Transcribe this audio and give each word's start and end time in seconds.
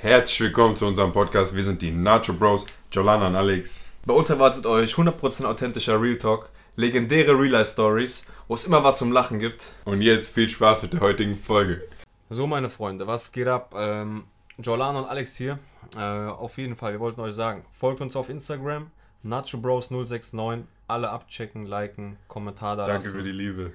Herzlich 0.00 0.40
willkommen 0.40 0.76
zu 0.76 0.86
unserem 0.86 1.10
Podcast. 1.10 1.56
Wir 1.56 1.62
sind 1.64 1.82
die 1.82 1.90
Nacho 1.90 2.32
Bros, 2.32 2.66
Jolana 2.92 3.26
und 3.26 3.34
Alex. 3.34 3.84
Bei 4.06 4.14
uns 4.14 4.30
erwartet 4.30 4.64
euch 4.64 4.92
100% 4.94 5.44
authentischer 5.44 6.00
Real 6.00 6.16
Talk, 6.16 6.50
legendäre 6.76 7.32
Real 7.32 7.50
Life 7.50 7.72
Stories, 7.72 8.30
wo 8.46 8.54
es 8.54 8.64
immer 8.64 8.84
was 8.84 8.98
zum 8.98 9.10
Lachen 9.10 9.40
gibt. 9.40 9.72
Und 9.86 10.00
jetzt 10.00 10.32
viel 10.32 10.48
Spaß 10.48 10.82
mit 10.82 10.92
der 10.92 11.00
heutigen 11.00 11.36
Folge. 11.36 11.82
So, 12.30 12.46
meine 12.46 12.70
Freunde, 12.70 13.08
was 13.08 13.32
geht 13.32 13.48
ab? 13.48 13.74
Ähm, 13.76 14.22
Jolana 14.58 15.00
und 15.00 15.06
Alex 15.06 15.34
hier. 15.34 15.58
Äh, 15.96 16.00
auf 16.00 16.58
jeden 16.58 16.76
Fall, 16.76 16.92
wir 16.92 17.00
wollten 17.00 17.20
euch 17.20 17.34
sagen, 17.34 17.64
folgt 17.72 18.00
uns 18.00 18.14
auf 18.14 18.28
Instagram, 18.28 18.92
NachoBros069. 19.26 20.62
Alle 20.86 21.10
abchecken, 21.10 21.66
liken, 21.66 22.18
Kommentar 22.28 22.76
da 22.76 22.86
Danke 22.86 23.06
lassen. 23.08 23.18
für 23.18 23.24
die 23.24 23.32
Liebe. 23.32 23.72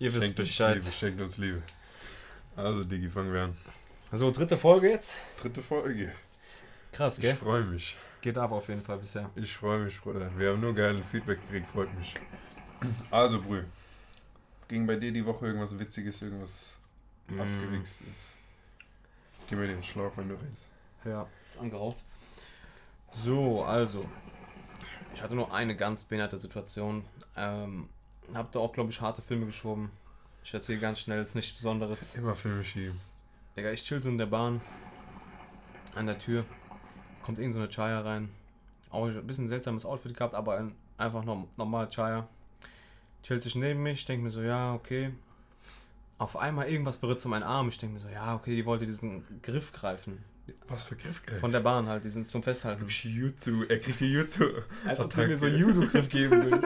Ihr 0.00 0.12
wisst 0.12 0.24
Schenkt 0.24 0.40
uns 0.40 0.48
Bescheid. 0.48 0.74
Liebe, 0.82 0.92
schenkt 0.92 1.20
uns 1.20 1.38
Liebe. 1.38 1.62
Also, 2.56 2.82
Digi, 2.82 3.08
fangen 3.08 3.32
wir 3.32 3.44
an. 3.44 3.56
So, 4.12 4.30
dritte 4.30 4.56
Folge 4.58 4.90
jetzt. 4.90 5.16
Dritte 5.40 5.62
Folge. 5.62 6.12
Krass, 6.92 7.18
Ich 7.18 7.22
gell? 7.22 7.34
freue 7.36 7.62
mich. 7.64 7.96
Geht 8.20 8.36
ab 8.36 8.50
auf 8.52 8.68
jeden 8.68 8.82
Fall 8.82 8.98
bisher. 8.98 9.30
Ich 9.36 9.54
freue 9.56 9.78
mich, 9.84 10.00
Bruder. 10.00 10.30
Wir 10.36 10.50
haben 10.50 10.60
nur 10.60 10.74
geile 10.74 11.02
Feedback 11.10 11.38
gekriegt, 11.46 11.68
freut 11.72 11.92
mich. 11.98 12.14
Also, 13.10 13.40
Brü. 13.40 13.62
Ging 14.68 14.86
bei 14.86 14.96
dir 14.96 15.12
die 15.12 15.24
Woche 15.24 15.46
irgendwas 15.46 15.78
Witziges, 15.78 16.22
irgendwas 16.22 16.74
Mm. 17.28 17.40
abgewichstes? 17.40 18.06
Gib 19.48 19.58
mir 19.58 19.68
den 19.68 19.82
Schlauch, 19.84 20.12
wenn 20.16 20.28
du 20.28 20.34
redest. 20.34 20.66
Ja, 21.04 21.26
ist 21.48 21.58
angeraucht. 21.58 21.96
So, 23.12 23.64
also. 23.64 24.04
Ich 25.14 25.22
hatte 25.22 25.34
nur 25.36 25.52
eine 25.54 25.76
ganz 25.76 26.04
behinderte 26.04 26.38
Situation. 26.38 27.04
Ähm, 27.36 27.88
hab 28.34 28.50
da 28.52 28.58
auch, 28.58 28.72
glaube 28.72 28.90
ich, 28.90 29.00
harte 29.00 29.22
Filme 29.22 29.46
geschoben. 29.46 29.90
Ich 30.44 30.52
erzähle 30.54 30.78
ganz 30.80 31.00
schnell, 31.00 31.22
ist 31.22 31.34
nichts 31.36 31.56
Besonderes. 31.56 32.16
Immer 32.16 32.34
Filme 32.34 32.64
schieben. 32.64 32.98
Digga, 33.56 33.70
ich 33.72 33.82
chill 33.84 34.00
so 34.00 34.08
in 34.08 34.18
der 34.18 34.26
Bahn. 34.26 34.60
An 35.94 36.06
der 36.06 36.18
Tür. 36.18 36.44
Kommt 37.22 37.38
irgend 37.38 37.54
so 37.54 37.60
eine 37.60 37.68
Chaya 37.68 38.00
rein. 38.00 38.30
Auch 38.90 39.06
ein 39.06 39.26
bisschen 39.26 39.48
seltsames 39.48 39.84
Outfit 39.84 40.16
gehabt, 40.16 40.34
aber 40.34 40.58
ein, 40.58 40.74
einfach 40.98 41.24
noch 41.24 41.46
normal 41.56 41.88
Chaya. 41.88 42.28
Chillt 43.22 43.42
sich 43.42 43.54
neben 43.54 43.82
mich, 43.82 44.04
denke 44.04 44.24
mir 44.24 44.30
so, 44.30 44.40
ja, 44.40 44.74
okay. 44.74 45.12
Auf 46.18 46.36
einmal 46.36 46.68
irgendwas 46.68 46.96
berührt 46.96 47.20
so 47.20 47.28
meinen 47.28 47.42
Arm. 47.42 47.68
Ich 47.68 47.78
denke 47.78 47.94
mir 47.94 48.00
so, 48.00 48.08
ja, 48.08 48.34
okay, 48.34 48.54
die 48.54 48.66
wollte 48.66 48.86
diesen 48.86 49.24
Griff 49.42 49.72
greifen. 49.72 50.22
Was 50.68 50.84
für 50.84 50.96
Griffgriff? 50.96 51.40
Von 51.40 51.52
der 51.52 51.60
Bahn 51.60 51.88
halt, 51.88 52.04
diesen 52.04 52.28
zum 52.28 52.42
Festhalten. 52.42 52.86
Jutsu, 52.88 53.64
er 53.68 53.78
kriegt 53.78 54.00
die 54.00 54.12
Jutsu. 54.12 54.44
Als 54.86 55.00
ob 55.00 55.14
die 55.14 55.26
mir 55.26 55.36
so 55.36 55.46
einen 55.46 55.58
Judo-Griff 55.58 56.08
geben 56.08 56.30
will. 56.46 56.60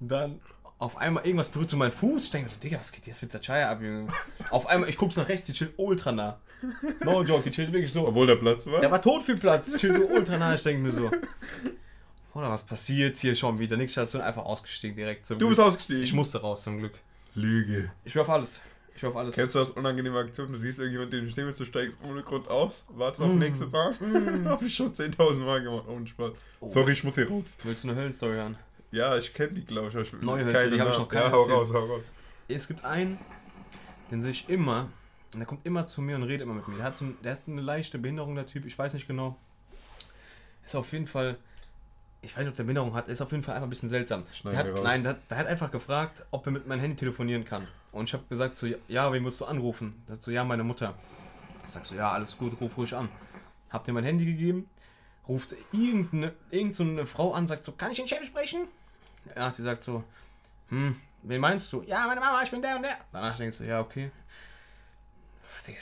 Dann 0.00 0.40
auf 0.78 0.98
einmal 0.98 1.24
irgendwas 1.24 1.48
berührt 1.48 1.70
so 1.70 1.76
meinen 1.76 1.92
Fuß. 1.92 2.24
Ich 2.24 2.30
denke 2.30 2.46
mir 2.48 2.54
so, 2.54 2.60
Digga, 2.60 2.78
was 2.78 2.92
geht 2.92 3.06
jetzt 3.06 3.22
mit 3.22 3.32
der 3.32 3.40
Chaya 3.40 3.70
ab, 3.70 3.80
Junge? 3.80 4.08
Auf 4.50 4.66
einmal, 4.66 4.88
ich 4.90 4.96
guck's 4.98 5.16
nach 5.16 5.28
rechts, 5.28 5.46
die 5.46 5.52
chillt 5.52 5.72
ultra 5.78 6.12
nah. 6.12 6.38
No 7.04 7.22
joke, 7.22 7.42
die 7.44 7.50
chillt 7.50 7.72
wirklich 7.72 7.92
so. 7.92 8.06
Obwohl 8.06 8.26
der 8.26 8.36
Platz 8.36 8.66
war? 8.66 8.80
Der 8.80 8.90
war 8.90 9.00
tot 9.00 9.22
viel 9.22 9.36
Platz, 9.38 9.72
die 9.72 9.78
chillt 9.78 9.94
so 9.96 10.06
ultra 10.06 10.36
nah. 10.36 10.54
Ich 10.54 10.62
denke 10.62 10.82
mir 10.82 10.92
so, 10.92 11.10
oder 12.34 12.50
was 12.50 12.62
passiert 12.64 13.16
hier 13.16 13.34
schon 13.34 13.58
wieder? 13.58 13.76
Nächste 13.78 14.00
Station, 14.00 14.20
einfach 14.22 14.44
ausgestiegen 14.44 14.96
direkt 14.96 15.24
zum 15.24 15.38
Du 15.38 15.48
bist 15.48 15.58
Glück. 15.58 15.68
ausgestiegen. 15.68 16.02
Ich 16.02 16.12
musste 16.12 16.40
raus 16.40 16.62
zum 16.62 16.78
Glück. 16.78 16.92
Lüge. 17.34 17.90
Ich 18.04 18.12
schwör 18.12 18.22
auf 18.22 18.30
alles. 18.30 18.60
Ich 18.94 19.04
auf 19.04 19.16
alles. 19.16 19.34
Kennst 19.34 19.54
du 19.54 19.58
das 19.58 19.70
unangenehme 19.72 20.18
Aktion? 20.18 20.50
Du 20.52 20.58
siehst 20.58 20.78
irgendjemanden, 20.78 21.20
den 21.20 21.30
Stemmel, 21.30 21.52
du 21.54 21.64
steigst 21.66 21.98
ohne 22.08 22.22
Grund 22.22 22.48
aus, 22.48 22.84
wartest 22.88 23.22
auf 23.22 23.28
die 23.28 23.34
Mm. 23.36 23.38
nächste 23.38 23.66
Bahn. 23.66 23.94
Hab 24.46 24.62
ich 24.62 24.74
schon 24.74 24.94
10.000 24.94 25.38
Mal 25.44 25.62
gemacht, 25.62 25.84
ohne 25.88 26.06
Spaß. 26.06 26.32
Oh, 26.60 26.70
Sorry, 26.72 26.92
ich 26.92 27.04
muss 27.04 27.14
hier 27.14 27.28
raus. 27.30 27.44
Willst 27.62 27.84
du 27.84 27.88
eine 27.90 27.98
Höllenstory 27.98 28.34
hören? 28.34 28.56
Ja, 28.92 29.16
ich 29.16 29.32
kenne 29.34 29.52
die, 29.54 29.64
glaube 29.64 29.88
ich. 29.88 29.94
ich. 29.94 30.20
Neue 30.22 30.44
Hölzer, 30.44 30.70
die 30.70 30.80
hab 30.80 30.90
ich 30.90 30.98
noch 30.98 31.08
keine 31.08 31.24
Ja, 31.26 31.32
hau 31.32 31.42
raus, 31.42 31.68
hau 31.72 31.84
raus. 31.86 32.04
Es 32.48 32.68
gibt 32.68 32.84
einen, 32.84 33.18
den 34.10 34.20
sehe 34.20 34.30
ich 34.30 34.48
immer. 34.48 34.88
Und 35.34 35.40
der 35.40 35.46
kommt 35.46 35.66
immer 35.66 35.84
zu 35.86 36.00
mir 36.00 36.16
und 36.16 36.22
redet 36.22 36.42
immer 36.42 36.54
mit 36.54 36.66
mir. 36.68 36.76
Der 36.76 36.84
hat, 36.86 36.96
so, 36.96 37.06
der 37.22 37.32
hat 37.32 37.42
eine 37.46 37.60
leichte 37.60 37.98
Behinderung, 37.98 38.34
der 38.36 38.46
Typ. 38.46 38.64
Ich 38.64 38.78
weiß 38.78 38.94
nicht 38.94 39.06
genau. 39.06 39.36
Ist 40.64 40.74
auf 40.76 40.92
jeden 40.92 41.06
Fall. 41.06 41.36
Ich 42.22 42.32
weiß 42.32 42.40
nicht, 42.40 42.48
ob 42.50 42.54
der 42.56 42.64
Behinderung 42.64 42.94
hat. 42.94 43.08
Ist 43.08 43.20
auf 43.20 43.30
jeden 43.32 43.42
Fall 43.42 43.54
einfach 43.56 43.66
ein 43.66 43.70
bisschen 43.70 43.88
seltsam. 43.88 44.24
Der 44.44 44.56
hat, 44.58 44.82
nein, 44.82 45.02
der, 45.02 45.12
hat- 45.12 45.20
der 45.30 45.38
hat 45.38 45.46
einfach 45.46 45.70
gefragt, 45.70 46.24
ob 46.30 46.46
er 46.46 46.52
mit 46.52 46.66
meinem 46.66 46.80
Handy 46.80 46.96
telefonieren 46.96 47.44
kann. 47.44 47.66
Und 47.92 48.08
ich 48.08 48.14
habe 48.14 48.24
gesagt 48.28 48.56
so, 48.56 48.66
ja, 48.88 49.12
wen 49.12 49.22
musst 49.22 49.40
du 49.40 49.44
anrufen? 49.44 50.02
Sagt 50.06 50.22
so, 50.22 50.30
ja, 50.30 50.44
meine 50.44 50.64
Mutter. 50.64 50.94
Ich 51.66 51.72
sag 51.72 51.84
so, 51.84 51.94
ja, 51.94 52.12
alles 52.12 52.36
gut, 52.38 52.58
ruf 52.60 52.76
ruhig 52.76 52.94
an. 52.94 53.08
Hab 53.70 53.84
dir 53.84 53.92
mein 53.92 54.04
Handy 54.04 54.24
gegeben, 54.24 54.68
ruft 55.28 55.54
irgendeine, 55.72 56.32
irgend 56.50 56.74
so 56.76 56.84
eine 56.84 57.04
Frau 57.06 57.32
an, 57.32 57.46
sagt 57.46 57.64
so, 57.64 57.72
kann 57.72 57.90
ich 57.90 57.98
den 57.98 58.06
Chef 58.08 58.24
sprechen? 58.24 58.68
Ja, 59.34 59.50
die 59.50 59.62
sagt 59.62 59.82
so, 59.82 60.04
hm, 60.68 61.00
wen 61.22 61.40
meinst 61.40 61.72
du? 61.72 61.82
Ja, 61.82 62.06
meine 62.06 62.20
Mama, 62.20 62.42
ich 62.42 62.50
bin 62.50 62.62
der 62.62 62.76
und 62.76 62.82
der. 62.82 62.98
Danach 63.12 63.36
denkst 63.36 63.58
du, 63.58 63.64
ja, 63.64 63.80
okay. 63.80 64.10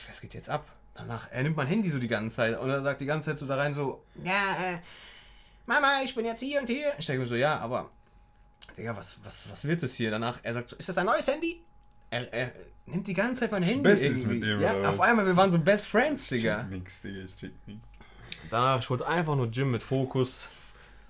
Was, 0.09 0.21
geht 0.21 0.35
jetzt 0.35 0.49
ab? 0.49 0.67
Danach, 0.95 1.31
er 1.31 1.43
nimmt 1.43 1.57
mein 1.57 1.67
Handy 1.67 1.91
so 1.91 1.99
die 1.99 2.09
ganze 2.09 2.37
Zeit 2.37 2.59
und 2.59 2.71
er 2.71 2.83
sagt 2.83 3.01
die 3.01 3.07
ganze 3.07 3.31
Zeit 3.31 3.39
so 3.39 3.47
da 3.47 3.57
rein 3.57 3.75
so, 3.75 4.05
ja, 4.23 4.57
äh, 4.63 4.79
Mama, 5.67 6.01
ich 6.05 6.15
bin 6.15 6.25
jetzt 6.25 6.41
hier 6.41 6.61
und 6.61 6.69
hier. 6.69 6.93
Ich 6.99 7.07
denke 7.07 7.23
mir 7.23 7.29
so, 7.29 7.35
ja, 7.35 7.59
aber, 7.59 7.91
Digga, 8.77 8.97
was, 8.97 9.19
was, 9.25 9.51
was 9.51 9.65
wird 9.65 9.83
das 9.83 9.95
hier? 9.95 10.11
Danach, 10.11 10.39
er 10.43 10.55
sagt 10.55 10.71
so, 10.71 10.77
ist 10.77 10.89
das 10.89 10.95
dein 10.95 11.07
neues 11.07 11.27
Handy? 11.27 11.61
Er, 12.11 12.33
er 12.33 12.53
nimmt 12.87 13.07
die 13.07 13.15
ganze 13.15 13.43
Zeit 13.43 13.53
mein 13.53 13.63
Handy 13.63 13.83
Bestes 13.83 14.19
irgendwie. 14.19 14.35
mit 14.35 14.43
dem, 14.43 14.61
ja, 14.61 14.75
oder 14.75 14.91
auf 14.91 15.01
einmal, 15.01 15.27
wir 15.27 15.37
waren 15.37 15.51
so 15.51 15.59
Best 15.59 15.87
Friends, 15.87 16.29
Digga. 16.29 16.61
Check 16.61 16.71
nix, 16.71 17.01
Digga, 17.03 17.25
ich 17.25 17.37
check 17.37 17.53
nix. 17.67 17.81
Danach, 18.51 18.79
ich 18.79 18.91
wollte 18.91 19.07
einfach 19.07 19.37
nur 19.37 19.51
Gym 19.51 19.71
mit 19.71 19.83
Fokus. 19.83 20.49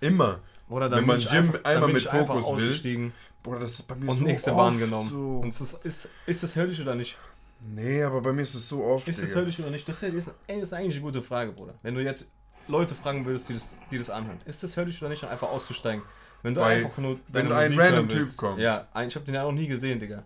Immer. 0.01 0.41
Oder 0.75 0.91
Wenn 0.91 1.07
man 1.07 1.19
Gym 1.19 1.31
einfach, 1.31 1.63
dann 1.63 1.73
einmal 1.75 1.93
mit 1.93 2.03
Fokus 2.03 2.61
will, 2.61 3.13
Bruder, 3.45 3.61
das 3.61 3.73
ist 3.75 3.83
bei 3.83 3.95
mir 3.95 4.11
und 4.11 4.19
so 4.19 4.25
nächste 4.25 4.51
Bahn 4.51 4.77
genommen. 4.77 5.09
so. 5.09 5.39
Und 5.39 5.49
ist 5.51 5.61
das, 5.61 5.75
ist, 5.75 6.09
ist 6.27 6.43
das 6.43 6.57
höllisch 6.57 6.81
oder 6.81 6.97
nicht? 6.97 7.17
Nee, 7.61 8.03
aber 8.03 8.21
bei 8.21 8.33
mir 8.33 8.43
ist 8.43 8.55
es 8.55 8.69
so 8.69 8.83
oft, 8.83 9.07
Ist 9.07 9.23
das 9.23 9.37
höllisch 9.37 9.61
oder 9.61 9.71
nicht? 9.71 9.89
Das 9.89 10.03
ist, 10.03 10.13
ist, 10.13 10.35
ey, 10.49 10.57
das 10.59 10.71
ist 10.71 10.73
eigentlich 10.73 10.97
eine 10.97 11.05
gute 11.05 11.23
Frage, 11.23 11.53
Bruder. 11.53 11.75
Wenn 11.83 11.95
du 11.95 12.03
jetzt 12.03 12.27
Leute 12.67 12.97
fragen 12.97 13.25
würdest, 13.25 13.49
die 13.49 13.55
das, 13.55 13.77
die 13.93 13.99
das 13.99 14.11
anhören, 14.11 14.41
ist 14.47 14.65
das 14.65 14.77
höllisch 14.77 15.01
oder 15.01 15.11
nicht, 15.11 15.23
dann 15.23 15.31
einfach 15.31 15.49
auszusteigen? 15.49 16.03
Wenn 16.43 16.55
du 16.55 16.61
Bei- 16.61 16.79
einfach 16.85 16.99
nur 16.99 17.21
wenn 17.29 17.49
deine 17.49 17.57
ein 17.57 17.75
Musik 17.75 17.93
random 17.93 18.09
Typ 18.09 18.37
kommt. 18.37 18.59
Ja, 18.59 18.89
ein- 18.95 19.07
ich 19.09 19.15
hab 19.15 19.25
den 19.25 19.35
ja 19.35 19.45
noch 19.45 19.53
nie 19.53 19.69
gesehen, 19.69 20.01
Digga. 20.01 20.25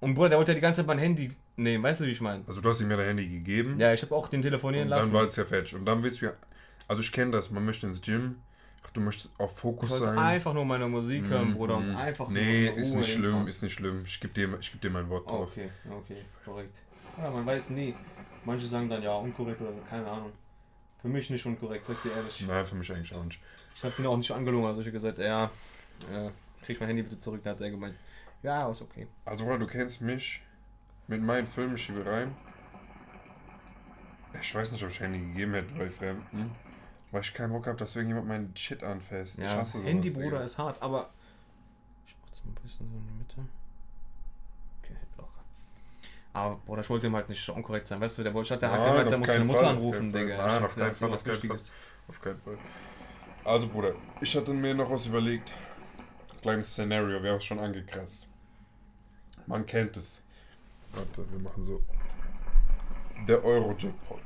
Und 0.00 0.14
Bruder, 0.14 0.30
der 0.30 0.38
wollte 0.38 0.52
ja 0.52 0.54
die 0.56 0.60
ganze 0.62 0.80
Zeit 0.80 0.86
mein 0.86 0.98
Handy 0.98 1.32
nehmen, 1.56 1.84
weißt 1.84 2.00
du, 2.00 2.06
wie 2.06 2.12
ich 2.12 2.20
meine? 2.22 2.44
Also 2.46 2.60
du 2.62 2.68
hast 2.70 2.80
ihm 2.80 2.90
ja 2.90 2.96
dein 2.96 3.08
Handy 3.08 3.28
gegeben. 3.28 3.78
Ja, 3.78 3.92
ich 3.92 4.00
habe 4.02 4.14
auch 4.14 4.28
den 4.28 4.40
telefonieren 4.42 4.86
und 4.86 4.90
dann 4.92 5.00
lassen. 5.00 5.12
war 5.12 5.26
es 5.26 5.36
ja 5.36 5.44
fertig. 5.44 5.74
Und 5.74 5.84
dann 5.84 6.02
willst 6.02 6.20
du 6.22 6.26
ja... 6.26 6.32
Also 6.88 7.02
ich 7.02 7.10
kenne 7.12 7.32
das, 7.32 7.50
man 7.50 7.64
möchte 7.64 7.86
ins 7.86 8.00
Gym. 8.00 8.36
Du 8.92 9.00
möchtest 9.00 9.38
auf 9.38 9.58
Fokus 9.58 9.98
sein. 9.98 10.18
einfach 10.18 10.54
nur 10.54 10.64
meine 10.64 10.88
Musik 10.88 11.24
hören, 11.26 11.52
Bruder, 11.54 11.78
Mhm. 11.80 11.96
einfach 11.96 12.28
Nee, 12.28 12.66
ist 12.68 12.92
Ruhe 12.94 13.00
nicht 13.00 13.12
schlimm, 13.12 13.22
hinfahren. 13.24 13.48
ist 13.48 13.62
nicht 13.62 13.72
schlimm. 13.74 14.02
Ich 14.06 14.20
gebe 14.20 14.32
dir, 14.32 14.58
ich 14.58 14.72
geb 14.72 14.80
dir 14.80 14.90
mein 14.90 15.08
Wort 15.10 15.26
drauf. 15.28 15.50
okay, 15.50 15.68
okay, 15.90 16.24
korrekt. 16.44 16.80
Ja, 17.18 17.30
man 17.30 17.44
weiß 17.44 17.70
nie. 17.70 17.94
Manche 18.44 18.66
sagen 18.66 18.88
dann 18.88 19.02
ja 19.02 19.14
unkorrekt 19.16 19.60
oder 19.60 19.72
keine 19.90 20.06
Ahnung. 20.08 20.32
Für 21.02 21.08
mich 21.08 21.28
nicht 21.30 21.44
unkorrekt, 21.44 21.84
sag 21.86 22.02
dir 22.02 22.12
ehrlich. 22.12 22.44
Nein, 22.48 22.64
für 22.64 22.74
mich 22.74 22.90
eigentlich 22.92 23.14
auch 23.14 23.24
nicht. 23.24 23.40
Ich 23.74 23.82
hab 23.84 23.98
ihn 23.98 24.06
auch 24.06 24.16
nicht 24.16 24.30
angelogen, 24.30 24.66
also 24.66 24.80
ich 24.80 24.86
hab 24.86 24.94
gesagt, 24.94 25.18
ja, 25.18 25.44
äh, 26.10 26.30
krieg 26.62 26.76
ich 26.76 26.80
mein 26.80 26.88
Handy 26.88 27.02
bitte 27.02 27.20
zurück. 27.20 27.40
Da 27.42 27.50
hat 27.50 27.60
er 27.60 27.70
gemeint, 27.70 27.96
ja, 28.42 28.70
ist 28.70 28.80
okay. 28.82 29.06
Also, 29.24 29.44
Bruder, 29.44 29.58
du 29.58 29.66
kennst 29.66 30.00
mich 30.00 30.40
mit 31.08 31.22
meinen 31.22 31.46
Filmschiebereien. 31.46 32.30
Ich 34.40 34.54
weiß 34.54 34.72
nicht, 34.72 34.82
ob 34.84 34.90
ich 34.90 35.00
Handy 35.00 35.18
gegeben 35.18 35.54
hätte 35.54 35.74
bei 35.74 35.88
Fremden. 35.90 36.50
Weil 37.16 37.22
ich 37.22 37.32
keinen 37.32 37.50
Bock 37.50 37.66
habe, 37.66 37.78
dass 37.78 37.96
irgendjemand 37.96 38.28
meinen 38.28 38.54
Shit 38.54 38.84
anfasst. 38.84 39.38
ich 39.38 39.44
Ja, 39.44 39.56
hasse 39.56 39.78
sowas, 39.78 39.86
Handy, 39.86 40.10
Digga. 40.10 40.22
Bruder, 40.22 40.44
ist 40.44 40.58
hart, 40.58 40.82
aber 40.82 41.08
ich 42.04 42.14
mach 42.20 42.28
jetzt 42.28 42.44
mal 42.44 42.50
ein 42.50 42.54
bisschen 42.62 42.90
so 42.90 42.94
in 42.98 43.06
die 43.06 43.12
Mitte. 43.14 43.48
Okay, 44.82 44.96
locker. 45.16 45.30
Aber, 46.34 46.56
Bruder, 46.56 46.82
ich 46.82 46.90
wollte 46.90 47.06
ihm 47.06 47.16
halt 47.16 47.30
nicht 47.30 47.48
unkorrekt 47.48 47.88
sein, 47.88 47.98
weißt 47.98 48.18
du, 48.18 48.22
der 48.22 48.34
wollte, 48.34 48.48
statt 48.48 48.60
der 48.60 48.70
hat 48.70 48.80
Nein, 48.80 49.06
keinen 49.06 49.24
seine 49.24 49.44
Mutter 49.46 49.60
Fall, 49.60 49.68
auf 49.68 49.76
anrufen. 49.76 50.12
Digga. 50.12 50.36
Nein, 50.36 50.58
Ich 50.58 50.64
auf 50.66 50.74
keinen 50.74 50.94
Fall, 50.94 51.14
auf 51.14 51.24
keinen. 51.24 51.52
Auf 52.08 52.20
keinen 52.20 52.40
Fall. 52.42 52.58
Also, 53.44 53.68
Bruder, 53.68 53.94
ich 54.20 54.36
hatte 54.36 54.52
mir 54.52 54.74
noch 54.74 54.90
was 54.90 55.06
überlegt. 55.06 55.54
Kleines 56.42 56.70
Szenario, 56.70 57.22
wir 57.22 57.30
haben 57.30 57.38
es 57.38 57.44
schon 57.46 57.60
angekratzt. 57.60 58.28
Man 59.46 59.64
kennt 59.64 59.96
es. 59.96 60.20
Warte, 60.92 61.24
wir 61.32 61.38
machen 61.38 61.64
so. 61.64 61.82
Der 63.26 63.42
Euro-Jackpot. 63.42 64.20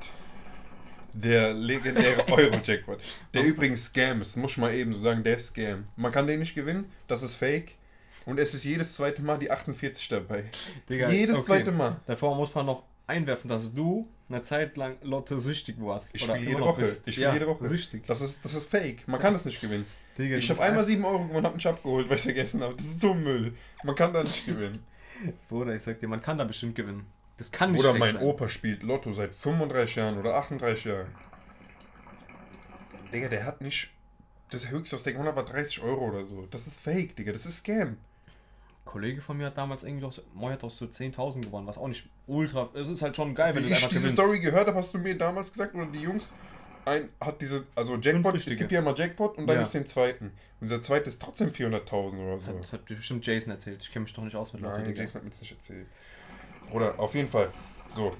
Der 1.15 1.53
legendäre 1.53 2.27
Euro-Jackpot. 2.33 3.01
Der 3.35 3.45
übrigens 3.45 3.87
Scam 3.87 4.23
ist, 4.23 4.37
muss 4.37 4.53
ich 4.53 4.59
mal 4.59 4.73
eben 4.73 4.93
so 4.93 5.01
sagen, 5.01 5.25
der 5.25 5.37
ist 5.37 5.49
Scam. 5.49 5.87
Man 5.97 6.13
kann 6.13 6.27
den 6.27 6.41
nicht 6.41 6.55
gewinnen, 6.55 6.91
das 7.09 7.23
ist 7.23 7.35
Fake. 7.35 7.77
Und 8.27 8.39
es 8.39 8.55
ist 8.55 8.65
jedes 8.65 8.95
zweite 8.95 9.23
Mal 9.23 9.39
die 9.39 9.51
48 9.51 10.09
dabei. 10.09 10.45
Digga, 10.89 11.11
jedes 11.11 11.39
okay. 11.39 11.47
zweite 11.47 11.73
Mal. 11.73 12.01
Davor 12.07 12.37
muss 12.37 12.55
man 12.55 12.67
noch 12.67 12.85
einwerfen, 13.07 13.49
dass 13.49 13.73
du 13.73 14.09
eine 14.29 14.43
Zeit 14.43 14.77
lang 14.77 14.97
Lotte 15.03 15.41
süchtig 15.41 15.77
warst. 15.81 16.11
Ich 16.13 16.23
spiele 16.23 16.39
jede 16.39 16.61
Woche. 16.61 16.83
bist. 16.83 17.09
Ich 17.09 17.15
spiele 17.15 17.29
ja, 17.29 17.35
jede 17.35 17.47
Woche. 17.49 17.69
Süchtig. 17.69 18.07
Das 18.07 18.21
ist, 18.21 18.45
das 18.45 18.55
ist 18.55 18.71
Fake. 18.71 19.09
Man 19.09 19.21
kann 19.21 19.33
das 19.33 19.45
nicht 19.45 19.61
gewinnen. 19.61 19.87
Digga, 20.17 20.37
Ich 20.37 20.49
habe 20.51 20.63
einmal 20.63 20.85
7 20.85 21.05
Euro 21.05 21.19
gewonnen 21.19 21.37
und 21.37 21.45
habe 21.45 21.55
einen 21.55 21.59
Chap 21.59 21.83
geholt, 21.83 22.09
weil 22.09 22.17
ich 22.17 22.23
vergessen 22.23 22.63
habe. 22.63 22.75
Das 22.77 22.87
ist 22.87 23.01
so 23.01 23.15
Müll. 23.15 23.55
Man 23.83 23.95
kann 23.97 24.13
da 24.13 24.23
nicht 24.23 24.47
gewinnen. 24.47 24.85
Bruder, 25.49 25.75
ich 25.75 25.83
sag 25.83 25.99
dir, 25.99 26.09
man 26.09 26.23
kann 26.23 26.39
da 26.39 26.45
bestimmt 26.45 26.75
gewinnen. 26.75 27.07
Das 27.41 27.51
kann 27.51 27.73
nicht 27.73 27.81
Oder 27.81 27.95
mein 27.95 28.17
sein. 28.17 28.23
Opa 28.23 28.51
spielt 28.51 28.83
Lotto 28.83 29.15
seit 29.15 29.35
35 29.35 29.97
Jahren 29.97 30.19
oder 30.19 30.35
38 30.35 30.85
Jahren. 30.85 31.07
Digga, 33.15 33.29
der 33.29 33.47
hat 33.47 33.63
nicht. 33.63 33.89
Das 34.51 34.69
höchste, 34.69 34.97
was 34.97 35.05
der 35.05 35.15
gewonnen 35.15 35.31
hat, 35.31 35.37
war 35.37 35.47
30 35.47 35.83
Euro 35.83 36.09
oder 36.11 36.27
so. 36.27 36.47
Das 36.51 36.67
ist 36.67 36.79
Fake, 36.79 37.17
Digga. 37.17 37.33
Das 37.33 37.47
ist 37.47 37.57
Scam. 37.57 37.97
Kollege 38.85 39.23
von 39.23 39.39
mir 39.39 39.47
hat 39.47 39.57
damals 39.57 39.85
irgendwie 39.85 40.05
auch 40.05 40.13
so, 40.13 40.21
Moi 40.35 40.53
hat 40.53 40.63
auch 40.63 40.71
so 40.71 40.85
10.000 40.85 41.41
gewonnen, 41.41 41.67
was 41.67 41.79
auch 41.79 41.89
nicht 41.89 42.11
ultra. 42.27 42.69
Es 42.75 42.89
ist 42.89 43.01
halt 43.01 43.17
schon 43.17 43.35
geil, 43.35 43.55
wenn 43.55 43.63
Wie 43.63 43.69
du 43.69 43.73
ich 43.73 43.79
einfach 43.79 43.89
diese 43.89 44.03
gewinnst. 44.09 44.23
Story 44.23 44.41
gehört 44.41 44.67
habe, 44.67 44.77
hast 44.77 44.93
du 44.93 44.99
mir 44.99 45.17
damals 45.17 45.51
gesagt, 45.51 45.75
oder 45.75 45.87
die 45.87 46.01
Jungs, 46.03 46.35
ein 46.85 47.09
hat 47.21 47.41
diese, 47.41 47.65
also 47.75 47.97
Jackpot, 47.97 48.35
es 48.37 48.57
gibt 48.57 48.73
ja 48.73 48.81
immer 48.81 48.95
Jackpot 48.97 49.37
und 49.39 49.47
dann 49.47 49.55
Ja. 49.57 49.61
gibt 49.63 49.69
es 49.69 49.73
den 49.73 49.87
zweiten. 49.87 50.33
Und 50.61 50.71
der 50.71 50.83
zweite 50.83 51.09
ist 51.09 51.21
trotzdem 51.23 51.51
400.000 51.51 52.19
oder 52.21 52.37
Das 52.37 52.47
so. 52.47 52.53
hat, 52.53 52.61
das 52.61 52.73
hat 52.73 52.85
bestimmt 52.87 53.27
Jason 53.27 53.51
erzählt. 53.53 53.83
Ich 53.83 53.93
kenne 53.93 54.05
mich 54.05 54.13
doch 54.15 54.23
nicht 54.25 54.37
aus 54.37 54.53
mit 54.53 54.63
Nein, 54.63 54.73
Lotto, 54.73 54.85
Digga. 54.89 55.01
Jason 55.03 55.15
hat 55.17 55.25
mir 55.25 55.31
das 55.31 55.41
nicht 55.41 55.53
erzählt. 55.53 55.87
Oder 56.73 56.99
auf 56.99 57.15
jeden 57.15 57.29
Fall. 57.29 57.51
So. 57.95 58.15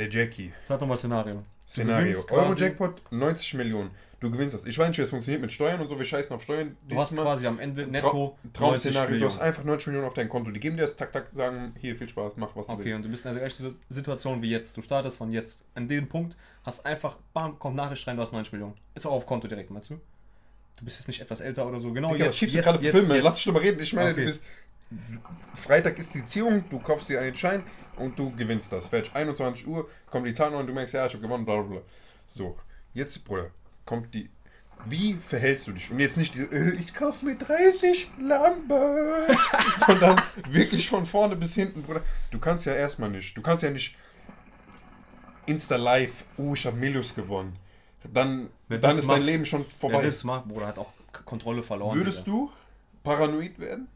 Der 0.00 0.08
Jackie. 0.08 0.52
Sag 0.66 0.80
doch 0.80 0.86
mal 0.86 0.96
Szenario. 0.96 1.34
Du 1.36 1.42
Szenario. 1.66 2.18
Euro-Jackpot 2.30 3.02
90 3.12 3.54
Millionen. 3.54 3.90
Du 4.18 4.30
gewinnst 4.30 4.54
das. 4.54 4.64
Ich 4.64 4.76
weiß 4.78 4.88
nicht, 4.88 4.98
wie 4.98 5.02
es 5.02 5.10
funktioniert 5.10 5.40
mit 5.40 5.52
Steuern 5.52 5.80
und 5.80 5.88
so. 5.88 5.96
Wir 5.98 6.04
scheißen 6.04 6.34
auf 6.34 6.42
Steuern. 6.42 6.76
Du 6.88 6.98
hast 6.98 7.10
Diesmal. 7.10 7.26
quasi 7.26 7.46
am 7.46 7.58
Ende 7.60 7.86
netto 7.86 8.08
Trau- 8.08 8.38
Traum-Szenario. 8.54 9.18
Du 9.20 9.26
hast 9.26 9.40
einfach 9.40 9.62
90 9.62 9.86
Millionen 9.88 10.06
auf 10.08 10.14
dein 10.14 10.28
Konto. 10.28 10.50
Die 10.50 10.58
geben 10.60 10.76
dir 10.76 10.82
das, 10.82 10.96
tak, 10.96 11.12
tak, 11.12 11.28
sagen, 11.34 11.74
hier, 11.78 11.96
viel 11.96 12.08
Spaß, 12.08 12.36
mach 12.36 12.56
was 12.56 12.66
du 12.66 12.72
Okay, 12.72 12.84
willst. 12.86 12.96
und 12.96 13.02
du 13.04 13.08
bist 13.10 13.24
in 13.26 13.32
der 13.34 13.40
gleichen 13.42 13.76
Situation 13.88 14.42
wie 14.42 14.50
jetzt. 14.50 14.76
Du 14.76 14.82
startest 14.82 15.16
von 15.18 15.30
jetzt. 15.30 15.64
An 15.74 15.86
dem 15.86 16.08
Punkt 16.08 16.36
hast 16.64 16.84
einfach, 16.84 17.16
bam, 17.32 17.58
kommt 17.58 17.76
Nachricht 17.76 18.06
rein, 18.06 18.16
du 18.16 18.22
hast 18.22 18.32
90 18.32 18.52
Millionen. 18.52 18.74
Ist 18.94 19.06
auch 19.06 19.12
auf 19.12 19.26
Konto 19.26 19.46
direkt, 19.48 19.70
meinst 19.70 19.90
du? 19.90 19.94
Du 20.78 20.84
bist 20.84 20.98
jetzt 20.98 21.08
nicht 21.08 21.20
etwas 21.20 21.40
älter 21.40 21.66
oder 21.66 21.78
so. 21.78 21.92
Genau, 21.92 22.08
Digga, 22.12 22.20
was 22.20 22.26
jetzt, 22.28 22.38
schiebst 22.38 22.54
du 22.54 22.58
jetzt, 22.58 22.64
gerade 22.66 22.78
für 22.78 22.84
jetzt, 22.86 22.94
Filme? 22.96 23.14
jetzt. 23.16 23.24
Lass 23.24 23.34
dich 23.36 23.44
doch 23.44 23.52
mal 23.52 23.58
reden. 23.60 23.80
Ich 23.80 23.92
meine, 23.92 24.10
Okay. 24.10 24.20
du 24.20 24.26
bist. 24.26 24.44
Freitag 25.54 25.98
ist 25.98 26.14
die 26.14 26.24
Ziehung, 26.26 26.64
du 26.68 26.78
kaufst 26.80 27.08
dir 27.08 27.20
einen 27.20 27.36
Schein 27.36 27.62
und 27.96 28.18
du 28.18 28.34
gewinnst 28.34 28.72
das. 28.72 28.88
Fertig. 28.88 29.14
21 29.14 29.66
Uhr, 29.66 29.88
kommt 30.10 30.26
die 30.26 30.32
Zahl 30.32 30.52
und 30.54 30.66
du 30.66 30.72
merkst, 30.72 30.94
ja, 30.94 31.06
ich 31.06 31.12
habe 31.12 31.22
gewonnen, 31.22 31.44
bla 31.44 31.60
bla 31.60 31.70
bla. 31.70 31.80
So, 32.26 32.58
jetzt, 32.94 33.24
Bruder, 33.24 33.50
kommt 33.84 34.12
die. 34.14 34.28
Wie 34.86 35.14
verhältst 35.28 35.66
du 35.68 35.72
dich? 35.72 35.90
Und 35.90 36.00
jetzt 36.00 36.16
nicht, 36.16 36.34
die, 36.34 36.40
äh, 36.40 36.70
ich 36.76 36.94
kaufe 36.94 37.24
mir 37.26 37.36
30 37.36 38.10
Lamborghini, 38.18 39.36
sondern 39.86 40.16
wirklich 40.48 40.88
von 40.88 41.04
vorne 41.04 41.36
bis 41.36 41.54
hinten, 41.54 41.82
Bruder. 41.82 42.00
Du 42.30 42.38
kannst 42.38 42.64
ja 42.64 42.72
erstmal 42.72 43.10
nicht. 43.10 43.36
Du 43.36 43.42
kannst 43.42 43.62
ja 43.62 43.70
nicht 43.70 43.96
Insta 45.46 45.76
Live, 45.76 46.24
oh, 46.38 46.54
ich 46.54 46.64
habe 46.66 46.76
Millios 46.76 47.14
gewonnen. 47.14 47.56
Dann, 48.10 48.48
Wer 48.68 48.78
dann 48.78 48.92
ist 48.98 49.02
dein 49.08 49.18
macht- 49.18 49.26
Leben 49.26 49.44
schon 49.44 49.66
Wer 49.66 49.78
vorbei. 49.78 50.02
das 50.06 50.24
macht, 50.24 50.46
Bruder, 50.46 50.66
hat 50.68 50.78
auch 50.78 50.90
Kontrolle 51.26 51.62
verloren. 51.62 51.98
Würdest 51.98 52.20
Digga. 52.26 52.30
du 52.30 52.50
paranoid 53.02 53.58
werden? 53.58 53.88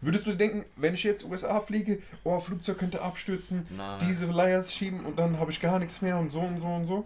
Würdest 0.00 0.26
du 0.26 0.34
denken, 0.34 0.64
wenn 0.76 0.94
ich 0.94 1.02
jetzt 1.02 1.24
USA 1.24 1.60
fliege, 1.60 2.00
oh, 2.24 2.40
Flugzeug 2.40 2.78
könnte 2.78 3.02
abstürzen, 3.02 3.66
Nein. 3.76 4.00
diese 4.08 4.26
Layers 4.26 4.72
schieben 4.72 5.04
und 5.04 5.18
dann 5.18 5.38
habe 5.38 5.50
ich 5.50 5.60
gar 5.60 5.78
nichts 5.78 6.00
mehr 6.02 6.18
und 6.18 6.30
so 6.30 6.40
und 6.40 6.60
so 6.60 6.66
und 6.68 6.86
so? 6.86 7.04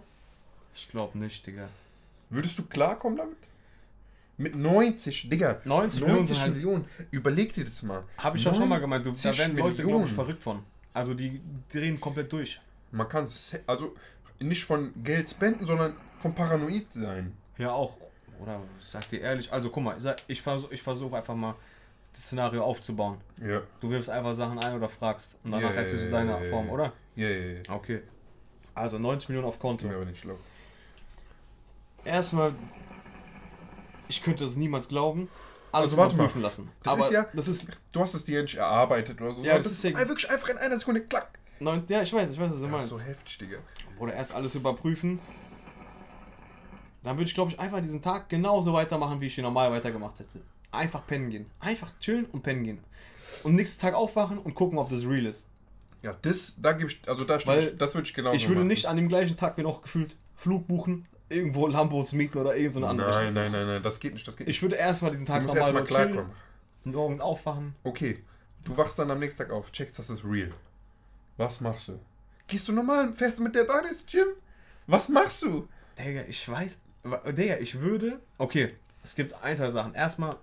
Ich 0.75 0.89
glaube 0.89 1.17
nicht, 1.17 1.45
Digga. 1.45 1.69
Würdest 2.29 2.57
du 2.57 2.63
klarkommen 2.63 3.17
damit? 3.17 3.37
Mit 4.37 4.55
90, 4.55 5.29
Digga. 5.29 5.61
90 5.63 6.01
Millionen 6.01 6.27
sind 6.27 6.39
halt- 6.41 6.53
Millionen. 6.53 6.85
Überleg 7.11 7.53
dir 7.53 7.65
das 7.65 7.83
mal. 7.83 8.03
Habe 8.17 8.37
ich 8.37 8.43
doch 8.43 8.55
schon 8.55 8.69
mal 8.69 8.79
gemeint. 8.79 9.05
Du, 9.05 9.09
da 9.11 9.15
90 9.29 9.37
werden 9.39 9.57
Leute, 9.57 9.75
glaube 9.75 9.83
Millionen. 9.85 10.05
ich, 10.05 10.11
verrückt 10.13 10.43
von. 10.43 10.63
Also 10.93 11.13
die 11.13 11.39
drehen 11.71 11.99
komplett 11.99 12.31
durch. 12.31 12.59
Man 12.91 13.07
kann 13.09 13.27
also 13.67 13.95
nicht 14.39 14.65
von 14.65 14.91
Geld 15.03 15.29
spenden, 15.29 15.65
sondern 15.65 15.95
von 16.19 16.33
paranoid 16.33 16.91
sein. 16.91 17.35
Ja, 17.57 17.71
auch. 17.71 17.97
Oder 18.39 18.59
sag 18.81 19.07
dir 19.09 19.21
ehrlich, 19.21 19.51
also 19.51 19.69
guck 19.69 19.83
mal, 19.83 19.97
ich 20.27 20.41
versuche 20.41 20.73
ich 20.73 20.81
versuch 20.81 21.13
einfach 21.13 21.35
mal 21.35 21.55
das 22.13 22.21
Szenario 22.23 22.63
aufzubauen. 22.63 23.17
Ja. 23.41 23.61
Du 23.79 23.89
wirfst 23.89 24.09
einfach 24.09 24.35
Sachen 24.35 24.59
ein 24.59 24.75
oder 24.75 24.87
fragst 24.89 25.37
und 25.43 25.51
danach 25.51 25.71
Ja, 25.71 25.75
erzählst 25.75 26.03
du 26.03 26.07
ja, 26.07 26.11
deine 26.11 26.31
ja, 26.31 26.43
ja, 26.43 26.49
Form, 26.49 26.67
ja. 26.67 26.71
oder? 26.71 26.93
Ja, 27.15 27.27
ja, 27.29 27.45
ja. 27.61 27.61
Okay. 27.69 28.01
Also 28.75 28.97
90 28.99 29.29
Millionen 29.29 29.47
auf 29.47 29.59
Konto. 29.59 29.87
mir 29.87 29.95
aber 29.95 30.05
nicht 30.05 30.19
schlau. 30.19 30.37
Erstmal, 32.05 32.53
ich 34.07 34.21
könnte 34.21 34.43
es 34.43 34.55
niemals 34.55 34.87
glauben. 34.87 35.29
Alles 35.71 35.93
Also 35.93 35.97
warte 35.97 36.15
mal. 36.17 36.29
lassen. 36.41 36.69
Das 36.83 36.93
Aber 36.93 37.03
ist 37.03 37.11
ja, 37.11 37.25
das 37.33 37.47
ist 37.47 37.65
du 37.91 37.99
hast 37.99 38.13
es 38.13 38.25
dir 38.25 38.41
nicht 38.43 38.55
erarbeitet 38.55 39.19
oder 39.19 39.33
so. 39.33 39.41
Ja, 39.41 39.53
sondern 39.53 39.63
das 39.63 39.71
ist 39.71 39.83
ja- 39.83 39.97
wirklich 40.07 40.29
einfach 40.29 40.49
in 40.49 40.57
einer 40.57 40.77
Sekunde, 40.77 41.01
klack. 41.01 41.39
neun, 41.59 41.83
ja, 41.87 42.03
ich 42.03 42.13
weiß, 42.13 42.29
ich 42.31 42.39
weiß, 42.39 42.49
was 42.49 42.55
du 42.57 42.61
Das 42.63 42.71
meinst. 42.71 42.91
ist 42.91 42.97
so 42.97 43.03
heftig, 43.03 43.37
Digga. 43.39 43.57
Oder 43.99 44.13
erst 44.13 44.35
alles 44.35 44.53
überprüfen. 44.53 45.19
Dann 47.01 47.17
würde 47.17 47.27
ich, 47.27 47.33
glaube 47.33 47.51
ich, 47.51 47.59
einfach 47.59 47.81
diesen 47.81 48.01
Tag 48.01 48.29
genauso 48.29 48.71
weitermachen, 48.73 49.19
wie 49.19 49.27
ich 49.27 49.37
ihn 49.37 49.43
normal 49.43 49.71
weitergemacht 49.71 50.19
hätte. 50.19 50.39
Einfach 50.73 51.05
pennen 51.05 51.29
gehen. 51.29 51.45
Einfach 51.59 51.91
chillen 51.99 52.25
und 52.25 52.41
pennen 52.41 52.63
gehen. 52.63 52.79
Und 53.43 53.55
nächsten 53.55 53.81
Tag 53.81 53.93
aufwachen 53.93 54.37
und 54.37 54.55
gucken, 54.55 54.77
ob 54.77 54.89
das 54.89 55.05
real 55.05 55.25
ist. 55.25 55.47
Ja, 56.01 56.15
das, 56.21 56.55
da 56.61 56.73
gebe 56.73 56.91
ich, 56.91 57.01
also 57.07 57.23
da 57.23 57.39
Weil 57.45 57.59
ich, 57.59 57.77
das 57.77 57.95
würde 57.95 58.07
ich 58.07 58.13
genau 58.13 58.33
ich 58.33 58.49
würde 58.49 58.65
nicht 58.65 58.87
an 58.87 58.97
dem 58.97 59.07
gleichen 59.07 59.37
Tag 59.37 59.57
mir 59.57 59.63
noch 59.63 59.81
gefühlt 59.81 60.17
Flug 60.35 60.67
buchen, 60.67 61.07
irgendwo 61.29 61.67
Lambos 61.67 62.11
mieten 62.11 62.37
oder 62.37 62.55
irgend 62.55 62.73
so 62.73 62.79
eine 62.79 62.89
andere 62.89 63.09
Nein, 63.09 63.33
nein, 63.33 63.51
nein, 63.51 63.67
nein, 63.67 63.83
das 63.83 64.01
geht 64.01 64.13
nicht, 64.13 64.27
das 64.27 64.35
geht 64.35 64.47
nicht. 64.47 64.57
Ich 64.57 64.61
würde 64.61 64.75
erstmal 64.75 65.11
diesen 65.11 65.25
Tag 65.25 65.47
so 65.47 65.55
chillen, 65.55 65.85
klarkommen. 65.85 66.31
morgen 66.83 67.21
aufwachen. 67.21 67.75
Okay, 67.83 68.21
du 68.65 68.75
wachst 68.75 68.99
dann 68.99 69.11
am 69.11 69.19
nächsten 69.19 69.43
Tag 69.43 69.51
auf, 69.51 69.71
checkst, 69.71 69.97
das 69.97 70.09
ist 70.09 70.25
real. 70.25 70.51
Was 71.37 71.61
machst 71.61 71.87
du? 71.87 71.99
Gehst 72.47 72.67
du 72.67 72.73
normal, 72.73 73.13
fährst 73.13 73.39
du 73.39 73.43
mit 73.43 73.55
der 73.55 73.63
Bahn 73.63 73.85
ins 73.85 74.05
Gym? 74.05 74.27
Was 74.87 75.07
machst 75.07 75.41
du? 75.41 75.67
Digga, 75.97 76.23
ich 76.27 76.47
weiß. 76.47 76.79
Digga, 77.31 77.57
ich 77.57 77.79
würde. 77.79 78.19
Okay, 78.37 78.75
es 79.03 79.15
gibt 79.15 79.33
ein, 79.41 79.55
zwei 79.55 79.71
Sachen. 79.71 79.93
Erstmal, 79.93 80.35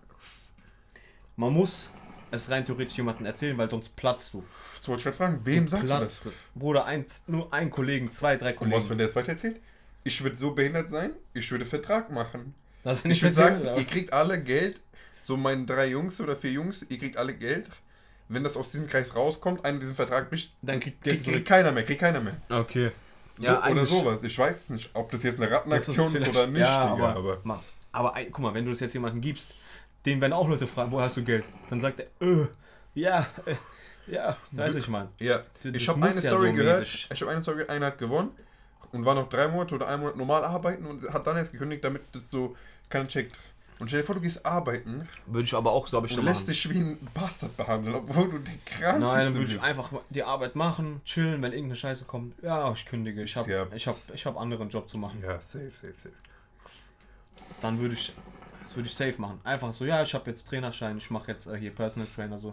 man 1.40 1.52
muss 1.52 1.88
es 2.31 2.48
rein 2.50 2.64
theoretisch 2.64 2.96
jemandem 2.96 3.26
erzählen, 3.26 3.58
weil 3.58 3.69
sonst 3.69 3.96
platzt 3.96 4.32
du. 4.34 4.44
So 4.81 4.88
wollte 4.88 5.00
ich 5.00 5.04
gerade 5.04 5.16
fragen, 5.16 5.40
wem 5.44 5.66
sagst 5.66 5.82
du 5.82 5.87
platzt 5.88 6.26
das? 6.26 6.34
es. 6.34 6.44
Bruder, 6.54 6.84
ein, 6.84 7.04
nur 7.26 7.52
ein 7.52 7.70
Kollegen, 7.70 8.12
zwei, 8.12 8.37
drei 8.37 8.50
Und 8.52 8.56
Kollegen. 8.58 8.76
was, 8.76 8.88
wenn 8.88 8.98
der 8.98 9.08
es 9.08 9.16
weiter 9.16 9.31
erzählt? 9.32 9.60
Ich 10.04 10.22
würde 10.22 10.37
so 10.37 10.52
behindert 10.52 10.88
sein, 10.88 11.10
ich 11.34 11.50
würde 11.50 11.64
Vertrag 11.64 12.10
machen. 12.12 12.54
Das 12.84 13.04
Ich 13.04 13.22
würde 13.22 13.34
sagen, 13.34 13.62
ihr 13.76 13.84
kriegt 13.84 14.12
alle 14.12 14.42
Geld, 14.42 14.81
so 15.25 15.37
meine 15.37 15.66
drei 15.66 15.88
Jungs 15.88 16.20
oder 16.20 16.37
vier 16.37 16.52
Jungs, 16.52 16.87
ihr 16.88 16.98
kriegt 16.98 17.16
alle 17.16 17.34
Geld. 17.34 17.69
Wenn 18.28 18.44
das 18.44 18.56
aus 18.56 18.70
diesem 18.70 18.87
Kreis 18.87 19.16
rauskommt, 19.16 19.64
einer 19.64 19.81
diesen 19.81 19.96
Vertrag 19.96 20.31
bricht, 20.31 20.52
dann 20.62 20.78
kriegt 20.78 21.02
kriegt, 21.02 21.25
Geld 21.25 21.34
kriegt 21.37 21.48
keiner 21.48 21.72
mehr, 21.72 21.82
kriegt 21.84 22.00
keiner 22.00 22.20
mehr. 22.20 22.37
Okay. 22.48 22.92
So, 23.38 23.48
oder 23.48 23.84
sowas. 23.87 24.22
Ich 24.22 24.38
weiß 24.38 24.56
es 24.56 24.70
nicht, 24.70 24.90
ob 24.94 25.10
das 25.10 25.22
jetzt 25.25 25.38
eine 25.38 25.46
ist 25.46 25.52
Rattenaktion 25.52 26.06
ist, 26.06 26.12
vielleicht- 26.22 26.37
oder 26.38 26.46
nicht, 26.46 26.60
ja, 26.60 26.94
Digga, 26.94 27.08
aber, 27.12 27.38
aber 27.42 27.64
aber 27.92 28.14
guck 28.31 28.38
mal, 28.38 28.54
wenn 28.54 28.64
du 28.64 28.70
das 28.70 28.81
jetzt 28.81 28.94
jemandem 28.94 29.20
gibst, 29.20 29.56
den 30.06 30.20
werden 30.20 30.32
auch 30.32 30.49
Leute 30.49 30.67
fragen, 30.67 30.91
wo 30.93 31.00
hast 31.00 31.17
du 31.17 31.25
Geld? 31.25 31.44
Dann 31.69 31.81
sagt 31.81 32.00
er, 32.00 32.06
äh, 32.26 32.47
ja, 32.94 33.26
äh, 33.47 33.55
ja, 34.06 34.37
weiß 34.52 34.75
ich 34.76 34.88
mal. 34.88 35.08
Ja, 35.19 35.43
Das 35.62 35.73
ich 35.75 35.88
habe 35.88 36.02
eine 36.02 36.14
ja 36.14 36.20
Story 36.20 36.49
so 36.49 36.52
gehört. 36.55 36.79
mäßig. 36.81 37.08
Ich 37.12 37.20
habe 37.20 37.31
eine 37.32 37.43
Story, 37.43 37.64
einer 37.69 37.87
hat 37.87 37.99
gewonnen 37.99 38.31
und 38.93 39.05
war 39.05 39.14
noch 39.14 39.29
drei 39.29 39.47
Monate 39.49 39.75
oder 39.75 39.88
ein 39.88 40.00
Monat 40.00 40.17
normal 40.17 40.44
arbeiten 40.44 40.87
und 40.87 41.08
hat 41.12 41.26
dann 41.26 41.37
erst 41.37 41.52
gekündigt, 41.52 41.85
damit 41.85 42.02
das 42.12 42.31
so 42.31 42.56
keiner 42.88 43.06
checkt. 43.08 43.37
Und 43.79 43.88
stell 43.88 44.00
dir 44.00 44.06
vor, 44.06 44.14
du 44.17 44.20
gehst 44.20 44.44
arbeiten 44.44 45.08
Würde 45.25 45.44
ich 45.44 45.55
aber 45.55 45.73
auch, 45.73 45.88
glaube 45.88 46.06
ich, 46.06 46.19
und 46.19 46.25
lässt 46.26 46.49
dich 46.49 46.69
wie 46.69 46.81
ein 46.81 46.99
Bastard 47.14 47.56
behandeln, 47.56 47.94
obwohl 47.97 48.29
du 48.29 48.38
der 48.38 48.52
krank 48.67 49.00
Nein, 49.00 49.25
dann 49.26 49.35
würde 49.35 49.52
ich 49.52 49.62
einfach 49.62 49.91
die 50.11 50.23
Arbeit 50.23 50.55
machen, 50.55 51.00
chillen, 51.06 51.41
wenn 51.41 51.52
irgendeine 51.52 51.76
Scheiße 51.76 52.05
kommt. 52.05 52.35
Ja, 52.43 52.70
ich 52.73 52.85
kündige. 52.85 53.23
Ich 53.23 53.37
habe 53.37 53.50
Ja. 53.50 53.67
ich 53.75 53.87
hab, 53.87 53.97
ich 54.12 54.26
hab 54.26 54.37
anderen 54.37 54.69
Job 54.69 54.87
zu 54.87 54.99
machen. 54.99 55.23
Ja, 55.23 55.40
safe, 55.40 55.71
safe, 55.71 55.95
safe. 55.95 56.14
Dann 57.62 57.80
würde 57.80 57.95
ich, 57.95 58.12
das 58.61 58.76
würde 58.76 58.88
ich 58.88 58.95
safe 58.95 59.14
machen. 59.21 59.40
Einfach 59.45 59.73
so, 59.73 59.85
ja, 59.85 60.02
ich 60.02 60.12
habe 60.14 60.29
jetzt 60.31 60.49
Trainerschein, 60.49 60.97
ich 60.99 61.11
mache 61.11 61.31
jetzt 61.33 61.47
äh, 61.47 61.57
hier 61.59 61.71
Personal 61.75 62.09
Trainer 62.14 62.38
so. 62.38 62.52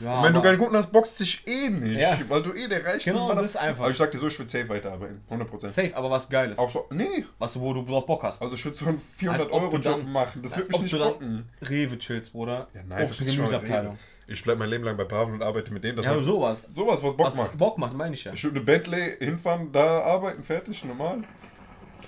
Ja, 0.00 0.18
Und 0.18 0.24
wenn 0.24 0.32
du 0.32 0.38
aber- 0.40 0.48
keine 0.48 0.58
Kunden 0.58 0.76
hast, 0.76 0.90
boxt 0.90 1.20
dich 1.20 1.46
eh 1.46 1.68
nicht, 1.70 2.00
Ja. 2.00 2.18
weil 2.28 2.42
du 2.42 2.52
eh 2.52 2.66
der 2.66 2.84
reichste 2.84 3.12
Genau, 3.12 3.32
das 3.32 3.44
ist 3.44 3.56
einfach. 3.56 3.82
Aber 3.84 3.92
ich 3.92 3.96
sag 3.96 4.10
dir 4.10 4.18
so, 4.18 4.26
ich 4.26 4.36
würde 4.36 4.50
safe 4.50 4.68
weiterarbeiten, 4.68 5.20
100%. 5.30 5.68
Safe, 5.68 5.96
aber 5.96 6.10
was 6.10 6.28
Geiles. 6.28 6.58
Auch 6.58 6.68
so, 6.68 6.86
nee, 6.90 7.24
Was, 7.38 7.58
wo 7.60 7.72
du 7.72 7.84
drauf 7.84 8.04
Bock 8.04 8.24
hast. 8.24 8.42
also 8.42 8.54
ich 8.56 8.64
würde 8.64 8.76
so 8.76 8.86
einen 8.86 8.98
400 8.98 9.44
Als 9.46 9.52
ob 9.52 9.62
Euro 9.62 9.78
du 9.78 9.88
Job 9.88 10.00
dann- 10.00 10.10
machen, 10.12 10.42
das 10.42 10.56
würde 10.56 10.68
mich 10.72 10.80
nicht 10.80 10.98
bocken. 10.98 11.48
Rewe 11.62 11.96
chillst, 11.98 12.32
Bruder. 12.32 12.66
Ja, 12.74 12.80
nein, 12.88 13.04
Auf 13.04 13.16
das 13.16 13.18
Gemüseabteilung. 13.18 13.96
Ich 14.26 14.42
bleib 14.42 14.58
mein 14.58 14.70
Leben 14.70 14.82
lang 14.82 14.96
bei 14.96 15.04
Pavel 15.04 15.34
und 15.34 15.42
arbeite 15.42 15.72
mit 15.72 15.84
denen. 15.84 15.96
Das 15.98 16.06
Ja, 16.06 16.20
sowas. 16.20 16.62
sowas, 16.74 17.00
was 17.00 17.16
Bock 17.16 17.26
Was 17.28 17.36
macht. 17.36 17.58
Bock 17.58 17.78
macht, 17.78 17.92
meine 17.94 18.14
ich 18.14 18.24
ja. 18.24 18.32
Ich 18.32 18.42
würde 18.42 18.56
eine 18.56 18.64
Bentley 18.64 19.16
hinfahren, 19.20 19.70
da 19.70 20.00
arbeiten, 20.00 20.42
fertig, 20.42 20.82
normal. 20.84 21.18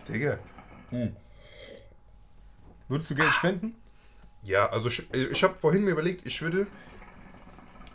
Digga. 0.08 0.38
Würdest 2.88 3.10
du 3.10 3.14
Geld 3.14 3.32
spenden? 3.32 3.74
Ja, 4.42 4.70
also 4.70 4.88
ich, 4.88 5.12
ich 5.12 5.42
habe 5.42 5.54
vorhin 5.60 5.84
mir 5.84 5.90
überlegt, 5.90 6.26
ich 6.26 6.40
würde. 6.40 6.66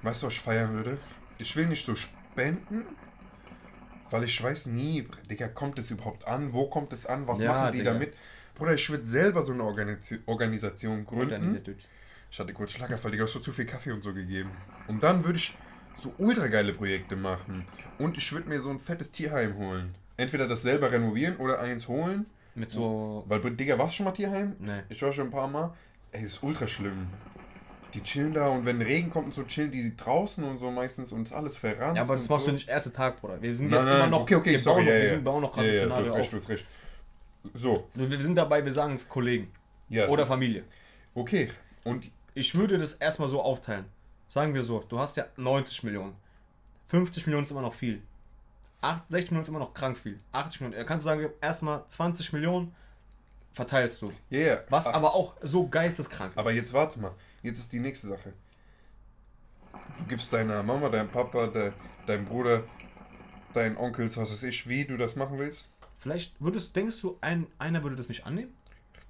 Weißt 0.01 0.21
du, 0.23 0.27
was 0.27 0.33
ich 0.33 0.41
feiern 0.41 0.73
würde? 0.73 0.97
Ich 1.37 1.55
will 1.55 1.67
nicht 1.67 1.85
so 1.85 1.95
spenden, 1.95 2.85
weil 4.09 4.23
ich 4.23 4.41
weiß 4.41 4.67
nie, 4.67 5.07
Digga, 5.29 5.47
kommt 5.47 5.79
es 5.79 5.91
überhaupt 5.91 6.27
an? 6.27 6.53
Wo 6.53 6.67
kommt 6.67 6.91
es 6.93 7.05
an? 7.05 7.27
Was 7.27 7.39
Ja, 7.39 7.47
machen 7.53 7.71
die 7.71 7.79
Digga. 7.79 7.93
damit? 7.93 8.13
Bruder, 8.55 8.73
ich 8.73 8.89
würde 8.89 9.03
selber 9.03 9.43
so 9.43 9.53
eine 9.53 9.63
Organis 9.63 10.13
Organisation 10.25 11.05
gründen. 11.05 11.61
Ich 12.29 12.39
hatte 12.39 12.53
kurz 12.53 12.73
Schlaganfall, 12.73 13.11
Digga, 13.11 13.23
hast 13.23 13.33
so 13.33 13.39
zu 13.39 13.53
viel 13.53 13.65
Kaffee 13.65 13.91
und 13.91 14.03
so 14.03 14.13
gegeben. 14.13 14.51
Und 14.87 15.03
dann 15.03 15.23
würde 15.23 15.37
ich 15.37 15.55
so 16.01 16.13
ultra 16.17 16.47
geile 16.47 16.73
Projekte 16.73 17.15
machen. 17.15 17.65
Und 17.97 18.17
ich 18.17 18.31
würde 18.33 18.49
mir 18.49 18.59
so 18.59 18.69
ein 18.69 18.79
fettes 18.79 19.11
Tierheim 19.11 19.55
holen. 19.55 19.95
Entweder 20.17 20.47
das 20.47 20.63
selber 20.63 20.91
renovieren 20.91 21.37
oder 21.37 21.59
eins 21.61 21.87
holen. 21.87 22.25
Mit 22.55 22.71
so. 22.71 23.23
Weil, 23.27 23.39
Digga, 23.51 23.77
warst 23.77 23.91
du 23.93 23.97
schon 23.97 24.05
mal 24.05 24.11
Tierheim? 24.11 24.55
Nee. 24.59 24.81
Ich 24.89 25.01
war 25.01 25.11
schon 25.11 25.27
ein 25.27 25.31
paar 25.31 25.47
Mal. 25.47 25.73
Ey, 26.11 26.23
ist 26.23 26.43
ultra 26.43 26.67
schlimm. 26.67 27.07
Die 27.93 28.01
chillen 28.03 28.33
da 28.33 28.47
und 28.47 28.65
wenn 28.65 28.81
Regen 28.81 29.09
kommt 29.09 29.27
und 29.27 29.33
so, 29.33 29.43
chillen 29.43 29.71
die 29.71 29.95
draußen 29.97 30.43
und 30.43 30.59
so 30.59 30.71
meistens 30.71 31.11
und 31.11 31.23
ist 31.23 31.33
alles 31.33 31.57
verrannt. 31.57 31.97
Ja, 31.97 32.03
aber 32.03 32.15
das 32.15 32.29
machst 32.29 32.45
so. 32.45 32.51
du 32.51 32.53
nicht 32.55 32.69
erste 32.69 32.91
Tag, 32.93 33.19
Bruder. 33.19 33.41
Wir 33.41 33.53
sind 33.55 33.69
Nein, 33.69 33.79
jetzt 33.79 33.85
nein, 33.85 33.95
immer 33.97 34.07
noch. 34.07 34.21
okay, 34.21 34.35
okay, 34.35 34.51
wir 34.51 34.59
sorry, 34.59 34.83
bauen 34.83 34.85
noch, 34.85 34.91
ja, 34.91 34.97
wir 34.97 35.03
ja. 35.03 35.09
sind, 35.09 35.23
bauen 35.23 35.41
noch 35.41 35.51
gerade 35.51 35.67
ja, 35.67 35.73
das 35.73 35.81
ja, 35.81 35.87
du 35.87 35.91
Szenario 36.05 36.11
hast 36.11 36.17
recht, 36.19 36.25
auf. 36.27 36.31
du 36.31 36.37
hast 36.37 36.49
recht. 36.49 36.65
So, 37.53 37.87
Wir 37.95 38.09
wir 38.11 38.21
sind 38.23 38.35
dabei, 38.35 38.63
wir 38.63 38.71
sagen 38.71 38.93
es 38.95 39.09
Kollegen. 39.09 39.51
ja. 39.89 40.07
Oder 40.07 40.25
Familie. 40.25 40.63
Okay, 41.15 41.49
und 41.83 42.09
Ich 42.33 42.55
würde 42.55 42.77
das 42.77 42.93
erstmal 42.93 43.27
so 43.27 43.41
aufteilen. 43.41 43.85
Sagen 44.29 44.53
wir 44.53 44.63
so, 44.63 44.79
du 44.87 44.97
hast 44.99 45.17
ja 45.17 45.25
90 45.35 45.83
Millionen. 45.83 46.13
50 46.87 47.25
Millionen 47.27 47.43
ist 47.43 47.51
immer 47.51 47.61
noch 47.61 47.73
viel. 47.73 48.01
8, 48.81 49.03
60 49.09 49.31
Millionen 49.31 49.43
ist 49.43 49.49
immer 49.49 49.59
noch 49.59 49.73
krank 49.73 49.97
viel. 49.97 50.19
80 50.31 50.61
Millionen. 50.61 50.85
Kannst 50.85 51.05
du 51.05 51.09
sagen, 51.09 51.29
erstmal 51.39 51.83
20 51.87 52.33
Millionen 52.33 52.75
verteilst 53.53 54.01
du. 54.01 54.11
Ja, 54.29 54.39
ja. 54.39 54.57
Was 54.69 54.87
Ah, 54.87 54.93
aber 54.93 55.13
auch 55.13 55.35
so 55.41 55.67
geisteskrank 55.67 56.31
ist. 56.31 56.37
Aber 56.37 56.51
jetzt 56.51 56.73
warte 56.73 56.99
mal. 56.99 57.11
Jetzt 57.43 57.59
ist 57.59 57.71
die 57.71 57.79
nächste 57.79 58.07
Sache. 58.07 58.33
Du 59.99 60.05
gibst 60.07 60.33
deiner 60.33 60.63
Mama, 60.63 60.89
deinem 60.89 61.09
Papa, 61.09 61.47
de, 61.47 61.71
deinem 62.07 62.25
Bruder, 62.25 62.63
deinen 63.53 63.77
Onkels, 63.77 64.17
was 64.17 64.31
weiß 64.31 64.43
ich, 64.43 64.67
wie 64.67 64.85
du 64.85 64.97
das 64.97 65.15
machen 65.15 65.37
willst. 65.37 65.67
Vielleicht 65.99 66.33
würdest, 66.41 66.75
denkst 66.75 66.99
du, 67.01 67.17
ein, 67.21 67.45
einer 67.59 67.83
würde 67.83 67.95
das 67.95 68.09
nicht 68.09 68.25
annehmen? 68.25 68.51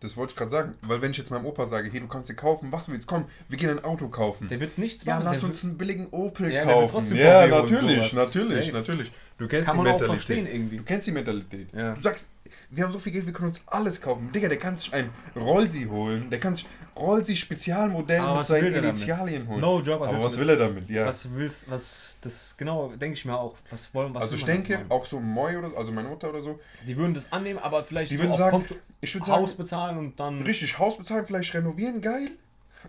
Das 0.01 0.17
wollte 0.17 0.31
ich 0.31 0.37
gerade 0.37 0.51
sagen. 0.51 0.73
Weil 0.81 1.01
wenn 1.01 1.11
ich 1.11 1.17
jetzt 1.17 1.29
meinem 1.29 1.45
Opa 1.45 1.67
sage, 1.67 1.89
hey, 1.89 1.99
du 1.99 2.07
kannst 2.07 2.29
dir 2.29 2.33
kaufen, 2.33 2.71
was 2.71 2.85
du 2.87 2.91
willst, 2.91 3.07
komm, 3.07 3.25
wir 3.47 3.57
gehen 3.57 3.69
ein 3.69 3.83
Auto 3.83 4.07
kaufen. 4.09 4.47
Der 4.47 4.59
wird 4.59 4.77
nichts 4.77 5.05
ja, 5.05 5.15
machen. 5.15 5.25
lass 5.25 5.39
der 5.39 5.49
uns 5.49 5.63
einen 5.63 5.77
billigen 5.77 6.07
Opel 6.09 6.51
Ja, 6.51 6.63
kaufen. 6.65 7.15
Ja, 7.15 7.47
natürlich, 7.47 8.11
natürlich, 8.13 8.73
natürlich. 8.73 9.11
Du 9.37 9.47
kennst 9.47 9.67
Kann 9.67 9.77
die 9.77 9.83
man 9.83 9.93
auch 9.93 9.99
Mentalität. 9.99 10.25
verstehen 10.25 10.47
irgendwie. 10.47 10.77
Du 10.77 10.83
kennst 10.83 11.07
die 11.07 11.11
Mentalität. 11.11 11.67
Ja. 11.73 11.93
Du 11.93 12.01
sagst, 12.01 12.29
wir 12.69 12.83
haben 12.83 12.91
so 12.91 12.99
viel 12.99 13.11
Geld, 13.11 13.25
wir 13.25 13.33
können 13.33 13.49
uns 13.49 13.61
alles 13.67 14.01
kaufen. 14.01 14.31
Digga, 14.31 14.47
der 14.47 14.59
kann 14.59 14.77
sich 14.77 14.93
ein 14.93 15.09
Rollsi 15.35 15.85
holen. 15.85 16.29
Der 16.29 16.39
kann 16.39 16.55
sich 16.55 16.65
Rollsi 16.95 17.35
Spezialmodell 17.35 18.21
mit 18.35 18.45
seinen? 18.45 18.71
Initialien 18.71 19.47
holen. 19.47 19.61
No 19.61 19.81
was 19.85 20.09
Aber 20.09 20.23
was 20.23 20.37
will 20.37 20.49
er 20.49 20.57
damit? 20.57 20.89
Ja. 20.89 21.05
Was 21.05 21.33
willst, 21.33 21.69
was, 21.69 22.17
das, 22.21 22.55
genau, 22.57 22.89
denke 22.89 23.17
ich 23.17 23.25
mir 23.25 23.37
auch. 23.37 23.55
Was 23.69 23.93
wollen, 23.93 24.13
was 24.13 24.23
also 24.23 24.35
ich 24.35 24.45
denke, 24.45 24.73
machen? 24.73 24.91
auch 24.91 25.05
so 25.05 25.19
Moi 25.19 25.57
oder 25.57 25.69
so, 25.69 25.77
also 25.77 25.91
meine 25.91 26.09
Mutter 26.09 26.29
oder 26.29 26.41
so, 26.41 26.59
Die 26.87 26.95
würden 26.97 27.13
das 27.13 27.31
annehmen, 27.31 27.59
aber 27.59 27.83
vielleicht 27.83 28.11
die 28.11 28.17
so 28.17 28.23
würden 28.23 28.35
sagen, 28.35 28.51
Konto 28.51 28.75
ich 29.01 29.13
würde 29.15 29.25
sagen, 29.25 29.41
Haus 29.41 29.55
bezahlen 29.55 29.97
und 29.97 30.19
dann. 30.19 30.41
richtig 30.43 30.77
Haus 30.77 30.97
bezahlen, 30.97 31.25
vielleicht 31.25 31.53
renovieren, 31.53 32.01
geil. 32.01 32.31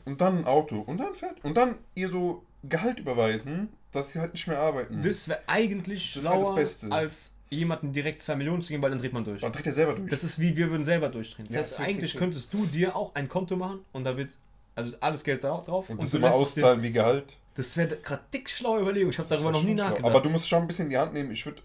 Und 0.05 0.21
dann 0.21 0.39
ein 0.39 0.45
Auto. 0.47 0.81
Und 0.81 0.99
dann 0.99 1.15
fährt. 1.15 1.43
Und 1.45 1.57
dann 1.57 1.79
ihr 1.95 2.09
so 2.09 2.45
Gehalt 2.65 2.99
überweisen, 2.99 3.69
dass 3.91 4.11
sie 4.11 4.21
halt 4.21 4.33
nicht 4.33 4.47
mehr 4.47 4.59
arbeiten. 4.59 5.03
Das 5.03 5.29
wäre 5.29 5.41
eigentlich 5.47 6.15
Das 6.15 6.25
wär 6.25 6.39
das 6.39 6.55
Beste. 6.55 6.91
als 6.91 7.35
jemanden 7.57 7.93
direkt 7.93 8.23
2 8.23 8.37
Millionen 8.37 8.63
zu 8.63 8.71
geben, 8.71 8.83
weil 8.83 8.91
dann 8.91 8.99
dreht 8.99 9.13
man 9.13 9.25
durch. 9.25 9.41
dann 9.41 9.53
dreht 9.53 9.67
er 9.67 9.73
selber 9.73 9.95
durch. 9.95 10.11
Das 10.11 10.25
ist 10.25 10.39
wie 10.41 10.57
wir 10.57 10.71
würden 10.71 10.85
selber 10.85 11.09
durchdrehen. 11.09 11.47
Das 11.47 11.55
Ja, 11.55 11.61
heißt, 11.61 11.75
safe, 11.75 11.89
eigentlich 11.89 12.17
könntest 12.17 12.53
du 12.53 12.67
dir 12.67 12.97
auch 12.97 13.15
ein 13.15 13.29
Konto 13.29 13.57
machen 13.57 13.81
und 13.93 14.05
da 14.05 14.17
wird 14.17 14.31
also 14.75 14.97
alles 15.01 15.23
Geld 15.25 15.45
da- 15.45 15.61
drauf 15.61 15.91
und 15.91 16.03
das 16.03 16.11
du 16.13 16.17
immer 16.19 16.29
es 16.29 16.35
dir- 16.37 16.41
auszahlen 16.41 16.83
wie 16.83 16.93
Gehalt. 16.93 17.37
Das 17.55 17.77
wäre 17.77 17.97
gerade 17.99 18.23
dick 18.33 18.49
schlaue 18.49 18.81
Überlegung. 18.81 19.11
Ich 19.11 19.19
habe 19.19 19.29
Das 19.29 19.39
darüber 19.41 19.53
noch 19.53 19.63
nie 19.63 19.75
schlau. 19.75 19.85
nachgedacht. 19.85 20.11
Aber 20.11 20.21
du 20.23 20.31
musst 20.31 20.49
schon 20.49 20.63
ein 20.63 20.67
bisschen 20.67 20.87
in 20.87 20.91
die 20.91 20.97
Hand 20.99 21.13
nehmen. 21.13 21.31
Ich 21.33 21.45
würde 21.45 21.59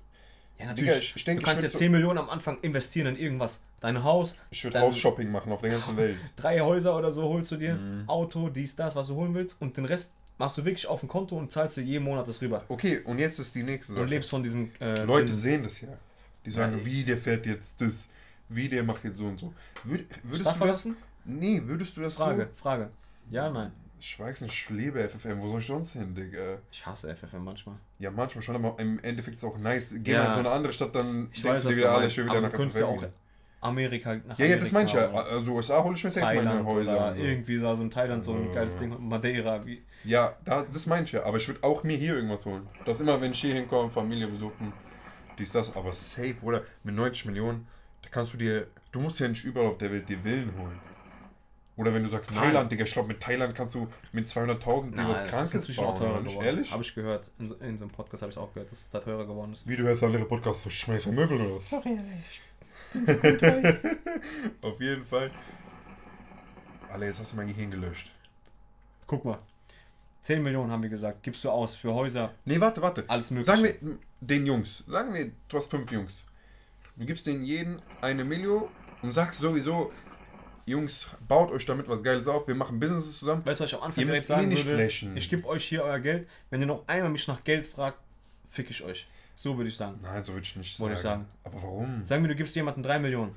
ja, 0.60 0.65
Digga, 0.65 0.67
natürlich. 0.88 1.10
ich- 1.12 1.15
ich 1.15 1.24
denke, 1.24 1.41
du 1.41 1.46
kannst 1.46 1.63
ja 1.63 1.70
würd 1.70 1.77
10 1.77 1.91
Millionen 1.91 2.17
am 2.20 2.29
Anfang 2.29 2.58
investieren 2.62 3.08
in 3.08 3.15
irgendwas. 3.15 3.63
Dein 3.79 4.03
Haus, 4.03 4.36
ich 4.51 4.62
würd 4.63 4.75
Dann- 4.75 4.82
Haus-Shopping 4.82 5.32
machen 5.32 5.51
auf 5.53 5.62
der 5.62 5.70
ganzen 5.70 5.96
Welt. 5.98 6.17
drei 6.36 6.60
Häuser 6.60 6.98
oder 6.98 7.12
so 7.13 7.24
holst 7.29 7.51
du 7.51 7.56
dir, 7.58 7.75
Mhm. 7.75 8.10
Auto, 8.10 8.50
dies, 8.50 8.75
das, 8.75 8.96
was 8.96 9.08
du 9.08 9.15
holen 9.15 9.34
willst 9.34 9.56
und 9.62 9.77
den 9.77 9.86
Rest 9.86 10.12
machst 10.38 10.58
du 10.58 10.65
wirklich 10.65 10.88
auf 10.88 11.01
ein 11.03 11.08
Konto 11.08 11.38
und 11.38 11.51
zahlst 11.51 11.77
dir 11.77 11.82
jeden 11.82 12.03
Monat 12.03 12.27
das 12.27 12.41
rüber. 12.41 12.63
Okay, 12.70 13.00
und 13.06 13.20
jetzt 13.20 13.39
ist 13.39 13.56
die 13.56 13.63
nächste 13.63 13.94
Sache. 13.94 14.03
Und 14.03 14.10
lebst 14.10 14.29
von 14.29 14.44
diesen 14.44 14.72
äh, 14.79 15.03
Leute 15.03 15.27
Zinsen. 15.27 15.41
sehen 15.41 15.63
das 15.63 15.82
ja. 15.82 15.89
Die 16.46 16.51
sagen, 16.51 16.77
Ja, 16.79 16.86
wie 16.86 17.03
der 17.03 17.17
fährt 17.17 17.46
jetzt 17.46 17.82
das, 17.82 18.08
wie 18.50 18.70
der 18.70 18.84
macht 18.84 19.03
jetzt 19.03 19.17
so 19.17 19.25
und 19.25 19.39
so. 19.39 19.53
Würd, 19.84 20.06
würdest 20.24 20.56
du 20.60 20.65
das? 20.65 20.89
Nee, 21.25 21.62
würdest 21.65 21.98
du 21.98 22.01
das 22.01 22.15
Frage, 22.15 22.50
Frage. 22.56 22.89
Ja, 23.29 23.50
nein. 23.50 23.72
so? 24.00 24.24
Nicht, 24.24 24.44
ich 24.46 24.70
liebe 24.70 25.10
FFM, 25.10 25.41
wo 25.41 25.48
soll 25.50 25.60
ich 25.60 25.65
sonst 25.65 25.94
hin, 25.94 26.13
Digga? 26.13 26.60
Ich 26.72 26.86
hasse 26.86 27.13
FFM 27.15 27.44
manchmal. 27.44 27.75
Ja, 28.00 28.12
manchmal 28.12 28.41
schon, 28.44 28.56
aber 28.56 28.79
im 28.79 29.00
Endeffekt 29.00 29.36
ist 29.36 29.44
es 29.44 29.50
auch 29.50 29.58
nice. 29.58 29.96
Geh 29.98 30.12
Ja. 30.13 30.20
mal 30.20 30.27
in 30.27 30.34
so 30.36 30.39
eine 30.41 30.51
andere 30.51 30.72
Stadt, 30.72 30.96
dann 30.96 31.29
Ich 31.34 31.41
denkst 31.41 31.65
weiß, 31.65 31.72
du 31.75 31.79
dir 31.82 31.89
alle, 31.91 32.01
meinst, 32.01 32.17
ich 32.17 32.24
will 32.24 32.29
aber 32.29 32.38
wieder 32.39 32.48
du 32.48 32.51
nach 32.51 32.58
könntest 32.58 32.79
ja 32.79 32.88
FFM 32.88 33.06
auch. 33.06 33.10
Amerika 33.60 34.15
nach 34.25 34.38
Ja, 34.39 34.46
ja, 34.46 34.56
das 34.58 34.72
meine 34.72 34.86
ich 34.88 34.94
ja. 34.94 35.10
Also 35.12 35.51
USA 35.51 35.84
hole 35.84 35.96
ich 35.96 36.03
mir 36.03 36.12
safe 36.12 36.25
meine 36.36 36.63
Häuser. 36.63 36.91
oder 36.96 37.08
und 37.10 37.17
so. 37.17 37.24
irgendwie 37.24 37.58
so 37.58 37.74
in 37.74 37.89
Thailand 37.89 38.24
so 38.24 38.34
ein 38.36 38.51
geiles 38.53 38.77
Ding, 38.77 38.96
Madeira. 39.10 39.65
Wie, 39.65 39.82
Ja, 40.08 40.36
da, 40.46 40.64
das 40.72 40.86
meine 40.86 41.04
ich 41.06 41.12
ja. 41.12 41.24
Aber 41.24 41.38
ich 41.38 41.48
würde 41.48 41.62
auch 41.64 41.84
mir 41.84 41.98
hier 41.98 42.16
irgendwas 42.16 42.46
holen. 42.46 42.68
Das 42.86 43.00
immer, 43.02 43.20
wenn 43.20 43.32
ich 43.34 43.42
hier 43.42 43.54
hinkomme, 43.56 43.90
Familie 43.92 44.28
besuchen, 44.28 44.72
dies, 45.38 45.52
das. 45.52 45.76
Aber 45.76 45.94
safe, 45.94 46.36
oder? 46.42 46.64
Mit 46.84 46.96
90 46.96 47.26
Millionen, 47.26 47.68
da 48.04 48.10
kannst 48.10 48.34
du 48.34 48.38
dir, 48.38 48.68
du 48.92 49.02
musst 49.02 49.20
ja 49.20 49.28
nicht 49.28 49.44
überall 49.44 49.68
auf 49.68 49.78
der 49.78 49.92
Welt 49.92 50.08
dir 50.08 50.20
Villen 50.20 50.54
holen. 50.58 50.80
Oder 51.76 51.94
wenn 51.94 52.04
du 52.04 52.10
sagst 52.10 52.32
Nein. 52.32 52.42
Thailand, 52.46 52.72
Digga, 52.72 52.86
ich 52.86 52.92
glaube 52.94 53.10
mit 53.10 53.20
Thailand 53.22 53.54
kannst 53.54 53.76
du 53.76 53.88
mit 54.12 54.26
200.000 54.28 54.92
dir 54.96 54.98
was 55.08 55.20
das 55.20 55.22
ist 55.22 55.30
Krankes 55.30 55.54
inzwischen 55.54 55.84
auch 55.84 55.94
bauen, 56.00 56.10
teurer 56.10 56.24
geworden. 56.24 56.46
Ehrlich? 56.46 56.72
Habe 56.72 56.82
ich 56.84 56.96
gehört. 56.96 57.30
In, 57.38 57.48
so- 57.50 57.56
in 57.56 57.78
so 57.78 57.84
einem 57.84 57.92
Podcast 57.92 58.22
habe 58.24 58.32
ich 58.32 58.38
auch 58.40 58.52
gehört, 58.54 58.72
dass 58.72 58.80
es 58.80 58.90
da 58.90 59.00
teurer 59.00 59.28
geworden 59.28 59.54
ist. 59.54 59.68
Wie 59.68 59.76
du 59.76 59.84
hörst 59.84 60.02
andere 60.02 60.26
Podcasts, 60.26 60.62
verschmeißer 60.62 61.12
Möbel 61.12 61.40
oder 61.42 61.56
was? 61.58 61.70
Sorry, 61.70 62.00
Auf 64.62 64.80
jeden 64.82 65.06
Fall. 65.06 65.30
Alter, 66.92 67.06
jetzt 67.06 67.20
hast 67.20 67.34
du 67.34 67.36
mein 67.36 67.48
Gehirn 67.48 67.70
gelöscht. 67.70 68.12
Guck 69.06 69.26
mal. 69.26 69.38
10 70.28 70.44
Millionen 70.44 70.70
haben 70.74 70.84
wir 70.84 70.90
gesagt. 70.90 71.24
Gibst 71.24 71.42
du 71.46 71.50
aus 71.50 71.74
für 71.74 71.94
Häuser, 71.94 72.34
Nee, 72.44 72.60
warte, 72.60 72.82
warte. 72.82 73.06
alles 73.08 73.32
mögliche. 73.32 73.50
Sagen 73.56 73.64
wir 73.64 73.98
den 74.20 74.46
Jungs, 74.46 74.84
sagen 74.86 75.14
wir, 75.14 75.32
du 75.48 75.58
hast 75.58 75.72
fünf 75.72 75.90
Jungs. 75.90 76.26
Du 76.98 77.06
gibst 77.06 77.26
denen 77.28 77.44
jeden 77.44 77.82
eine 78.02 78.26
Million 78.26 78.66
und 79.02 79.14
sagst 79.14 79.40
sowieso, 79.40 79.94
Jungs, 80.66 81.10
baut 81.30 81.50
euch 81.50 81.66
damit 81.66 81.88
was 81.88 82.04
Geiles 82.04 82.28
auf, 82.28 82.46
wir 82.46 82.56
machen 82.56 82.78
Businesses 82.78 83.20
zusammen. 83.20 83.46
Weißt 83.46 83.62
du, 83.62 83.64
was 83.64 83.72
ich 83.72 83.78
am 83.78 83.84
Anfang 83.84 84.02
Ihr 84.02 84.08
müsst 84.08 84.24
eh 84.24 84.28
sagen 84.28 84.48
nicht 84.50 84.66
würde? 84.66 84.80
blechen. 84.80 85.16
Ich 85.16 85.30
gebe 85.30 85.48
euch 85.48 85.64
hier 85.64 85.86
euer 85.86 86.00
Geld. 86.00 86.28
Wenn 86.50 86.60
ihr 86.60 86.68
noch 86.68 86.86
einmal 86.90 87.10
mich 87.10 87.26
nach 87.30 87.42
Geld 87.46 87.66
fragt, 87.66 88.00
fick 88.50 88.70
ich 88.70 88.84
euch. 88.84 89.08
So 89.38 89.56
würde 89.56 89.70
ich 89.70 89.78
sagen. 89.78 90.00
Nein, 90.02 90.22
so 90.26 90.34
würde 90.34 90.44
ich 90.44 90.58
nicht 90.58 90.76
sagen. 90.76 90.92
Ich 90.92 91.00
sagen. 91.00 91.26
Aber 91.46 91.64
warum? 91.64 92.06
Sagen 92.06 92.22
wir, 92.24 92.28
du 92.28 92.36
gibst 92.36 92.54
jemandem 92.54 92.84
3 92.84 93.00
Millionen. 93.00 93.34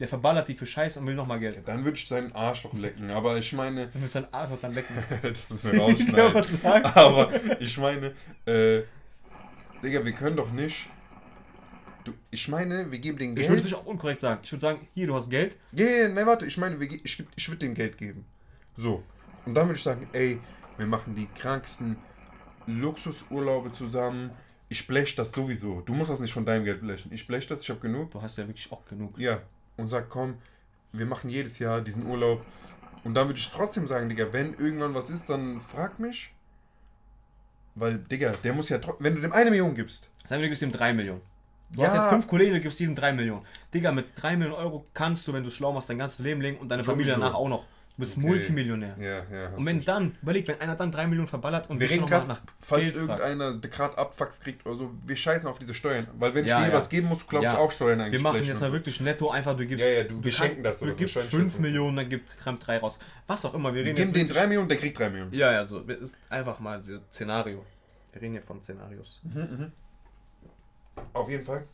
Der 0.00 0.08
verballert 0.08 0.48
die 0.48 0.54
für 0.54 0.66
Scheiß 0.66 0.96
und 0.96 1.06
will 1.06 1.14
nochmal 1.14 1.38
Geld. 1.38 1.66
Dann 1.66 1.84
würde 1.84 1.96
ich 1.96 2.08
seinen 2.08 2.32
Arschloch 2.32 2.74
lecken. 2.74 3.10
Aber 3.10 3.36
ich 3.38 3.52
meine, 3.52 3.86
Du 3.88 3.98
musst 3.98 4.14
dein 4.14 4.32
Arschloch 4.32 4.58
dann 4.60 4.74
lecken. 4.74 4.94
das 5.22 5.48
müssen 5.50 5.64
wir 5.64 5.74
Ich 5.74 5.80
rausschneiden. 5.80 6.34
was 6.34 6.52
sagen. 6.62 6.84
Aber 6.86 7.30
ich 7.60 7.78
meine, 7.78 8.12
äh, 8.46 8.82
Digga, 9.82 10.04
wir 10.04 10.12
können 10.12 10.36
doch 10.36 10.50
nicht. 10.52 10.88
Du, 12.04 12.12
ich 12.30 12.48
meine, 12.48 12.90
wir 12.90 12.98
geben 12.98 13.18
den 13.18 13.36
Ich 13.36 13.44
würde 13.48 13.56
es 13.56 13.62
Geld. 13.62 13.64
nicht 13.64 13.74
auch 13.74 13.86
unkorrekt 13.86 14.20
sagen. 14.22 14.40
Ich 14.42 14.50
würde 14.50 14.60
sagen, 14.62 14.88
hier, 14.94 15.06
du 15.06 15.14
hast 15.14 15.30
Geld. 15.30 15.56
Ja, 15.72 15.86
ja, 15.86 16.08
nein, 16.08 16.26
warte, 16.26 16.46
ich 16.46 16.58
meine, 16.58 16.80
wir, 16.80 16.88
ich, 16.90 17.24
ich 17.36 17.48
würde 17.48 17.58
dem 17.60 17.74
Geld 17.74 17.96
geben. 17.96 18.24
So. 18.76 19.04
Und 19.46 19.54
dann 19.54 19.66
würde 19.68 19.76
ich 19.76 19.82
sagen, 19.84 20.08
ey, 20.12 20.40
wir 20.78 20.86
machen 20.86 21.14
die 21.14 21.26
kranksten 21.38 21.96
Luxusurlaube 22.66 23.72
zusammen. 23.72 24.30
Ich 24.68 24.86
blech 24.86 25.14
das 25.14 25.32
sowieso. 25.32 25.80
Du 25.82 25.92
musst 25.94 26.10
das 26.10 26.18
nicht 26.18 26.32
von 26.32 26.46
deinem 26.46 26.64
Geld 26.64 26.80
blechen. 26.80 27.12
Ich 27.12 27.26
blech 27.26 27.46
das, 27.46 27.60
ich 27.60 27.70
habe 27.70 27.80
genug. 27.80 28.10
Du 28.10 28.22
hast 28.22 28.38
ja 28.38 28.46
wirklich 28.46 28.70
auch 28.72 28.84
genug. 28.86 29.18
Ja. 29.18 29.40
Und 29.76 29.88
sag, 29.88 30.08
komm, 30.08 30.36
wir 30.92 31.06
machen 31.06 31.30
jedes 31.30 31.58
Jahr 31.58 31.80
diesen 31.80 32.06
Urlaub. 32.06 32.44
Und 33.04 33.14
dann 33.14 33.26
würde 33.28 33.38
ich 33.38 33.50
trotzdem 33.50 33.86
sagen, 33.86 34.08
Digga, 34.08 34.32
wenn 34.32 34.54
irgendwann 34.54 34.94
was 34.94 35.10
ist, 35.10 35.28
dann 35.28 35.60
frag 35.60 35.98
mich. 35.98 36.32
Weil, 37.74 37.98
Digga, 37.98 38.32
der 38.44 38.52
muss 38.52 38.68
ja 38.68 38.78
trotzdem, 38.78 39.04
wenn 39.04 39.14
du 39.16 39.22
dem 39.22 39.32
eine 39.32 39.50
Million 39.50 39.74
gibst. 39.74 40.08
Sagen 40.24 40.40
wir, 40.40 40.46
du 40.46 40.50
gibst 40.50 40.62
ihm 40.62 40.72
3 40.72 40.92
Millionen. 40.92 41.22
Du 41.70 41.80
Ja. 41.80 41.86
hast 41.86 41.94
jetzt 41.94 42.08
fünf 42.08 42.26
Kollegen, 42.26 42.52
du 42.54 42.60
gibst 42.60 42.78
jedem 42.80 42.94
3 42.94 43.12
Millionen. 43.12 43.46
Digga, 43.72 43.92
mit 43.92 44.08
3 44.14 44.36
Millionen 44.36 44.58
Euro 44.60 44.86
kannst 44.92 45.26
du, 45.26 45.32
wenn 45.32 45.42
du 45.42 45.50
schlau 45.50 45.72
machst, 45.72 45.88
dein 45.88 45.98
ganzes 45.98 46.18
Leben 46.18 46.42
legen 46.42 46.58
und 46.58 46.68
deine 46.68 46.84
Familie 46.84 47.14
Sowieso. 47.14 47.20
danach 47.22 47.34
auch 47.34 47.48
noch. 47.48 47.64
Du 47.94 48.00
bist 48.00 48.16
Okay. 48.16 48.26
Multimillionär. 48.26 48.96
Ja, 48.98 49.24
ja. 49.36 49.48
Und 49.50 49.66
wenn 49.66 49.84
dann, 49.84 50.16
überleg, 50.22 50.48
wenn 50.48 50.58
einer 50.62 50.74
dann 50.76 50.90
3 50.90 51.06
Millionen 51.06 51.28
verballert 51.28 51.68
und 51.68 51.78
wir 51.78 51.90
reden 51.90 52.06
gerade, 52.06 52.26
nach 52.26 52.40
falls 52.58 52.84
Geld 52.84 52.96
irgendeiner 52.96 53.52
gerade 53.58 53.98
Abfucks 53.98 54.40
kriegt 54.40 54.64
oder 54.64 54.76
so, 54.76 54.90
wir 55.04 55.14
scheißen 55.14 55.46
auf 55.46 55.58
diese 55.58 55.74
Steuern. 55.74 56.06
Weil 56.18 56.34
wenn 56.34 56.44
ich 56.44 56.50
Ja, 56.50 56.60
dir 56.62 56.68
ja. 56.68 56.72
was 56.72 56.88
geben 56.88 57.08
muss, 57.08 57.26
glaube 57.28 57.44
ich 57.44 57.52
Ja. 57.52 57.58
auch 57.58 57.70
Steuern 57.70 58.00
eigentlich 58.00 58.12
Wir 58.14 58.20
machen 58.20 58.42
jetzt 58.44 58.60
mal 58.62 58.68
so. 58.68 58.72
wirklich 58.72 58.98
netto 59.02 59.30
einfach, 59.30 59.54
du 59.58 59.66
gibst. 59.66 59.84
Ja, 59.84 59.90
ja, 59.90 60.04
du- 60.04 60.24
wir 60.24 60.32
kann- 60.32 60.46
schenken 60.46 60.62
das 60.62 60.78
Du 60.78 60.88
so. 60.88 60.94
gibst 60.94 61.16
Wahrscheinlich 61.16 61.40
5 61.42 61.52
das 61.52 61.60
Millionen, 61.60 61.96
dann 61.98 62.08
gibt 62.08 62.30
Trump 62.38 62.60
3 62.60 62.78
raus. 62.78 62.98
Was 63.26 63.44
auch 63.44 63.52
immer, 63.52 63.74
wir 63.74 63.84
Wir 63.84 63.90
reden 63.90 63.96
geben 63.96 64.12
den 64.14 64.20
wirklich- 64.22 64.38
3 64.38 64.46
Millionen, 64.46 64.68
der 64.70 64.78
kriegt 64.78 64.98
3 64.98 65.10
Millionen. 65.10 65.34
Ja, 65.34 65.52
ja, 65.52 65.66
so. 65.66 65.80
Ist 65.80 66.18
einfach 66.30 66.60
mal 66.60 66.78
dieses 66.78 67.02
Szenario. 67.12 67.62
Wir 68.12 68.22
reden 68.22 68.32
hier 68.32 68.42
von 68.42 68.62
Szenarios. 68.62 69.20
Auf 71.12 71.28
jeden 71.28 71.44
Fall. 71.44 71.66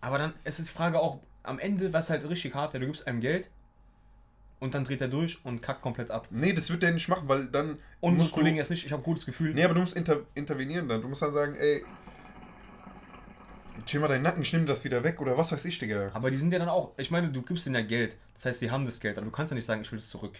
Aber 0.00 0.18
dann 0.18 0.32
ist 0.44 0.58
es 0.58 0.66
die 0.66 0.72
Frage 0.72 0.98
auch, 0.98 1.20
am 1.44 1.58
Ende, 1.60 1.92
was 1.92 2.10
halt 2.10 2.28
richtig 2.28 2.54
hart 2.54 2.72
wäre, 2.72 2.80
du 2.80 2.86
gibst 2.86 3.06
einem 3.06 3.20
Geld 3.20 3.48
und 4.60 4.74
dann 4.74 4.84
dreht 4.84 5.00
er 5.00 5.08
durch 5.08 5.38
und 5.44 5.62
kackt 5.62 5.82
komplett 5.82 6.10
ab. 6.10 6.28
Nee, 6.30 6.52
das 6.52 6.70
wird 6.70 6.82
der 6.82 6.92
nicht 6.92 7.08
machen, 7.08 7.28
weil 7.28 7.46
dann 7.46 7.78
Unsere 8.00 8.30
Kollegen 8.30 8.56
jetzt 8.56 8.70
nicht, 8.70 8.86
ich 8.86 8.92
habe 8.92 9.02
gutes 9.02 9.26
Gefühl. 9.26 9.52
Nee, 9.54 9.64
aber 9.64 9.74
du 9.74 9.80
musst 9.80 9.96
inter 9.96 10.20
intervenieren 10.34 10.88
dann. 10.88 11.02
Du 11.02 11.08
musst 11.08 11.22
dann 11.22 11.32
sagen, 11.32 11.54
ey, 11.56 11.84
chill 13.86 14.00
mal 14.00 14.08
deinen 14.08 14.22
Nacken, 14.22 14.42
ich 14.42 14.52
nehme 14.52 14.66
das 14.66 14.84
wieder 14.84 15.02
weg 15.02 15.20
oder 15.20 15.36
was 15.36 15.52
weiß 15.52 15.64
ich, 15.64 15.78
Digga. 15.78 16.10
Aber 16.12 16.30
die 16.30 16.38
sind 16.38 16.52
ja 16.52 16.58
dann 16.58 16.68
auch, 16.68 16.92
ich 16.96 17.10
meine, 17.10 17.30
du 17.30 17.42
gibst 17.42 17.66
ihnen 17.66 17.74
ja 17.74 17.82
Geld. 17.82 18.16
Das 18.34 18.44
heißt, 18.44 18.60
die 18.62 18.70
haben 18.70 18.84
das 18.84 19.00
Geld, 19.00 19.16
aber 19.18 19.24
du 19.26 19.32
kannst 19.32 19.50
ja 19.50 19.54
nicht 19.54 19.64
sagen, 19.64 19.80
ich 19.82 19.90
will 19.90 19.98
es 19.98 20.08
zurück. 20.08 20.34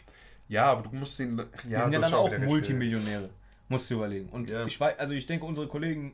Ja, 0.48 0.66
aber 0.66 0.82
du 0.88 0.94
musst 0.96 1.18
den. 1.18 1.38
Ja, 1.38 1.78
die 1.78 1.82
sind 1.84 1.92
ja 1.92 2.00
dann 2.00 2.14
auch 2.14 2.38
Multimillionäre. 2.38 3.30
Musst 3.68 3.88
du 3.90 3.94
überlegen. 3.94 4.28
Und 4.30 4.50
Ja. 4.50 4.66
ich 4.66 4.78
weiß, 4.80 4.98
also 4.98 5.14
ich 5.14 5.26
denke, 5.26 5.46
unsere 5.46 5.68
Kollegen. 5.68 6.12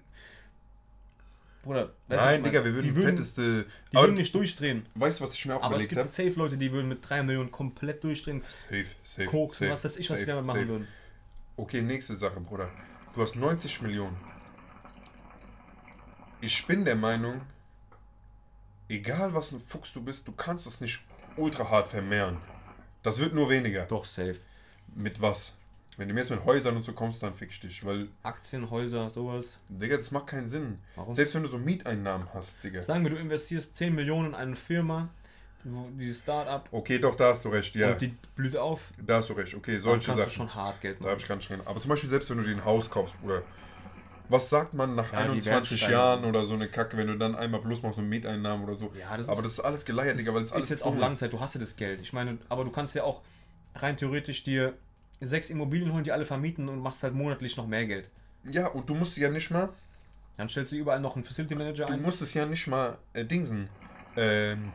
Bruder, 1.67 1.91
Nein, 2.07 2.45
Digga, 2.45 2.65
wir 2.65 2.75
würden 2.75 2.85
die 2.87 2.95
würden, 2.95 3.09
fetteste. 3.17 3.67
die 3.91 3.97
aber 3.97 4.07
würden 4.07 4.17
nicht 4.17 4.33
durchdrehen. 4.35 4.87
Weißt 4.95 5.19
du, 5.19 5.25
was 5.25 5.35
ich 5.35 5.45
mir 5.47 5.57
auch 5.57 5.63
Aber 5.65 5.75
es 5.77 5.83
überlegt 5.83 5.99
habe? 5.99 6.03
gibt 6.05 6.15
safe 6.15 6.39
Leute, 6.39 6.57
die 6.57 6.71
würden 6.71 6.89
mit 6.89 6.99
3 7.09 7.25
Millionen 7.25 7.51
komplett 7.51 8.05
durchdrehen. 8.05 8.43
Safe, 8.49 8.87
safe. 9.03 9.27
Koks, 9.27 9.59
safe, 9.59 9.73
was 9.73 9.85
weiß 9.85 9.97
ich, 9.97 10.09
was 10.09 10.19
safe, 10.21 10.25
die 10.25 10.31
damit 10.31 10.47
machen 10.47 10.61
safe. 10.61 10.69
würden. 10.69 10.89
Okay, 11.57 11.83
nächste 11.83 12.15
Sache, 12.17 12.39
Bruder. 12.39 12.71
Du 13.15 13.21
hast 13.23 13.35
90 13.35 13.83
Millionen. 13.83 14.17
Ich 16.41 16.67
bin 16.67 16.85
der 16.85 16.97
Meinung, 16.97 17.41
egal 18.89 19.35
was 19.35 19.53
ein 19.53 19.61
Fuchs 19.61 19.93
du 19.93 20.03
bist, 20.03 20.29
du 20.29 20.33
kannst 20.33 20.67
es 20.67 20.81
nicht 20.81 21.01
ultra 21.37 21.69
hart 21.69 21.89
vermehren. 21.89 22.37
Das 23.03 23.19
wird 23.19 23.35
nur 23.35 23.51
weniger. 23.51 23.87
Doch, 23.87 24.05
safe. 24.05 24.37
Mit 24.95 25.21
was? 25.21 25.57
Wenn 25.99 26.09
du 26.09 26.15
mir 26.15 26.21
jetzt 26.21 26.31
mit 26.31 26.45
Häusern 26.45 26.77
und 26.77 26.85
so 26.85 26.93
kommst, 26.93 27.23
dann 27.23 27.33
fix 27.35 27.59
dich, 27.61 27.85
weil, 27.85 28.09
Aktien, 28.23 28.71
Häuser, 28.71 29.09
sowas. 29.09 29.59
Digga, 29.71 29.97
das 29.97 30.11
macht 30.11 30.27
keinen 30.27 30.49
Sinn. 30.49 30.79
Warum? 30.95 31.15
Selbst 31.15 31.35
wenn 31.35 31.43
du 31.43 31.49
so 31.49 31.57
Mieteinnahmen 31.59 32.29
hast, 32.35 32.63
Digga. 32.63 32.83
Sagen 32.83 33.03
wir, 33.05 33.11
du 33.11 33.17
investierst 33.17 33.75
10 33.77 33.95
Millionen 33.95 34.29
in 34.29 34.35
eine 34.35 34.57
Firma, 34.57 35.09
wo 35.65 35.89
dieses 35.99 36.21
Start-up, 36.21 36.69
Okay, 36.71 36.99
doch, 36.99 37.15
da 37.15 37.31
hast 37.31 37.45
du 37.47 37.49
recht, 37.49 37.75
ja. 37.75 37.93
und 37.93 38.01
die 38.01 38.15
blüht 38.35 38.57
auf, 38.57 38.81
Da 38.99 39.17
hast 39.17 39.31
du 39.31 39.33
recht, 39.33 39.55
okay, 39.55 39.79
solche 39.79 40.15
Sachen. 40.15 40.31
schon 40.31 40.55
hart 40.55 40.81
Geld 40.83 40.99
Da 41.01 41.07
habe 41.09 41.17
machen. 41.17 41.25
ich 41.31 41.37
nicht 41.37 41.51
drin. 41.51 41.61
Aber 41.65 41.81
zum 41.81 41.89
Beispiel 41.89 42.11
selbst 42.11 42.29
wenn 42.31 42.39
du 42.39 42.45
dir 42.45 42.55
ein 42.57 42.65
Haus 42.65 42.91
kaufst, 42.91 43.19
Bruder. 43.23 43.43
Was 44.29 44.51
sagt 44.51 44.75
man 44.75 44.97
nach 44.97 45.13
Ja, 45.13 45.23
die 45.23 45.31
21 45.31 45.81
Wertsteigerung. 45.81 45.93
Jahren 45.93 46.25
oder 46.25 46.45
so 46.47 46.55
eine 46.55 46.69
Kacke, 46.69 46.97
wenn 46.97 47.07
du 47.07 47.17
dann 47.17 47.37
einmal 47.37 47.61
plus 47.61 47.81
machst 47.81 47.97
und 47.97 48.09
Mieteinnahmen 48.09 48.69
oder 48.69 48.77
so? 48.77 48.93
Ja, 48.99 49.17
das 49.17 49.29
aber 49.29 49.39
ist- 49.39 49.45
das 49.45 49.53
ist 49.55 49.61
alles 49.61 49.85
geleiert, 49.85 50.19
Digga, 50.19 50.35
weil 50.35 50.43
das 50.43 50.53
alles 50.53 50.65
ist 50.67 50.71
jetzt 50.71 50.83
auch 50.83 50.97
Langzeit, 50.97 51.33
du 51.33 51.41
hast 51.41 51.55
ja 51.55 51.61
das 51.61 51.77
Geld. 51.77 52.03
Ich 52.03 52.13
meine, 52.13 52.37
aber 52.49 52.65
du 52.65 52.71
kannst 52.71 52.95
ja 52.97 53.05
auch 53.05 53.23
rein 53.77 53.97
theoretisch 53.97 54.43
dir 54.45 54.75
sechs 55.21 55.51
Immobilien 55.51 55.93
holen, 55.93 56.05
die 56.05 56.13
alle 56.13 56.25
vermieten 56.25 56.69
und 56.69 56.81
machst 56.81 57.03
halt 57.03 57.15
monatlich 57.15 57.57
noch 57.57 57.67
mehr 57.67 57.87
Geld. 57.87 58.11
Ja, 58.45 58.69
und 58.69 58.89
du 58.89 58.95
musst 58.95 59.17
ja 59.17 59.31
nicht 59.31 59.51
mal, 59.51 59.71
Dann 60.37 60.49
stellst 60.49 60.73
du 60.73 60.77
überall 60.77 61.01
noch 61.01 61.17
einen 61.17 61.25
Facility 61.25 61.55
Manager 61.55 61.87
du 61.87 61.93
ein. 61.95 62.03
musst 62.03 62.23
es 62.23 62.35
ja 62.35 62.47
nicht 62.47 62.67
mal 62.67 62.99
äh, 63.15 63.25
dingsen. 63.25 63.69
Ähm, 64.17 64.71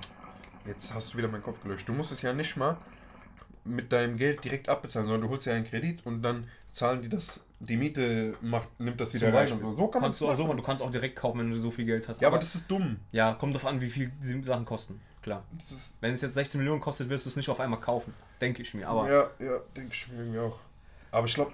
jetzt 0.65 0.93
hast 0.93 1.13
du 1.13 1.17
wieder 1.17 1.27
meinen 1.27 1.43
Kopf 1.43 1.61
gelöscht. 1.63 1.87
Du 1.87 1.93
musst 1.93 2.11
es 2.11 2.21
ja 2.21 2.33
nicht 2.33 2.57
mal 2.57 2.77
mit 3.63 3.91
deinem 3.91 4.17
Geld 4.17 4.43
direkt 4.43 4.69
abbezahlen, 4.69 5.07
sondern 5.07 5.27
du 5.27 5.33
holst 5.33 5.45
ja 5.45 5.53
einen 5.53 5.65
Kredit 5.65 6.05
und 6.05 6.21
dann 6.23 6.47
zahlen 6.71 7.01
die 7.01 7.09
das, 7.09 7.43
die 7.59 7.77
Miete 7.77 8.35
macht, 8.41 8.79
nimmt 8.79 8.99
das 8.99 9.13
wieder 9.13 9.31
rein 9.33 9.47
so. 9.47 9.71
So 9.71 9.87
kann 9.87 10.01
man 10.01 10.09
kannst 10.09 10.21
du 10.21 10.29
auch 10.29 10.35
so, 10.35 10.51
du 10.51 10.63
kannst 10.63 10.81
auch 10.83 10.91
direkt 10.91 11.15
kaufen, 11.15 11.39
wenn 11.39 11.51
du 11.51 11.59
so 11.59 11.69
viel 11.69 11.85
Geld 11.85 12.07
hast. 12.07 12.21
Ja, 12.21 12.27
aber 12.27 12.39
das 12.39 12.55
ist 12.55 12.71
dumm. 12.71 12.97
ja, 13.11 13.33
kommt 13.33 13.53
drauf 13.53 13.65
an, 13.67 13.79
wie 13.79 13.89
viel 13.89 14.11
die 14.23 14.43
Sachen 14.43 14.65
kosten. 14.65 14.99
Klar. 15.21 15.43
Wenn 15.99 16.13
es 16.13 16.21
jetzt 16.21 16.33
16 16.33 16.59
Millionen 16.59 16.81
kostet, 16.81 17.09
wirst 17.09 17.25
du 17.25 17.29
es 17.29 17.35
nicht 17.35 17.49
auf 17.49 17.59
einmal 17.59 17.79
kaufen. 17.79 18.13
Denke 18.39 18.61
ich 18.63 18.73
mir. 18.73 18.87
Aber 18.87 19.11
ja, 19.11 19.29
ja, 19.39 19.59
denke 19.75 19.93
ich 19.93 20.07
mir 20.11 20.41
auch. 20.41 20.59
Aber 21.11 21.27
ich 21.27 21.33
glaube. 21.33 21.51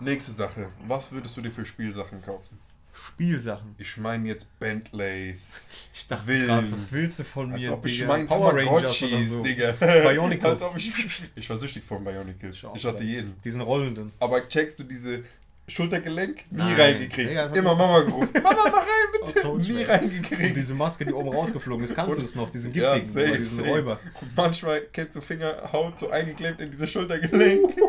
Nächste 0.00 0.32
Sache. 0.32 0.70
Was 0.86 1.10
würdest 1.12 1.36
du 1.36 1.40
dir 1.40 1.50
für 1.50 1.64
Spielsachen 1.64 2.22
kaufen? 2.22 2.58
Spielsachen. 2.92 3.74
Ich 3.78 3.96
meine 3.96 4.28
jetzt 4.28 4.46
Bentleys. 4.58 5.62
Ich 5.94 6.06
dachte 6.06 6.46
gerade, 6.46 6.70
was 6.70 6.92
willst 6.92 7.20
du 7.20 7.24
von 7.24 7.52
Als 7.52 7.60
mir? 7.60 7.72
ob 7.72 7.86
ich 7.86 7.98
Digga? 7.98 8.08
mein 8.08 8.26
Power 8.28 8.54
Rangers 8.54 9.02
oder 9.02 9.24
so. 9.24 9.42
Digga. 9.42 9.72
Bionicle. 9.72 10.50
Als 10.72 10.76
ich, 10.84 11.30
ich 11.34 11.50
war 11.50 11.56
süchtig 11.56 11.84
von 11.84 12.04
Bionicle. 12.04 12.50
Ich 12.50 12.64
Ich 12.74 12.84
hatte 12.84 13.02
jeden. 13.02 13.40
Diesen 13.42 13.62
rollenden. 13.62 14.12
Aber 14.18 14.46
checkst 14.46 14.78
du 14.80 14.84
diese 14.84 15.24
Schultergelenk? 15.68 16.44
Nie 16.50 16.58
Nein. 16.58 16.74
reingekriegt. 16.80 17.30
Digga, 17.30 17.42
das 17.42 17.50
hat 17.50 17.56
Immer 17.56 17.74
Mama 17.76 18.00
gerufen. 18.00 18.30
Mama, 18.42 18.56
mach 18.64 18.72
rein, 18.78 18.86
Oh, 19.22 19.26
bitte. 19.26 19.40
Coach, 19.40 19.68
Nie. 19.68 19.84
Und 19.84 19.90
reingekriegt. 19.90 20.56
diese 20.56 20.74
Maske, 20.74 21.04
die 21.04 21.12
oben 21.12 21.28
rausgeflogen 21.28 21.84
ist, 21.84 21.94
kannst 21.94 22.18
du 22.18 22.22
das 22.22 22.34
noch? 22.34 22.50
Diesen 22.50 22.74
Ja, 22.74 22.98
giftigen, 22.98 23.26
safe, 23.26 23.38
diesen 23.38 23.58
safe. 23.58 23.70
Räuber. 23.70 24.00
Und 24.20 24.36
manchmal 24.36 24.80
kennst 24.92 25.14
du 25.16 25.20
Fingerhaut 25.20 25.98
so 25.98 26.10
eingeklemmt 26.10 26.60
in 26.60 26.70
diese 26.70 26.86
Schultergelenk. 26.86 27.72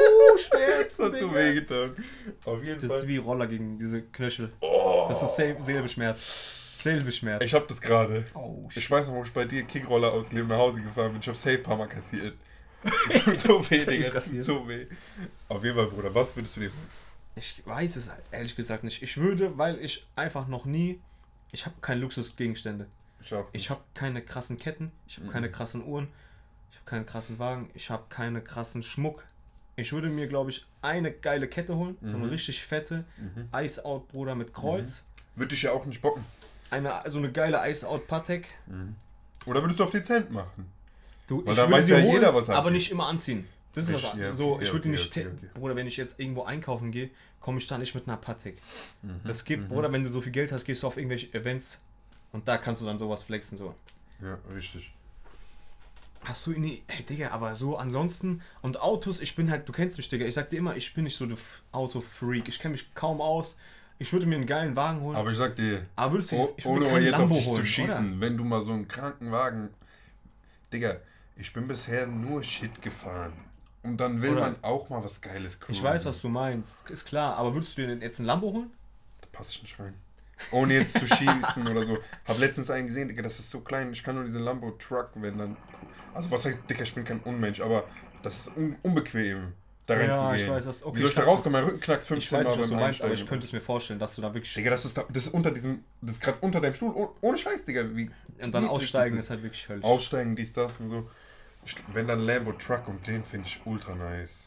Uh, 0.00 0.38
Schmerz, 0.38 0.96
Das 0.96 1.06
hat 1.06 1.14
so 1.14 1.28
Digga. 1.28 1.34
wehgetan. 1.34 1.96
Auf 2.44 2.62
jeden 2.64 2.80
Das 2.80 2.90
Fall. 2.90 3.00
ist 3.00 3.08
wie 3.08 3.16
Roller 3.18 3.46
gegen 3.46 3.78
diese 3.78 4.00
Knöchel. 4.02 4.50
Oh. 4.60 5.06
Das 5.08 5.22
ist 5.22 5.36
selbe, 5.36 5.60
selbe 5.60 5.88
Schmerz. 5.88 6.22
Selbe 6.78 7.10
Schmerz. 7.12 7.42
Ich 7.44 7.52
hab 7.54 7.66
das 7.68 7.80
gerade. 7.80 8.24
oh, 8.34 8.68
Ich 8.74 8.90
weiß 8.90 9.08
noch, 9.08 9.14
wo 9.14 9.22
ich 9.24 9.32
bei 9.32 9.44
dir 9.44 9.62
Kickroller 9.64 10.12
ausgelebt 10.12 10.48
nach 10.48 10.58
Hause 10.58 10.80
gefahren 10.80 11.12
bin. 11.12 11.20
Ich 11.20 11.28
hab 11.28 11.36
safe 11.36 11.58
paar 11.58 11.76
Mal 11.76 11.88
kassiert. 11.88 12.34
Das 12.82 13.24
tut 13.24 13.40
so 13.40 13.70
weh, 13.70 13.78
Safe 13.80 13.90
Digga. 13.90 14.04
Das 14.06 14.14
kassiert. 14.24 14.46
tut 14.46 14.54
so 14.62 14.68
weh. 14.68 14.86
Auf 15.48 15.62
jeden 15.64 15.76
Fall, 15.76 15.86
Bruder. 15.86 16.14
Was 16.14 16.34
würdest 16.36 16.56
du 16.56 16.60
dir 16.60 16.70
Ich 17.38 17.62
weiß 17.64 17.96
es 17.96 18.10
ehrlich 18.32 18.56
gesagt 18.56 18.82
nicht. 18.84 19.02
Ich 19.02 19.16
würde, 19.16 19.56
weil 19.56 19.78
ich 19.78 20.06
einfach 20.16 20.48
noch 20.48 20.64
nie. 20.64 21.00
Ich 21.52 21.64
habe 21.66 21.76
keine 21.80 22.00
Luxusgegenstände. 22.00 22.86
Ich. 23.22 23.32
Ich 23.52 23.70
habe 23.70 23.80
keine 23.94 24.22
krassen 24.22 24.58
Ketten. 24.58 24.90
Ich 25.06 25.16
habe 25.16 25.28
Mhm. 25.28 25.32
keine 25.32 25.50
krassen 25.50 25.84
Uhren. 25.84 26.08
Ich 26.70 26.76
habe 26.76 26.84
keinen 26.86 27.06
krassen 27.06 27.38
Wagen. 27.38 27.70
Ich 27.74 27.90
habe 27.90 28.04
keine 28.08 28.40
krassen 28.42 28.82
Schmuck. 28.82 29.24
Ich 29.76 29.92
würde 29.92 30.08
mir, 30.08 30.26
glaube 30.26 30.50
ich, 30.50 30.66
eine 30.82 31.12
geile 31.12 31.46
Kette 31.48 31.76
holen. 31.76 31.96
So 32.00 32.08
eine 32.08 32.18
Mhm. 32.18 32.24
richtig 32.30 32.62
fette. 32.64 33.04
Mhm. 33.16 33.48
Ice 33.54 33.84
Out, 33.84 34.08
Bruder, 34.08 34.34
mit 34.34 34.52
Kreuz. 34.52 35.04
Würde 35.36 35.54
ich 35.54 35.62
ja 35.62 35.70
auch 35.72 35.86
nicht 35.86 36.02
bocken. 36.02 36.24
Eine, 36.70 36.92
so 37.06 37.18
eine 37.18 37.30
geile 37.30 37.60
Ice 37.70 37.86
Out 37.88 38.06
Patek. 38.08 38.46
Oder 39.46 39.62
würdest 39.62 39.78
du 39.80 39.84
auf 39.84 39.90
dezent 39.90 40.30
machen? 40.32 40.70
Du, 41.28 41.44
Weil 41.44 41.52
ich 41.52 41.58
dann 41.58 41.70
weiß 41.70 41.88
ja 41.88 41.96
holen, 41.98 42.10
jeder, 42.10 42.34
was 42.34 42.48
er 42.48 42.56
aber 42.56 42.66
hat. 42.66 42.72
nicht 42.72 42.90
immer 42.90 43.06
anziehen. 43.06 43.46
Das 43.78 43.88
ist 43.88 43.94
was 43.94 44.14
okay, 44.14 44.32
so, 44.32 44.56
ja, 44.56 44.62
ich 44.62 44.72
würde 44.72 44.80
okay, 44.80 44.88
nicht, 44.88 45.16
okay, 45.16 45.26
okay. 45.26 45.48
Bruder, 45.54 45.76
wenn 45.76 45.86
ich 45.86 45.96
jetzt 45.96 46.18
irgendwo 46.18 46.42
einkaufen 46.42 46.90
gehe, 46.90 47.10
komme 47.40 47.58
ich 47.58 47.66
da 47.66 47.78
nicht 47.78 47.94
mit 47.94 48.08
einer 48.08 48.16
Patek. 48.16 48.58
Mhm. 49.02 49.20
Das 49.24 49.44
gibt, 49.44 49.68
Bruder, 49.68 49.92
wenn 49.92 50.04
du 50.04 50.10
so 50.10 50.20
viel 50.20 50.32
Geld 50.32 50.50
hast, 50.52 50.64
gehst 50.64 50.82
du 50.82 50.88
auf 50.88 50.96
irgendwelche 50.96 51.32
Events 51.32 51.80
und 52.32 52.48
da 52.48 52.58
kannst 52.58 52.82
du 52.82 52.86
dann 52.86 52.98
sowas 52.98 53.22
flexen 53.22 53.56
so. 53.56 53.74
Ja, 54.20 54.38
richtig. 54.54 54.92
Hast 56.24 56.46
du 56.46 56.50
nie, 56.50 56.82
hey 56.88 57.04
Digga, 57.04 57.30
aber 57.30 57.54
so 57.54 57.76
ansonsten 57.76 58.42
und 58.60 58.80
Autos, 58.80 59.20
ich 59.20 59.36
bin 59.36 59.50
halt, 59.50 59.68
du 59.68 59.72
kennst 59.72 59.96
mich, 59.96 60.08
Digga, 60.08 60.26
ich 60.26 60.34
sag 60.34 60.50
dir 60.50 60.58
immer, 60.58 60.76
ich 60.76 60.92
bin 60.92 61.04
nicht 61.04 61.16
so 61.16 61.26
der 61.26 61.38
Autofreak, 61.70 62.48
ich 62.48 62.58
kenne 62.58 62.72
mich 62.72 62.92
kaum 62.94 63.20
aus. 63.20 63.56
Ich 64.00 64.12
würde 64.12 64.26
mir 64.26 64.36
einen 64.36 64.46
geilen 64.46 64.76
Wagen 64.76 65.00
holen. 65.00 65.16
Aber 65.16 65.30
ich 65.30 65.36
sag 65.36 65.56
dir, 65.56 65.86
Aber 65.96 66.12
würdest 66.12 66.30
du 66.30 66.36
jetzt, 66.36 66.58
ich 66.58 66.66
ohne 66.66 66.86
mal 66.86 67.02
jetzt 67.02 67.12
Lambo 67.12 67.34
auf 67.34 67.40
dich 67.40 67.48
holen, 67.48 67.60
zu 67.60 67.66
schießen, 67.66 68.12
oder? 68.12 68.20
wenn 68.20 68.36
du 68.36 68.44
mal 68.44 68.62
so 68.62 68.72
einen 68.72 68.86
Krankenwagen. 68.86 69.70
Digga, 70.72 70.98
ich 71.36 71.52
bin 71.52 71.66
bisher 71.66 72.06
nur 72.06 72.44
Shit 72.44 72.80
gefahren. 72.82 73.32
Und 73.88 73.96
dann 73.98 74.20
will 74.22 74.32
Oder- 74.32 74.40
man 74.42 74.56
auch 74.62 74.88
mal 74.90 75.02
was 75.02 75.20
Geiles 75.20 75.58
Ich 75.68 75.82
weiß, 75.82 76.04
was 76.04 76.20
du 76.20 76.28
meinst, 76.28 76.88
ist 76.90 77.04
klar, 77.06 77.36
aber 77.36 77.54
würdest 77.54 77.76
du 77.76 77.82
dir 77.82 77.88
denn 77.88 78.00
jetzt 78.02 78.18
einen 78.20 78.26
Lambo 78.26 78.52
holen? 78.52 78.70
Da 79.20 79.28
passe 79.32 79.52
ich 79.52 79.62
nicht 79.62 79.78
rein. 79.80 79.94
Ohne 80.52 80.74
jetzt 80.74 80.96
zu 80.98 81.06
schießen 81.06 81.66
oder 81.68 81.84
so. 81.84 81.98
Hab 82.26 82.38
letztens 82.38 82.70
einen 82.70 82.86
gesehen, 82.86 83.08
Digga, 83.08 83.22
das 83.22 83.38
ist 83.40 83.50
so 83.50 83.60
klein. 83.60 83.90
Ich 83.92 84.04
kann 84.04 84.14
nur 84.14 84.24
diese 84.24 84.38
Lambo 84.38 84.70
Truck, 84.72 85.10
wenn 85.16 85.36
dann. 85.36 85.56
Also, 86.14 86.30
was 86.30 86.44
heißt, 86.44 86.62
Digga, 86.70 86.82
ich 86.84 86.94
bin 86.94 87.04
kein 87.04 87.18
Unmensch, 87.20 87.60
aber 87.60 87.84
das 88.22 88.46
ist 88.48 88.56
un 88.56 88.76
unbequem, 88.82 89.52
da 89.86 89.94
Ja, 90.00 90.00
reinzugehen. 90.20 90.44
ich 90.46 90.50
weiß, 90.56 90.64
das- 90.66 90.84
okay, 90.84 90.96
Wie 90.96 91.00
soll 91.00 91.08
ich 91.08 91.14
da 91.16 91.22
ich 91.22 91.28
rauskommen? 91.28 91.60
Mein 91.60 91.64
Rücken 91.68 91.80
knackt 91.80 92.02
Ich 92.02 92.08
15 92.08 92.38
weiß 92.38 92.44
Mal 92.44 92.50
nicht, 92.50 92.60
was 92.60 92.68
du 92.68 92.74
meinst, 92.76 93.02
aber 93.02 93.14
ich 93.14 93.26
könnte 93.26 93.46
es 93.46 93.52
mir 93.52 93.60
vorstellen, 93.60 93.98
dass 93.98 94.14
du 94.14 94.22
da 94.22 94.32
wirklich 94.32 94.54
Digga, 94.54 94.70
das 94.70 94.84
ist, 94.84 94.96
da, 94.96 95.04
das 95.08 95.26
ist 95.26 95.34
unter 95.34 95.50
diesem. 95.50 95.82
Das 96.02 96.16
ist 96.16 96.22
gerade 96.22 96.38
unter 96.40 96.60
deinem 96.60 96.74
Stuhl. 96.74 96.92
Oh, 96.94 97.14
ohne 97.20 97.36
Scheiß, 97.36 97.64
Digga. 97.64 97.84
Wie 97.96 98.10
und 98.42 98.52
dann 98.54 98.68
aussteigen 98.68 99.16
das 99.16 99.26
ist 99.26 99.30
halt 99.30 99.42
wirklich 99.42 99.68
höllisch. 99.68 99.84
Aussteigen, 99.84 100.36
dies, 100.36 100.52
das 100.52 100.72
und 100.78 100.88
so. 100.90 101.10
Wenn 101.92 102.06
dann 102.06 102.20
Lambo 102.20 102.52
Truck 102.52 102.88
und 102.88 103.06
den 103.06 103.24
finde 103.24 103.46
ich 103.46 103.60
ultra 103.64 103.94
nice. 103.94 104.46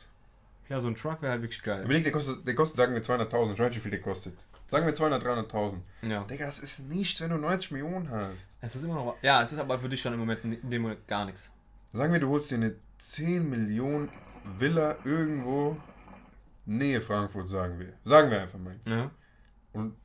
Ja, 0.69 0.79
so 0.79 0.87
ein 0.87 0.95
Truck 0.95 1.21
wäre 1.21 1.33
halt 1.33 1.41
wirklich 1.41 1.61
geil. 1.61 1.83
Überleg, 1.83 2.03
der 2.03 2.11
kostet, 2.11 2.47
der 2.47 2.55
kostet, 2.55 2.77
sagen 2.77 2.93
wir 2.93 3.01
200.000. 3.01 3.53
Ich 3.53 3.59
weiß 3.59 3.67
nicht, 3.67 3.77
wie 3.77 3.81
viel 3.81 3.91
der 3.91 4.01
kostet. 4.01 4.37
Sagen 4.67 4.85
wir 4.85 4.95
200, 4.95 5.21
300.000. 5.21 5.81
Ja. 6.03 6.23
Digga, 6.23 6.45
das 6.45 6.59
ist 6.59 6.79
nichts, 6.87 7.19
wenn 7.19 7.29
du 7.29 7.37
90 7.37 7.71
Millionen 7.71 8.09
hast. 8.09 8.47
Es 8.61 8.75
ist 8.75 8.83
immer 8.83 8.95
noch. 8.95 9.17
Ja, 9.21 9.43
es 9.43 9.51
ist 9.51 9.59
aber 9.59 9.77
für 9.77 9.89
dich 9.89 9.99
schon 9.99 10.13
im 10.13 10.19
Moment 10.19 10.45
in 10.45 10.69
dem 10.69 10.81
Moment 10.83 11.05
gar 11.09 11.25
nichts. 11.25 11.51
Sagen 11.91 12.13
wir, 12.13 12.21
du 12.21 12.29
holst 12.29 12.51
dir 12.51 12.55
eine 12.55 12.75
10 12.99 13.49
Millionen 13.49 14.09
Villa 14.57 14.95
irgendwo 15.03 15.75
Nähe 16.65 17.01
Frankfurt, 17.01 17.49
sagen 17.49 17.79
wir. 17.79 17.91
Sagen 18.05 18.31
wir 18.31 18.41
einfach 18.41 18.59
mal. 18.59 18.79
Ja. 18.85 19.11
Und 19.73 19.97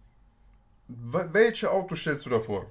welche 0.89 1.71
Autos 1.71 2.01
stellst 2.01 2.27
du 2.27 2.31
da 2.31 2.41
vor? 2.41 2.67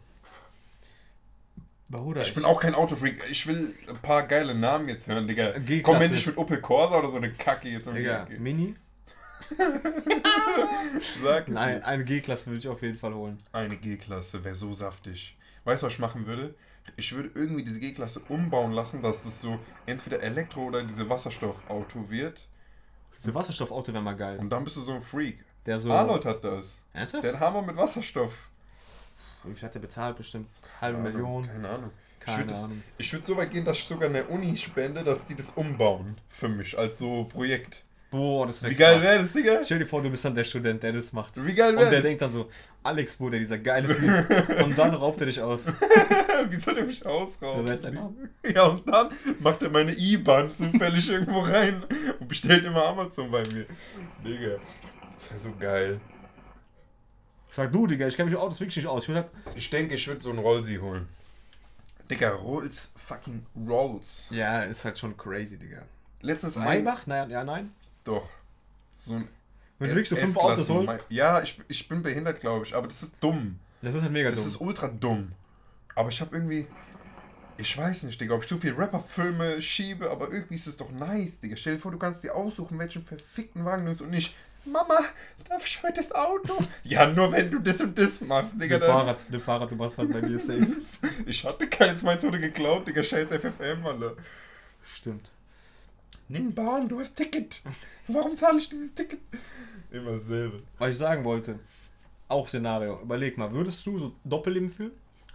Bruder, 1.87 2.21
Ich 2.21 2.33
bin 2.33 2.45
auch 2.45 2.59
kein 2.59 2.73
Autofreak. 2.73 3.23
Ich 3.29 3.45
will 3.45 3.73
ein 3.87 3.97
paar 3.97 4.23
geile 4.23 4.55
Namen 4.55 4.89
jetzt 4.89 5.07
hören, 5.07 5.27
Digga. 5.27 5.53
Komm 5.83 5.99
wenn 5.99 6.11
nicht 6.11 6.25
mit 6.25 6.37
Opel 6.37 6.59
Corsa 6.59 6.97
oder 6.97 7.09
so 7.09 7.17
eine 7.17 7.31
Kacke 7.31 7.69
jetzt 7.69 7.85
Digga, 7.87 8.23
Ecke. 8.23 8.39
Mini? 8.39 8.75
Sag 11.23 11.47
Nein, 11.49 11.83
eine 11.83 12.03
G-Klasse 12.03 12.47
würde 12.47 12.59
ich 12.59 12.67
auf 12.67 12.81
jeden 12.81 12.97
Fall 12.97 13.13
holen. 13.13 13.39
Eine 13.51 13.77
G-Klasse 13.77 14.43
wäre 14.43 14.55
so 14.55 14.73
saftig. 14.73 15.37
Weißt 15.63 15.83
du, 15.83 15.87
was 15.87 15.93
ich 15.93 15.99
machen 15.99 16.25
würde? 16.25 16.55
Ich 16.95 17.13
würde 17.13 17.29
irgendwie 17.35 17.63
diese 17.63 17.79
G-Klasse 17.79 18.21
umbauen 18.29 18.71
lassen, 18.71 19.01
dass 19.01 19.23
das 19.23 19.41
so 19.41 19.59
entweder 19.85 20.21
Elektro- 20.21 20.65
oder 20.65 20.83
diese 20.83 21.07
Wasserstoffauto 21.09 22.09
wird. 22.09 22.47
Diese 23.17 23.33
Wasserstoffauto 23.33 23.93
wäre 23.93 24.03
mal 24.03 24.15
geil. 24.15 24.37
Und 24.39 24.49
dann 24.49 24.63
bist 24.63 24.77
du 24.77 24.81
so 24.81 24.93
ein 24.93 25.01
Freak. 25.01 25.43
Der 25.65 25.79
so. 25.79 25.91
Arnold 25.91 26.25
hat 26.25 26.43
das. 26.43 26.77
Ernsthaft? 26.93 27.23
Der 27.23 27.33
hat 27.33 27.39
Hammer 27.39 27.61
mit 27.61 27.75
Wasserstoff. 27.75 28.33
Wie 29.47 29.53
viel 29.55 29.63
hat 29.63 29.75
der 29.75 29.79
bezahlt? 29.79 30.17
Bestimmt 30.17 30.47
halbe 30.81 30.97
Keine 30.97 31.09
Ahnung, 31.09 31.21
Million. 31.43 31.47
Keine 31.47 31.69
Ahnung. 31.69 31.91
ich 32.19 32.25
Keine 32.25 32.37
würde 32.39 32.49
das- 32.49 32.69
ich 32.97 33.09
so 33.25 33.37
weit 33.37 33.51
gehen, 33.51 33.65
dass 33.65 33.77
ich 33.77 33.85
sogar 33.85 34.09
eine 34.09 34.23
Uni 34.25 34.55
spende, 34.55 35.03
dass 35.03 35.27
die 35.27 35.35
das 35.35 35.51
umbauen 35.51 36.17
für 36.29 36.49
mich 36.49 36.77
als 36.77 36.97
so 36.99 37.23
Projekt. 37.25 37.83
Boah, 38.11 38.47
das 38.47 38.61
wäre 38.63 38.71
Wie 38.71 38.75
geil 38.77 39.01
wäre 39.01 39.19
das, 39.19 39.33
Digga? 39.33 39.59
Stell 39.65 39.79
dir 39.79 39.85
vor, 39.87 40.01
du 40.01 40.09
bist 40.09 40.23
dann 40.23 40.35
der 40.35 40.43
Student, 40.45 40.81
der 40.83 40.93
das 40.93 41.11
macht. 41.11 41.43
Wie 41.43 41.53
geil 41.53 41.71
Und 41.71 41.79
wäre 41.79 41.89
der 41.89 41.99
das? 41.99 42.07
denkt 42.07 42.21
dann 42.21 42.31
so, 42.31 42.49
Alex, 42.81 43.15
Bruder, 43.17 43.39
dieser 43.39 43.57
geile 43.57 43.87
Typ. 43.93 44.59
Und 44.63 44.77
dann 44.77 44.93
raubt 44.93 45.19
er 45.19 45.25
dich 45.25 45.41
aus. 45.41 45.65
Wie 46.49 46.55
soll 46.55 46.75
der 46.75 46.85
mich 46.85 47.05
ausrauben? 47.05 47.65
Der 47.65 47.73
weiß 47.73 47.81
deinen 47.81 47.95
Namen. 47.95 48.29
Ja, 48.55 48.65
und 48.67 48.87
dann 48.87 49.09
macht 49.39 49.63
er 49.63 49.69
meine 49.71 49.91
IBAN 49.97 50.55
zufällig 50.55 51.09
irgendwo 51.09 51.39
rein 51.39 51.83
und 52.19 52.27
bestellt 52.27 52.63
immer 52.63 52.85
Amazon 52.85 53.31
bei 53.31 53.41
mir. 53.51 53.65
Digga, 54.23 54.57
das 55.17 55.31
wäre 55.31 55.39
so 55.39 55.53
geil. 55.59 55.99
Sag 57.55 57.71
du, 57.71 57.87
Digga, 57.87 58.05
ich 58.07 58.17
kenne 58.17 58.29
mich 58.29 58.33
mit 58.37 58.43
Autos 58.43 58.59
wirklich 58.59 58.75
nicht 58.75 58.87
aus. 58.87 59.03
Ich 59.03 59.09
würde 59.09 59.21
halt, 59.45 59.57
Ich 59.57 59.69
denke, 59.69 59.95
ich 59.95 60.05
würde 60.07 60.21
so 60.21 60.29
einen 60.29 60.39
Rollsi 60.39 60.75
holen. 60.75 61.07
Digga, 62.11 62.31
Rolls 62.31 62.91
fucking 63.07 63.45
Rolls. 63.67 64.25
ja, 64.29 64.63
ist 64.63 64.83
halt 64.83 64.99
schon 64.99 65.15
crazy, 65.15 65.57
Digga. 65.57 65.81
Letztens 66.21 66.57
ein... 66.57 66.65
Maybach? 66.83 67.07
Nein, 67.07 67.29
ja, 67.29 67.43
nein. 67.43 67.71
Doch. 68.03 68.27
So 68.93 69.13
ein 69.13 69.27
Wenn 69.79 69.89
du 69.89 69.95
wirklich 69.95 70.09
so 70.09 70.15
fünf 70.17 70.35
Autos 70.37 70.69
holen, 70.69 70.99
Ja, 71.09 71.41
ich, 71.41 71.57
ich 71.69 71.87
bin 71.87 72.03
behindert, 72.03 72.41
glaube 72.41 72.65
ich, 72.65 72.75
aber 72.75 72.87
das 72.87 73.01
ist 73.03 73.15
dumm. 73.21 73.59
das 73.81 73.95
ist 73.95 74.01
halt 74.01 74.11
mega 74.11 74.29
Das 74.29 74.39
dumm. 74.39 74.47
ist 74.49 74.61
ultra 74.61 74.87
dumm. 74.89 75.31
Aber 75.95 76.09
ich 76.09 76.19
habe 76.21 76.35
irgendwie. 76.35 76.67
Ich 77.57 77.77
weiß 77.77 78.03
nicht, 78.03 78.19
Digga, 78.19 78.35
ob 78.35 78.41
ich 78.41 78.49
zu 78.49 78.57
viel 78.57 78.73
Rapper-Filme 78.73 79.61
schiebe, 79.61 80.11
aber 80.11 80.29
irgendwie 80.29 80.55
ist 80.55 80.67
es 80.67 80.75
doch 80.75 80.91
nice, 80.91 81.39
Digga. 81.39 81.55
Stell 81.55 81.75
dir 81.75 81.79
vor, 81.79 81.91
du 81.93 81.97
kannst 81.97 82.21
dir 82.21 82.35
aussuchen, 82.35 82.77
welchen 82.77 83.01
verfickten 83.05 83.63
Wagen 83.63 83.83
du 83.83 83.85
nimmst 83.85 84.01
und 84.01 84.09
nicht, 84.09 84.35
Mama, 84.65 84.97
darf 85.47 85.65
ich 85.65 85.81
heute 85.83 86.01
das 86.01 86.11
Auto? 86.11 86.57
ja, 86.83 87.07
nur 87.07 87.31
wenn 87.31 87.51
du 87.51 87.59
das 87.59 87.79
und 87.81 87.97
das 87.97 88.19
machst, 88.21 88.59
Digga. 88.59 88.75
Ein 88.75 88.81
dann- 88.81 88.89
Fahrrad, 88.89 89.19
ein 89.31 89.39
Fahrrad, 89.39 89.71
du 89.71 89.75
machst 89.75 89.97
halt 89.97 90.11
bei 90.11 90.21
mir 90.21 90.39
safe. 90.39 90.65
Ich 91.25 91.43
hatte 91.45 91.67
keins, 91.67 92.03
meins 92.03 92.23
wurde 92.23 92.39
geklaut, 92.39 92.87
Digga. 92.87 93.03
Scheiß 93.03 93.29
FFM, 93.29 93.85
Alter. 93.85 94.15
Stimmt. 94.83 95.31
Nimm 96.27 96.53
Bahn, 96.53 96.87
du 96.89 96.99
hast 96.99 97.15
Ticket. 97.15 97.61
Warum 98.07 98.35
zahle 98.35 98.57
ich 98.59 98.69
dieses 98.69 98.93
Ticket? 98.93 99.19
Immer 99.91 100.13
dasselbe. 100.13 100.63
Was 100.79 100.89
ich 100.91 100.97
sagen 100.97 101.23
wollte, 101.23 101.59
auch 102.27 102.47
Szenario. 102.47 102.99
Überleg 103.01 103.37
mal, 103.37 103.51
würdest 103.53 103.85
du 103.85 103.97
so 103.97 104.13
Doppelleben 104.23 104.67
führen? 104.69 104.91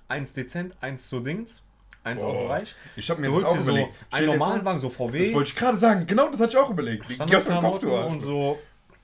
Eins 0.08 0.32
dezent, 0.32 0.74
eins 0.80 1.08
so 1.08 1.20
Dings, 1.20 1.62
eins 2.02 2.20
Boah. 2.20 2.30
Auto 2.30 2.46
reich. 2.48 2.74
Ich 2.96 3.08
hab 3.08 3.20
mir 3.20 3.28
Du 3.28 3.34
das 3.40 3.44
auch 3.44 3.56
so 3.58 3.70
überlegt. 3.70 3.94
Stell 4.08 4.28
einen 4.30 4.38
normalen 4.38 4.64
Wagen, 4.64 4.80
so 4.80 4.90
VW, 4.90 5.18
Das 5.24 5.32
wollte 5.32 5.50
ich 5.50 5.56
gerade 5.56 5.78
sagen. 5.78 6.06
Genau, 6.06 6.28
das 6.28 6.40
hatte 6.40 6.50
ich 6.50 6.58
auch 6.58 6.70
überlegt. 6.70 7.08
Die 7.08 7.16
Gas 7.16 7.46
im 7.46 7.60
Kopf, 7.60 7.78
du 7.78 8.58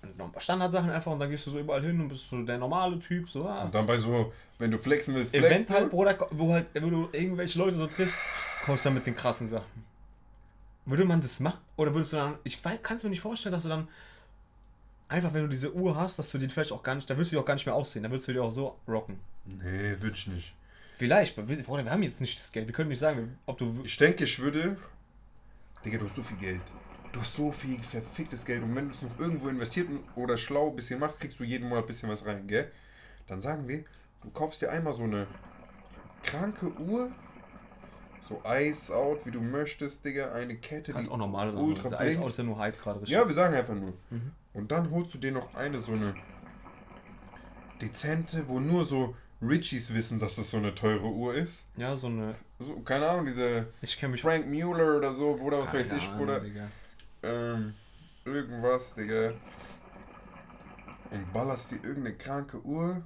Standardklamotten 0.07 0.21
Arsch. 0.21 0.35
und 0.35 0.35
so 0.35 0.41
Standardsachen 0.41 0.91
einfach 0.91 1.13
und 1.13 1.19
dann 1.21 1.31
gehst 1.31 1.47
du 1.47 1.51
so 1.51 1.59
überall 1.61 1.83
hin 1.83 2.01
und 2.01 2.09
bist 2.09 2.29
so 2.29 2.43
der 2.43 2.59
normale 2.59 2.99
Typ. 2.99 3.29
So, 3.31 3.47
ah. 3.49 3.65
Und 3.65 3.75
dann 3.75 3.87
bei 3.87 3.99
so, 3.99 4.33
wenn 4.59 4.71
du 4.71 4.79
flexen 4.79 5.15
willst, 5.15 5.35
Event 5.35 5.67
flexen. 5.67 5.75
halt, 5.75 5.91
Bruder, 5.91 6.17
wo 6.31 6.53
halt, 6.53 6.67
wo 6.81 6.91
du 6.91 7.09
irgendwelche 7.13 7.59
Leute 7.59 7.77
so 7.77 7.87
triffst, 7.87 8.21
kommst 8.65 8.85
du 8.85 8.89
dann 8.89 8.95
mit 8.95 9.07
den 9.07 9.17
krassen 9.17 9.49
Sachen. 9.49 9.85
Würde 10.85 11.05
man 11.05 11.21
das 11.21 11.41
machen? 11.41 11.59
Oder 11.77 11.93
würdest 11.95 12.13
du 12.13 12.17
dann, 12.17 12.35
ich 12.45 12.63
kann 12.63 12.97
es 12.97 13.03
mir 13.03 13.11
nicht 13.11 13.21
vorstellen, 13.21 13.53
dass 13.53 13.65
du 13.65 13.69
dann 13.69 13.89
einfach, 15.09 15.33
wenn 15.33 15.43
du 15.43 15.49
diese 15.49 15.73
Uhr 15.73 15.97
hast, 15.97 16.19
dass 16.19 16.31
du 16.31 16.39
die 16.39 16.49
vielleicht 16.49 16.73
auch 16.73 16.83
gar 16.83 16.95
nicht, 16.95 17.09
da 17.11 17.17
würdest 17.17 17.33
du 17.33 17.37
die 17.37 17.41
auch 17.41 17.45
gar 17.47 17.55
nicht 17.55 17.67
mehr 17.67 17.75
aussehen, 17.75 18.03
da 18.05 18.11
würdest 18.11 18.29
du 18.29 18.33
die 18.33 18.39
auch 18.39 18.51
so 18.51 18.77
rocken. 18.87 19.19
Nee, 19.47 19.97
würde 20.01 20.15
ich 20.17 20.27
nicht. 20.27 20.55
Vielleicht, 20.99 21.37
aber 21.39 21.49
wir- 21.49 21.63
Bruder, 21.63 21.85
wir 21.85 21.91
haben 21.93 22.03
jetzt 22.03 22.21
nicht 22.21 22.39
das 22.39 22.51
Geld, 22.53 22.67
wir 22.67 22.73
können 22.75 22.89
nicht 22.89 22.99
sagen, 23.01 23.39
ob 23.47 23.59
du. 23.59 23.81
Ich 23.85 23.97
denke, 23.97 24.25
ich 24.25 24.39
würde. 24.39 24.77
Digga, 25.85 25.99
du 25.99 26.07
hast 26.07 26.17
so 26.17 26.23
viel 26.23 26.39
Geld. 26.39 26.63
Du 27.17 27.23
hast 27.23 27.33
so 27.33 27.51
viel 27.51 27.79
verficktes 27.83 28.45
Geld. 28.45 28.63
Und 28.63 28.77
wenn 28.77 28.89
du 28.89 28.95
es 28.95 29.01
noch 29.01 29.19
irgendwo 29.19 29.49
investiert 29.49 29.89
oder 30.17 30.37
schlau 30.37 30.69
ein 30.69 30.77
bisschen 30.77 31.01
machst, 31.01 31.19
kriegst 31.19 31.41
du 31.41 31.45
jeden 31.45 31.67
Monat 31.67 31.85
ein 31.85 31.87
bisschen 31.87 32.11
was 32.11 32.27
rein, 32.27 32.47
gell? 32.47 32.71
Dann 33.27 33.41
sagen 33.41 33.67
wir, 33.67 33.85
du 34.21 34.29
kaufst 34.35 34.61
dir 34.61 34.71
einmal 34.71 34.93
so 34.93 35.05
eine 35.05 35.27
kranke 36.23 36.71
Uhr. 36.79 37.11
So 38.29 38.43
Ice 38.47 38.95
Out, 38.95 39.25
wie 39.25 39.31
du 39.31 39.41
möchtest, 39.41 40.05
Digga. 40.05 40.33
Eine 40.33 40.57
Kette, 40.57 40.93
Kannst 40.93 41.09
die 41.09 41.13
auch 41.15 41.17
normale 41.17 41.53
Sachen. 41.53 41.65
ultra 41.65 41.89
Eis 41.97 42.11
blinkt. 42.17 42.23
aus 42.23 42.31
ist 42.33 42.37
ja 42.37 42.45
nur 42.45 42.59
Hype 42.59 42.79
gerade. 42.79 43.01
Ja, 43.07 43.27
wir 43.27 43.35
sagen 43.35 43.55
einfach 43.55 43.75
nur. 43.75 43.95
Mhm. 44.11 44.33
Und 44.53 44.71
dann 44.71 44.91
holst 44.91 45.15
du 45.15 45.19
dir 45.19 45.33
noch 45.33 45.55
eine 45.55 45.81
so 45.81 45.93
eine 45.93 46.15
dezente, 47.81 48.47
wo 48.47 48.61
nur 48.61 48.85
so 48.85 49.17
Richies 49.41 49.95
wissen, 49.95 50.19
dass 50.19 50.37
es 50.37 50.51
so 50.51 50.59
eine 50.59 50.75
teure 50.75 51.07
Uhr 51.07 51.35
ist. 51.35 51.65
Ja, 51.79 51.97
so 51.97 52.09
eine. 52.09 52.35
So, 52.59 52.79
keine 52.81 53.09
Ahnung, 53.09 53.25
diese 53.25 53.69
Frank 54.21 54.47
Mueller 54.49 54.99
oder 54.99 55.15
so, 55.15 55.35
Bruder, 55.37 55.61
was 55.61 55.73
weiß 55.73 55.93
ich, 55.93 56.11
Bruder. 56.11 56.41
Digga. 56.41 56.69
Ähm, 57.27 57.75
irgendwas, 58.25 58.95
Digga. 58.95 59.33
Und 61.11 61.33
ballerst 61.33 61.73
dir 61.73 61.83
irgendeine 61.83 62.17
kranke 62.17 62.63
Uhr. 62.65 63.03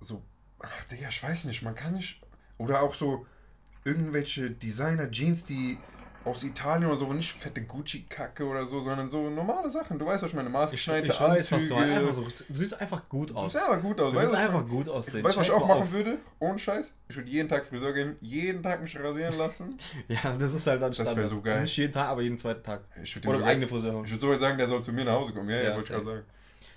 So, 0.00 0.22
ach, 0.58 0.84
Digga, 0.84 1.08
ich 1.08 1.22
weiß 1.22 1.44
nicht, 1.44 1.62
man 1.62 1.74
kann 1.74 1.94
nicht. 1.94 2.20
Oder 2.58 2.82
auch 2.82 2.94
so 2.94 3.26
irgendwelche 3.84 4.50
Designer-Jeans, 4.50 5.44
die 5.46 5.78
aus 6.24 6.42
Italien 6.44 6.86
oder 6.88 6.96
so, 6.96 7.08
wo 7.08 7.14
nicht 7.14 7.32
fette 7.32 7.62
Gucci-Kacke 7.62 8.44
oder 8.44 8.66
so, 8.66 8.82
sondern 8.82 9.08
so 9.08 9.30
normale 9.30 9.70
Sachen. 9.70 9.98
Du 9.98 10.04
weißt, 10.04 10.22
was 10.22 10.30
ich 10.30 10.36
meine, 10.36 10.48
Ich, 10.48 10.52
maßgeschneiderte 10.52 11.14
ich 11.14 11.20
weiß, 11.20 11.52
was 11.52 11.68
du 11.68 11.74
einfach 11.76 12.12
so. 12.12 12.22
Du 12.22 12.54
siehst 12.54 12.78
einfach 12.80 13.08
gut 13.08 13.30
Du 13.30 13.34
aus. 13.36 13.52
siehst 13.52 13.64
aber 13.64 13.78
gut 13.78 13.98
aus. 14.00 14.12
Du 14.12 14.18
Weißt 14.18 14.30
du, 14.30 14.34
ich 14.36 14.40
einfach 14.42 14.68
gut 14.68 14.88
aussehen. 14.90 15.24
Weißt 15.24 15.36
du, 15.36 15.40
was 15.40 15.48
ich 15.48 15.52
auch 15.54 15.66
machen 15.66 15.82
auf. 15.82 15.92
würde? 15.92 16.18
Ohne 16.38 16.58
Scheiß? 16.58 16.92
Ich 17.08 17.16
würde 17.16 17.30
jeden 17.30 17.48
Tag 17.48 17.66
Friseur 17.66 17.92
gehen, 17.94 18.16
jeden 18.20 18.62
Tag 18.62 18.82
mich 18.82 18.98
rasieren 18.98 19.38
lassen. 19.38 19.78
Ja, 20.08 20.36
das 20.38 20.52
ist 20.52 20.66
halt 20.66 20.82
dann 20.82 20.90
Das 20.90 20.98
wär 20.98 21.06
Standard. 21.06 21.30
so 21.30 21.40
geil. 21.40 21.62
Nicht 21.62 21.76
jeden 21.78 21.92
Tag, 21.92 22.08
aber 22.08 22.20
jeden 22.22 22.38
zweiten 22.38 22.62
Tag. 22.62 22.82
Ich 23.02 23.16
würde 23.16 23.28
Oder 23.28 23.38
sogar- 23.38 23.50
eigene 23.50 23.68
Friseur. 23.68 24.02
Ich 24.04 24.10
würde 24.10 24.20
so 24.20 24.30
weit 24.30 24.40
sagen, 24.40 24.58
der 24.58 24.68
soll 24.68 24.82
zu 24.82 24.92
mir 24.92 25.04
nach 25.06 25.12
Hause 25.14 25.32
kommen. 25.32 25.48
Ja, 25.48 25.56
ja, 25.56 25.62
Ja, 25.62 25.70
wollte 25.70 25.84
ich 25.84 25.88
gerade 25.90 26.04
sagen. 26.04 26.22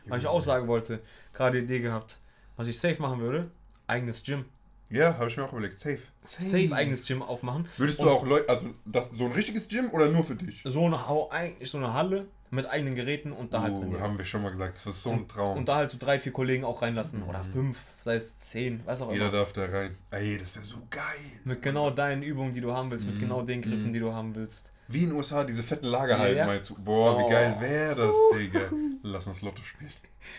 Was 0.06 0.20
ich 0.22 0.28
auch 0.28 0.42
sagen 0.42 0.68
wollte, 0.68 1.00
gerade 1.34 1.58
die 1.60 1.66
Idee 1.66 1.80
gehabt, 1.80 2.20
was 2.56 2.68
ich 2.68 2.80
safe 2.80 3.02
machen 3.02 3.20
würde, 3.20 3.50
eigenes 3.88 4.24
Gym. 4.24 4.46
Ja, 4.94 5.18
habe 5.18 5.28
ich 5.28 5.38
mir 5.38 5.44
auch 5.46 5.52
überlegt. 5.54 5.80
Safe. 5.80 6.00
Safe 6.24 6.70
eigenes 6.74 7.06
Gym 7.06 7.22
aufmachen. 7.22 7.68
Würdest 7.78 8.00
du 8.00 8.04
Und- 8.04 8.10
auch 8.10 8.26
Leute, 8.26 8.48
also 8.50 8.68
das, 8.86 9.12
so 9.12 9.26
ein 9.26 9.32
richtiges 9.32 9.68
Gym 9.68 9.90
oder 9.92 10.08
nur 10.10 10.24
für 10.24 10.36
dich? 10.36 10.62
So 10.66 10.86
eine, 10.86 11.56
so 11.64 11.78
eine 11.78 11.94
Halle 11.94 12.28
mit 12.52 12.68
eigenen 12.70 12.94
Geräten 12.96 13.32
und 13.32 13.54
da 13.54 13.64
halt 13.64 13.74
uh, 13.78 13.80
trainieren. 13.82 14.02
haben 14.02 14.18
wir 14.18 14.26
schon 14.26 14.44
mal 14.44 14.52
gesagt, 14.52 14.78
das 14.78 14.86
ist 14.86 15.04
so 15.04 15.10
ein 15.12 15.20
und, 15.22 15.30
Traum. 15.32 15.58
und 15.58 15.68
da 15.68 15.78
halt 15.78 15.90
so 15.92 15.98
drei, 16.00 16.20
vier 16.20 16.32
Kollegen 16.32 16.64
auch 16.64 16.84
reinlassen. 16.84 17.24
Oder 17.24 17.44
Mhm. 17.44 17.52
fünf, 17.52 17.80
sei 18.06 18.16
es 18.16 18.38
zehn, 18.40 18.86
weiß 18.86 19.02
auch 19.02 19.12
Jeder 19.12 19.30
immer. 19.30 19.38
darf 19.40 19.54
da 19.54 19.66
rein. 19.66 19.98
Ey, 20.12 20.38
das 20.38 20.56
wäre 20.56 20.64
so 20.66 20.78
geil. 20.92 21.02
Mit 21.46 21.62
genau 21.64 21.90
deinen 21.90 22.22
Übungen, 22.22 22.54
die 22.54 22.62
du 22.62 22.72
haben 22.72 22.92
willst, 22.92 23.08
mit 23.08 23.16
Mhm. 23.16 23.20
genau 23.22 23.42
den 23.42 23.62
Griffen, 23.64 23.88
Mhm. 23.88 23.94
die 23.94 24.00
du 24.00 24.14
haben 24.14 24.36
willst. 24.36 24.72
Wie 24.88 25.04
in 25.04 25.10
den 25.10 25.16
USA, 25.18 25.44
diese 25.46 25.64
fetten 25.64 25.88
Lagerhallen 25.88 26.38
Ja. 26.38 26.46
mal 26.46 26.62
zu. 26.62 26.76
Boah, 26.76 27.18
wie 27.18 27.24
Oh. 27.24 27.30
geil 27.30 27.56
wäre 27.60 27.96
das, 27.96 28.16
Digga. 28.38 28.70
Lass 29.02 29.26
uns 29.26 29.42
Lotto 29.42 29.64
spielen. 29.64 29.90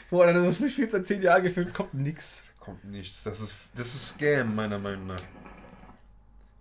Boah, 0.09 0.27
dann 0.27 0.37
ist 0.37 0.61
das 0.63 0.73
Spiel 0.73 0.89
seit 0.89 1.07
zehn 1.07 1.21
Jahren 1.21 1.43
gefühlt, 1.43 1.67
es 1.67 1.75
kommt 1.75 1.95
nix. 1.95 2.45
Kommt 2.65 2.85
nichts. 2.85 3.23
Das 3.23 3.41
ist, 3.41 3.55
das 3.75 3.87
ist 3.87 4.09
Scam, 4.15 4.55
meiner 4.55 4.79
Meinung 4.79 5.09
nach. 5.09 5.21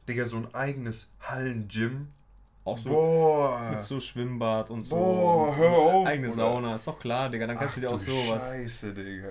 Digga, 0.07 0.25
so 0.25 0.37
ein 0.37 0.53
eigenes 0.53 1.09
Hallen-Gym. 1.21 2.09
Auch 2.65 2.77
so 2.77 2.89
Boah. 2.89 3.71
mit 3.71 3.83
so 3.83 3.99
Schwimmbad 3.99 4.69
und 4.69 4.87
so. 4.87 4.95
Boah, 4.95 5.47
und 5.47 5.53
so 5.53 5.57
hör 5.59 5.69
auf, 5.69 6.07
Eigene 6.07 6.27
Bruder. 6.29 6.35
Sauna, 6.41 6.75
ist 6.75 6.87
doch 6.87 6.97
klar, 6.97 7.29
Digga. 7.29 7.45
Dann 7.45 7.57
kannst 7.57 7.73
Ach 7.73 7.75
du 7.75 7.81
dir 7.81 7.91
auch 7.91 7.99
sowas. 7.99 8.47
Scheiße, 8.47 8.93
Digga. 8.93 9.27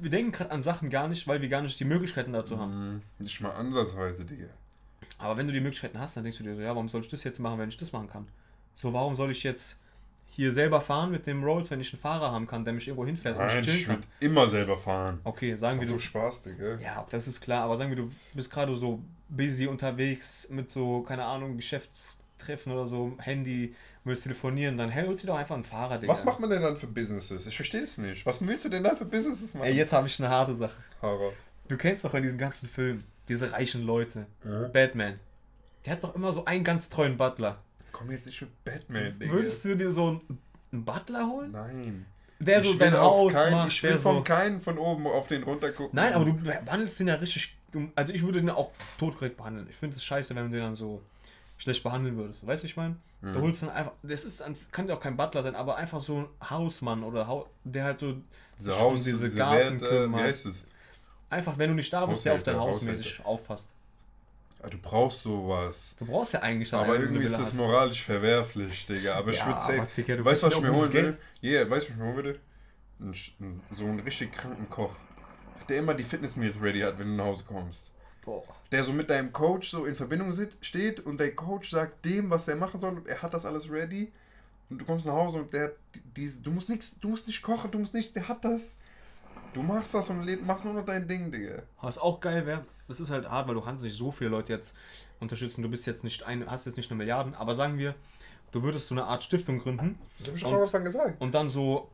Wir 0.00 0.10
denken 0.10 0.32
gerade 0.32 0.50
an 0.52 0.62
Sachen 0.62 0.88
gar 0.88 1.08
nicht, 1.08 1.26
weil 1.26 1.40
wir 1.40 1.48
gar 1.48 1.62
nicht 1.62 1.78
die 1.80 1.84
Möglichkeiten 1.84 2.32
dazu 2.32 2.58
haben. 2.58 2.94
Mhm. 2.94 3.02
Nicht 3.18 3.40
mal 3.40 3.50
ansatzweise, 3.50 4.24
Digga. 4.24 4.46
Aber 5.18 5.36
wenn 5.36 5.48
du 5.48 5.52
die 5.52 5.60
Möglichkeiten 5.60 5.98
hast, 5.98 6.16
dann 6.16 6.22
denkst 6.24 6.38
du 6.38 6.44
dir 6.44 6.54
so, 6.54 6.62
ja, 6.62 6.68
warum 6.68 6.88
soll 6.88 7.00
ich 7.00 7.08
das 7.08 7.24
jetzt 7.24 7.40
machen, 7.40 7.58
wenn 7.58 7.68
ich 7.68 7.76
das 7.76 7.90
machen 7.92 8.08
kann? 8.08 8.28
So, 8.74 8.92
warum 8.92 9.16
soll 9.16 9.32
ich 9.32 9.42
jetzt 9.42 9.78
hier 10.30 10.52
selber 10.52 10.80
fahren 10.80 11.10
mit 11.10 11.26
dem 11.26 11.42
Rolls, 11.42 11.70
wenn 11.70 11.80
ich 11.80 11.92
einen 11.92 12.00
Fahrer 12.00 12.30
haben 12.30 12.46
kann, 12.46 12.64
der 12.64 12.72
mich 12.72 12.86
irgendwo 12.86 13.06
hinfährt 13.06 13.36
und 13.36 13.46
Nein, 13.46 13.60
ich 13.60 13.66
chillen 13.66 13.78
ich 13.80 13.88
würde 13.88 14.02
immer 14.20 14.46
selber 14.46 14.76
fahren. 14.76 15.20
Okay, 15.24 15.52
Das 15.52 15.60
sagen 15.60 15.76
macht 15.76 15.80
wir 15.82 15.88
so 15.88 15.94
du. 15.94 16.00
Spaß, 16.00 16.42
Digga. 16.42 16.78
Ja, 16.78 17.06
das 17.10 17.26
ist 17.26 17.40
klar, 17.40 17.64
aber 17.64 17.76
sagen 17.76 17.90
wir, 17.90 17.96
du 17.96 18.10
bist 18.34 18.50
gerade 18.50 18.74
so 18.76 19.02
busy 19.28 19.66
unterwegs 19.66 20.48
mit 20.50 20.70
so, 20.70 21.02
keine 21.02 21.24
Ahnung, 21.24 21.56
Geschäftstreffen 21.56 22.72
oder 22.72 22.86
so, 22.86 23.14
Handy, 23.18 23.74
willst 24.04 24.22
telefonieren, 24.22 24.78
dann 24.78 24.90
hey, 24.90 25.06
holst 25.06 25.22
dir 25.24 25.28
doch 25.28 25.38
einfach 25.38 25.54
einen 25.54 25.64
Fahrer, 25.64 25.98
Digga. 25.98 26.12
Was 26.12 26.24
macht 26.24 26.40
man 26.40 26.48
denn 26.50 26.62
dann 26.62 26.76
für 26.76 26.86
Businesses? 26.86 27.46
Ich 27.46 27.56
verstehe 27.56 27.82
es 27.82 27.98
nicht. 27.98 28.24
Was 28.24 28.44
willst 28.46 28.64
du 28.64 28.68
denn 28.68 28.84
dann 28.84 28.96
für 28.96 29.04
Businesses 29.04 29.54
machen? 29.54 29.66
Ey, 29.66 29.74
jetzt 29.74 29.92
habe 29.92 30.06
ich 30.06 30.18
eine 30.20 30.30
harte 30.30 30.54
Sache. 30.54 30.76
Raus. 31.02 31.34
Du 31.68 31.76
kennst 31.76 32.04
doch 32.04 32.14
in 32.14 32.22
diesen 32.22 32.38
ganzen 32.38 32.68
Filmen 32.68 33.04
diese 33.28 33.52
reichen 33.52 33.82
Leute. 33.84 34.26
Ja. 34.44 34.68
Batman. 34.68 35.18
Der 35.84 35.92
hat 35.94 36.04
doch 36.04 36.14
immer 36.14 36.32
so 36.32 36.44
einen 36.44 36.64
ganz 36.64 36.88
treuen 36.88 37.16
Butler. 37.16 37.58
Komm 37.92 38.10
jetzt 38.10 38.26
nicht 38.26 38.40
mit 38.40 38.64
Batman, 38.64 39.18
Digga. 39.18 39.32
Würdest 39.32 39.64
du 39.64 39.76
dir 39.76 39.90
so 39.90 40.08
einen, 40.08 40.38
einen 40.72 40.84
Butler 40.84 41.26
holen? 41.26 41.50
Nein. 41.52 42.06
Der 42.40 42.60
so 42.60 42.70
ich 42.70 42.78
will 42.78 42.90
dein 42.90 42.94
auf 43.00 43.12
Haus 43.14 43.32
keinen, 43.34 43.52
macht, 43.52 43.68
ich 43.68 43.82
will 43.82 43.90
der 43.90 43.98
von 43.98 44.16
so... 44.16 44.22
keinen 44.22 44.60
von 44.62 44.78
oben 44.78 45.06
auf 45.08 45.26
den 45.26 45.42
runter 45.42 45.72
gucken. 45.72 45.90
Nein, 45.96 46.12
aber 46.12 46.24
du 46.24 46.34
behandelst 46.34 47.00
den 47.00 47.08
ja 47.08 47.14
richtig... 47.16 47.56
du- 47.72 47.90
Also 47.96 48.12
ich 48.12 48.22
würde 48.22 48.40
den 48.40 48.50
auch 48.50 48.70
totkorrekt 48.98 49.36
behandeln. 49.36 49.66
Ich 49.68 49.76
finde 49.76 49.96
es 49.96 50.04
scheiße, 50.04 50.34
wenn 50.36 50.44
du 50.44 50.50
den 50.50 50.60
dann 50.60 50.76
so 50.76 51.02
schlecht 51.56 51.82
behandeln 51.82 52.16
würdest. 52.16 52.46
Weißt 52.46 52.62
du, 52.62 52.64
was 52.66 52.70
ich 52.70 52.76
meine? 52.76 52.96
Du 53.20 53.28
Mhm. 53.30 53.42
holst 53.42 53.62
dann 53.62 53.70
einfach... 53.70 53.92
Das 54.04 54.24
ist 54.24 54.40
dann, 54.40 54.54
kann 54.70 54.86
ja 54.86 54.94
auch 54.94 55.00
kein 55.00 55.16
Butler 55.16 55.42
sein, 55.42 55.56
aber 55.56 55.76
einfach 55.76 56.00
so 56.00 56.18
ein 56.18 56.26
Hausmann 56.50 57.02
oder 57.02 57.26
Hau, 57.26 57.48
der 57.64 57.84
halt 57.84 57.98
so... 57.98 58.14
Diese 58.60 58.78
Haus, 58.78 59.02
diese 59.02 59.26
diese, 59.26 59.36
Garten 59.36 60.14
heißt 60.14 60.46
es? 60.46 60.64
Einfach, 61.30 61.58
wenn 61.58 61.70
du 61.70 61.74
nicht 61.76 61.92
da 61.92 62.06
bist, 62.06 62.24
der 62.24 62.34
auf 62.34 62.42
dein 62.44 62.56
Haus 62.56 62.80
mäßig 62.82 63.20
aufpasst. 63.24 63.68
Ah, 64.60 64.68
Du 64.68 64.78
brauchst 64.78 65.22
sowas. 65.22 65.94
Du 65.98 66.06
brauchst 66.06 66.32
ja 66.32 66.40
eigentlich 66.40 66.70
dann 66.70 66.80
Aber 66.84 66.96
irgendwie 66.98 67.24
ist 67.24 67.38
das 67.38 67.54
moralisch 67.54 68.02
verwerflich, 68.02 68.86
Digga. 68.86 69.14
Aber 69.14 69.30
ich 69.30 69.38
Ja, 69.38 69.46
würde 69.46 69.60
safe. 69.60 69.88
Digga, 69.96 70.16
du 70.16 70.24
Weißt 70.24 70.42
du, 70.42 70.46
was 70.48 70.54
ich 70.54 70.60
mir 70.60 70.74
holen 70.74 70.92
würde? 70.92 71.18
Yeah, 71.42 71.68
weißt 71.70 71.70
du, 71.70 71.90
was 71.90 71.90
ich 71.90 71.96
mir 71.96 72.04
holen 72.04 72.16
würde? 72.16 72.40
Ein 73.00 73.60
So 73.72 73.84
einen 73.84 74.00
richtig 74.00 74.32
kranken 74.32 74.68
Koch. 74.68 74.94
Der 75.68 75.78
immer 75.78 75.94
die 75.94 76.02
Fitnessmeals 76.02 76.60
ready 76.60 76.80
hat, 76.80 76.98
wenn 76.98 77.08
du 77.08 77.14
nach 77.14 77.26
Hause 77.26 77.44
kommst. 77.46 77.92
Boah. 78.24 78.42
Der 78.72 78.82
so 78.82 78.92
mit 78.92 79.08
deinem 79.10 79.32
Coach 79.32 79.70
so 79.70 79.84
in 79.84 79.94
Verbindung 79.94 80.32
sit- 80.32 80.58
steht 80.60 81.00
und 81.00 81.18
der 81.20 81.34
Coach 81.34 81.70
sagt 81.70 82.04
dem, 82.04 82.28
was 82.30 82.46
der 82.46 82.56
machen 82.56 82.80
soll 82.80 82.96
und 82.96 83.06
er 83.06 83.22
hat 83.22 83.32
das 83.34 83.46
alles 83.46 83.70
ready. 83.70 84.10
Und 84.70 84.78
du 84.78 84.84
kommst 84.84 85.06
nach 85.06 85.14
Hause 85.14 85.38
und 85.38 85.52
der 85.52 85.64
hat 85.66 85.72
die, 85.94 86.00
die, 86.16 86.42
du 86.42 86.50
musst 86.50 86.68
nichts, 86.68 86.98
du 86.98 87.08
musst 87.08 87.26
nicht 87.26 87.40
kochen, 87.42 87.70
du 87.70 87.78
musst 87.78 87.94
nichts, 87.94 88.12
der 88.12 88.28
hat 88.28 88.44
das. 88.44 88.74
Du 89.54 89.62
machst 89.62 89.94
das 89.94 90.10
und 90.10 90.22
leb, 90.24 90.44
machst 90.44 90.64
nur 90.64 90.74
noch 90.74 90.84
dein 90.84 91.06
Ding, 91.08 91.30
Digga. 91.30 91.62
Was 91.80 91.98
auch 91.98 92.20
geil 92.20 92.46
wäre, 92.46 92.64
das 92.86 93.00
ist 93.00 93.10
halt 93.10 93.28
hart, 93.28 93.48
weil 93.48 93.54
du 93.54 93.60
kannst 93.60 93.82
nicht 93.82 93.96
so 93.96 94.12
viele 94.12 94.30
Leute 94.30 94.52
jetzt 94.52 94.76
unterstützen. 95.20 95.62
Du 95.62 95.68
bist 95.68 95.86
jetzt 95.86 96.04
nicht 96.04 96.22
ein, 96.24 96.48
hast 96.50 96.66
jetzt 96.66 96.76
nicht 96.76 96.90
eine 96.90 96.98
Milliarden, 96.98 97.34
aber 97.34 97.54
sagen 97.54 97.78
wir, 97.78 97.94
du 98.52 98.62
würdest 98.62 98.88
so 98.88 98.94
eine 98.94 99.04
Art 99.04 99.22
Stiftung 99.22 99.58
gründen 99.58 99.98
Das 100.18 100.28
hab 100.28 100.34
ich 100.36 100.42
doch 100.42 100.52
am 100.52 100.62
Anfang 100.62 100.84
gesagt. 100.84 101.20
und 101.20 101.34
dann 101.34 101.50
so, 101.50 101.90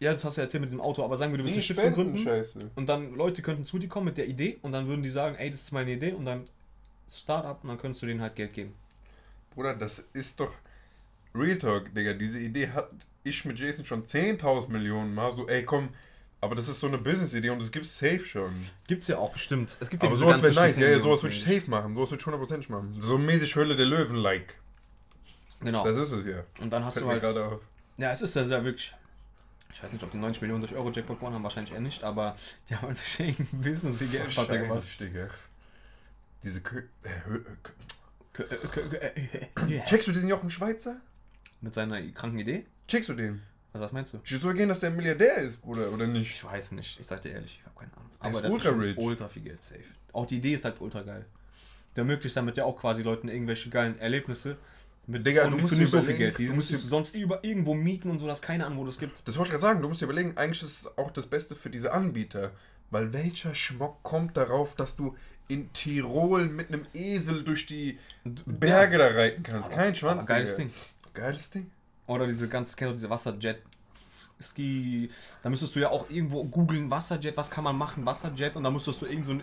ja, 0.00 0.10
das 0.10 0.24
hast 0.24 0.36
du 0.36 0.40
erzählt 0.40 0.60
mit 0.60 0.70
diesem 0.70 0.80
Auto, 0.80 1.04
aber 1.04 1.16
sagen 1.16 1.32
wir, 1.32 1.38
du 1.38 1.44
willst 1.44 1.56
eine 1.56 1.62
Stiftung 1.62 1.92
gründen 1.94 2.18
Scheiße. 2.18 2.70
und 2.74 2.88
dann 2.88 3.14
Leute 3.14 3.42
könnten 3.42 3.64
zu 3.64 3.78
dir 3.78 3.88
kommen 3.88 4.06
mit 4.06 4.18
der 4.18 4.26
Idee 4.28 4.58
und 4.62 4.72
dann 4.72 4.86
würden 4.86 5.02
die 5.02 5.10
sagen, 5.10 5.36
ey, 5.36 5.50
das 5.50 5.62
ist 5.62 5.72
meine 5.72 5.92
Idee 5.92 6.12
und 6.12 6.24
dann 6.24 6.48
Start-up 7.12 7.62
und 7.62 7.68
dann 7.68 7.78
könntest 7.78 8.02
du 8.02 8.06
denen 8.06 8.20
halt 8.20 8.34
Geld 8.34 8.52
geben. 8.52 8.74
Bruder, 9.54 9.74
das 9.74 10.00
ist 10.12 10.40
doch 10.40 10.52
Real 11.34 11.56
Talk, 11.58 11.94
Digga. 11.94 12.12
Diese 12.12 12.40
Idee 12.40 12.68
hat 12.68 12.90
ich 13.22 13.44
mit 13.44 13.58
Jason 13.58 13.84
schon 13.84 14.04
10.000 14.04 14.68
Millionen 14.68 15.14
Mal 15.14 15.32
so, 15.32 15.48
ey, 15.48 15.64
komm, 15.64 15.88
Aber 16.44 16.54
das 16.54 16.68
ist 16.68 16.78
so 16.78 16.86
eine 16.86 16.98
Business-Idee 16.98 17.48
und 17.48 17.58
das 17.58 17.72
gibt's 17.72 17.96
safe 17.96 18.24
schon. 18.24 18.52
Gibt's 18.86 19.08
ja 19.08 19.16
auch 19.16 19.32
bestimmt. 19.32 19.78
Es 19.80 19.88
gibt 19.88 20.02
ja 20.02 20.10
Aber 20.10 20.16
sowas 20.18 20.42
wäre 20.42 20.52
nice, 20.52 20.78
ja, 20.78 20.88
ja, 20.88 20.98
sowas 20.98 21.22
würde 21.22 21.34
ich 21.34 21.42
safe 21.42 21.70
machen. 21.70 21.94
Sowas 21.94 22.10
würde 22.10 22.20
ich 22.20 22.26
hundertprozentig 22.26 22.68
machen. 22.68 22.94
So 23.00 23.16
mäßig 23.16 23.56
Hölle 23.56 23.76
der 23.76 23.86
Löwen-like. 23.86 24.58
Genau. 25.60 25.84
Das 25.84 25.96
ist 25.96 26.12
es 26.12 26.26
ja. 26.26 26.44
Und 26.60 26.70
dann 26.70 26.84
hast 26.84 26.94
Fällt 26.94 27.06
du 27.06 27.10
halt. 27.10 27.22
gerade 27.22 27.46
auf. 27.46 27.60
Ja, 27.96 28.12
es 28.12 28.20
ist 28.20 28.36
ja 28.36 28.44
sehr 28.44 28.62
wirklich. 28.62 28.94
Ich 29.72 29.82
weiß 29.82 29.92
nicht, 29.94 30.04
ob 30.04 30.10
die 30.10 30.18
90 30.18 30.42
Millionen 30.42 30.60
durch 30.60 30.74
Euro-Jackpot 30.74 31.18
gewonnen 31.18 31.34
haben, 31.34 31.42
wahrscheinlich 31.42 31.72
eher 31.72 31.80
nicht, 31.80 32.04
aber 32.04 32.36
die 32.68 32.76
haben 32.76 32.88
halt 32.88 32.98
durch 32.98 33.20
irgendein 33.20 33.60
Business 33.62 34.02
ihr 34.02 34.08
Geld 34.08 34.34
gemacht. 34.34 35.00
Digga. 35.00 35.28
Diese 36.42 36.60
Kö 36.60 36.82
Checkst 39.86 40.08
du 40.08 40.12
diesen 40.12 40.28
Jochen 40.28 40.50
Schweizer? 40.50 41.00
Mit 41.62 41.72
seiner 41.74 42.02
kranken 42.12 42.38
Idee? 42.38 42.66
Checkst 42.86 43.08
du 43.08 43.14
den? 43.14 43.42
Was, 43.74 43.82
was 43.82 43.92
meinst 43.92 44.12
du? 44.12 44.20
Ich 44.24 44.30
würde 44.30 44.42
so 44.42 44.52
gehen, 44.52 44.68
dass 44.68 44.80
der 44.80 44.90
Milliardär 44.90 45.36
ist, 45.38 45.60
Bruder, 45.60 45.90
oder 45.90 46.06
nicht? 46.06 46.30
Ich 46.30 46.44
weiß 46.44 46.72
nicht, 46.72 46.98
ich 47.00 47.06
sag 47.06 47.20
dir 47.22 47.32
ehrlich, 47.32 47.58
ich 47.60 47.66
habe 47.66 47.76
keine 47.76 47.92
Ahnung. 47.96 48.10
Der 48.22 48.30
ist 48.30 48.42
hat 48.44 48.50
ultra 48.50 48.70
rich. 48.70 48.96
Ultra 48.96 49.28
viel 49.28 49.42
Geld 49.42 49.62
safe. 49.62 49.82
Auch 50.12 50.26
die 50.26 50.36
Idee 50.36 50.54
ist 50.54 50.64
halt 50.64 50.80
ultra 50.80 51.02
geil. 51.02 51.26
Der 51.96 52.02
ermöglicht 52.02 52.36
damit 52.36 52.56
ja 52.56 52.64
auch 52.64 52.76
quasi 52.80 53.02
Leuten 53.02 53.28
irgendwelche 53.28 53.70
geilen 53.70 53.98
Erlebnisse. 53.98 54.56
Mit 55.06 55.26
Digga, 55.26 55.44
und 55.44 55.50
du 55.50 55.58
musst 55.58 55.76
nicht 55.76 55.90
so 55.90 56.02
viel 56.02 56.16
Geld. 56.16 56.38
Die 56.38 56.46
du 56.46 56.54
musst 56.54 56.72
du 56.72 56.78
sonst 56.78 57.14
über 57.14 57.44
irgendwo 57.44 57.74
mieten 57.74 58.10
und 58.10 58.20
so, 58.20 58.26
dass 58.26 58.40
keine 58.40 58.64
Ahnung, 58.64 58.78
wo 58.78 58.86
das 58.86 58.98
gibt. 58.98 59.26
Das 59.26 59.36
wollte 59.36 59.48
ich 59.48 59.60
gerade 59.60 59.72
sagen, 59.72 59.82
du 59.82 59.88
musst 59.88 60.00
dir 60.00 60.06
überlegen, 60.06 60.36
eigentlich 60.36 60.62
ist 60.62 60.80
es 60.80 60.98
auch 60.98 61.10
das 61.10 61.26
Beste 61.26 61.56
für 61.56 61.68
diese 61.68 61.92
Anbieter. 61.92 62.52
Weil 62.90 63.12
welcher 63.12 63.54
Schmock 63.54 64.02
kommt 64.02 64.36
darauf, 64.36 64.76
dass 64.76 64.94
du 64.96 65.16
in 65.48 65.72
Tirol 65.72 66.46
mit 66.46 66.68
einem 66.68 66.86
Esel 66.94 67.42
durch 67.42 67.66
die 67.66 67.98
Berge 68.24 68.98
da 68.98 69.08
reiten 69.08 69.42
kannst? 69.42 69.72
Kein 69.72 69.96
Schwanz. 69.96 70.22
Aber 70.22 70.28
geiles 70.28 70.54
Digga. 70.54 70.68
Ding. 70.68 70.74
Geiles 71.12 71.50
Ding. 71.50 71.70
Oder 72.06 72.26
diese 72.26 72.48
ganz, 72.48 72.76
kennst 72.76 72.90
du 72.90 72.94
diese 72.96 73.10
Wasserjet 73.10 73.62
Ski, 74.40 75.10
da 75.42 75.50
müsstest 75.50 75.74
du 75.74 75.80
ja 75.80 75.88
auch 75.88 76.08
irgendwo 76.08 76.44
googeln, 76.44 76.88
Wasserjet, 76.88 77.36
was 77.36 77.50
kann 77.50 77.64
man 77.64 77.76
machen, 77.76 78.06
Wasserjet, 78.06 78.54
und 78.54 78.62
dann 78.62 78.72
müsstest 78.72 79.02
du 79.02 79.06
irgend 79.06 79.26
so 79.26 79.40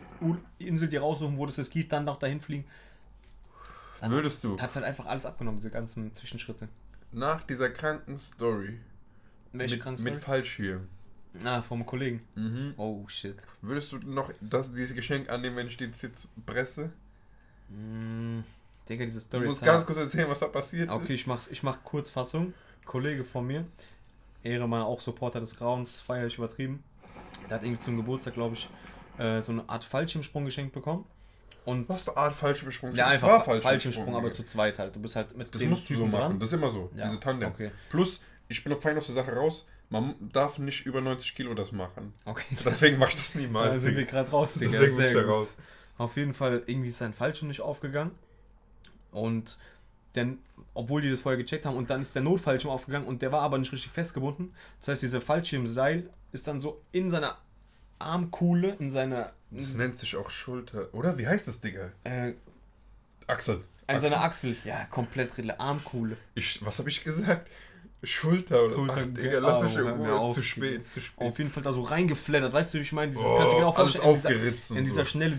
Insel 0.60 0.88
dir 0.88 1.02
raussuchen, 1.02 1.38
wo 1.38 1.46
das 1.46 1.58
es 1.58 1.70
gibt, 1.70 1.92
dann 1.92 2.06
noch 2.06 2.18
dahin 2.18 2.40
fliegen. 2.40 2.64
Dann 4.00 4.12
Würdest 4.12 4.44
du 4.46 4.58
Hat 4.60 4.74
halt 4.76 4.86
einfach 4.86 5.06
alles 5.08 5.26
abgenommen, 5.26 5.60
diese 5.60 5.72
ganzen 5.72 6.14
Zwischenschritte. 6.14 6.70
nach 7.12 7.42
dieser 7.42 7.70
kranken 7.70 8.18
Story 8.18 8.80
Welche 9.52 9.76
mit, 9.76 9.84
Krankstory? 9.84 10.14
mit 10.14 10.24
Fallschirm, 10.24 10.88
Ah, 11.44 11.62
vom 11.62 11.86
Kollegen. 11.86 12.22
mhm. 12.36 12.74
Oh 12.78 13.06
shit. 13.10 13.36
würdest 13.62 13.92
du 13.92 13.98
noch 13.98 14.32
das, 14.40 14.72
dieses 14.72 14.96
Geschenk 14.96 15.30
annehmen, 15.30 15.58
wenn 15.58 15.68
ich 15.68 15.76
dir 15.76 15.90
das 15.90 16.02
jetzt 16.02 16.30
presse? 16.46 16.92
Mm, 17.70 18.40
Digga, 18.92 19.06
diese 19.06 19.20
Du 19.20 19.26
Story 19.26 19.46
musst 19.46 19.58
ist 19.62 19.66
ganz 19.66 19.78
hart. 19.80 19.88
kurz 19.88 20.00
erzählen, 20.00 20.30
was 20.30 20.40
da 20.40 20.48
passiert 20.48 20.90
Okay, 20.90 21.04
ist. 21.06 21.10
ich 21.12 21.28
mach's, 21.28 21.48
ich 21.48 21.64
mach 21.64 21.84
Kurzfassung. 21.84 22.54
Kollege 22.86 23.24
von 23.24 23.46
mir, 23.48 23.66
Ehremann, 24.44 24.82
auch 24.82 25.00
Supporter 25.00 25.40
des 25.40 25.56
Grauens, 25.56 26.00
feier 26.00 26.26
ich 26.28 26.38
übertrieben. 26.38 26.84
Der 27.50 27.56
hat 27.58 27.64
irgendwie 27.64 27.82
zum 27.82 27.96
Geburtstag, 27.98 28.34
glaube 28.34 28.56
ich, 28.56 28.70
äh, 29.18 29.42
so 29.42 29.52
eine 29.52 29.68
Art 29.70 29.84
Fallschirmsprung 29.84 30.46
geschenkt 30.46 30.74
bekommen. 30.74 31.06
Und 31.64 31.88
Was 31.88 32.06
für 32.06 32.18
Art 32.18 32.34
Fallschirmsprung? 32.34 32.94
ja, 32.96 33.08
einfach 33.08 33.28
war 33.28 33.36
Fallschirmsprung, 33.44 33.72
Fallschirmsprung, 33.72 34.16
aber 34.16 34.34
zu 34.34 34.44
zweit 34.44 34.80
halt. 34.80 34.96
Du 34.96 35.00
bist 35.00 35.16
halt 35.16 35.38
mit 35.38 35.54
Das 35.54 35.62
musst 35.64 35.88
du 35.90 35.96
so 35.96 36.06
machen, 36.08 36.12
dran. 36.12 36.40
das 36.40 36.50
ist 36.50 36.54
immer 36.58 36.72
so, 36.72 36.90
Ja, 36.96 37.08
diese 37.08 37.20
Tandem. 37.20 37.50
okay. 37.50 37.70
Plus, 37.90 38.24
ich 38.48 38.64
bin 38.64 38.74
noch 38.74 38.82
fein 38.82 38.98
aus 38.98 39.06
der 39.06 39.16
Sache 39.16 39.32
raus, 39.36 39.66
man 39.90 40.16
darf 40.34 40.58
nicht 40.58 40.86
über 40.88 41.02
90 41.02 41.36
Kilo 41.36 41.54
das 41.54 41.72
machen. 41.72 42.14
Okay, 42.26 42.56
Deswegen 42.66 42.98
mache 42.98 43.10
ich 43.12 43.16
das 43.18 43.34
da 43.34 43.40
niemals. 43.40 43.82
sind 43.84 43.96
wir 43.96 44.06
gerade 44.06 44.32
raus, 44.32 44.56
Digga. 44.56 44.72
Deswegen 44.72 44.98
bin 44.98 45.06
ich 45.06 45.14
da 45.14 45.22
raus. 45.22 45.54
Auf 46.00 46.18
jeden 46.18 46.34
Fall, 46.34 46.64
irgendwie 46.66 46.90
ist 46.90 46.98
sein 46.98 47.14
Fallschirm 47.14 47.48
nicht 47.50 47.62
aufgegangen. 47.62 48.12
Und 49.12 49.58
dann, 50.14 50.40
obwohl 50.74 51.02
die 51.02 51.10
das 51.10 51.22
vorher 51.22 51.42
gecheckt 51.42 51.66
haben, 51.66 51.78
und 51.78 51.90
dann 51.90 52.02
ist 52.02 52.14
der 52.16 52.22
Notfallschirm 52.22 52.72
aufgegangen 52.72 53.08
und 53.08 53.22
der 53.22 53.32
war 53.32 53.42
aber 53.42 53.58
nicht 53.58 53.72
richtig 53.72 53.92
festgebunden. 53.92 54.54
Das 54.80 54.90
heißt, 54.90 55.04
dieser 55.04 55.22
Fallschirmseil 55.22 56.10
ist 56.32 56.48
dann 56.48 56.60
so 56.62 56.82
in 56.92 57.10
seiner 57.10 57.38
Armkuhle, 58.00 58.76
in 58.80 58.92
seiner. 58.92 59.32
Das 59.52 59.76
nennt 59.76 59.98
sich 59.98 60.16
auch 60.16 60.30
Schulter. 60.30 60.94
Oder? 60.94 61.18
Wie 61.18 61.28
heißt 61.28 61.48
das, 61.48 61.62
Digga? 61.62 61.92
Äh, 62.04 62.34
Achsel. 63.28 63.62
an 63.88 63.96
Achsel? 63.96 64.10
seiner 64.10 64.22
Achsel. 64.24 64.56
Ja, 64.66 64.86
komplett 64.86 65.38
rille 65.38 65.60
Armkuhle. 65.60 66.18
Ich, 66.36 66.64
was 66.66 66.80
habe 66.80 66.90
ich 66.90 67.04
gesagt? 67.04 67.50
Schulter 68.04 68.64
oder 68.66 68.76
Schulter, 68.76 68.96
Ach, 68.98 69.06
Digga, 69.16 69.40
lass 69.40 69.62
mich 69.62 69.80
auf, 70.10 70.34
Zu 70.34 70.42
spät, 70.42 70.84
zu 70.84 71.00
spät. 71.02 71.28
Auf 71.28 71.38
jeden 71.38 71.52
Fall 71.52 71.62
da 71.62 71.72
so 71.72 71.82
reingeflattert. 71.82 72.52
Weißt 72.52 72.74
du, 72.74 72.80
wie 72.80 72.82
ich 72.82 72.92
meine? 72.94 73.12
Dieses, 73.12 73.24
Oh, 73.24 73.38
kannst 73.38 73.54
du 73.54 73.58
dir 73.58 73.68
auch 73.68 73.78
alles 73.78 73.96
vorstellen, 73.96 74.08
in 74.08 74.16
dieser, 74.16 74.30
aufgeritzt 74.40 74.72
und 74.72 74.78
in 74.78 74.84
dieser 74.86 75.06
so. 75.06 75.10
Schnelle. 75.12 75.38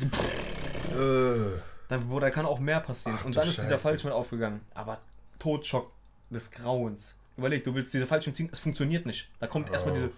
So, 0.94 1.00
Äh, 1.00 1.58
Da, 1.88 1.98
wo, 2.08 2.20
da 2.20 2.30
kann 2.30 2.46
auch 2.46 2.58
mehr 2.58 2.80
passieren. 2.80 3.18
Ach 3.20 3.24
und 3.24 3.36
dann 3.36 3.46
ist 3.46 3.56
dieser 3.58 3.70
Scheiße. 3.70 3.78
Fallschirm 3.80 4.12
aufgegangen. 4.12 4.60
Aber 4.74 5.00
Todschock 5.38 5.90
des 6.30 6.50
Grauens. 6.50 7.14
Überleg, 7.36 7.64
du 7.64 7.74
willst 7.74 7.92
diese 7.94 8.06
Fallschirm 8.06 8.34
ziehen, 8.34 8.48
es 8.52 8.58
funktioniert 8.60 9.04
nicht. 9.06 9.28
Da 9.40 9.46
kommt 9.46 9.70
erstmal 9.70 9.94
auf. 9.94 10.00
diese. 10.00 10.12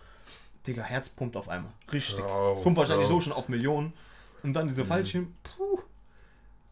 Digga, 0.66 0.83
Herz 0.83 1.11
pumpt 1.11 1.37
auf 1.37 1.48
einmal. 1.48 1.72
Richtig. 1.92 2.18
Es 2.55 2.62
pumpt 2.62 2.79
wahrscheinlich 2.79 3.07
hör 3.09 3.14
so 3.16 3.20
schon 3.20 3.33
auf 3.33 3.48
Millionen. 3.48 3.92
Und 4.42 4.53
dann 4.55 4.66
Mhm. 4.66 4.70
diese 4.70 4.85
Fallschirm. 4.85 5.35
Puh. 5.42 5.81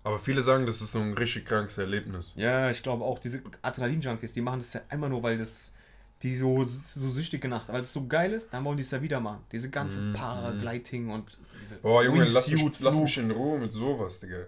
aber 0.05 0.18
viele 0.18 0.42
sagen, 0.42 0.66
das 0.66 0.81
ist 0.81 0.92
so 0.92 0.98
ein 0.98 1.14
richtig 1.14 1.44
krankes 1.46 1.78
Erlebnis. 1.78 2.33
Ja, 2.35 2.70
ich 2.70 2.83
glaube 2.83 3.05
auch, 3.05 3.18
diese 3.20 3.40
Adrenalin-Junkies, 3.62 4.33
die 4.33 4.40
machen 4.40 4.59
das 4.59 4.72
ja 4.72 4.81
einmal 4.88 5.09
nur, 5.11 5.22
weil 5.22 5.38
das. 5.38 5.72
Die 6.22 6.37
so, 6.37 6.64
so 6.64 7.11
süchtig 7.11 7.40
gemacht, 7.40 7.64
weil 7.68 7.81
es 7.81 7.92
so 7.92 8.07
geil 8.07 8.33
ist, 8.33 8.52
dann 8.55 8.64
wollen 8.64 8.76
die 8.76 8.83
es 8.85 8.92
ja 8.92 9.02
wieder 9.02 9.18
machen. 9.18 9.42
Diese 9.50 9.70
ganze 9.70 10.00
Mhm. 10.00 10.12
Paragliding 10.12 11.11
und 11.11 11.37
diese 11.61 11.76
Boah, 11.78 12.05
Junge, 12.05 12.24
lass 12.26 12.48
mich, 12.48 12.62
lass 12.78 12.96
mich 13.00 13.18
in 13.18 13.31
Ruhe 13.33 13.59
mit 13.59 13.72
sowas, 13.72 14.20
Digga. 14.20 14.44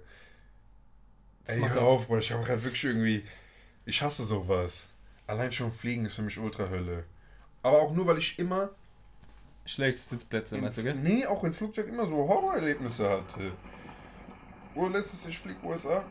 Das 1.47 1.57
Ey, 1.57 1.63
hör 1.63 1.83
auf, 1.83 2.07
Bruder, 2.07 2.21
ich 2.21 2.33
habe 2.33 2.45
gerade 2.45 2.63
wirklich 2.65 2.85
irgendwie. 2.85 3.23
Ich 3.87 4.01
hasse 4.01 4.25
sowas. 4.25 4.89
Allein 5.27 5.53
schon 5.53 5.73
fliegen 5.73 6.05
ist 6.07 6.15
für 6.17 6.23
mich 6.23 6.39
Ultrahölle. 6.39 7.05
Aber 7.63 7.79
auch 7.79 7.93
nur, 7.93 8.07
weil 8.07 8.19
ich 8.19 8.39
immer. 8.39 8.71
schlechteste 9.67 10.17
Sitzplätze, 10.17 10.59
meinst 10.59 10.79
du, 10.79 10.83
gell? 10.83 10.95
Nee, 10.95 11.27
auch 11.27 11.45
im 11.45 11.55
Flugzeug 11.55 11.89
immer 11.89 12.07
so 12.07 12.17
Horrorerlebnisse 12.17 13.09
hatte. 13.09 13.53
Oh, 14.75 14.89
letztes, 14.89 15.27
ich 15.27 15.39
flieg 15.39 15.57
USA. 15.63 16.05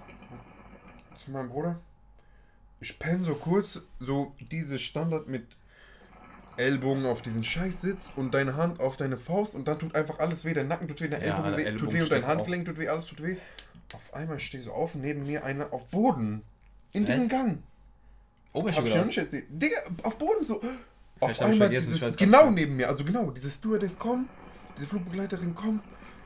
Zu 1.17 1.31
meinem 1.31 1.49
Bruder. 1.49 1.79
Ich 2.79 2.97
penne 2.99 3.23
so 3.23 3.35
kurz, 3.35 3.83
so 3.99 4.35
diese 4.51 4.79
Standard 4.79 5.27
mit 5.27 5.45
Ellbogen 6.57 7.05
auf 7.05 7.21
diesen 7.21 7.43
Scheißsitz 7.43 8.11
und 8.15 8.33
deine 8.33 8.55
Hand 8.55 8.79
auf 8.79 8.97
deine 8.97 9.17
Faust 9.17 9.55
und 9.55 9.67
dann 9.67 9.79
tut 9.79 9.95
einfach 9.95 10.19
alles 10.19 10.45
weh. 10.45 10.53
Dein 10.53 10.67
Nacken 10.67 10.87
tut 10.87 11.01
weh, 11.01 11.07
dein 11.07 11.21
Ja, 11.21 11.27
Ellbogen 11.27 11.57
weh, 11.57 11.77
tut 11.77 11.93
weh 11.93 12.01
und 12.01 12.11
dein 12.11 12.27
Handgelenk 12.27 12.65
tut 12.65 12.77
weh, 12.77 12.87
alles 12.87 13.05
tut 13.05 13.21
weh. 13.23 13.37
Auf 13.93 14.13
einmal 14.13 14.37
ich 14.37 14.51
so 14.61 14.71
auf, 14.71 14.95
neben 14.95 15.25
mir 15.25 15.43
einer 15.43 15.71
auf 15.73 15.85
Boden. 15.85 16.41
In 16.91 17.07
Was? 17.07 17.15
diesem 17.15 17.29
Gang. 17.29 17.63
Hab 18.53 18.67
ich 18.67 18.95
nicht 18.95 19.17
erzählt. 19.17 19.45
Digga, 19.49 19.77
auf 20.03 20.17
Boden 20.17 20.45
so. 20.45 20.59
Vielleicht 20.59 20.79
Auf 21.19 21.39
hab 21.41 21.47
einmal 21.51 21.69
dieses, 21.69 22.01
weiß 22.01 22.15
genau 22.17 22.49
neben 22.51 22.75
mir, 22.75 22.89
also 22.89 23.03
genau, 23.03 23.31
diese 23.31 23.49
Stewardess 23.49 23.97
kommt, 23.97 24.29
diese 24.77 24.87
Flugbegleiterin 24.87 25.55
kommt. 25.55 25.83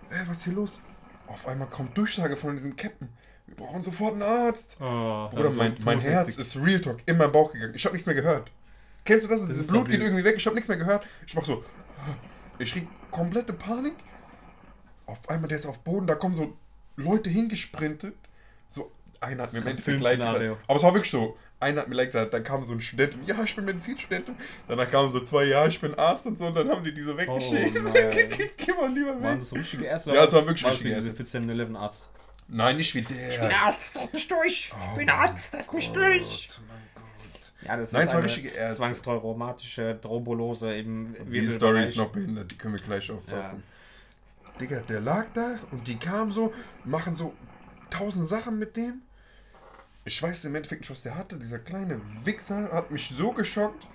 Ey, 0.09 0.19
was 0.27 0.37
ist 0.37 0.43
hier 0.45 0.53
los? 0.53 0.79
Auf 1.27 1.47
einmal 1.47 1.67
kommt 1.67 1.97
Durchsage 1.97 2.35
von 2.37 2.55
diesem 2.55 2.75
Captain. 2.75 3.09
Wir 3.45 3.55
brauchen 3.55 3.83
sofort 3.83 4.13
einen 4.13 4.23
Arzt. 4.23 4.75
Oh, 4.79 5.29
Bruder, 5.29 5.51
mein, 5.51 5.75
mein 5.83 5.99
Herz 5.99 6.37
ist 6.37 6.55
Real 6.57 6.81
Talk 6.81 6.97
in 7.05 7.17
meinen 7.17 7.31
Bauch 7.31 7.51
gegangen. 7.53 7.73
Ich 7.75 7.85
habe 7.85 7.93
nichts 7.93 8.05
mehr 8.05 8.15
gehört. 8.15 8.51
Kennst 9.05 9.25
du 9.25 9.29
das? 9.29 9.41
Dieses 9.45 9.61
ist 9.61 9.67
Blut 9.69 9.85
geht 9.85 9.95
dieses- 9.95 10.07
irgendwie 10.07 10.23
weg. 10.25 10.35
Ich 10.37 10.45
habe 10.45 10.55
nichts 10.55 10.67
mehr 10.67 10.77
gehört. 10.77 11.05
Ich 11.25 11.33
mach 11.35 11.45
so. 11.45 11.63
Ich 12.59 12.71
krieg 12.73 12.87
komplette 13.11 13.53
Panik. 13.53 13.95
Auf 15.05 15.29
einmal, 15.29 15.47
der 15.47 15.57
ist 15.57 15.65
auf 15.65 15.79
Boden. 15.79 16.07
Da 16.07 16.15
kommen 16.15 16.35
so 16.35 16.57
Leute 16.97 17.29
hingesprintet. 17.29 18.15
So, 18.67 18.91
einer 19.21 19.43
hat 19.43 19.49
Das 19.49 19.53
mir 19.53 19.61
getan. 19.61 20.57
Aber 20.67 20.77
es 20.77 20.83
war 20.83 20.93
wirklich 20.93 21.11
so. 21.11 21.37
Einer 21.59 21.81
hat 21.81 21.87
mir 21.87 21.95
leid 21.95 22.11
getan. 22.11 22.29
Dann 22.29 22.43
kam 22.43 22.63
so 22.63 22.73
ein 22.73 22.81
Student. 22.81 23.15
Ja, 23.25 23.41
ich 23.43 23.55
bin 23.55 23.65
Medizinstudentin. 23.65 24.35
Danach 24.67 24.91
kamen 24.91 25.11
so 25.11 25.19
zwei, 25.21 25.45
ja, 25.45 25.65
ich 25.65 25.79
bin 25.79 25.95
Arzt 25.95 26.27
und 26.27 26.37
so. 26.37 26.47
Und 26.47 26.55
dann 26.55 26.69
haben 26.69 26.83
die 26.83 26.93
diese 26.93 27.17
weggeschickt. 27.17 27.77
Oh. 27.77 27.91
Geh 28.57 28.71
mal 28.73 28.91
lieber 28.93 29.19
Waren 29.21 29.33
weg. 29.33 29.39
das 29.39 29.49
so 29.49 29.55
richtige 29.55 29.85
Ärzte? 29.85 30.11
Ja, 30.11 30.17
waren 30.17 30.25
was? 30.33 30.45
wirklich 30.45 30.63
War 30.63 30.71
richtige 30.71 30.89
für 30.89 30.95
diese 30.95 31.07
Ärzte. 31.09 31.23
14 31.23 31.75
Arzt. 31.75 32.09
Nein, 32.47 32.77
nicht 32.77 32.93
wie 32.95 33.01
der. 33.01 33.55
Arzt, 33.59 33.95
lass 33.95 34.13
mich 34.13 34.27
durch! 34.27 34.71
Ich 34.91 34.97
bin 34.97 35.09
Arzt, 35.09 35.53
lass 35.53 35.67
Gott, 35.67 36.61
mein 36.67 36.79
Gott. 36.95 37.67
Ja, 37.67 37.75
das 37.77 37.91
Nein, 37.91 38.03
ist 38.03 38.07
war 38.09 38.17
eine 38.17 38.25
richtige 38.25 38.49
Ärzte. 38.49 38.77
zwangstraumatische 38.77 39.99
Thrombose 40.01 40.77
im 40.77 41.15
Die 41.29 41.45
Story 41.45 41.83
ist 41.83 41.97
noch 41.97 42.09
behindert, 42.09 42.51
die 42.51 42.57
können 42.57 42.77
wir 42.77 42.83
gleich 42.83 43.11
auffassen. 43.11 43.63
Digga, 44.59 44.81
der 44.81 45.01
lag 45.01 45.25
da 45.33 45.57
und 45.71 45.87
die 45.87 45.97
kamen 45.97 46.31
so, 46.31 46.53
machen 46.83 47.15
so 47.15 47.33
tausend 47.89 48.27
Sachen 48.27 48.59
mit 48.59 48.75
dem. 48.75 49.01
Ich 50.05 50.21
weiß 50.21 50.45
im 50.45 50.55
Endeffekt 50.55 50.81
nicht, 50.81 50.91
was 50.91 51.03
der 51.03 51.17
hatte. 51.17 51.37
Dieser 51.37 51.59
kleine 51.59 51.99
Wichser 52.23 52.71
hat 52.71 52.91
mich 52.91 53.11
so 53.15 53.31
geschockt. 53.33 53.87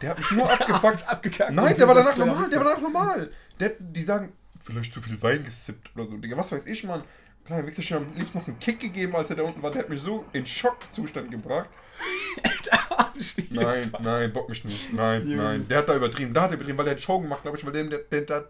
Der 0.00 0.10
hat 0.10 0.18
mich 0.18 0.30
nur 0.30 0.50
abgefuckt. 0.52 1.08
abgekackt. 1.08 1.52
Nein, 1.52 1.76
der 1.76 1.86
war 1.86 1.94
danach 1.94 2.16
normal, 2.16 2.48
der 2.50 2.58
war 2.58 2.66
danach 2.66 2.80
normal. 2.80 3.30
Der, 3.58 3.72
die 3.78 4.02
sagen, 4.02 4.32
vielleicht 4.62 4.92
zu 4.92 5.00
viel 5.00 5.20
Wein 5.22 5.44
gesippt 5.44 5.90
oder 5.94 6.06
so. 6.06 6.16
Digga, 6.16 6.36
was 6.36 6.50
weiß 6.52 6.66
ich, 6.66 6.84
Mann. 6.84 7.02
Kleiner 7.44 7.66
Wichser, 7.66 7.80
ich 7.80 7.94
am 7.94 8.14
liebsten 8.14 8.38
noch 8.38 8.46
einen 8.46 8.58
Kick 8.58 8.80
gegeben, 8.80 9.16
als 9.16 9.30
er 9.30 9.36
da 9.36 9.42
unten 9.42 9.62
war. 9.62 9.70
Der 9.70 9.82
hat 9.82 9.88
mich 9.88 10.02
so 10.02 10.24
in 10.32 10.46
Schockzustand 10.46 11.30
gebracht. 11.30 11.68
Nein, 13.50 13.92
nein, 14.00 14.32
bock 14.32 14.48
mich 14.48 14.64
nicht. 14.64 14.92
Nein, 14.92 15.36
nein. 15.36 15.68
Der 15.68 15.78
hat 15.78 15.88
da 15.88 15.96
übertrieben. 15.96 16.32
Da 16.32 16.42
hat 16.42 16.50
er 16.50 16.54
übertrieben, 16.54 16.78
weil 16.78 16.86
der 16.86 16.94
hat 16.94 17.02
Show 17.02 17.20
gemacht, 17.20 17.42
glaube 17.42 17.58
ich, 17.58 17.66
weil 17.66 17.72
der, 17.72 17.98
der, 17.98 18.20
der, 18.22 18.48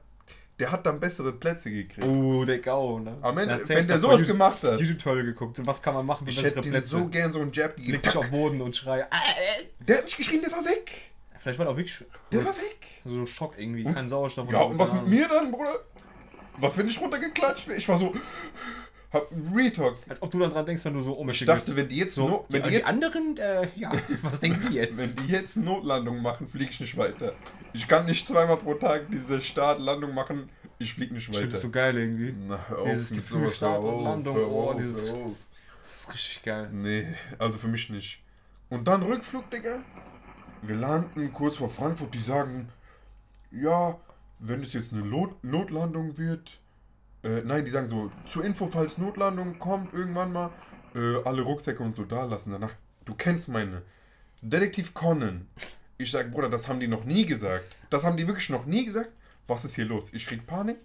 der 0.60 0.70
hat 0.70 0.86
dann 0.86 1.00
bessere 1.00 1.32
Plätze 1.32 1.70
gekriegt. 1.70 2.06
Oh, 2.06 2.44
der 2.44 2.58
Gau, 2.58 2.98
ne? 3.00 3.16
Am 3.22 3.36
Ende, 3.38 3.58
wenn 3.68 3.88
der 3.88 3.98
sowas 3.98 4.24
gemacht 4.26 4.62
hat, 4.62 4.78
YouTube-Tutorial 4.78 5.24
geguckt. 5.24 5.60
Was 5.66 5.82
kann 5.82 5.94
man 5.94 6.06
machen 6.06 6.24
für 6.26 6.30
ich 6.30 6.36
bessere 6.42 6.58
hätte 6.60 6.68
Plätze? 6.70 6.88
so 6.90 7.08
gern 7.08 7.32
so 7.32 7.40
einen 7.40 7.52
Jab 7.52 7.74
gegeben. 7.74 7.92
Leg 7.94 8.02
dich 8.02 8.16
auf 8.16 8.30
Boden 8.30 8.60
und 8.60 8.76
schrei. 8.76 9.04
"Ah, 9.10 9.16
äh." 9.60 9.64
Der 9.80 9.96
hat 9.98 10.04
nicht 10.04 10.16
geschrien, 10.16 10.42
der 10.42 10.52
war 10.52 10.64
weg. 10.64 10.92
Vielleicht 11.42 11.58
war 11.58 11.64
der 11.64 11.72
auch 11.72 11.76
wirklich 11.78 12.04
Der 12.30 12.44
war 12.44 12.54
weg. 12.56 12.86
so 13.04 13.24
Schock 13.26 13.54
irgendwie, 13.58 13.84
Und- 13.84 13.94
kein 13.94 14.08
Sauerstoff. 14.08 14.50
Ja, 14.52 14.60
und 14.60 14.78
was 14.78 14.92
mit 14.92 15.06
mir 15.06 15.26
dann, 15.26 15.50
Bruder? 15.50 15.72
Was, 16.58 16.76
wenn 16.76 16.86
ich 16.86 17.00
runtergeklatscht 17.00 17.66
wäre? 17.68 17.78
Ich 17.78 17.88
war 17.88 17.96
so. 17.96 18.12
Hab 19.12 19.28
Retalk. 19.54 19.96
Als 20.08 20.22
ob 20.22 20.30
du 20.30 20.38
dann 20.38 20.50
dran 20.50 20.64
denkst, 20.66 20.84
wenn 20.84 20.94
du 20.94 21.02
so 21.02 21.12
Ich 21.12 21.18
ohnmächtig 21.18 21.46
dachte, 21.48 21.74
wenn 21.74 21.88
die 21.88 21.96
jetzt, 21.96 22.14
So, 22.14 22.28
no, 22.28 22.44
wenn 22.48 22.62
die, 22.62 22.68
die 22.68 22.74
jetzt, 22.76 22.88
anderen, 22.88 23.36
äh, 23.38 23.66
ja, 23.74 23.90
was 24.22 24.40
denken 24.40 24.68
die 24.70 24.76
jetzt? 24.76 24.96
wenn 24.98 25.16
die 25.16 25.32
jetzt 25.32 25.56
Notlandung 25.56 26.22
machen, 26.22 26.48
fliege 26.48 26.70
ich 26.70 26.78
nicht 26.80 26.96
weiter. 26.96 27.32
Ich 27.72 27.88
kann 27.88 28.06
nicht 28.06 28.26
zweimal 28.28 28.56
pro 28.56 28.74
Tag 28.74 29.06
diese 29.10 29.40
Start-Landung 29.40 30.14
machen. 30.14 30.48
Ich 30.78 30.94
fliege 30.94 31.12
nicht 31.14 31.28
weiter. 31.28 31.46
das 31.46 31.54
ist 31.56 31.60
so 31.62 31.70
geil 31.70 31.98
irgendwie. 31.98 32.34
Na, 32.46 32.64
hör 32.68 32.84
Dieses 32.84 33.10
mit 33.10 33.20
Gefühl, 33.20 33.40
sowas, 33.42 33.56
Start 33.56 33.84
und 33.84 33.90
auf, 33.90 34.02
Landung, 34.04 34.36
oh, 34.36 34.70
auf, 34.70 34.76
dieses- 34.76 35.12
hör 35.12 35.18
auf. 35.18 35.32
Das 35.82 36.02
ist 36.02 36.14
richtig 36.14 36.42
geil. 36.44 36.68
Nee, 36.72 37.06
also 37.38 37.58
für 37.58 37.68
mich 37.68 37.90
nicht. 37.90 38.22
Und 38.68 38.86
dann 38.86 39.02
Rückflug, 39.02 39.50
Digga. 39.50 39.80
Wir 40.62 40.76
landen 40.76 41.32
kurz 41.32 41.56
vor 41.56 41.70
Frankfurt, 41.70 42.14
die 42.14 42.20
sagen, 42.20 42.68
ja, 43.50 43.98
wenn 44.38 44.60
es 44.62 44.72
jetzt 44.72 44.92
eine 44.92 45.02
Not 45.02 45.42
Notlandung 45.42 46.16
wird, 46.16 46.59
äh, 47.22 47.42
nein, 47.44 47.64
die 47.64 47.70
sagen 47.70 47.86
so, 47.86 48.10
zur 48.26 48.44
Info, 48.44 48.68
falls 48.70 48.98
Notlandung 48.98 49.58
kommt, 49.58 49.92
irgendwann 49.94 50.32
mal, 50.32 50.50
äh, 50.94 51.22
alle 51.24 51.42
Rucksäcke 51.42 51.82
und 51.82 51.94
so 51.94 52.04
da 52.04 52.24
lassen. 52.24 52.50
Danach, 52.52 52.74
du 53.04 53.14
kennst 53.14 53.48
meine. 53.48 53.82
Detektiv 54.42 54.94
Conan. 54.94 55.46
Ich 55.98 56.10
sag, 56.10 56.30
Bruder, 56.32 56.48
das 56.48 56.66
haben 56.66 56.80
die 56.80 56.88
noch 56.88 57.04
nie 57.04 57.26
gesagt. 57.26 57.76
Das 57.90 58.04
haben 58.04 58.16
die 58.16 58.26
wirklich 58.26 58.48
noch 58.48 58.64
nie 58.64 58.84
gesagt. 58.86 59.10
Was 59.46 59.64
ist 59.64 59.74
hier 59.74 59.84
los? 59.84 60.12
Ich 60.14 60.26
krieg 60.26 60.46
Panik. 60.46 60.78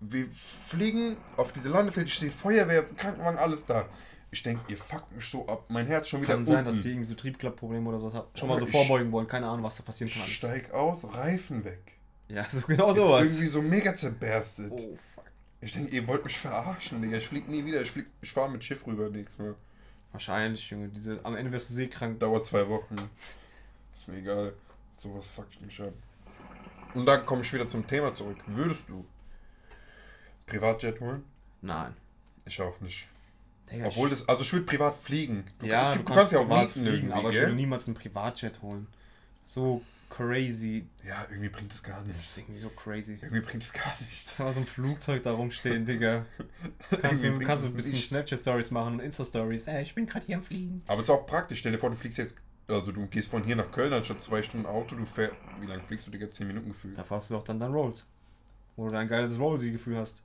Wir 0.00 0.26
fliegen 0.68 1.16
auf 1.36 1.52
diese 1.52 1.68
Landefeld, 1.68 2.08
ich 2.08 2.18
sehe 2.18 2.30
Feuerwehr, 2.30 2.82
Krankenwagen, 2.96 3.38
alles 3.38 3.64
da. 3.66 3.88
Ich 4.32 4.42
denke, 4.42 4.62
ihr 4.68 4.76
fuckt 4.76 5.14
mich 5.14 5.26
so 5.26 5.46
ab. 5.46 5.66
Mein 5.68 5.86
Herz 5.86 6.08
schon 6.08 6.22
wieder 6.22 6.34
Kann 6.34 6.44
sein, 6.44 6.58
unten. 6.58 6.70
dass 6.70 6.82
die 6.82 6.88
irgendwie 6.88 7.06
so 7.06 7.14
Triebklappprobleme 7.14 7.88
oder 7.88 7.98
so 8.00 8.12
haben. 8.12 8.26
Schon 8.34 8.48
mal 8.48 8.58
so 8.58 8.66
vorbeugen 8.66 9.12
wollen. 9.12 9.26
Keine 9.28 9.46
Ahnung, 9.46 9.62
was 9.62 9.76
da 9.76 9.82
passieren 9.84 10.12
kann. 10.12 10.22
Steig 10.26 10.72
aus, 10.72 11.06
Reifen 11.14 11.64
weg. 11.64 11.98
Ja, 12.28 12.46
so 12.50 12.62
genau 12.62 12.90
Ist 12.90 12.96
sowas. 12.96 13.22
irgendwie 13.24 13.46
so 13.48 13.62
mega 13.62 13.94
zerberstet. 13.94 14.72
Oh. 14.72 14.96
Ich 15.62 15.72
denke, 15.72 15.90
ihr 15.92 16.06
wollt 16.08 16.24
mich 16.24 16.36
verarschen, 16.36 17.00
Digga. 17.00 17.16
Ich 17.16 17.28
flieg 17.28 17.48
nie 17.48 17.64
wieder. 17.64 17.80
Ich, 17.82 17.90
flieg, 17.92 18.06
ich 18.20 18.32
fahre 18.32 18.50
mit 18.50 18.62
Schiff 18.64 18.84
rüber 18.86 19.08
nächstes 19.08 19.38
Mal. 19.38 19.54
Wahrscheinlich, 20.10 20.68
Junge. 20.68 20.88
Diese, 20.88 21.24
am 21.24 21.36
Ende 21.36 21.52
wirst 21.52 21.70
du 21.70 21.74
seekrank. 21.74 22.18
Dauert 22.20 22.44
zwei 22.44 22.68
Wochen. 22.68 22.96
Ist 23.94 24.08
mir 24.08 24.18
egal. 24.18 24.52
Sowas 24.96 25.28
fuckt 25.28 25.60
mich 25.62 25.80
ab. 25.80 25.92
Und 26.94 27.06
dann 27.06 27.24
komme 27.24 27.42
ich 27.42 27.52
wieder 27.52 27.68
zum 27.68 27.86
Thema 27.86 28.12
zurück. 28.12 28.36
Würdest 28.46 28.88
du 28.88 29.04
Privatjet 30.46 31.00
holen? 31.00 31.24
Nein. 31.62 31.94
Ich 32.44 32.60
auch 32.60 32.78
nicht. 32.80 33.06
Digga, 33.70 33.86
Obwohl 33.86 34.08
ich- 34.08 34.14
das, 34.18 34.28
also 34.28 34.42
ich 34.42 34.52
würde 34.52 34.66
privat 34.66 34.98
fliegen. 34.98 35.44
Du, 35.60 35.66
ja, 35.66 35.82
es 35.82 35.92
gibt, 35.92 36.08
du 36.08 36.12
kannst 36.12 36.32
ja 36.32 36.40
auch 36.40 36.48
privat 36.48 36.74
mieten 36.76 36.86
irgendwie, 36.86 37.12
aber 37.12 37.30
ich 37.30 37.36
würde 37.36 37.54
niemals 37.54 37.86
einen 37.86 37.94
Privatjet 37.96 38.60
holen. 38.62 38.86
So 39.44 39.82
crazy. 40.10 40.86
Ja, 41.06 41.26
irgendwie 41.30 41.48
bringt 41.48 41.72
es 41.72 41.82
gar 41.82 41.98
Das 42.04 42.08
ist 42.08 42.16
nichts. 42.22 42.38
irgendwie 42.38 42.60
so 42.60 42.68
crazy. 42.70 43.18
Irgendwie 43.22 43.40
bringt 43.40 43.62
es 43.62 43.72
gar 43.72 43.94
nichts. 44.00 44.30
Das 44.30 44.40
war 44.40 44.52
so 44.52 44.60
ein 44.60 44.66
Flugzeug 44.66 45.22
da 45.22 45.32
rumstehen, 45.32 45.86
Digga. 45.86 46.26
Kannst 47.02 47.24
du, 47.24 47.38
kannst 47.38 47.64
du 47.64 47.68
ein 47.68 47.74
bisschen 47.74 47.92
nichts. 47.92 48.08
Snapchat-Stories 48.08 48.70
machen 48.70 48.94
und 48.94 49.00
Insta-Stories. 49.00 49.66
Ey, 49.68 49.82
ich 49.82 49.94
bin 49.94 50.06
gerade 50.06 50.26
hier 50.26 50.36
am 50.36 50.42
Fliegen. 50.42 50.82
Aber 50.86 51.00
es 51.00 51.08
ist 51.08 51.14
auch 51.14 51.26
praktisch. 51.26 51.60
Stell 51.60 51.72
dir 51.72 51.78
vor, 51.78 51.90
du 51.90 51.96
fliegst 51.96 52.18
jetzt, 52.18 52.36
also 52.68 52.92
du 52.92 53.06
gehst 53.06 53.30
von 53.30 53.42
hier 53.42 53.56
nach 53.56 53.70
Köln 53.70 53.92
anstatt 53.92 54.22
zwei 54.22 54.42
Stunden 54.42 54.66
Auto, 54.66 54.94
du 54.96 55.04
fährst, 55.06 55.34
wie 55.60 55.66
lange 55.66 55.82
fliegst 55.82 56.06
du, 56.06 56.10
Digga? 56.10 56.30
Zehn 56.30 56.46
Minuten 56.46 56.68
gefühlt. 56.68 56.96
Da 56.98 57.04
fährst 57.04 57.30
du 57.30 57.34
doch 57.34 57.42
dann 57.44 57.58
dein 57.58 57.72
Rolls. 57.72 58.04
Wo 58.76 58.88
du 58.88 58.96
ein 58.96 59.08
geiles 59.08 59.38
Rollsy-Gefühl 59.38 59.96
hast. 59.96 60.22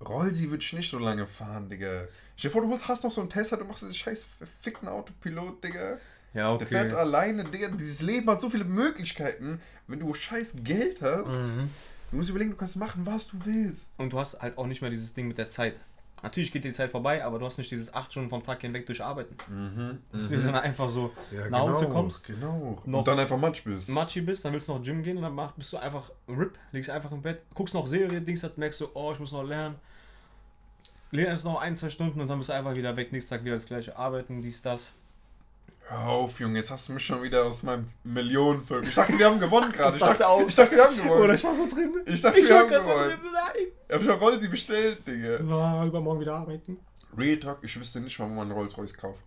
Rollsi 0.00 0.48
würde 0.50 0.62
ich 0.62 0.72
nicht 0.72 0.90
so 0.90 0.98
lange 0.98 1.26
fahren, 1.26 1.68
Digga. 1.68 2.06
Stell 2.36 2.50
dir 2.50 2.52
vor, 2.52 2.62
du 2.62 2.78
hast 2.88 3.04
noch 3.04 3.12
so 3.12 3.20
einen 3.20 3.30
Tesla, 3.30 3.58
du 3.58 3.64
machst 3.64 3.82
diesen 3.82 3.94
scheiß 3.94 4.26
verfickten 4.38 4.88
Autopilot, 4.88 5.62
Digga. 5.62 5.98
Ja, 6.34 6.56
Der 6.56 6.66
fährt 6.66 6.92
okay. 6.92 7.00
alleine, 7.00 7.44
Digga. 7.44 7.68
Dieses 7.68 8.00
Leben 8.02 8.28
hat 8.30 8.40
so 8.40 8.50
viele 8.50 8.64
Möglichkeiten. 8.64 9.60
Wenn 9.86 10.00
du 10.00 10.12
scheiß 10.14 10.54
Geld 10.62 11.00
hast, 11.02 11.28
Mhm. 11.32 11.68
du 12.10 12.16
musst 12.16 12.28
überlegen, 12.30 12.50
du 12.50 12.56
kannst 12.56 12.76
machen, 12.76 13.06
was 13.06 13.28
du 13.28 13.36
willst. 13.44 13.86
Und 13.96 14.12
du 14.12 14.18
hast 14.20 14.40
halt 14.40 14.58
auch 14.58 14.66
nicht 14.66 14.82
mehr 14.82 14.90
dieses 14.90 15.14
Ding 15.14 15.26
mit 15.28 15.38
der 15.38 15.48
Zeit. 15.50 15.80
Natürlich 16.22 16.50
geht 16.50 16.64
die 16.64 16.72
Zeit 16.72 16.90
vorbei, 16.90 17.24
aber 17.24 17.38
du 17.38 17.46
hast 17.46 17.58
nicht 17.58 17.70
dieses 17.70 17.94
8 17.94 18.10
Stunden 18.10 18.28
vom 18.28 18.42
Tag 18.42 18.60
hinweg 18.60 18.84
durcharbeiten. 18.86 19.36
Mhm. 19.48 19.98
Du 20.28 20.36
dann 20.42 20.54
einfach 20.56 20.88
so 20.88 21.12
Ja, 21.30 21.48
nach 21.48 21.60
Hause 21.60 21.86
kommst, 21.88 22.26
Genau. 22.26 22.82
Und 22.84 23.06
dann 23.06 23.18
einfach 23.18 23.38
Matsch 23.38 23.62
bist. 23.64 23.88
Machi 23.88 24.20
bist, 24.20 24.44
dann 24.44 24.52
willst 24.52 24.66
du 24.68 24.72
noch 24.72 24.82
Gym 24.82 25.02
gehen 25.02 25.16
und 25.16 25.22
dann 25.22 25.34
mach, 25.34 25.52
bist 25.52 25.72
du 25.72 25.76
einfach 25.76 26.10
RIP, 26.28 26.58
liegst 26.72 26.90
einfach 26.90 27.12
im 27.12 27.22
Bett, 27.22 27.42
guckst 27.54 27.72
noch 27.72 27.86
Serie, 27.86 28.20
Dings, 28.20 28.44
merkst 28.56 28.80
du, 28.80 28.88
oh, 28.94 29.12
ich 29.12 29.20
muss 29.20 29.30
noch 29.32 29.44
lernen. 29.44 29.76
Lernst 31.10 31.44
noch 31.46 31.60
ein, 31.60 31.76
zwei 31.76 31.88
Stunden 31.88 32.20
und 32.20 32.28
dann 32.28 32.38
bist 32.38 32.50
du 32.50 32.54
einfach 32.54 32.74
wieder 32.76 32.96
weg, 32.96 33.12
nächsten 33.12 33.30
Tag 33.30 33.44
wieder 33.44 33.54
das 33.54 33.66
gleiche 33.66 33.96
arbeiten, 33.96 34.42
dies, 34.42 34.60
das. 34.60 34.92
Hör 35.90 36.06
auf, 36.06 36.38
Junge, 36.38 36.58
jetzt 36.58 36.70
hast 36.70 36.88
du 36.88 36.92
mich 36.92 37.04
schon 37.04 37.22
wieder 37.22 37.44
aus 37.46 37.62
meinem 37.62 37.88
Millionenfilm. 38.04 38.84
Ich 38.84 38.94
dachte, 38.94 39.18
wir 39.18 39.24
haben 39.26 39.40
gewonnen 39.40 39.72
gerade. 39.76 39.96
Ich, 39.96 40.02
Ich 40.02 40.06
dachte 40.08 40.28
auch. 40.28 40.46
ich 40.46 40.54
dachte, 40.54 40.76
wir 40.76 40.84
haben 40.84 40.96
gewonnen. 40.96 41.22
Oder 41.22 41.34
ich 41.34 41.44
war 41.44 41.54
so 41.54 41.66
drin. 41.66 41.94
Ich 42.04 42.20
dachte, 42.20 42.38
ich 42.38 42.48
wir 42.48 42.54
war 42.56 42.62
haben 42.64 42.70
ganz 42.70 42.86
so 42.86 42.92
gewonnen. 42.94 43.10
drin, 43.10 43.32
nein. 43.32 43.66
Ich 43.88 43.94
hab 43.94 44.02
schon 44.02 44.12
Rollsi 44.18 44.48
bestellt, 44.48 45.06
Digga. 45.06 45.38
Na, 45.42 45.86
übermorgen 45.86 46.20
wieder 46.20 46.34
arbeiten. 46.34 46.78
Real 47.16 47.38
Talk, 47.40 47.58
ich 47.62 47.78
wüsste 47.80 48.00
nicht 48.00 48.18
mal, 48.18 48.28
wo 48.28 48.34
man 48.34 48.50
Rolls 48.52 48.76
Royce 48.76 48.92
kauft. 48.92 49.22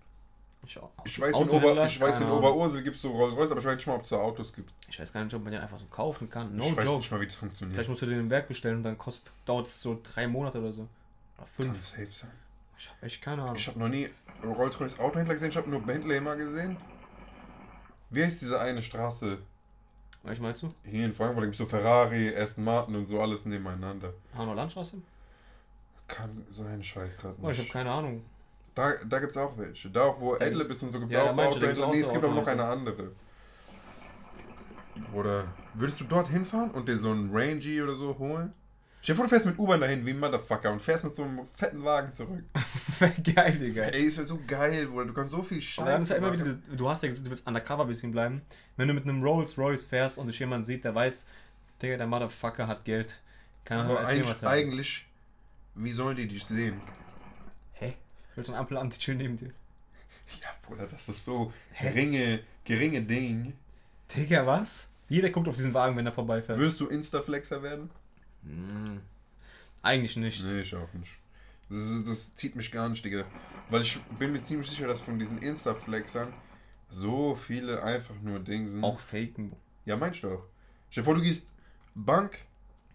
Ich, 0.63 0.77
auch. 0.77 0.91
Ich 1.03 1.19
weiß, 1.19 1.33
in? 1.39 1.49
Ober, 1.49 1.85
ich 1.87 1.99
weiß 1.99 2.21
in. 2.21 2.29
Oberursel 2.29 2.83
gibt 2.83 2.97
es 2.97 3.01
so 3.01 3.09
Rolls 3.09 3.35
Royce, 3.35 3.49
aber 3.51 3.59
ich 3.61 3.65
weiß 3.65 3.75
nicht 3.77 3.87
mal, 3.87 3.95
ob 3.95 4.03
es 4.03 4.09
da 4.09 4.17
Autos 4.17 4.53
gibt. 4.53 4.71
Ich 4.87 4.99
weiß 4.99 5.11
gar 5.11 5.23
nicht, 5.23 5.33
ob 5.33 5.41
man 5.43 5.51
den 5.51 5.61
einfach 5.61 5.79
so 5.79 5.85
kaufen 5.85 6.29
kann. 6.29 6.55
No 6.55 6.65
ich 6.65 6.77
weiß 6.77 6.85
joke. 6.85 6.97
nicht 6.99 7.11
mal, 7.11 7.21
wie 7.21 7.25
das 7.25 7.35
funktioniert. 7.35 7.73
Vielleicht 7.75 7.89
musst 7.89 8.03
du 8.03 8.05
den 8.05 8.19
im 8.19 8.29
Werk 8.29 8.47
bestellen 8.47 8.77
und 8.77 8.83
dann 8.83 8.99
kostet, 8.99 9.31
dauert 9.45 9.65
es 9.65 9.81
so 9.81 9.99
drei 10.03 10.27
Monate 10.27 10.59
oder 10.59 10.71
so. 10.73 10.81
Oder 10.83 11.47
Kann 11.57 11.73
fünf. 11.73 11.83
safe 11.83 12.07
sein. 12.11 12.31
Ich 12.81 12.89
hab 12.89 13.03
echt 13.03 13.21
keine 13.21 13.43
Ahnung. 13.43 13.55
Ich 13.55 13.67
habe 13.67 13.77
noch 13.77 13.89
nie 13.89 14.09
Rolls 14.43 14.79
Royce 14.79 14.97
Autohändler 14.99 15.35
gesehen, 15.35 15.49
ich 15.49 15.57
habe 15.57 15.69
nur 15.69 15.81
Bentley 15.81 16.17
immer 16.17 16.35
gesehen. 16.35 16.77
Wie 18.09 18.23
heißt 18.23 18.41
diese 18.41 18.59
eine 18.59 18.81
Straße? 18.81 19.37
Was 20.23 20.39
meinst 20.39 20.63
du? 20.63 20.73
Hier 20.83 21.05
in 21.05 21.13
Frankfurt 21.13 21.43
gibt 21.43 21.53
es 21.53 21.59
so 21.59 21.67
Ferrari, 21.67 22.35
Aston 22.35 22.63
Martin 22.63 22.95
und 22.95 23.05
so 23.05 23.21
alles 23.21 23.45
nebeneinander. 23.45 24.13
Hanau 24.35 24.55
Landstraße? 24.55 24.97
Kann 26.07 26.43
sein, 26.51 26.79
ich 26.79 26.95
weiß 26.95 27.17
gerade 27.17 27.35
Oh, 27.41 27.49
ich 27.49 27.57
habe 27.57 27.61
nicht. 27.61 27.71
keine 27.71 27.91
Ahnung. 27.91 28.25
Da, 28.73 28.93
da 29.07 29.19
gibt 29.19 29.31
es 29.31 29.37
auch 29.37 29.55
welche. 29.57 29.89
Da 29.91 30.01
auch, 30.03 30.19
wo 30.19 30.31
gibt's- 30.33 30.65
ist 30.69 30.81
und 30.83 30.91
so, 30.91 30.99
gibt 30.99 31.11
es 31.11 31.17
Ja, 31.17 31.25
auch 31.29 31.33
so 31.33 31.41
ich, 31.41 31.47
Autohändler. 31.49 31.85
auch 31.87 31.93
Nee, 31.93 31.99
es 32.01 32.11
gibt 32.11 32.23
aber 32.25 32.33
noch 32.33 32.47
eine 32.47 32.63
andere. 32.63 33.11
Oder 35.13 35.45
würdest 35.73 35.99
du 35.99 36.05
dort 36.05 36.29
hinfahren 36.29 36.71
und 36.71 36.87
dir 36.87 36.97
so 36.97 37.11
einen 37.11 37.29
Rangy 37.31 37.81
oder 37.81 37.95
so 37.95 38.17
holen? 38.17 38.53
Stell 39.01 39.13
dir 39.15 39.17
vor, 39.17 39.25
du 39.25 39.29
fährst 39.29 39.45
mit 39.47 39.57
U-Bahn 39.57 39.81
dahin 39.81 40.05
wie 40.05 40.11
ein 40.11 40.19
Motherfucker 40.19 40.71
und 40.71 40.81
fährst 40.81 41.03
mit 41.03 41.15
so 41.15 41.23
einem 41.23 41.47
fetten 41.55 41.83
Wagen 41.83 42.13
zurück. 42.13 42.43
Geil, 43.35 43.53
Digga. 43.53 43.83
Ey, 43.83 44.07
es 44.07 44.17
wäre 44.17 44.27
so 44.27 44.39
geil, 44.45 44.87
Bruder. 44.87 45.05
Du 45.05 45.13
kannst 45.13 45.31
so 45.31 45.41
viel 45.41 45.57
Aber 45.57 45.65
Scheiße 45.65 45.91
dann 45.91 46.03
ist 46.03 46.09
ja 46.09 46.15
immer 46.17 46.33
wieder, 46.33 46.45
du 46.53 46.89
hast 46.89 47.03
ja 47.03 47.09
gesagt, 47.09 47.25
du 47.25 47.29
willst 47.29 47.47
undercover 47.47 47.83
ein 47.83 47.87
bisschen 47.87 48.11
bleiben. 48.11 48.41
Wenn 48.77 48.87
du 48.87 48.93
mit 48.93 49.03
einem 49.03 49.23
Rolls 49.23 49.57
Royce 49.57 49.85
fährst 49.85 50.17
und 50.17 50.27
dich 50.27 50.39
jemand 50.39 50.65
sieht, 50.65 50.83
der 50.83 50.95
weiß, 50.95 51.25
Digga, 51.81 51.97
der 51.97 52.07
Motherfucker 52.07 52.67
hat 52.67 52.85
Geld. 52.85 53.19
Aber 53.69 53.99
erzählen, 53.99 54.07
eigentlich, 54.07 54.29
was 54.29 54.43
eigentlich, 54.43 55.05
wie 55.75 55.91
sollen 55.91 56.17
die 56.17 56.27
dich 56.27 56.43
sehen? 56.45 56.81
Hä? 57.73 57.95
Willst 58.35 58.49
du 58.49 58.53
einen 58.53 58.61
Ampel 58.61 58.77
anti 58.77 59.15
neben 59.15 59.37
dir? 59.37 59.51
Ja, 60.41 60.49
Bruder, 60.63 60.87
das 60.87 61.09
ist 61.09 61.25
so 61.25 61.53
Hä? 61.73 61.89
geringe, 61.89 62.39
geringe 62.63 63.01
Ding. 63.01 63.53
Digga, 64.15 64.45
was? 64.45 64.89
Jeder 65.09 65.29
guckt 65.29 65.47
auf 65.47 65.55
diesen 65.55 65.73
Wagen, 65.73 65.95
wenn 65.97 66.05
er 66.05 66.13
vorbeifährt. 66.13 66.57
Würdest 66.57 66.79
du 66.79 66.87
Instaflexer 66.87 67.61
werden? 67.63 67.89
Hm. 68.43 69.01
Eigentlich 69.81 70.15
nicht. 70.15 70.43
Nee, 70.43 70.61
ich 70.61 70.75
auch 70.75 70.93
nicht. 70.93 71.20
Das, 71.71 71.89
das 72.05 72.35
zieht 72.35 72.55
mich 72.55 72.71
gar 72.71 72.89
nicht, 72.89 73.03
Digga. 73.03 73.23
Weil 73.69 73.81
ich 73.81 73.99
bin 74.19 74.33
mir 74.33 74.43
ziemlich 74.43 74.69
sicher, 74.69 74.87
dass 74.87 74.99
von 74.99 75.17
diesen 75.17 75.37
Instaflexern 75.37 76.33
so 76.89 77.35
viele 77.35 77.81
einfach 77.81 78.15
nur 78.21 78.39
Dinge 78.39 78.69
sind. 78.69 78.83
Auch 78.83 78.99
faken. 78.99 79.53
Ja, 79.85 79.95
meinst 79.95 80.21
du 80.23 80.27
doch. 80.29 80.43
Stell 80.89 81.03
dir 81.03 81.05
vor, 81.05 81.15
du 81.15 81.21
gehst 81.21 81.49
Bank, 81.95 82.37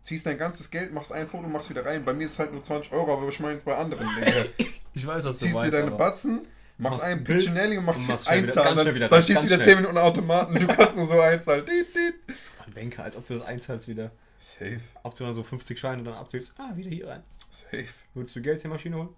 ziehst 0.02 0.26
dein 0.26 0.36
ganzes 0.36 0.70
Geld, 0.70 0.92
machst 0.92 1.12
ein 1.12 1.26
Foto, 1.28 1.48
machst 1.48 1.70
wieder 1.70 1.84
rein. 1.86 2.04
Bei 2.04 2.12
mir 2.12 2.24
ist 2.24 2.32
es 2.32 2.38
halt 2.38 2.52
nur 2.52 2.62
20 2.62 2.92
Euro, 2.92 3.14
aber 3.16 3.28
ich 3.28 3.40
meine 3.40 3.56
es 3.56 3.64
bei 3.64 3.74
anderen, 3.76 4.06
Digga. 4.16 4.44
Ich 4.92 5.06
weiß, 5.06 5.24
was 5.26 5.38
du 5.38 5.44
ziehst 5.44 5.54
dir 5.54 5.58
meinst, 5.58 5.74
deine 5.74 5.86
aber- 5.88 5.96
Batzen, 5.98 6.34
machst 6.78 7.00
Machst 7.00 7.02
ein 7.04 7.22
Bild 7.22 7.38
Piccinelli 7.40 7.76
und 7.76 7.84
machst, 7.84 8.00
und 8.00 8.08
machst 8.08 8.28
einzahlen. 8.28 8.76
Dann, 8.78 8.94
wieder, 8.94 9.08
dann 9.10 9.22
stehst 9.22 9.40
du 9.42 9.46
wieder 9.46 9.56
schnell. 9.56 9.66
10 9.66 9.76
Minuten 9.76 9.98
Automaten 9.98 10.54
du 10.54 10.66
kannst 10.66 10.96
nur 10.96 11.06
so 11.06 11.20
einzahlen. 11.20 11.66
Diet, 11.66 11.94
diet. 11.94 12.14
Ein 12.66 12.72
Banker, 12.74 13.04
als 13.04 13.14
ob 13.16 13.26
du 13.26 13.34
das 13.34 13.46
einzahlst 13.46 13.88
wieder. 13.88 14.10
Safe, 14.38 14.80
Ob 15.02 15.14
du 15.16 15.24
dann 15.24 15.34
so 15.34 15.42
50 15.42 15.78
Scheine 15.78 16.02
dann 16.02 16.14
abzählst. 16.14 16.52
Ah, 16.56 16.74
wieder 16.76 16.88
hier 16.90 17.08
rein. 17.08 17.22
Safe. 17.58 17.88
Würdest 18.14 18.36
du 18.36 18.42
Geldmaschine 18.42 18.96
holen? 18.96 19.08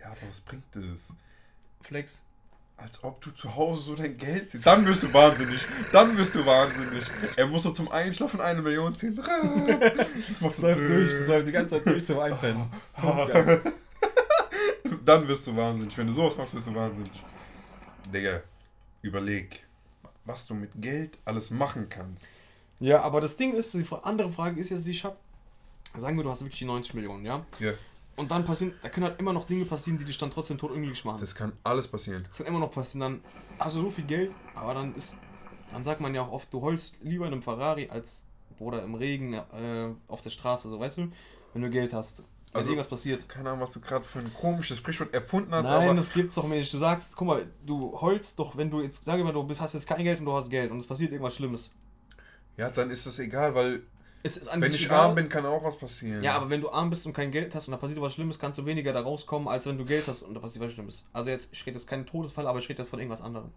Ja, 0.00 0.06
aber 0.06 0.28
was 0.28 0.40
bringt 0.40 0.64
das? 0.72 1.08
Flex. 1.80 2.22
Als 2.76 3.04
ob 3.04 3.20
du 3.20 3.30
zu 3.30 3.54
Hause 3.54 3.82
so 3.82 3.94
dein 3.94 4.16
Geld 4.16 4.50
ziehst. 4.50 4.66
Dann 4.66 4.84
wirst 4.84 5.02
du 5.02 5.12
wahnsinnig. 5.12 5.64
Dann 5.92 6.16
wirst 6.18 6.34
du 6.34 6.44
wahnsinnig. 6.44 7.04
Er 7.36 7.46
muss 7.46 7.62
so 7.62 7.70
zum 7.70 7.90
Einschlafen 7.90 8.40
eine 8.40 8.60
Million 8.62 8.94
ziehen. 8.96 9.14
Das 10.28 10.40
macht 10.40 10.52
Das 10.52 10.56
so 10.56 10.66
läuft 10.66 10.80
durch, 10.80 11.10
das 11.12 11.28
läuft 11.28 11.46
die 11.46 11.52
ganze 11.52 11.76
Zeit 11.76 11.86
durch 11.86 12.04
zum 12.04 12.18
Einpennen. 12.18 12.66
Dann 15.04 15.28
wirst 15.28 15.46
du 15.46 15.56
wahnsinnig. 15.56 15.96
Wenn 15.96 16.08
du 16.08 16.14
sowas 16.14 16.36
machst, 16.36 16.54
wirst 16.54 16.66
du 16.66 16.74
wahnsinnig. 16.74 17.12
Digga, 18.12 18.42
überleg, 19.02 19.64
was 20.24 20.46
du 20.46 20.54
mit 20.54 20.70
Geld 20.74 21.18
alles 21.24 21.50
machen 21.50 21.88
kannst. 21.88 22.26
Ja, 22.80 23.02
aber 23.02 23.20
das 23.20 23.36
Ding 23.36 23.54
ist, 23.54 23.72
die 23.74 23.86
andere 24.02 24.30
Frage 24.30 24.60
ist 24.60 24.70
jetzt, 24.70 24.86
die 24.86 24.90
ich 24.90 25.04
habe. 25.04 25.16
Sagen 25.96 26.16
wir, 26.16 26.24
du 26.24 26.30
hast 26.30 26.40
wirklich 26.42 26.58
die 26.58 26.64
90 26.64 26.94
Millionen, 26.94 27.24
ja? 27.24 27.44
Ja. 27.60 27.72
Und 28.16 28.30
dann 28.30 28.44
passieren, 28.44 28.74
da 28.82 28.88
können 28.88 29.06
halt 29.06 29.18
immer 29.20 29.32
noch 29.32 29.44
Dinge 29.44 29.64
passieren, 29.64 29.98
die 29.98 30.04
dich 30.04 30.18
dann 30.18 30.30
trotzdem 30.30 30.56
totunglücklich 30.58 31.04
machen. 31.04 31.18
Das, 31.20 31.30
Das 31.30 31.34
kann 31.38 31.52
alles 31.64 31.88
passieren. 31.88 32.24
kann 32.36 32.46
immer 32.46 32.60
noch 32.60 32.70
passieren. 32.70 33.00
Dann 33.00 33.20
hast 33.58 33.76
du 33.76 33.80
so 33.80 33.90
viel 33.90 34.04
Geld, 34.04 34.32
aber 34.54 34.74
dann 34.74 34.94
ist 34.94 35.16
dann 35.72 35.82
sagt 35.82 36.00
man 36.00 36.14
ja 36.14 36.22
auch 36.22 36.30
oft, 36.30 36.52
du 36.54 36.60
holst 36.60 36.98
lieber 37.02 37.26
in 37.26 37.32
einem 37.32 37.42
Ferrari 37.42 37.88
als 37.90 38.26
oder 38.60 38.84
im 38.84 38.94
Regen 38.94 39.34
äh, 39.34 39.88
auf 40.06 40.20
der 40.20 40.30
Straße, 40.30 40.68
so 40.68 40.78
weißt 40.78 40.98
du, 40.98 41.08
wenn 41.52 41.62
du 41.62 41.70
Geld 41.70 41.92
hast. 41.92 42.18
Wenn 42.52 42.60
Also- 42.60 42.70
irgendwas 42.70 42.88
passiert. 42.88 43.28
Keine 43.28 43.48
Ahnung, 43.48 43.62
was 43.62 43.72
du 43.72 43.80
gerade 43.80 44.04
für 44.04 44.20
ein 44.20 44.32
komisches 44.32 44.78
Sprichwort 44.78 45.12
erfunden 45.12 45.52
hast, 45.52 45.64
Nein, 45.64 45.88
aber 45.88 45.94
das 45.94 46.12
gibt's 46.12 46.36
doch 46.36 46.46
nicht. 46.46 46.72
Du 46.72 46.78
sagst, 46.78 47.16
guck 47.16 47.26
mal, 47.26 47.46
du 47.66 47.92
holst 48.00 48.38
doch, 48.38 48.56
wenn 48.56 48.70
du 48.70 48.80
jetzt, 48.82 49.04
sag 49.04 49.18
mal, 49.24 49.32
du 49.32 49.48
hast 49.58 49.72
jetzt 49.72 49.88
kein 49.88 50.04
Geld 50.04 50.20
und 50.20 50.26
du 50.26 50.32
hast 50.34 50.48
Geld 50.50 50.70
und 50.70 50.78
es 50.78 50.86
passiert 50.86 51.10
irgendwas 51.10 51.34
Schlimmes. 51.34 51.74
ja, 52.56 52.70
dann 52.70 52.90
ist 52.90 53.04
das 53.06 53.18
egal, 53.18 53.56
weil 53.56 53.82
Es 54.26 54.38
ist 54.38 54.48
an 54.48 54.62
wenn 54.62 54.72
ich 54.72 54.86
egal. 54.86 55.00
arm 55.00 55.14
bin, 55.14 55.28
kann 55.28 55.44
auch 55.44 55.62
was 55.62 55.76
passieren. 55.76 56.22
Ja, 56.22 56.36
aber 56.36 56.48
wenn 56.48 56.62
du 56.62 56.70
arm 56.70 56.88
bist 56.88 57.06
und 57.06 57.12
kein 57.12 57.30
Geld 57.30 57.54
hast 57.54 57.68
und 57.68 57.72
da 57.72 57.76
passiert 57.76 58.00
was 58.00 58.14
Schlimmes, 58.14 58.38
kannst 58.38 58.58
du 58.58 58.64
weniger 58.64 58.94
da 58.94 59.00
rauskommen, 59.00 59.48
als 59.48 59.66
wenn 59.66 59.76
du 59.76 59.84
Geld 59.84 60.08
hast 60.08 60.22
und 60.22 60.32
da 60.32 60.40
passiert 60.40 60.64
was 60.64 60.72
Schlimmes. 60.72 61.06
Also 61.12 61.28
jetzt, 61.28 61.50
ich 61.52 61.64
rede 61.66 61.76
jetzt 61.76 61.86
keinen 61.86 62.06
Todesfall, 62.06 62.46
aber 62.46 62.58
ich 62.58 62.66
rede 62.70 62.80
jetzt 62.80 62.88
von 62.88 62.98
irgendwas 62.98 63.20
anderem. 63.20 63.52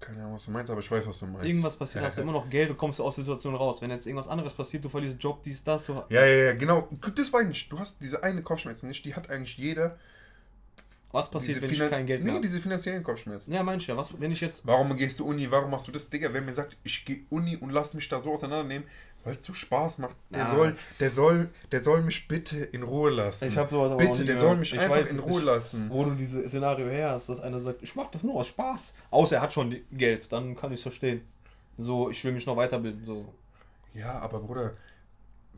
Keine 0.00 0.20
Ahnung, 0.20 0.36
was 0.36 0.46
du 0.46 0.50
meinst, 0.50 0.70
aber 0.70 0.80
ich 0.80 0.90
weiß, 0.90 1.06
was 1.06 1.18
du 1.18 1.26
meinst. 1.26 1.46
Irgendwas 1.46 1.76
passiert, 1.76 2.02
hast 2.02 2.16
du 2.16 2.22
immer 2.22 2.32
noch 2.32 2.48
Geld, 2.48 2.70
du 2.70 2.74
kommst 2.74 2.98
aus 2.98 3.16
der 3.16 3.24
Situation 3.24 3.54
raus. 3.54 3.82
Wenn 3.82 3.90
jetzt 3.90 4.06
irgendwas 4.06 4.28
anderes 4.28 4.54
passiert, 4.54 4.82
du 4.82 4.88
verlierst 4.88 5.22
Job, 5.22 5.42
dies, 5.42 5.62
das, 5.62 5.84
du, 5.84 5.94
Ja, 6.08 6.24
ja, 6.24 6.44
ja, 6.44 6.54
genau. 6.54 6.88
Das 7.14 7.30
war 7.30 7.42
nicht. 7.44 7.70
Du 7.70 7.78
hast 7.78 8.00
diese 8.00 8.24
eine 8.24 8.40
Kopfschmerzen 8.40 8.88
nicht, 8.88 9.04
die 9.04 9.14
hat 9.14 9.30
eigentlich 9.30 9.58
jeder. 9.58 9.98
Was 11.14 11.30
passiert, 11.30 11.62
diese 11.62 11.78
wenn 11.78 11.84
ich 11.86 11.90
kein 11.90 12.06
Geld 12.06 12.20
Nee, 12.20 12.24
mehr 12.26 12.34
habe? 12.34 12.42
diese 12.46 12.60
finanziellen 12.60 13.02
Kopfschmerzen. 13.02 13.52
Ja, 13.52 13.62
meinst 13.62 13.86
du 13.88 13.92
ja, 13.92 13.96
was, 13.98 14.20
wenn 14.20 14.30
ich 14.32 14.40
jetzt, 14.40 14.66
Warum 14.66 14.94
gehst 14.96 15.20
du 15.20 15.26
Uni? 15.26 15.50
Warum 15.50 15.70
machst 15.70 15.88
du 15.88 15.92
das, 15.92 16.10
Digga? 16.10 16.32
Wenn 16.32 16.44
mir 16.44 16.52
sagt, 16.54 16.76
ich 16.82 17.04
gehe 17.04 17.20
Uni 17.30 17.56
und 17.56 17.70
lass 17.70 17.94
mich 17.94 18.08
da 18.08 18.20
so 18.20 18.32
auseinandernehmen, 18.32 18.86
weil 19.22 19.34
es 19.36 19.44
so 19.44 19.54
Spaß 19.54 19.98
macht. 19.98 20.16
Der 20.30 20.40
Ja. 20.40 20.50
soll, 20.54 20.76
der 21.00 21.08
soll, 21.10 21.48
der 21.72 21.80
soll 21.80 22.02
mich 22.02 22.28
bitte 22.28 22.56
in 22.58 22.82
Ruhe 22.82 23.10
lassen. 23.10 23.48
Ich 23.48 23.56
hab 23.56 23.70
sowas 23.70 23.92
aber 23.92 24.02
Bitte, 24.02 24.20
nie 24.20 24.26
der 24.26 24.34
gehört. 24.34 24.40
soll 24.50 24.56
mich 24.58 24.74
Ich 24.74 24.80
einfach 24.80 25.08
in 25.10 25.18
Ruhe 25.20 25.32
nicht. 25.36 25.44
lassen. 25.44 25.88
wo 25.88 26.04
du 26.04 26.14
dieses 26.14 26.48
Szenario 26.48 26.88
her 26.88 27.10
hast, 27.12 27.28
dass 27.30 27.40
einer 27.40 27.58
sagt, 27.58 27.82
ich 27.82 27.94
mach 27.94 28.10
das 28.10 28.22
nur 28.22 28.34
aus 28.34 28.48
Spaß. 28.48 28.94
Außer 29.10 29.36
er 29.36 29.42
hat 29.42 29.52
schon 29.54 29.74
Geld, 29.92 30.30
dann 30.32 30.56
kann 30.56 30.72
ich 30.72 30.78
es 30.80 30.82
verstehen. 30.82 31.22
So, 31.78 32.10
ich 32.10 32.22
will 32.24 32.32
mich 32.32 32.44
noch 32.46 32.56
weiterbilden, 32.56 33.04
so, 33.06 33.32
Ja, 33.94 34.18
aber 34.18 34.40
Bruder, 34.40 34.74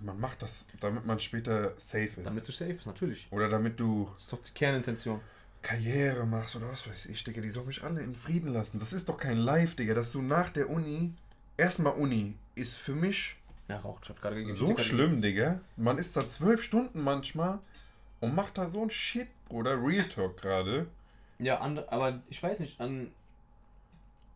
man 0.03 0.21
macht 0.21 0.43
das, 0.43 0.67
damit 0.81 1.07
man 1.07 1.19
später 1.21 1.73
safe 1.77 2.05
ist. 2.19 2.25
damit 2.27 2.47
du 2.47 2.53
safe 2.53 2.75
bist, 2.75 2.87
natürlich. 2.87 3.27
Oder 3.31 3.49
damit 3.49 3.81
du 3.81 4.09
Das 4.13 4.23
ist 4.25 4.33
doch 4.33 4.43
die 4.43 4.53
Kernintention. 4.53 5.21
Karriere 5.63 6.27
machst 6.27 6.57
oder 6.57 6.69
was 6.71 6.89
weiß 6.89 7.07
ich, 7.07 7.25
Digga. 7.25 7.41
Die 7.41 7.51
sollen 7.51 7.67
mich 7.67 7.83
alle 7.83 8.01
in 8.03 8.15
Frieden 8.15 8.53
lassen. 8.53 8.79
Das 8.79 8.93
ist 8.93 9.09
doch 9.09 9.17
kein 9.17 9.37
Live, 9.39 9.75
Digga, 9.77 9.95
dass 9.95 10.13
du 10.13 10.23
nach 10.23 10.51
der 10.51 10.71
Uni. 10.71 11.13
Erstmal 11.57 11.95
Uni 11.95 12.35
ist 12.55 12.77
für 12.77 12.95
mich 12.95 13.37
Ja, 13.69 13.79
raucht, 13.81 14.05
ich 14.05 14.11
hab 14.11 14.21
gerade 14.21 14.37
gegeben. 14.37 14.57
so 14.57 14.77
schlimm, 14.77 15.21
Digga. 15.23 15.61
Man 15.77 15.99
ist 15.99 16.17
da 16.17 16.29
zwölf 16.29 16.63
Stunden 16.63 17.01
manchmal 17.03 17.59
und 18.21 18.35
macht 18.35 18.59
da 18.59 18.69
so 18.71 18.83
ein 18.83 18.91
Shit, 18.91 19.29
Bruder. 19.49 19.83
Real 19.83 20.05
Talk 20.05 20.37
gerade. 20.41 20.87
Ja, 21.39 21.59
andere, 21.61 21.91
aber 21.93 22.21
ich 22.31 22.43
weiß 22.43 22.61
nicht, 22.61 22.81
an. 22.81 23.11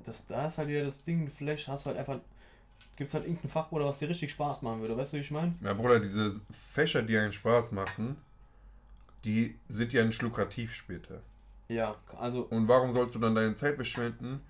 Das, 0.04 0.26
da 0.26 0.46
ist 0.46 0.58
halt 0.58 0.68
wieder 0.68 0.84
das 0.84 1.04
Ding, 1.04 1.30
vielleicht 1.36 1.68
hast 1.68 1.84
du 1.84 1.88
halt 1.90 1.98
einfach. 1.98 2.18
Gibt's 2.96 3.14
halt 3.14 3.24
irgendein 3.24 3.50
Fach, 3.50 3.70
oder 3.72 3.86
was 3.86 3.98
dir 3.98 4.08
richtig 4.10 4.30
Spaß 4.32 4.60
machen 4.62 4.80
würde, 4.80 4.96
weißt 4.96 5.12
du, 5.14 5.16
wie 5.16 5.20
ich 5.22 5.30
meine? 5.30 5.54
Ja, 5.62 5.72
Bruder, 5.72 6.00
diese 6.00 6.38
Fächer, 6.72 7.02
die 7.02 7.16
einen 7.16 7.32
Spaß 7.32 7.72
machen, 7.72 8.16
die 9.24 9.56
sind 9.68 9.92
ja 9.92 10.04
nicht 10.04 10.22
lukrativ 10.22 10.74
später. 10.74 11.22
Ja, 11.68 11.94
also 12.18 12.42
Und 12.50 12.68
warum 12.68 12.92
sollst 12.92 13.14
du 13.14 13.18
dann 13.18 13.34
deine 13.34 13.54
Zeit 13.54 13.76
verschwenden? 13.76 14.40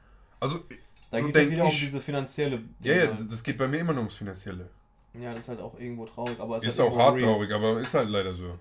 Also, 0.41 0.65
da 1.11 1.19
so 1.19 1.27
geht 1.27 1.37
es 1.37 1.51
wieder 1.51 1.65
um 1.65 1.69
ich. 1.69 1.81
diese 1.81 2.01
finanzielle. 2.01 2.63
Ja, 2.81 2.95
ja, 2.95 3.07
das 3.09 3.43
geht 3.43 3.59
bei 3.59 3.69
mir 3.69 3.79
immer 3.79 3.93
nur 3.93 4.03
ums 4.03 4.15
Finanzielle. 4.15 4.69
ja, 5.15 5.31
das 5.33 5.41
ist 5.45 5.49
halt 5.49 5.61
auch 5.61 5.79
irgendwo 5.79 6.07
traurig, 6.07 6.39
aber 6.41 6.57
es 6.57 6.65
Ist 6.65 6.79
halt 6.79 6.91
auch 6.91 6.97
hart 6.97 7.17
real. 7.17 7.25
traurig, 7.25 7.53
aber 7.53 7.81
ist 7.81 7.95
halt 7.95 8.09
leider 8.09 8.35
so. 8.35 8.59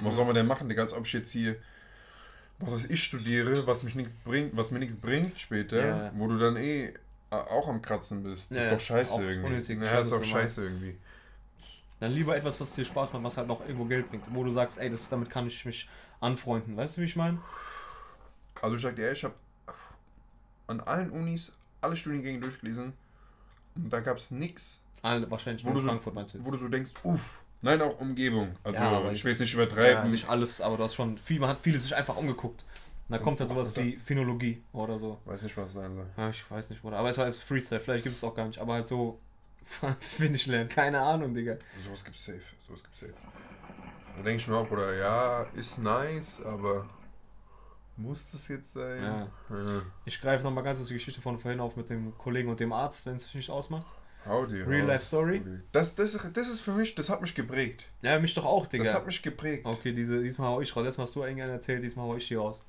Was 0.00 0.14
soll 0.16 0.26
man 0.26 0.34
denn 0.34 0.46
machen, 0.46 0.68
Digga, 0.68 0.82
als 0.82 0.92
ob 0.92 1.06
ich 1.06 1.12
jetzt 1.12 1.32
hier, 1.32 1.56
was 2.58 2.72
weiß 2.72 2.90
ich, 2.90 3.02
studiere, 3.04 3.66
was 3.66 3.82
mich 3.82 3.94
nichts 3.94 4.14
bringt, 4.24 4.56
was 4.56 4.70
mir 4.70 4.78
nichts 4.80 4.96
bringt 4.96 5.38
später, 5.38 5.78
Ja, 5.78 6.04
ja. 6.04 6.12
wo 6.16 6.26
du 6.28 6.38
dann 6.38 6.56
eh 6.56 6.86
äh, 6.86 6.94
auch 7.30 7.68
am 7.68 7.82
Kratzen 7.82 8.22
bist. 8.22 8.50
Das 8.50 8.58
Ja, 8.58 8.64
ist 8.64 8.72
doch 8.72 8.80
scheiße 8.96 9.22
irgendwie. 9.30 9.46
unnötig, 9.46 9.80
Ja, 9.82 10.00
ist 10.00 10.12
auch 10.12 10.24
scheiße 10.24 10.64
irgendwie. 10.64 10.96
Dann 12.00 12.12
lieber 12.12 12.36
etwas, 12.36 12.60
was 12.60 12.74
dir 12.74 12.84
Spaß 12.84 13.12
macht, 13.12 13.22
was 13.24 13.36
halt 13.36 13.48
noch 13.48 13.60
irgendwo 13.60 13.84
Geld 13.84 14.08
bringt, 14.08 14.24
wo 14.32 14.44
du 14.44 14.52
sagst, 14.52 14.78
ey, 14.78 14.88
das, 14.88 15.08
damit 15.08 15.30
kann 15.30 15.46
ich 15.46 15.64
mich 15.64 15.88
anfreunden. 16.20 16.76
Weißt 16.76 16.96
du, 16.96 17.00
wie 17.00 17.06
ich 17.06 17.16
meine? 17.16 17.38
Also 18.62 18.76
ich 18.76 18.82
sag 18.82 18.96
dir 18.96 19.10
ich 19.12 19.24
habe 19.24 19.34
an 20.66 20.80
allen 20.80 21.10
Unis 21.10 21.56
alle 21.80 21.96
Studiengänge 21.96 22.40
durchgelesen 22.40 22.92
und 23.76 23.92
da 23.92 24.00
gab 24.00 24.18
es 24.18 24.30
nichts, 24.30 24.80
Alle, 25.02 25.30
wahrscheinlich 25.30 25.64
Wo 25.64 25.70
nur 25.70 25.82
so- 25.82 25.88
Frankfurt 25.88 26.14
meinst 26.14 26.34
du 26.34 26.38
jetzt. 26.38 26.46
wo 26.46 26.50
du 26.50 26.56
so 26.58 26.68
denkst, 26.68 26.92
uff. 27.04 27.42
Nein, 27.62 27.80
auch 27.82 27.98
Umgebung. 28.00 28.54
Also 28.62 28.78
Ja, 28.78 29.10
ich 29.10 29.24
will 29.24 29.32
es 29.32 29.40
nicht 29.40 29.54
ja, 29.54 29.62
übertreiben. 29.62 30.10
nicht 30.12 30.28
alles, 30.28 30.60
aber 30.60 30.76
du 30.76 30.84
hast 30.84 30.94
schon 30.94 31.18
viel, 31.18 31.40
man 31.40 31.50
hat 31.50 31.58
vieles 31.60 31.82
sich 31.82 31.94
einfach 31.96 32.16
umgeguckt. 32.16 32.62
Und 33.08 33.12
da 33.12 33.18
kommt 33.18 33.40
halt 33.40 33.48
sowas 33.48 33.74
wie 33.76 33.96
Phonologie 33.96 34.62
oder 34.72 34.98
so. 34.98 35.18
Weiß 35.24 35.42
nicht, 35.42 35.56
was 35.56 35.68
es 35.68 35.72
sein 35.74 35.94
soll. 35.94 36.06
Ja, 36.16 36.28
ich 36.30 36.48
weiß 36.50 36.70
nicht, 36.70 36.84
oder. 36.84 36.98
Aber 36.98 37.10
es 37.10 37.18
heißt 37.18 37.42
Freestyle, 37.42 37.80
vielleicht 37.80 38.04
gibt 38.04 38.14
es 38.14 38.22
auch 38.22 38.34
gar 38.34 38.46
nicht, 38.46 38.58
aber 38.60 38.74
halt 38.74 38.86
so 38.86 39.18
Finnisch 40.00 40.46
lernen, 40.46 40.68
keine 40.68 41.00
Ahnung, 41.00 41.34
Digga. 41.34 41.56
Sowas 41.84 42.04
gibt's 42.04 42.24
safe. 42.24 42.40
Sowas 42.66 42.82
gibt's 42.82 43.00
safe. 43.00 43.14
Da 44.16 44.22
denke 44.22 44.36
ich 44.36 44.48
mir 44.48 44.56
auch, 44.56 44.68
Bruder, 44.68 44.96
ja, 44.96 45.42
ist 45.54 45.78
nice, 45.78 46.42
aber 46.44 46.88
muss 47.96 48.30
das 48.30 48.46
jetzt 48.48 48.74
sein? 48.74 49.02
Ja. 49.02 49.28
Ja. 49.50 49.82
Ich 50.04 50.20
greife 50.20 50.44
nochmal 50.44 50.62
ganz 50.62 50.78
kurz 50.78 50.88
die 50.88 50.94
Geschichte 50.94 51.20
von 51.20 51.38
vorhin 51.38 51.60
auf 51.60 51.76
mit 51.76 51.90
dem 51.90 52.16
Kollegen 52.16 52.48
und 52.48 52.60
dem 52.60 52.72
Arzt, 52.72 53.06
wenn 53.06 53.16
es 53.16 53.24
sich 53.24 53.34
nicht 53.34 53.50
ausmacht. 53.50 53.86
Howdy. 54.24 54.62
Real 54.62 54.86
life 54.86 55.04
story? 55.04 55.42
Das, 55.72 55.94
das, 55.94 56.18
das 56.32 56.48
ist 56.48 56.60
für 56.60 56.72
mich, 56.72 56.94
das 56.94 57.10
hat 57.10 57.20
mich 57.20 57.34
geprägt. 57.34 57.86
Ja, 58.02 58.18
mich 58.18 58.34
doch 58.34 58.44
auch, 58.44 58.66
Digga. 58.66 58.84
Das 58.84 58.94
hat 58.94 59.06
mich 59.06 59.22
geprägt. 59.22 59.64
Okay, 59.64 59.92
diese, 59.92 60.22
diesmal 60.22 60.48
hau 60.48 60.60
ich 60.60 60.74
raus. 60.74 60.84
Letztes 60.84 60.98
Mal 60.98 61.04
hast 61.04 61.16
du 61.16 61.22
irgendwann 61.24 61.50
erzählt, 61.50 61.82
diesmal 61.82 62.06
hau 62.06 62.16
ich 62.16 62.28
die 62.28 62.36
raus. 62.36 62.64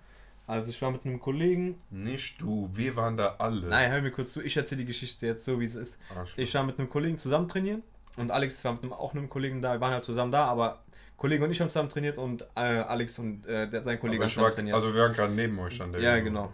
Also 0.50 0.72
ich 0.72 0.82
war 0.82 0.90
mit 0.90 1.06
einem 1.06 1.20
Kollegen. 1.20 1.80
Nicht 1.92 2.42
du, 2.42 2.72
wir 2.74 2.96
waren 2.96 3.16
da 3.16 3.36
alle. 3.38 3.68
Nein, 3.68 3.92
hör 3.92 4.02
mir 4.02 4.10
kurz 4.10 4.32
zu, 4.32 4.42
ich 4.42 4.58
erzähle 4.58 4.80
die 4.80 4.88
Geschichte 4.88 5.28
jetzt 5.28 5.46
so, 5.46 5.60
wie 5.60 5.66
es 5.66 5.76
ist. 5.76 6.00
Arschloch. 6.10 6.40
Ich 6.40 6.56
war 6.56 6.64
mit 6.64 6.80
einem 6.80 6.90
Kollegen 6.90 7.20
zusammen 7.20 7.48
trainieren 7.48 7.84
und 8.18 8.32
Alex 8.32 8.66
war 8.66 8.74
mit 8.74 8.82
einem, 8.82 8.94
auch 8.94 9.14
einem 9.14 9.30
Kollegen 9.30 9.62
da. 9.62 9.74
Wir 9.74 9.82
waren 9.82 9.94
halt 9.94 10.06
zusammen 10.06 10.32
da, 10.32 10.46
aber 10.46 10.82
Kollege 11.18 11.46
und 11.46 11.52
ich 11.52 11.62
haben 11.62 11.70
zusammen 11.70 11.90
trainiert 11.90 12.18
und 12.18 12.48
äh, 12.56 12.62
Alex 12.62 13.20
und 13.20 13.46
äh, 13.46 13.70
der, 13.70 13.84
sein 13.84 14.00
Kollege 14.00 14.24
haben 14.24 14.30
zusammen 14.30 14.46
war, 14.46 14.56
trainiert. 14.56 14.76
also 14.76 14.92
wir 14.92 15.02
waren 15.02 15.14
gerade 15.14 15.34
neben 15.34 15.60
euch 15.60 15.80
an 15.84 15.92
der 15.92 16.02
ja, 16.02 16.16
Übung. 16.16 16.26
genau. 16.26 16.54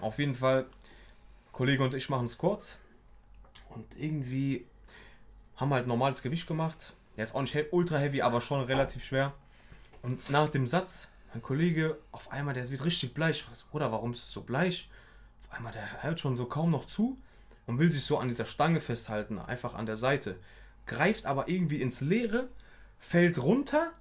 Auf 0.00 0.18
jeden 0.18 0.34
Fall, 0.34 0.66
Kollege 1.52 1.84
und 1.84 1.94
ich 1.94 2.10
machen 2.10 2.28
Squats 2.28 2.80
und 3.68 3.86
irgendwie 3.96 4.66
haben 5.54 5.72
halt 5.72 5.86
normales 5.86 6.22
Gewicht 6.22 6.48
gemacht. 6.48 6.92
Der 7.16 7.22
ist 7.22 7.36
auch 7.36 7.42
nicht 7.42 7.56
ultra 7.70 7.98
heavy, 7.98 8.20
aber 8.20 8.40
schon 8.40 8.64
relativ 8.64 9.04
schwer. 9.04 9.32
Und 10.02 10.28
nach 10.28 10.48
dem 10.48 10.66
Satz, 10.66 11.08
mein 11.32 11.42
Kollege, 11.42 11.98
auf 12.12 12.32
einmal, 12.32 12.54
der 12.54 12.68
wird 12.70 12.84
richtig 12.84 13.14
bleich. 13.14 13.44
So, 13.52 13.64
Bruder, 13.70 13.92
warum 13.92 14.12
ist 14.12 14.24
es 14.24 14.32
so 14.32 14.42
bleich? 14.42 14.88
Auf 15.42 15.56
einmal, 15.56 15.72
der 15.72 16.02
hält 16.02 16.20
schon 16.20 16.36
so 16.36 16.46
kaum 16.46 16.70
noch 16.70 16.86
zu 16.86 17.18
und 17.66 17.78
will 17.78 17.92
sich 17.92 18.04
so 18.04 18.18
an 18.18 18.28
dieser 18.28 18.46
Stange 18.46 18.80
festhalten, 18.80 19.38
einfach 19.38 19.74
an 19.74 19.86
der 19.86 19.96
Seite. 19.96 20.38
Greift 20.86 21.26
aber 21.26 21.48
irgendwie 21.48 21.82
ins 21.82 22.00
Leere, 22.00 22.48
fällt 22.98 23.38
runter. 23.38 23.92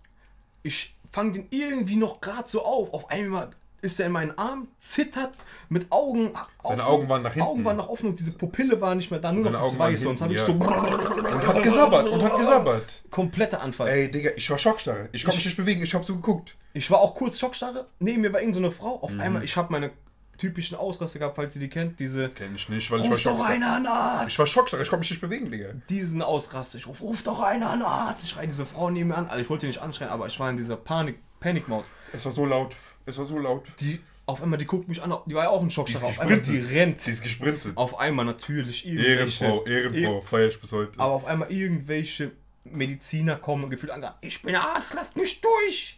Ich 0.63 0.95
fange 1.11 1.33
den 1.33 1.47
irgendwie 1.49 1.97
noch 1.97 2.21
gerade 2.21 2.49
so 2.49 2.63
auf. 2.63 2.93
Auf 2.93 3.09
einmal 3.09 3.51
ist 3.87 3.99
er 3.99 4.05
in 4.05 4.11
meinen 4.11 4.37
Arm, 4.37 4.67
zittert, 4.77 5.33
mit 5.69 5.91
Augen. 5.91 6.33
Seine 6.61 6.83
offen. 6.83 6.93
Augen 6.93 7.09
waren 7.09 7.23
nach 7.23 7.33
hinten. 7.33 7.47
Augen 7.47 7.65
waren 7.65 7.77
noch 7.77 7.89
offen 7.89 8.09
und 8.09 8.19
diese 8.19 8.33
Pupille 8.33 8.79
war 8.79 8.93
nicht 8.93 9.09
mehr 9.09 9.19
da, 9.19 9.31
nur 9.31 9.43
Seine 9.43 9.55
noch 9.55 9.61
das 9.61 9.69
Augen 9.69 9.79
waren 9.79 9.93
Weiße. 9.93 10.09
Und 10.09 10.21
habe 10.21 10.33
hinten, 10.35 10.61
so. 10.61 10.67
Und 10.67 11.47
hat 11.47 11.63
gesabbert, 11.63 12.07
und 12.07 12.23
hat 12.23 12.37
gesabbert. 12.37 13.03
Kompletter 13.09 13.61
Anfall. 13.61 13.87
Ey, 13.87 14.11
Digga, 14.11 14.31
ich 14.35 14.49
war 14.51 14.57
schockstarre. 14.57 15.09
Ich 15.11 15.23
konnte 15.23 15.37
mich 15.37 15.45
nicht 15.45 15.57
bewegen, 15.57 15.81
ich 15.81 15.93
hab 15.95 16.05
so 16.05 16.15
geguckt. 16.15 16.55
Ich 16.73 16.91
war 16.91 16.99
auch 16.99 17.15
kurz 17.15 17.39
Schockstarre. 17.39 17.87
Neben 17.99 18.21
mir 18.21 18.31
war 18.31 18.39
irgend 18.39 18.55
so 18.55 18.61
eine 18.61 18.71
Frau. 18.71 18.97
Mhm. 18.97 19.03
Auf 19.03 19.19
einmal, 19.19 19.43
ich 19.43 19.57
habe 19.57 19.71
meine 19.71 19.91
typischen 20.37 20.77
Ausraster 20.77 21.19
gehabt, 21.19 21.35
falls 21.35 21.55
ihr 21.55 21.61
die 21.61 21.69
kennt. 21.69 21.99
Diese. 21.99 22.29
Kenn 22.29 22.55
ich 22.55 22.69
nicht, 22.69 22.91
weil 22.91 22.99
ich 22.99 23.05
war 23.05 23.13
Ruf 23.13 23.23
doch 23.23 23.31
schockstarre. 23.31 23.53
einer 23.53 23.75
an 23.77 23.85
Arzt! 23.87 24.27
Ich 24.27 24.39
war 24.39 24.47
schockstarre, 24.47 24.83
ich 24.83 24.89
konnte 24.89 25.01
mich 25.01 25.09
nicht 25.09 25.21
bewegen, 25.21 25.49
Digga. 25.49 25.69
diesen 25.89 26.21
Ausraster. 26.21 26.77
Ich 26.77 26.85
ruf, 26.87 27.01
ruf 27.01 27.23
doch 27.23 27.41
einer 27.41 27.71
an 27.71 27.81
Arzt! 27.81 28.23
Ich 28.23 28.29
schreie 28.29 28.45
diese 28.45 28.65
Frau 28.65 28.89
neben 28.89 29.09
mir 29.09 29.17
an. 29.17 29.27
Also 29.27 29.41
ich 29.41 29.49
wollte 29.49 29.61
die 29.61 29.67
nicht 29.67 29.81
anschreien, 29.81 30.11
aber 30.11 30.27
ich 30.27 30.39
war 30.39 30.49
in 30.49 30.57
dieser 30.57 30.77
Panik, 30.77 31.17
Panic-Mode. 31.39 31.85
Es 32.13 32.23
war 32.25 32.31
so 32.31 32.45
laut. 32.45 32.75
Es 33.07 33.17
war 33.17 33.25
so 33.25 33.39
laut. 33.39 33.63
Die, 33.79 33.99
auf 34.25 34.43
einmal, 34.43 34.59
die 34.59 34.65
guckt 34.65 34.89
mich 34.89 35.01
an. 35.01 35.13
Die 35.25 35.33
war 35.33 35.45
ja 35.45 35.49
auch 35.49 35.61
ein 35.61 35.69
Schockstarre. 35.69 36.05
Auf 36.07 36.19
einmal, 36.19 36.41
die 36.41 36.57
rennt. 36.57 37.05
Die 37.05 37.11
ist 37.11 37.23
gesprintet. 37.23 37.71
Auf 37.75 37.97
einmal 37.99 38.25
natürlich 38.25 38.85
irgendwelche. 38.85 39.45
Ehrenfrau, 39.45 39.65
Ehrenfrau, 39.65 40.21
feier 40.21 40.49
ich 40.49 40.59
bis 40.59 40.71
heute. 40.73 40.99
Aber 40.99 41.13
auf 41.13 41.25
einmal 41.25 41.49
irgendwelche 41.49 42.33
Mediziner 42.65 43.37
kommen 43.37 43.63
und 43.63 43.69
gefühlt 43.69 43.93
an. 43.93 44.05
Ich 44.19 44.41
bin 44.41 44.55
Arzt, 44.55 44.93
lasst 44.93 45.15
mich 45.15 45.39
durch! 45.39 45.97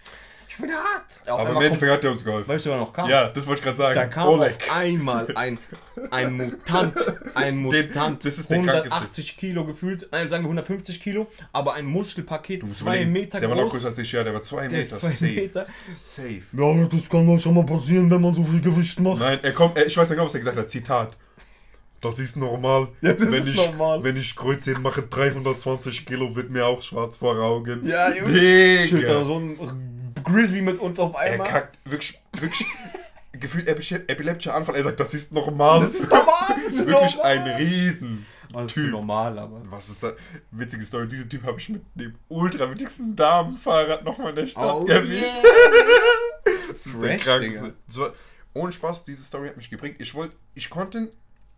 Ich 0.51 0.57
bin 0.57 0.67
der 0.67 0.79
Arzt! 0.79 1.29
Auf 1.29 1.39
Aber 1.41 1.51
im 1.51 1.61
Endeffekt 1.61 1.91
hat 1.91 2.03
er 2.03 2.11
uns 2.11 2.25
geholfen. 2.25 2.49
weißt 2.49 2.65
du, 2.65 2.69
wer 2.71 2.77
noch 2.77 2.91
kam? 2.91 3.07
Ja, 3.07 3.29
das 3.29 3.45
wollte 3.45 3.59
ich 3.59 3.65
gerade 3.65 3.77
sagen. 3.77 3.93
Da 3.95 4.05
kam 4.07 4.27
Oleg. 4.29 4.55
auf 4.55 4.75
einmal 4.75 5.27
ein, 5.35 5.59
ein 6.09 6.37
Mutant, 6.37 6.95
ein 7.35 7.57
Mutant, 7.57 8.25
das 8.25 8.39
ist 8.39 8.49
der 8.49 8.57
180 8.57 9.37
Kilo 9.37 9.63
gefühlt, 9.63 10.07
nein, 10.11 10.27
sagen 10.27 10.43
wir 10.43 10.47
150 10.47 11.01
Kilo, 11.01 11.27
aber 11.53 11.75
ein 11.75 11.85
Muskelpaket, 11.85 12.61
zwei 12.73 13.03
überlegen, 13.03 13.11
Meter 13.11 13.39
Der 13.39 13.49
war 13.49 13.57
noch 13.57 13.63
groß. 13.65 13.73
größer 13.73 13.87
als 13.89 13.97
ich, 13.99 14.11
ja, 14.11 14.23
der 14.23 14.33
war 14.33 14.41
zwei 14.41 14.61
der 14.67 14.71
Meter. 14.71 14.81
ist 14.81 14.99
zwei 14.99 15.07
safe. 15.09 15.25
Meter. 15.33 15.65
Safe. 15.87 16.41
Ja, 16.51 16.87
das 16.87 17.09
kann 17.09 17.25
manchmal 17.27 17.53
mal 17.53 17.65
passieren, 17.65 18.09
wenn 18.09 18.21
man 18.21 18.33
so 18.33 18.43
viel 18.43 18.59
Gewicht 18.61 18.99
macht. 18.99 19.19
Nein, 19.19 19.37
er 19.43 19.51
kommt, 19.53 19.77
ich 19.77 19.95
weiß 19.95 20.09
nicht 20.09 20.19
was 20.19 20.33
er 20.33 20.39
gesagt 20.39 20.57
hat. 20.57 20.71
Zitat. 20.71 21.15
Das 22.01 22.17
ist 22.17 22.37
normal. 22.37 22.87
Ja, 23.01 23.13
das 23.13 23.31
wenn 23.31 23.43
ist 23.43 23.49
ich, 23.49 23.65
normal. 23.67 24.03
Wenn 24.03 24.17
ich 24.17 24.35
Kreuzheben 24.35 24.81
mache, 24.81 25.03
320 25.03 26.05
Kilo, 26.07 26.35
wird 26.35 26.49
mir 26.49 26.65
auch 26.65 26.81
schwarz 26.81 27.17
vor 27.17 27.37
Augen. 27.37 27.85
Ja, 27.85 28.11
Junge. 28.15 28.33
Digga. 28.33 28.83
Shit, 28.87 29.07
da 29.07 29.23
so 29.23 29.37
ein 29.37 29.98
Grizzly 30.23 30.61
mit 30.61 30.79
uns 30.79 30.99
auf 30.99 31.13
Er 31.13 31.19
einmal. 31.19 31.47
kackt 31.47 31.77
wirklich, 31.85 32.19
wirklich 32.33 32.67
gefühlt 33.33 33.67
epi- 33.69 34.07
epileptischer 34.07 34.55
Anfall. 34.55 34.75
Er 34.75 34.83
sagt, 34.83 34.99
das 34.99 35.13
ist 35.13 35.31
normal. 35.33 35.81
Das 35.81 35.95
ist 35.95 36.09
normal, 36.09 36.25
das 36.57 36.67
ist 36.67 36.85
wirklich 36.85 37.15
normal. 37.15 37.37
ein 37.37 37.47
Riesen. 37.57 38.25
Was 38.51 38.65
ist 38.67 38.73
Typ. 38.73 38.89
normal, 38.91 39.37
aber. 39.37 39.61
Was 39.69 39.89
ist 39.89 40.01
da? 40.01 40.11
Witzige 40.51 40.81
Story. 40.83 41.07
Diesen 41.07 41.29
Typ 41.29 41.43
habe 41.43 41.59
ich 41.59 41.69
mit 41.69 41.83
dem 41.93 42.15
ultra 42.29 42.69
witzigsten 42.71 43.15
Damenfahrrad 43.15 44.03
nochmal 44.03 44.29
in 44.31 44.35
der 44.37 44.47
Stadt 44.47 44.73
Oh, 44.75 44.87
erwischt. 44.87 45.35
Der 47.03 47.19
Fresh. 47.19 47.73
So, 47.87 48.07
ohne 48.53 48.71
Spaß, 48.71 49.03
diese 49.03 49.23
Story 49.23 49.49
hat 49.49 49.57
mich 49.57 49.69
geprägt. 49.69 50.01
Ich 50.01 50.13
wollte, 50.15 50.35
ich 50.55 50.69
konnte, 50.69 51.11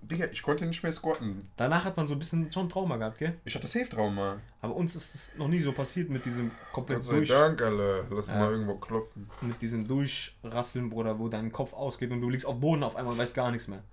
Digga, 0.03 0.25
ich 0.31 0.41
konnte 0.41 0.65
nicht 0.65 0.81
mehr 0.83 0.91
squatten. 0.91 1.49
Danach 1.57 1.85
hat 1.85 1.95
man 1.95 2.07
so 2.07 2.15
ein 2.15 2.19
bisschen 2.19 2.51
schon 2.51 2.67
Trauma 2.69 2.97
gehabt, 2.97 3.19
gell? 3.19 3.37
Ich 3.45 3.53
hatte 3.55 3.67
Safe-Trauma. 3.67 4.39
Aber 4.61 4.75
uns 4.75 4.95
ist 4.95 5.13
es 5.15 5.31
noch 5.37 5.47
nie 5.47 5.61
so 5.61 5.71
passiert 5.71 6.09
mit 6.09 6.25
diesem 6.25 6.49
Gott 6.49 6.73
komplett 6.73 7.03
sei 7.03 7.17
durch, 7.17 7.29
Dank, 7.29 7.61
Alter. 7.61 8.05
Lass 8.09 8.27
Ja. 8.27 8.37
mal 8.39 8.51
irgendwo 8.51 8.75
klopfen. 8.75 9.29
mit 9.41 9.61
diesem 9.61 9.87
Durchrasseln, 9.87 10.89
Bruder, 10.89 11.19
wo 11.19 11.27
dein 11.29 11.51
Kopf 11.51 11.73
ausgeht 11.73 12.11
und 12.11 12.19
du 12.21 12.29
liegst 12.29 12.45
auf 12.47 12.59
Boden 12.59 12.83
auf 12.83 12.95
einmal 12.95 13.13
und 13.13 13.19
weißt 13.19 13.35
gar 13.35 13.51
nichts 13.51 13.67
mehr. 13.67 13.83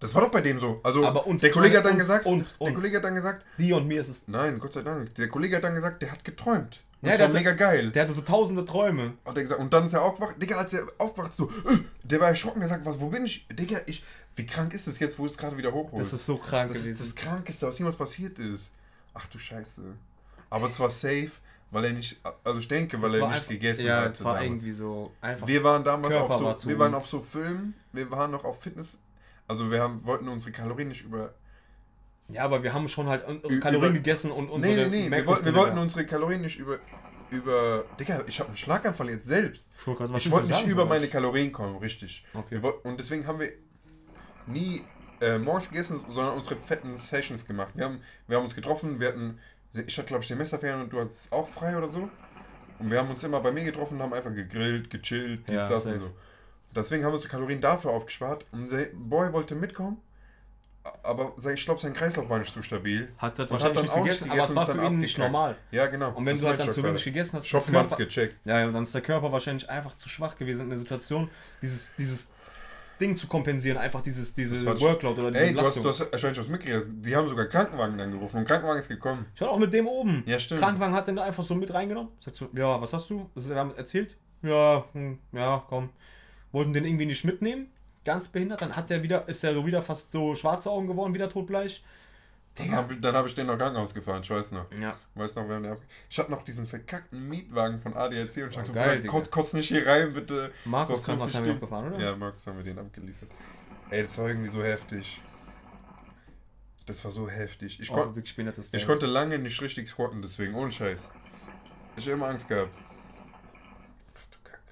Das 0.00 0.14
war 0.14 0.22
doch 0.22 0.30
bei 0.30 0.40
dem 0.42 0.60
so. 0.60 0.80
Also, 0.84 1.04
Aber 1.04 1.26
uns- 1.26 1.40
der 1.40 1.50
Kollege 1.50 1.78
hat 1.78 1.84
dann 1.84 1.94
uns- 1.94 2.02
gesagt, 2.02 2.26
uns- 2.26 2.54
der. 2.60 2.72
Kollege 2.72 2.96
hat 2.98 3.04
dann 3.04 3.14
gesagt, 3.16 3.44
Dir 3.58 3.76
und 3.76 3.88
mir 3.88 4.00
ist 4.00 4.08
es. 4.08 4.28
nein, 4.28 4.58
Gott 4.60 4.72
sei 4.72 4.82
Dank. 4.82 5.14
Der 5.16 5.28
Kollege 5.28 5.56
hat 5.56 5.64
dann 5.64 5.74
gesagt, 5.74 6.02
der 6.02 6.12
hat 6.12 6.24
geträumt. 6.24 6.84
Und 7.00 7.06
Ja, 7.08 7.12
das 7.12 7.18
der 7.18 7.18
war 7.18 7.34
hatte- 7.34 7.38
mega 7.38 7.52
geil. 7.52 7.90
Der 7.92 8.02
hatte 8.02 8.12
so 8.12 8.22
tausende 8.22 8.64
Träume. 8.64 9.14
Hat 9.24 9.36
er 9.36 9.42
gesagt. 9.42 9.60
Und 9.60 9.72
dann 9.72 9.86
ist 9.86 9.92
er 9.92 10.02
aufgewacht. 10.02 10.40
Digga, 10.42 10.56
als 10.56 10.72
er 10.72 10.84
aufwacht, 10.98 11.34
so, 11.34 11.46
äh, 11.48 11.78
der 12.04 12.20
war 12.20 12.28
erschrocken, 12.28 12.60
der 12.60 12.68
sagt, 12.68 12.84
was, 12.84 13.00
wo 13.00 13.08
bin 13.08 13.24
ich? 13.24 13.46
Digga, 13.48 13.78
ich, 13.86 14.02
wie 14.38 14.46
krank 14.46 14.72
ist 14.74 14.86
das 14.86 14.98
jetzt, 14.98 15.18
wo 15.18 15.24
du 15.26 15.30
es 15.30 15.36
gerade 15.38 15.56
wieder 15.56 15.72
hochholst? 15.72 16.12
Das 16.12 16.20
ist 16.20 16.26
so 16.26 16.38
krank 16.38 16.68
das 16.68 16.78
ist 16.78 16.84
gewesen. 16.84 17.02
das 17.04 17.14
Krankeste, 17.14 17.66
was 17.66 17.78
jemals 17.78 17.96
passiert 17.96 18.38
ist. 18.38 18.70
Ach 19.14 19.26
du 19.26 19.38
Scheiße. 19.38 19.82
Aber 20.50 20.70
zwar 20.70 20.90
safe, 20.90 21.30
weil 21.70 21.84
er 21.84 21.92
nicht, 21.92 22.20
also 22.44 22.58
ich 22.58 22.68
denke, 22.68 22.96
weil 23.02 23.10
Das 23.10 23.14
er 23.16 23.20
war 23.22 23.28
nicht 23.28 23.36
einfach- 23.38 23.48
gegessen 23.50 23.86
Ja, 23.86 24.00
hat. 24.02 24.12
es 24.14 24.24
war 24.24 24.34
damals. 24.34 24.46
irgendwie 24.50 24.70
so 24.72 25.12
einfach. 25.20 25.46
Wir 25.46 25.62
waren 25.64 25.84
damals 25.84 26.14
Körper 26.14 26.34
auf 26.34 26.42
war 26.42 26.52
so, 26.52 26.56
zu 26.62 26.68
wir 26.68 26.78
waren 26.78 26.94
auf 26.94 27.06
so 27.06 27.20
Filmen, 27.20 27.74
wir 27.92 28.10
waren 28.10 28.30
noch 28.30 28.44
auf 28.44 28.62
Fitness, 28.62 28.96
also 29.46 29.70
wir 29.70 29.82
haben, 29.82 30.04
wollten 30.06 30.28
unsere 30.28 30.52
Kalorien 30.52 30.88
nicht 30.88 31.04
über, 31.04 31.34
ja, 32.30 32.44
aber 32.44 32.62
wir 32.62 32.72
haben 32.72 32.88
schon 32.88 33.08
halt 33.08 33.24
Kalorien 33.60 33.74
über- 33.74 33.90
gegessen 33.92 34.30
und 34.30 34.46
nee, 34.46 34.52
unsere 34.52 34.76
nee, 34.76 34.88
nee, 34.88 35.02
wir 35.04 35.10
Macros 35.10 35.26
wollten, 35.26 35.44
wir 35.46 35.54
wollten 35.54 35.78
unsere 35.78 36.06
Kalorien 36.06 36.40
nicht 36.42 36.58
über, 36.58 36.78
über, 37.30 37.84
Digga, 38.00 38.22
ich 38.26 38.38
habe 38.40 38.48
einen 38.48 38.56
Schlaganfall 38.56 39.10
jetzt 39.10 39.26
selbst. 39.26 39.68
Ich 40.16 40.30
wollte 40.30 40.48
nicht 40.48 40.66
über 40.66 40.86
meine 40.86 41.08
Kalorien 41.08 41.52
kommen, 41.52 41.76
richtig. 41.76 42.24
Okay. 42.32 42.62
Wir 42.62 42.84
und 42.86 42.98
deswegen 42.98 43.26
haben 43.26 43.40
wir 43.40 43.52
nie 44.48 44.82
äh, 45.20 45.38
morgens 45.38 45.68
gegessen, 45.70 45.98
sondern 46.12 46.36
unsere 46.36 46.56
fetten 46.56 46.96
Sessions 46.98 47.46
gemacht. 47.46 47.70
Wir 47.74 47.84
haben, 47.86 48.00
wir 48.26 48.36
haben 48.36 48.44
uns 48.44 48.54
getroffen, 48.54 49.00
wir 49.00 49.08
hatten, 49.08 49.38
ich 49.86 49.96
hatte 49.98 50.08
glaube 50.08 50.22
ich 50.22 50.28
Semesterferien 50.28 50.80
und 50.82 50.92
du 50.92 51.00
hattest 51.00 51.32
auch 51.32 51.48
frei 51.48 51.76
oder 51.76 51.90
so. 51.90 52.08
Und 52.78 52.90
wir 52.90 52.98
haben 52.98 53.10
uns 53.10 53.24
immer 53.24 53.40
bei 53.40 53.50
mir 53.50 53.64
getroffen 53.64 53.94
und 53.96 54.02
haben 54.02 54.14
einfach 54.14 54.32
gegrillt, 54.32 54.88
gechillt, 54.90 55.48
dies, 55.48 55.54
Ja, 55.56 55.68
das 55.68 55.82
safe. 55.82 55.96
und 55.96 56.00
so. 56.02 56.10
Deswegen 56.76 57.04
haben 57.04 57.10
wir 57.12 57.16
unsere 57.16 57.30
Kalorien 57.32 57.60
dafür 57.60 57.90
aufgespart. 57.90 58.44
Und 58.52 58.70
der 58.70 58.90
Boy 58.94 59.32
wollte 59.32 59.54
mitkommen, 59.56 60.00
aber 61.02 61.34
ich 61.52 61.64
glaube, 61.64 61.80
sein 61.80 61.92
Kreislauf 61.92 62.28
war 62.28 62.38
nicht 62.38 62.54
so 62.54 62.62
stabil. 62.62 63.08
Hat 63.18 63.38
das 63.38 63.50
wahrscheinlich 63.50 63.82
hat 63.82 63.90
auch 63.90 63.96
gegessen, 64.02 64.24
nicht 64.24 64.32
aber 64.34 64.42
es 64.42 64.48
gegessen 64.50 64.68
war 64.78 64.80
für 64.80 64.86
ihn 64.86 64.98
nicht 65.00 65.18
normal. 65.18 65.56
Ja, 65.70 65.86
genau. 65.86 66.10
Und 66.12 66.24
wenn 66.24 66.34
Das 66.34 66.40
du 66.40 66.46
halt 66.48 66.60
dann 66.60 66.72
zu 66.72 66.82
wenig 66.84 67.04
gegessen 67.04 67.36
hast, 67.36 67.50
Körper- 67.50 67.96
gecheckt. 67.96 68.36
Ja, 68.44 68.64
und 68.64 68.72
dann 68.74 68.84
ist 68.84 68.94
der 68.94 69.02
Körper 69.02 69.32
wahrscheinlich 69.32 69.68
einfach 69.68 69.96
zu 69.96 70.08
schwach 70.08 70.36
gewesen 70.36 70.62
in 70.62 70.68
der 70.70 70.78
Situation, 70.78 71.28
dieses, 71.60 71.94
dieses 71.96 72.30
Ding 73.00 73.16
zu 73.16 73.26
kompensieren, 73.26 73.78
einfach 73.78 74.00
dieses, 74.02 74.34
dieses 74.34 74.64
Workload 74.66 75.20
oder 75.20 75.30
diese 75.30 75.44
Ey, 75.44 75.52
du 75.52 75.60
hast, 75.60 75.74
Belastung. 75.74 75.82
du 75.82 75.88
hast 75.88 76.12
wahrscheinlich 76.12 76.40
was 76.40 76.48
mitgekriegt. 76.48 76.86
Die 77.06 77.16
haben 77.16 77.28
sogar 77.28 77.46
Krankenwagen 77.46 78.00
angerufen 78.00 78.38
und 78.38 78.44
Krankenwagen 78.44 78.80
ist 78.80 78.88
gekommen. 78.88 79.26
Ich 79.34 79.40
war 79.40 79.50
auch 79.50 79.58
mit 79.58 79.72
dem 79.72 79.86
oben. 79.86 80.22
Ja, 80.26 80.38
stimmt. 80.38 80.60
Krankenwagen 80.60 80.94
hat 80.94 81.08
den 81.08 81.18
einfach 81.18 81.42
so 81.42 81.54
mit 81.54 81.72
reingenommen. 81.72 82.12
Sagt 82.20 82.36
so, 82.36 82.48
ja, 82.54 82.80
was 82.80 82.92
hast 82.92 83.08
du? 83.10 83.30
Das 83.34 83.44
ist, 83.44 83.50
wir 83.50 83.56
haben 83.56 83.74
erzählt. 83.76 84.16
Ja, 84.42 84.84
hm, 84.92 85.18
ja, 85.32 85.64
komm. 85.68 85.90
Wollten 86.52 86.72
den 86.72 86.84
irgendwie 86.84 87.06
nicht 87.06 87.24
mitnehmen. 87.24 87.70
Ganz 88.04 88.28
behindert. 88.28 88.62
Dann 88.62 88.76
hat 88.76 88.90
der 88.90 89.02
wieder, 89.02 89.28
ist 89.28 89.44
er 89.44 89.54
so 89.54 89.66
wieder 89.66 89.82
fast 89.82 90.12
so 90.12 90.34
schwarze 90.34 90.70
Augen 90.70 90.86
geworden, 90.86 91.14
wieder 91.14 91.28
totbleich. 91.28 91.82
Dann 92.58 92.72
habe 92.72 92.96
dann 92.96 93.14
hab 93.14 93.26
ich 93.26 93.34
den 93.34 93.46
noch 93.46 93.56
Krankenhaus 93.56 93.94
gefahren, 93.94 94.22
ich 94.22 94.30
weiß 94.30 94.50
noch. 94.52 94.66
Ja. 94.80 94.96
Weiß 95.14 95.34
noch, 95.36 95.48
ab- 95.48 95.78
Ich 96.10 96.18
hatte 96.18 96.30
noch 96.30 96.42
diesen 96.44 96.66
verkackten 96.66 97.28
Mietwagen 97.28 97.80
von 97.80 97.94
ADAC 97.94 98.18
und 98.18 98.36
ich 98.36 98.42
Oh, 98.42 98.48
dachte 98.48 98.66
so, 98.66 98.72
geil, 98.72 99.00
Bruder, 99.00 99.26
kotz, 99.30 99.52
nicht 99.54 99.68
hier 99.68 99.86
rein, 99.86 100.12
bitte. 100.12 100.52
Markus 100.64 100.96
Sonst 100.96 101.04
Krankenhaus 101.04 101.26
müsste 101.26 101.38
haben 101.38 101.44
ich 101.44 101.48
wir 101.50 101.54
abgefahren, 101.54 101.92
oder? 101.92 102.04
Ja, 102.04 102.16
Markus 102.16 102.46
haben 102.46 102.56
wir 102.56 102.64
den 102.64 102.78
abgeliefert. 102.78 103.30
Ey, 103.90 104.02
das 104.02 104.18
war 104.18 104.28
irgendwie 104.28 104.48
so 104.48 104.62
heftig. 104.62 105.20
Das 106.86 107.04
war 107.04 107.12
so 107.12 107.28
heftig. 107.28 107.80
Ich, 107.80 107.90
Oh, 107.90 107.94
kon 108.12 108.22
ich 108.72 108.86
konnte 108.86 109.06
lange 109.06 109.38
nicht 109.38 109.60
richtig 109.60 109.88
squatten, 109.88 110.22
deswegen, 110.22 110.54
ohne 110.54 110.72
Scheiß. 110.72 111.08
Ich 111.96 112.04
habe 112.06 112.14
immer 112.14 112.28
Angst 112.28 112.48
gehabt. 112.48 112.74
Ach 114.16 114.20
du 114.30 114.38
Kacke. 114.42 114.62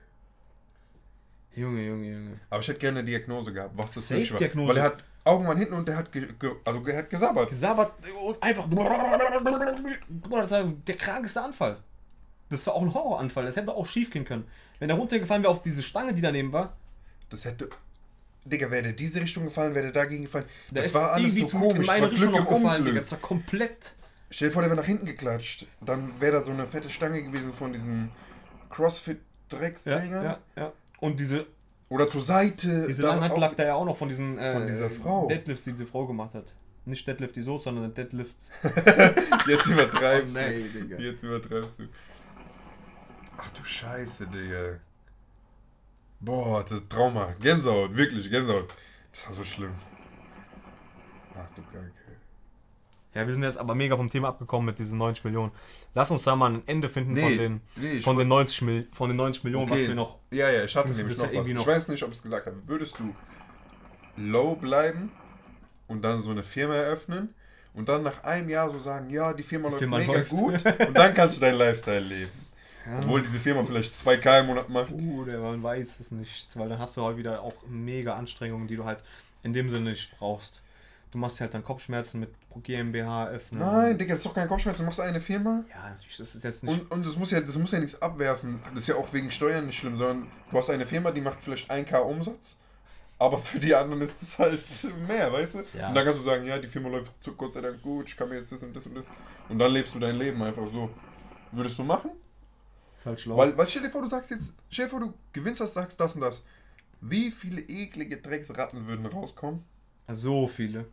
Junge, 1.54 1.82
Junge, 1.86 2.10
Junge. 2.10 2.40
Aber 2.50 2.60
ich 2.60 2.68
hätte 2.68 2.78
gerne 2.78 3.00
eine 3.00 3.06
Diagnose 3.08 3.52
gehabt, 3.52 3.76
was 3.76 3.94
das 3.94 4.10
wirklich 4.10 4.32
war. 4.32 4.38
Diagnose. 4.38 4.68
Weil 4.70 4.76
er 4.78 4.82
hat 4.84 5.04
Augenmann 5.26 5.56
hinten 5.58 5.74
und 5.74 5.88
der 5.88 5.96
hat, 5.96 6.12
ge 6.12 6.26
ge 6.38 6.50
also 6.64 6.86
er 6.86 6.98
hat 6.98 7.10
gesabbert. 7.10 7.48
Gesabbert 7.50 7.92
und 8.26 8.42
einfach. 8.42 8.66
Das 10.30 10.50
war 10.50 10.64
der 10.64 10.96
krankeste 10.96 11.42
Anfall. 11.42 11.78
Das 12.48 12.66
war 12.66 12.74
auch 12.74 12.82
ein 12.82 12.94
Horroranfall. 12.94 13.44
Das 13.44 13.56
hätte 13.56 13.74
auch 13.74 13.86
schief 13.86 14.10
gehen 14.10 14.24
können. 14.24 14.46
Wenn 14.78 14.88
er 14.90 14.96
runtergefallen 14.96 15.42
wäre 15.42 15.52
auf 15.52 15.62
diese 15.62 15.82
Stange, 15.82 16.14
die 16.14 16.22
daneben 16.22 16.52
war, 16.52 16.76
Das 17.30 17.44
hätte. 17.44 17.68
Digga, 18.44 18.70
wäre 18.70 18.84
der 18.84 18.92
diese 18.92 19.20
Richtung 19.20 19.44
gefallen, 19.44 19.74
wäre 19.74 19.90
der 19.90 19.92
dagegen 19.92 20.22
gefallen. 20.24 20.44
der 20.70 20.84
das 20.84 20.94
war 20.94 21.12
alles 21.14 21.34
so 21.34 21.46
komisch. 21.48 21.70
in 21.70 21.76
Das 21.78 21.88
war 21.88 21.94
meine 21.98 22.12
Richtung 22.12 22.30
Glück 22.32 22.44
noch 22.44 22.48
gefallen, 22.60 22.84
Digga. 22.84 23.00
Das 23.00 23.10
war 23.12 23.18
komplett. 23.18 23.94
Stell 24.30 24.48
dir 24.48 24.52
vor, 24.52 24.62
der 24.62 24.70
wäre 24.70 24.80
nach 24.80 24.86
hinten 24.86 25.06
geklatscht. 25.06 25.66
Dann 25.80 26.20
wäre 26.20 26.32
da 26.34 26.40
so 26.42 26.52
eine 26.52 26.68
fette 26.68 26.88
Stange 26.88 27.22
gewesen 27.24 27.52
von 27.52 27.72
diesen 27.72 28.10
Ja, 28.10 28.74
Crossfit-Drecksdingern. 28.74 30.24
ja, 30.24 30.38
ja. 30.56 30.72
Und 31.00 31.18
diese, 31.18 31.46
Oder 31.88 32.08
zur 32.08 32.20
Seite. 32.22 32.86
diese 32.88 33.08
auch- 33.08 33.38
lag 33.38 33.54
da 33.54 33.64
ja 33.64 33.74
auch 33.74 33.84
noch 33.84 33.96
von 33.96 34.08
diesen 34.08 34.38
äh, 34.38 34.52
Von 34.54 34.66
dieser 34.66 34.90
Frau. 34.90 35.26
Deadlifts, 35.28 35.64
die 35.64 35.70
diese 35.72 35.86
Frau 35.86 36.06
gemacht 36.06 36.34
hat. 36.34 36.52
Nicht 36.84 37.06
Deadlift 37.06 37.34
die 37.36 37.40
so, 37.42 37.58
sondern 37.58 37.92
Deadlifts. 37.94 38.50
Jetzt 39.48 39.66
übertreibst 39.66 40.36
Oh, 40.36 40.40
nee, 40.40 40.58
du. 40.72 40.80
Digga. 40.80 40.96
Jetzt 40.98 41.22
übertreibst 41.22 41.78
du. 41.80 41.84
Ach 43.38 43.50
du 43.50 43.64
Scheiße, 43.64 44.26
Digga. 44.28 44.78
Boah, 46.20 46.64
das 46.64 46.80
Trauma. 46.88 47.34
Gänsehaut, 47.40 47.96
wirklich, 47.96 48.30
Gänsehaut. 48.30 48.68
Das 49.12 49.26
war 49.26 49.34
so 49.34 49.44
schlimm. 49.44 49.72
Ach 51.34 51.46
du 51.54 51.62
Kacke. 51.62 51.92
Ja, 53.16 53.26
wir 53.26 53.32
sind 53.32 53.42
jetzt 53.42 53.56
aber 53.56 53.74
mega 53.74 53.96
vom 53.96 54.10
Thema 54.10 54.28
abgekommen 54.28 54.66
mit 54.66 54.78
diesen 54.78 54.98
90 54.98 55.24
Millionen. 55.24 55.50
Lass 55.94 56.10
uns 56.10 56.22
da 56.24 56.36
mal 56.36 56.50
ein 56.52 56.62
Ende 56.66 56.88
finden 56.90 57.16
von 57.16 57.38
den, 57.38 57.60
nee, 57.76 58.00
von, 58.02 58.16
den 58.18 58.28
90 58.28 58.62
Mil 58.62 58.88
von 58.92 59.08
den 59.08 59.16
90 59.16 59.44
Millionen, 59.44 59.70
was 59.70 59.78
Okay. 59.78 59.88
wir 59.88 59.94
noch. 59.94 60.18
Ja, 60.30 60.50
ja, 60.50 60.64
ich 60.64 60.76
hatte 60.76 60.90
nämlich 60.90 61.16
noch 61.16 61.24
ja 61.24 61.28
was. 61.28 61.32
irgendwie 61.32 61.50
Ich 61.52 61.56
noch- 61.56 61.66
weiß 61.66 61.88
nicht, 61.88 62.02
ob 62.02 62.10
ich 62.10 62.16
es 62.18 62.22
gesagt 62.22 62.46
habe. 62.46 62.56
Würdest 62.66 62.98
du 62.98 63.14
low 64.16 64.54
bleiben 64.54 65.10
und 65.86 66.02
dann 66.04 66.20
so 66.20 66.30
eine 66.30 66.42
Firma 66.42 66.74
eröffnen 66.74 67.34
und 67.74 67.88
dann 67.88 68.02
nach 68.02 68.22
einem 68.24 68.48
Jahr 68.48 68.70
so 68.70 68.78
sagen, 68.78 69.08
ja, 69.10 69.32
die 69.32 69.42
Firma 69.42 69.68
läuft 69.68 69.78
Firma 69.80 69.98
mega 69.98 70.12
läuft. 70.12 70.30
gut 70.30 70.64
und 70.86 70.94
dann 70.96 71.14
kannst 71.14 71.36
du 71.36 71.40
deinen 71.40 71.56
Lifestyle 71.58 72.00
leben. 72.00 72.30
Obwohl 72.98 73.20
diese 73.22 73.40
Firma 73.40 73.64
vielleicht 73.64 73.94
2K 73.94 74.40
im 74.40 74.46
Monat 74.46 74.68
macht. 74.68 74.92
Uh, 74.92 75.24
der 75.24 75.40
man 75.40 75.60
weiß 75.62 75.98
es 76.00 76.10
nicht, 76.12 76.56
weil 76.56 76.68
dann 76.68 76.78
hast 76.78 76.96
du 76.96 77.02
halt 77.02 77.16
wieder 77.16 77.42
auch 77.42 77.54
mega 77.68 78.14
Anstrengungen, 78.14 78.68
die 78.68 78.76
du 78.76 78.84
halt 78.84 79.02
in 79.42 79.52
dem 79.52 79.70
Sinne 79.70 79.90
nicht 79.90 80.16
brauchst. 80.18 80.62
Du 81.16 81.20
machst 81.20 81.40
halt 81.40 81.54
dann 81.54 81.64
Kopfschmerzen 81.64 82.20
mit 82.20 82.28
GmbH 82.62 83.28
öffnen. 83.28 83.60
Nein, 83.62 83.96
Digga, 83.96 84.10
das 84.10 84.18
ist 84.18 84.26
doch 84.26 84.34
kein 84.34 84.46
Kopfschmerz. 84.46 84.76
Du 84.76 84.82
machst 84.82 85.00
eine 85.00 85.18
Firma 85.18 85.64
Ja, 85.70 85.88
natürlich, 85.88 86.18
das 86.18 86.34
ist 86.34 86.44
jetzt 86.44 86.62
nicht. 86.62 86.78
und, 86.78 86.90
und 86.90 87.06
das, 87.06 87.16
muss 87.16 87.30
ja, 87.30 87.40
das 87.40 87.56
muss 87.56 87.72
ja 87.72 87.78
nichts 87.80 88.02
abwerfen. 88.02 88.60
Das 88.74 88.80
ist 88.80 88.88
ja 88.88 88.96
auch 88.96 89.10
wegen 89.14 89.30
Steuern 89.30 89.64
nicht 89.64 89.78
schlimm, 89.78 89.96
sondern 89.96 90.26
du 90.50 90.58
hast 90.58 90.68
eine 90.68 90.86
Firma, 90.86 91.12
die 91.12 91.22
macht 91.22 91.38
vielleicht 91.40 91.70
1K 91.72 92.00
Umsatz. 92.00 92.58
Aber 93.18 93.38
für 93.38 93.58
die 93.58 93.74
anderen 93.74 94.02
ist 94.02 94.20
es 94.20 94.38
halt 94.38 94.60
mehr, 95.08 95.32
weißt 95.32 95.54
du? 95.54 95.58
Ja. 95.78 95.88
Und 95.88 95.94
dann 95.94 96.04
kannst 96.04 96.20
du 96.20 96.24
sagen, 96.24 96.44
ja, 96.44 96.58
die 96.58 96.68
Firma 96.68 96.90
läuft 96.90 97.22
so 97.22 97.32
Gott 97.32 97.54
sei 97.54 97.62
Dank 97.62 97.80
gut, 97.80 98.10
ich 98.10 98.16
kann 98.18 98.28
mir 98.28 98.34
jetzt 98.34 98.52
das 98.52 98.62
und 98.62 98.76
das 98.76 98.84
und 98.84 98.94
das. 98.94 99.10
Und 99.48 99.58
dann 99.58 99.72
lebst 99.72 99.94
du 99.94 99.98
dein 99.98 100.16
Leben 100.16 100.42
einfach 100.42 100.70
so. 100.70 100.90
Würdest 101.50 101.78
du 101.78 101.82
machen? 101.84 102.10
halt 103.06 103.18
schlau. 103.22 103.38
Weil, 103.38 103.56
weil 103.56 103.66
stell 103.70 103.84
dir 103.84 103.90
vor, 103.90 104.02
du 104.02 104.08
sagst 104.08 104.30
jetzt, 104.32 104.52
stell 104.68 104.84
dir 104.84 104.90
vor, 104.90 105.00
du 105.00 105.14
gewinnst 105.32 105.62
das, 105.62 105.72
sagst 105.72 105.98
das 105.98 106.14
und 106.14 106.20
das. 106.20 106.44
Wie 107.00 107.30
viele 107.30 107.62
eklige 107.62 108.18
Drecksratten 108.18 108.86
würden 108.86 109.06
rauskommen? 109.06 109.64
so 110.08 110.46
viele. 110.48 110.86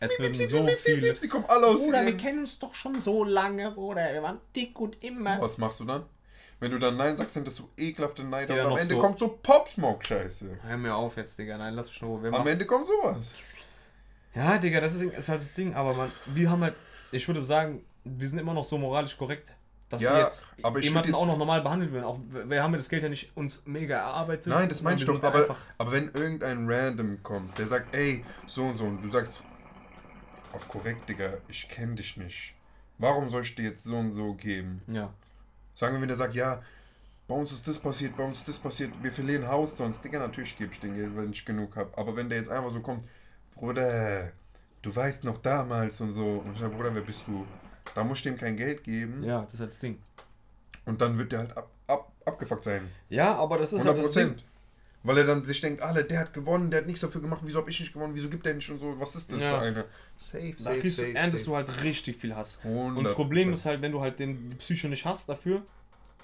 Es 0.00 0.18
werden 0.18 0.34
so 0.48 0.66
viele. 0.78 1.12
Die 1.12 1.28
kommen 1.28 1.44
alle 1.48 1.66
aus 1.68 1.82
Bruder, 1.84 2.04
wir 2.04 2.16
kennen 2.16 2.40
uns 2.40 2.58
doch 2.58 2.74
schon 2.74 3.00
so 3.00 3.24
lange, 3.24 3.70
Bruder. 3.70 4.12
Wir 4.12 4.22
waren 4.22 4.40
dick 4.54 4.78
und 4.80 5.02
immer. 5.02 5.40
Was 5.40 5.58
machst 5.58 5.80
du 5.80 5.84
dann? 5.84 6.04
Wenn 6.58 6.70
du 6.70 6.78
dann 6.78 6.96
Nein 6.96 7.16
sagst, 7.16 7.34
sind 7.34 7.46
das 7.46 7.56
so 7.56 7.68
ekelhafte 7.76 8.24
Neider 8.24 8.56
Ja, 8.56 8.64
und 8.64 8.72
am 8.72 8.78
Ende 8.78 8.94
so- 8.94 8.98
kommt 9.00 9.18
so 9.18 9.38
Popsmoke-Scheiße. 9.42 10.58
Hör 10.62 10.76
mir 10.78 10.94
auf 10.94 11.16
jetzt, 11.16 11.38
Digga. 11.38 11.58
Nein, 11.58 11.74
lass 11.74 11.88
mich. 11.88 12.00
Wir 12.00 12.08
Am 12.08 12.30
machen- 12.30 12.46
Ende 12.48 12.64
kommt 12.66 12.86
sowas. 12.86 13.30
Ja, 14.34 14.58
Digga, 14.58 14.80
das 14.80 14.94
ist, 14.94 15.02
ist 15.02 15.28
halt 15.28 15.40
das 15.40 15.52
Ding. 15.52 15.74
Aber 15.74 15.94
man, 15.94 16.12
wir 16.26 16.50
haben 16.50 16.62
halt, 16.62 16.74
ich 17.12 17.26
würde 17.26 17.40
sagen, 17.40 17.84
wir 18.04 18.28
sind 18.28 18.38
immer 18.38 18.54
noch 18.54 18.64
so 18.64 18.78
moralisch 18.78 19.16
korrekt, 19.16 19.54
dass 19.88 20.00
Ja, 20.02 20.14
wir 20.14 20.22
jetzt 20.22 20.46
jemanden 20.82 21.10
jetzt- 21.10 21.14
auch 21.18 21.26
noch 21.26 21.36
normal 21.38 21.60
behandeln 21.62 21.92
würden. 21.92 22.04
Auch 22.04 22.18
wir 22.30 22.62
haben 22.62 22.72
ja 22.72 22.78
das 22.78 22.88
Geld 22.88 23.02
ja 23.02 23.08
nicht 23.08 23.36
uns 23.36 23.62
mega 23.66 23.96
erarbeitet. 23.98 24.46
Nein, 24.46 24.68
das 24.68 24.80
ich 24.80 24.84
Wir 24.84 25.06
doch. 25.06 25.22
Aber, 25.22 25.38
einfach- 25.40 25.58
aber 25.78 25.92
wenn 25.92 26.08
irgendein 26.08 26.70
Random 26.70 27.22
kommt, 27.22 27.56
der 27.58 27.66
sagt, 27.66 27.94
ey, 27.94 28.24
so 28.46 28.64
und 28.64 28.76
so, 28.78 28.84
und 28.84 29.02
du 29.02 29.10
sagst, 29.10 29.42
auf 30.56 30.68
korrekt, 30.68 31.08
Digga, 31.08 31.34
ich 31.48 31.68
kenne 31.68 31.94
dich 31.94 32.16
nicht. 32.16 32.54
Warum 32.98 33.30
soll 33.30 33.42
ich 33.42 33.54
dir 33.54 33.64
jetzt 33.64 33.84
so 33.84 33.96
und 33.96 34.10
so 34.10 34.34
geben? 34.34 34.82
Ja. 34.86 35.12
Sagen 35.74 35.94
wir, 35.94 36.00
wenn 36.00 36.08
der 36.08 36.16
sagt, 36.16 36.34
ja, 36.34 36.62
bei 37.28 37.34
uns 37.34 37.52
ist 37.52 37.66
das 37.68 37.78
passiert, 37.78 38.16
bei 38.16 38.24
uns 38.24 38.38
ist 38.38 38.48
das 38.48 38.58
passiert, 38.58 38.92
wir 39.02 39.12
verlieren 39.12 39.46
Haus 39.46 39.76
sonst. 39.76 40.02
Digga, 40.02 40.18
natürlich 40.18 40.56
gebe 40.56 40.72
ich 40.72 40.80
den 40.80 40.94
Geld, 40.94 41.16
wenn 41.16 41.30
ich 41.30 41.44
genug 41.44 41.76
habe. 41.76 41.96
Aber 41.96 42.16
wenn 42.16 42.28
der 42.28 42.38
jetzt 42.38 42.50
einfach 42.50 42.72
so 42.72 42.80
kommt, 42.80 43.04
Bruder, 43.54 44.32
du 44.82 44.94
weißt 44.94 45.24
noch 45.24 45.38
damals 45.38 46.00
und 46.00 46.14
so. 46.14 46.42
Und 46.44 46.54
ich 46.54 46.60
sage, 46.60 46.74
Bruder, 46.74 46.94
wer 46.94 47.02
bist 47.02 47.24
du? 47.26 47.46
Da 47.94 48.04
muss 48.04 48.18
ich 48.18 48.24
dem 48.24 48.36
kein 48.36 48.56
Geld 48.56 48.84
geben. 48.84 49.22
Ja, 49.22 49.42
das 49.42 49.54
ist 49.54 49.60
halt 49.60 49.70
das 49.70 49.80
Ding. 49.80 49.98
Und 50.84 51.00
dann 51.00 51.18
wird 51.18 51.32
der 51.32 51.40
halt 51.40 51.56
ab, 51.56 51.70
ab, 51.86 52.12
abgefuckt 52.24 52.64
sein. 52.64 52.90
Ja, 53.08 53.34
aber 53.34 53.58
das 53.58 53.72
ist 53.72 53.86
100 53.86 53.96
halt 53.96 54.06
das 54.06 54.24
Ding. 54.24 54.36
Weil 55.06 55.18
er 55.18 55.24
dann 55.24 55.44
sich 55.44 55.60
denkt, 55.60 55.82
alle, 55.82 56.02
der 56.04 56.18
hat 56.20 56.32
gewonnen, 56.34 56.70
der 56.70 56.80
hat 56.80 56.86
nichts 56.86 57.00
dafür 57.00 57.20
gemacht, 57.20 57.40
wieso 57.44 57.60
hab 57.60 57.68
ich 57.68 57.78
nicht 57.78 57.92
gewonnen, 57.92 58.14
wieso 58.14 58.28
gibt 58.28 58.44
der 58.44 58.54
nicht 58.54 58.68
und 58.70 58.80
so, 58.80 58.98
was 58.98 59.14
ist 59.14 59.30
das 59.30 59.42
Ja. 59.42 59.60
für 59.60 59.66
eine? 59.66 59.84
Safe, 60.16 60.52
Da 60.52 60.58
safe, 60.58 60.80
du, 60.80 60.88
safe, 60.88 61.14
erntest 61.14 61.44
safe. 61.44 61.50
du 61.64 61.70
halt 61.72 61.82
richtig 61.84 62.16
viel 62.16 62.34
Hass. 62.34 62.58
100%. 62.64 62.96
Und 62.96 63.04
das 63.04 63.14
Problem 63.14 63.52
ist 63.52 63.64
halt, 63.64 63.82
wenn 63.82 63.92
du 63.92 64.00
halt 64.00 64.18
den, 64.18 64.50
die 64.50 64.56
Psyche 64.56 64.88
nicht 64.88 65.04
hast 65.06 65.28
dafür, 65.28 65.62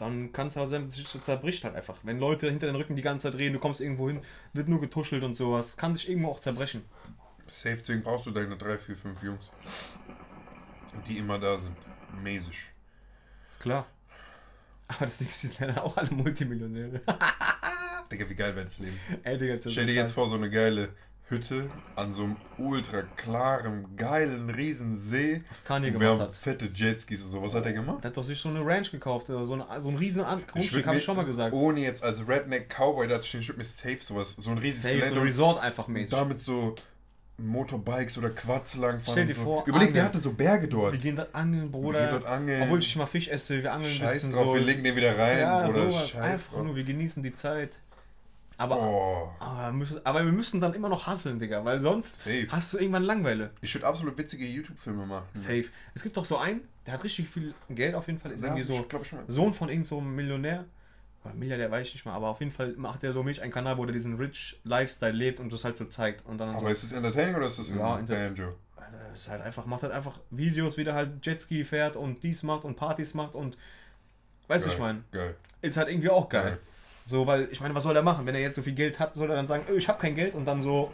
dann 0.01 0.33
kann 0.33 0.49
es 0.49 0.57
halt 0.57 0.69
sein, 0.69 0.85
dass 0.87 0.97
sich 0.97 1.11
das 1.13 1.25
zerbricht 1.25 1.63
halt 1.63 1.77
einfach. 1.77 1.97
Wenn 2.03 2.19
Leute 2.19 2.49
hinter 2.51 2.67
den 2.67 2.75
Rücken 2.75 2.97
die 2.97 3.03
ganze 3.03 3.31
Zeit 3.31 3.39
reden, 3.39 3.53
du 3.53 3.61
kommst 3.61 3.81
irgendwo 3.81 4.09
hin, 4.09 4.21
wird 4.53 4.69
nur 4.69 4.81
getuschelt 4.81 5.23
und 5.23 5.37
sowas, 5.37 5.77
kann 5.77 5.95
dich 5.95 6.09
irgendwo 6.09 6.29
auch 6.31 6.41
zerbrechen. 6.41 6.83
Safe, 7.47 7.77
deswegen 7.77 8.03
brauchst 8.03 8.27
du 8.27 8.31
deine 8.33 8.57
3, 8.57 8.79
4, 8.79 8.97
5 8.97 9.23
Jungs. 9.23 9.51
Die 11.07 11.19
immer 11.19 11.39
da 11.39 11.59
sind. 11.59 11.77
Mäßig. 12.23 12.67
Klar. 13.61 13.87
Aber 14.89 15.07
das 15.07 15.19
die 15.19 15.25
sind 15.27 15.59
leider 15.61 15.85
auch 15.85 15.97
alle 15.97 16.11
Multimillionäre. 16.11 17.01
Digga, 18.11 18.29
wie 18.29 18.35
geil 18.35 18.55
wäre 18.57 18.67
das 18.67 18.79
Leben. 18.79 18.99
Ey, 19.23 19.39
Digga, 19.39 19.59
Stell 19.69 19.87
dir 19.87 19.95
jetzt 19.95 20.13
vor, 20.13 20.29
so 20.29 20.35
eine 20.37 20.51
geile 20.51 20.91
Hütte 21.29 21.71
an 21.97 22.13
so 22.13 22.25
einem 22.25 22.37
ultra 22.59 23.03
klaren, 23.17 23.97
geilen, 23.97 24.51
riesen 24.51 24.97
See. 24.97 25.43
Was 25.51 25.65
Kanye 25.65 25.91
gemacht 25.91 26.21
hat. 26.21 26.37
fette 26.37 26.69
Jetskis 26.75 27.25
und 27.25 27.31
so. 27.31 27.43
Was 27.43 27.55
hat 27.55 27.65
er 27.65 27.73
gemacht? 27.73 28.05
Der 28.05 28.11
hat 28.11 28.17
doch 28.17 28.25
sich 28.25 28.39
so 28.39 28.51
eine 28.51 28.65
Ranch 28.65 28.91
gekauft, 28.91 29.31
oder 29.31 29.47
so, 29.47 29.55
eine, 29.55 29.81
so 29.81 29.89
ein 29.89 29.97
riesen 29.97 30.25
Grundstück, 30.47 30.87
habe 30.87 30.99
ich 30.99 31.05
schon 31.05 31.17
mal 31.17 31.25
gesagt. 31.25 31.55
Ohne 31.55 31.81
jetzt 31.81 32.05
als 32.05 32.27
Redneck 32.29 32.69
Cowboy 32.69 33.09
da 33.09 33.19
zu 33.21 33.27
stehen, 33.27 33.41
ich 33.41 33.49
würde 33.49 33.59
mir 33.59 33.65
safe 33.65 33.99
sowas, 34.01 34.37
so 34.39 34.51
ein 34.51 34.59
riesiges 34.59 34.83
Safe, 34.83 34.99
so 35.07 35.13
ein 35.15 35.19
und 35.21 35.27
Resort 35.27 35.63
einfach 35.63 35.89
mäßig. 35.89 36.11
damit 36.11 36.43
so 36.43 36.75
Motorbikes 37.39 38.19
oder 38.19 38.31
Quads 38.31 38.77
langfahren. 38.77 39.03
Stell 39.13 39.23
und 39.23 39.29
dir 39.29 39.35
so. 39.35 39.43
vor, 39.43 39.65
Überleg, 39.67 39.93
der 39.95 40.03
Angeln. 40.03 40.05
hatte 40.05 40.19
so 40.19 40.33
Berge 40.33 40.69
dort. 40.69 40.93
Wir 40.93 41.01
gehen 41.01 41.17
dort 41.17 41.35
angeln, 41.35 41.71
Bruder. 41.71 41.99
Wir 41.99 42.07
gehen 42.07 42.21
dort 42.21 42.27
angeln. 42.27 42.63
Obwohl 42.63 42.79
ich 42.79 42.97
mal 42.97 43.07
Fisch 43.07 43.29
esse, 43.29 43.63
wir 43.63 43.73
angeln 43.73 43.91
Scheiß 43.93 44.33
drauf, 44.33 44.45
so. 44.45 44.55
wir 44.55 44.61
legen 44.61 44.85
den 44.85 44.95
wieder 44.97 45.19
rein. 45.19 45.39
ja, 45.39 45.65
oder 45.65 45.73
sowas. 45.73 46.11
Scheiß 46.11 46.21
Einfach 46.21 46.53
drauf. 46.53 46.65
nur, 46.65 46.77
wir 46.77 46.85
genießen 46.85 47.23
die 47.23 47.35
Zeit. 47.35 47.79
Aber, 48.59 48.77
Oh. 48.81 49.31
aber, 49.41 49.67
wir 49.67 49.73
müssen, 49.73 50.01
aber 50.07 50.25
wir 50.25 50.33
müssen 50.33 50.61
dann 50.61 50.75
immer 50.75 50.89
noch 50.89 51.07
hasseln, 51.07 51.39
Digga, 51.39 51.65
weil 51.65 51.81
sonst 51.81 52.19
Safe. 52.21 52.47
hast 52.49 52.73
du 52.73 52.79
irgendwann 52.79 53.03
Langeweile. 53.05 53.51
Ich 53.61 53.75
würde 53.75 53.87
absolut 53.87 54.17
witzige 54.19 54.45
YouTube-Filme 54.47 55.07
machen. 55.07 55.27
Safe. 55.33 55.65
Es 55.95 56.03
gibt 56.03 56.17
doch 56.17 56.25
so 56.25 56.37
einen, 56.39 56.61
der 56.87 56.95
hat 56.95 57.05
richtig 57.05 57.29
viel 57.29 57.55
Geld 57.71 57.95
auf 57.95 58.07
jeden 58.07 58.19
Fall, 58.19 58.33
ist 58.33 58.43
Ja, 58.43 58.49
irgendwie 58.55 58.65
so. 58.65 58.85
Sohn 59.27 59.55
von 59.55 59.69
irgendeinem 59.69 59.85
so 59.85 60.01
Millionär. 60.01 60.65
Oder 61.25 61.35
Milliardär 61.35 61.71
weiß 61.71 61.87
ich 61.89 61.95
nicht 61.95 62.05
mal, 62.05 62.15
aber 62.15 62.29
auf 62.29 62.41
jeden 62.41 62.51
Fall 62.51 62.73
macht 62.77 63.05
er 63.05 63.13
so 63.13 63.23
mich 63.23 63.41
einen 63.43 63.53
Kanal, 63.53 63.79
wo 63.79 63.85
der 63.87 63.93
diesen 63.95 64.17
Rich 64.17 64.61
Lifestyle 64.65 65.13
lebt 65.13 65.39
und 65.39 65.53
das 65.53 65.65
halt 65.65 65.79
so 65.79 65.85
zeigt. 65.85 66.27
Und 66.27 66.39
dann 66.39 66.51
Aber 66.51 66.61
so, 66.61 66.67
ist 66.69 66.83
das 66.83 66.93
Entertaining 66.93 67.37
oder 67.37 67.47
ist 67.47 67.59
das 67.61 67.73
Ja, 67.75 67.95
ein 67.97 68.07
Banjo? 68.07 68.55
Ist 69.15 69.29
halt 69.29 69.41
einfach, 69.43 69.65
macht 69.67 69.83
halt 69.83 69.93
einfach 69.93 70.19
Videos, 70.31 70.77
wie 70.77 70.85
der 70.85 70.95
halt 70.95 71.25
Jetski 71.25 71.65
fährt 71.65 71.97
und 71.97 72.23
dies 72.25 72.43
macht 72.43 72.65
und 72.65 72.77
Partys 72.77 73.15
macht 73.15 73.35
und 73.35 73.57
weißt 74.49 74.67
du, 74.67 74.71
ich 74.71 74.79
meine, 74.79 75.05
Geil. 75.13 75.37
ist 75.61 75.77
halt 75.77 75.89
irgendwie 75.89 76.09
auch 76.11 76.29
geil. 76.29 76.43
Geil. 76.43 76.59
So, 77.13 77.27
weil 77.27 77.47
ich 77.53 77.61
meine, 77.61 77.75
was 77.75 77.83
soll 77.83 77.95
er 77.95 78.03
machen? 78.03 78.25
Wenn 78.25 78.35
er 78.35 78.41
jetzt 78.41 78.57
so 78.57 78.63
viel 78.63 78.73
Geld 78.73 78.99
hat, 78.99 79.15
soll 79.15 79.29
er 79.29 79.37
dann 79.37 79.47
sagen, 79.47 79.65
"Ö, 79.69 79.77
ich 79.77 79.87
habe 79.87 80.01
kein 80.01 80.15
Geld 80.15 80.35
und 80.35 80.47
dann 80.47 80.63
so 80.63 80.91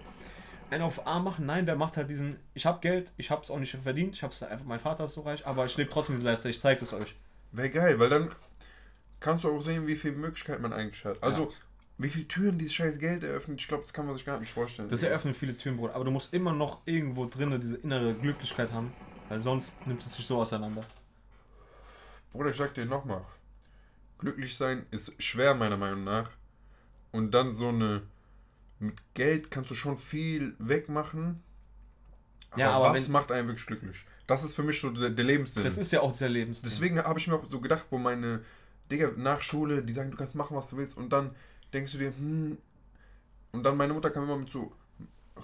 einen 0.68 0.82
auf 0.82 1.06
arm 1.06 1.22
machen? 1.22 1.46
Nein, 1.46 1.64
der 1.64 1.76
macht 1.76 1.96
halt 1.96 2.10
diesen, 2.10 2.40
ich 2.54 2.66
habe 2.66 2.80
Geld, 2.80 3.12
ich 3.18 3.30
habe 3.30 3.44
es 3.44 3.52
auch 3.52 3.58
nicht 3.60 3.76
verdient, 3.76 4.16
ich 4.16 4.24
habe 4.24 4.32
es 4.32 4.42
einfach, 4.42 4.64
mein 4.66 4.80
Vater 4.80 5.04
ist 5.04 5.12
so 5.12 5.20
reich, 5.20 5.46
aber 5.46 5.64
ich 5.66 5.76
lebe 5.76 5.88
trotzdem 5.90 6.16
diesen 6.16 6.26
Lifestyle, 6.26 6.50
ich 6.50 6.60
zeige 6.60 6.82
es 6.82 6.92
euch. 6.92 7.14
Wäre 7.52 7.70
geil, 7.70 8.00
weil 8.00 8.08
dann 8.08 8.30
kannst 9.20 9.44
du 9.44 9.56
auch 9.56 9.62
sehen, 9.62 9.86
wie 9.86 9.94
viele 9.94 10.16
Möglichkeiten 10.16 10.60
man 10.60 10.72
eigentlich 10.72 11.04
hat. 11.04 11.22
Also, 11.22 11.52
wie 11.98 12.08
viele 12.08 12.26
Türen 12.26 12.58
dieses 12.58 12.74
scheiß 12.74 12.98
Geld 12.98 13.22
eröffnet, 13.22 13.60
ich 13.60 13.68
glaube, 13.68 13.84
das 13.84 13.92
kann 13.92 14.04
man 14.04 14.16
sich 14.16 14.26
gar 14.26 14.40
nicht 14.40 14.52
vorstellen. 14.52 14.88
Das 14.88 15.04
eröffnet 15.04 15.36
viele 15.36 15.56
Türen, 15.56 15.76
Bruder, 15.76 15.94
aber 15.94 16.04
du 16.04 16.10
musst 16.10 16.34
immer 16.34 16.52
noch 16.52 16.80
irgendwo 16.84 17.26
drinnen 17.26 17.60
diese 17.60 17.76
innere 17.76 18.12
Glücklichkeit 18.14 18.72
haben, 18.72 18.92
weil 19.28 19.40
sonst 19.40 19.86
nimmt 19.86 20.04
es 20.04 20.16
sich 20.16 20.26
so 20.26 20.38
auseinander. 20.38 20.82
Bruder, 22.32 22.50
ich 22.50 22.56
sag 22.56 22.74
dir 22.74 22.86
nochmal. 22.86 23.22
Glücklich 24.18 24.56
sein 24.56 24.86
ist 24.90 25.20
schwer, 25.22 25.54
meiner 25.54 25.76
Meinung 25.76 26.04
nach. 26.04 26.30
Und 27.12 27.32
dann 27.32 27.52
so 27.52 27.68
eine. 27.68 28.02
Mit 28.80 28.96
Geld 29.14 29.50
kannst 29.50 29.70
du 29.70 29.74
schon 29.74 29.98
viel 29.98 30.54
wegmachen. 30.58 31.42
Aber, 32.50 32.60
Ja, 32.60 32.70
aber 32.72 32.92
was 32.92 33.08
macht 33.08 33.32
einen 33.32 33.48
wirklich 33.48 33.66
glücklich? 33.66 34.04
Das 34.26 34.44
ist 34.44 34.54
für 34.54 34.62
mich 34.62 34.80
so 34.80 34.90
der, 34.90 35.10
der 35.10 35.24
Lebenssinn. 35.24 35.64
Das 35.64 35.78
ist 35.78 35.90
ja 35.90 36.00
auch 36.00 36.12
dieser 36.12 36.28
Lebensstil. 36.28 36.68
Deswegen 36.68 36.98
habe 37.02 37.18
ich 37.18 37.26
mir 37.26 37.34
auch 37.34 37.50
so 37.50 37.60
gedacht, 37.60 37.86
wo 37.90 37.98
meine 37.98 38.42
Digga 38.90 39.10
nach 39.16 39.42
Schule, 39.42 39.82
die 39.82 39.92
sagen, 39.92 40.10
du 40.10 40.16
kannst 40.16 40.34
machen, 40.34 40.56
was 40.56 40.70
du 40.70 40.76
willst. 40.76 40.96
Und 40.96 41.10
dann 41.10 41.34
denkst 41.72 41.92
du 41.92 41.98
dir, 41.98 42.10
hm. 42.10 42.58
Und 43.52 43.62
dann 43.62 43.76
meine 43.76 43.94
Mutter 43.94 44.10
kam 44.10 44.24
immer 44.24 44.36
mit 44.36 44.50
so, 44.50 44.72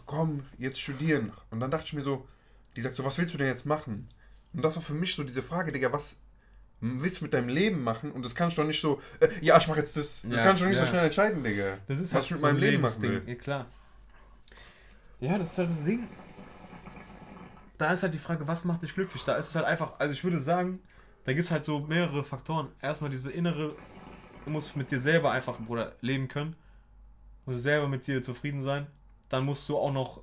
komm, 0.07 0.45
jetzt 0.59 0.81
studieren. 0.81 1.33
Und 1.51 1.61
dann 1.61 1.71
dachte 1.71 1.87
ich 1.87 1.93
mir 1.95 2.03
so, 2.03 2.29
die 2.77 2.81
sagt 2.81 2.97
so, 2.97 3.05
was 3.05 3.19
willst 3.19 3.35
du 3.35 3.39
denn 3.39 3.47
jetzt 3.47 3.67
machen? 3.67 4.09
Und 4.53 4.63
das 4.65 4.77
war 4.77 4.83
für 4.83 4.95
mich 4.95 5.15
so 5.15 5.25
diese 5.25 5.43
Frage, 5.43 5.73
Digga, 5.73 5.93
was 5.93 6.19
willst 7.01 7.21
du 7.21 7.25
mit 7.25 7.35
deinem 7.35 7.49
Leben 7.49 7.83
machen? 7.83 8.13
Und 8.13 8.25
das 8.25 8.35
kannst 8.35 8.59
du 8.59 8.63
doch 8.63 8.69
nicht 8.69 8.81
so, 8.81 9.01
äh, 9.21 9.29
ja, 9.41 9.59
ich 9.59 9.69
mache 9.69 9.79
jetzt 9.79 9.97
das. 9.97 10.27
Das 10.29 10.41
Ja, 10.41 10.43
kannst 10.43 10.61
du 10.61 10.65
doch 10.65 10.71
nicht 10.71 10.79
ja. 10.79 10.85
so 10.85 10.87
schnell 10.91 11.05
entscheiden, 11.05 11.43
Digga. 11.43 11.79
Das 11.87 11.99
ist 12.01 12.13
was 12.13 12.15
halt 12.15 12.25
ich 12.27 12.31
mit 12.33 12.41
so 12.41 12.47
meinem 12.47 12.57
ein 12.57 12.59
Leben 12.59 12.81
machen 12.81 13.03
will. 13.03 13.23
Ja, 13.27 13.35
klar. 13.37 13.67
Ja, 15.21 15.39
das 15.39 15.53
ist 15.53 15.59
halt 15.59 15.71
das 15.71 15.85
Ding. 15.85 16.07
Da 17.79 17.93
ist 17.93 18.03
halt 18.03 18.15
die 18.15 18.19
Frage, 18.19 18.47
was 18.47 18.65
macht 18.65 18.83
dich 18.83 18.95
glücklich? 18.95 19.25
Da 19.25 19.35
ist 19.35 19.49
es 19.49 19.55
halt 19.57 19.67
einfach, 19.67 19.95
also 19.99 20.13
ich 20.13 20.23
würde 20.23 20.39
sagen, 20.39 20.81
da 21.25 21.33
gibt 21.33 21.45
es 21.45 21.51
halt 21.51 21.65
so 21.65 21.81
mehrere 21.81 22.25
Faktoren. 22.25 22.69
Erstmal 22.81 23.11
diese 23.11 23.31
innere, 23.31 23.75
du 24.45 24.51
musst 24.51 24.77
mit 24.77 24.91
dir 24.91 25.01
selber 25.01 25.33
einfach, 25.33 25.59
Bruder, 25.59 25.95
leben 26.01 26.29
können. 26.29 26.55
Du 27.45 27.53
musst 27.53 27.63
selber 27.63 27.89
mit 27.89 28.07
dir 28.07 28.23
zufrieden 28.23 28.63
sein. 28.63 28.87
Dann 29.29 29.45
musst 29.45 29.69
du 29.69 29.79
auch 29.79 29.93
noch, 29.93 30.23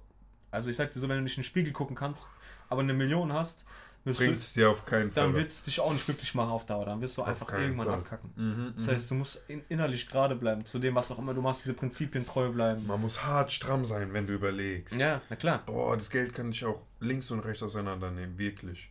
also 0.51 0.69
ich 0.69 0.77
sag 0.77 0.91
dir 0.93 0.99
so, 0.99 1.09
wenn 1.09 1.17
du 1.17 1.23
nicht 1.23 1.37
in 1.37 1.41
den 1.43 1.47
Spiegel 1.47 1.73
gucken 1.73 1.95
kannst, 1.95 2.27
aber 2.69 2.81
eine 2.81 2.93
Million 2.93 3.33
hast, 3.33 3.61
du, 3.61 3.65
Bringt 4.03 4.37
es 4.37 4.53
dir 4.53 4.69
auf 4.71 4.85
keinen 4.85 5.11
Fall. 5.11 5.25
dann 5.25 5.35
wird 5.35 5.47
es 5.47 5.61
dich 5.63 5.79
auch 5.79 5.93
nicht 5.93 6.05
glücklich 6.05 6.33
machen 6.33 6.49
auf 6.49 6.65
Dauer. 6.65 6.85
Dann 6.85 7.01
wirst 7.01 7.17
du 7.17 7.21
einfach 7.23 7.45
keinen 7.45 7.63
irgendwann 7.65 7.87
Fall. 7.87 7.97
abkacken. 7.99 8.31
Mhm, 8.35 8.73
Das 8.75 8.87
heißt, 8.87 9.11
du 9.11 9.15
musst 9.15 9.43
in, 9.47 9.61
innerlich 9.69 10.07
gerade 10.07 10.35
bleiben, 10.35 10.65
zu 10.65 10.79
dem, 10.79 10.95
was 10.95 11.11
auch 11.11 11.19
immer 11.19 11.33
du 11.35 11.41
machst, 11.41 11.63
diese 11.65 11.75
Prinzipien 11.75 12.25
treu 12.25 12.49
bleiben. 12.49 12.85
Man 12.87 12.99
muss 12.99 13.23
hart 13.23 13.51
stramm 13.51 13.85
sein, 13.85 14.11
wenn 14.13 14.25
du 14.25 14.33
überlegst. 14.33 14.95
Ja, 14.95 15.21
na 15.29 15.35
klar. 15.35 15.61
Boah, 15.65 15.95
das 15.95 16.09
Geld 16.09 16.33
kann 16.33 16.49
ich 16.51 16.65
auch 16.65 16.81
links 16.99 17.29
und 17.29 17.41
rechts 17.41 17.61
auseinandernehmen, 17.61 18.37
wirklich. 18.39 18.89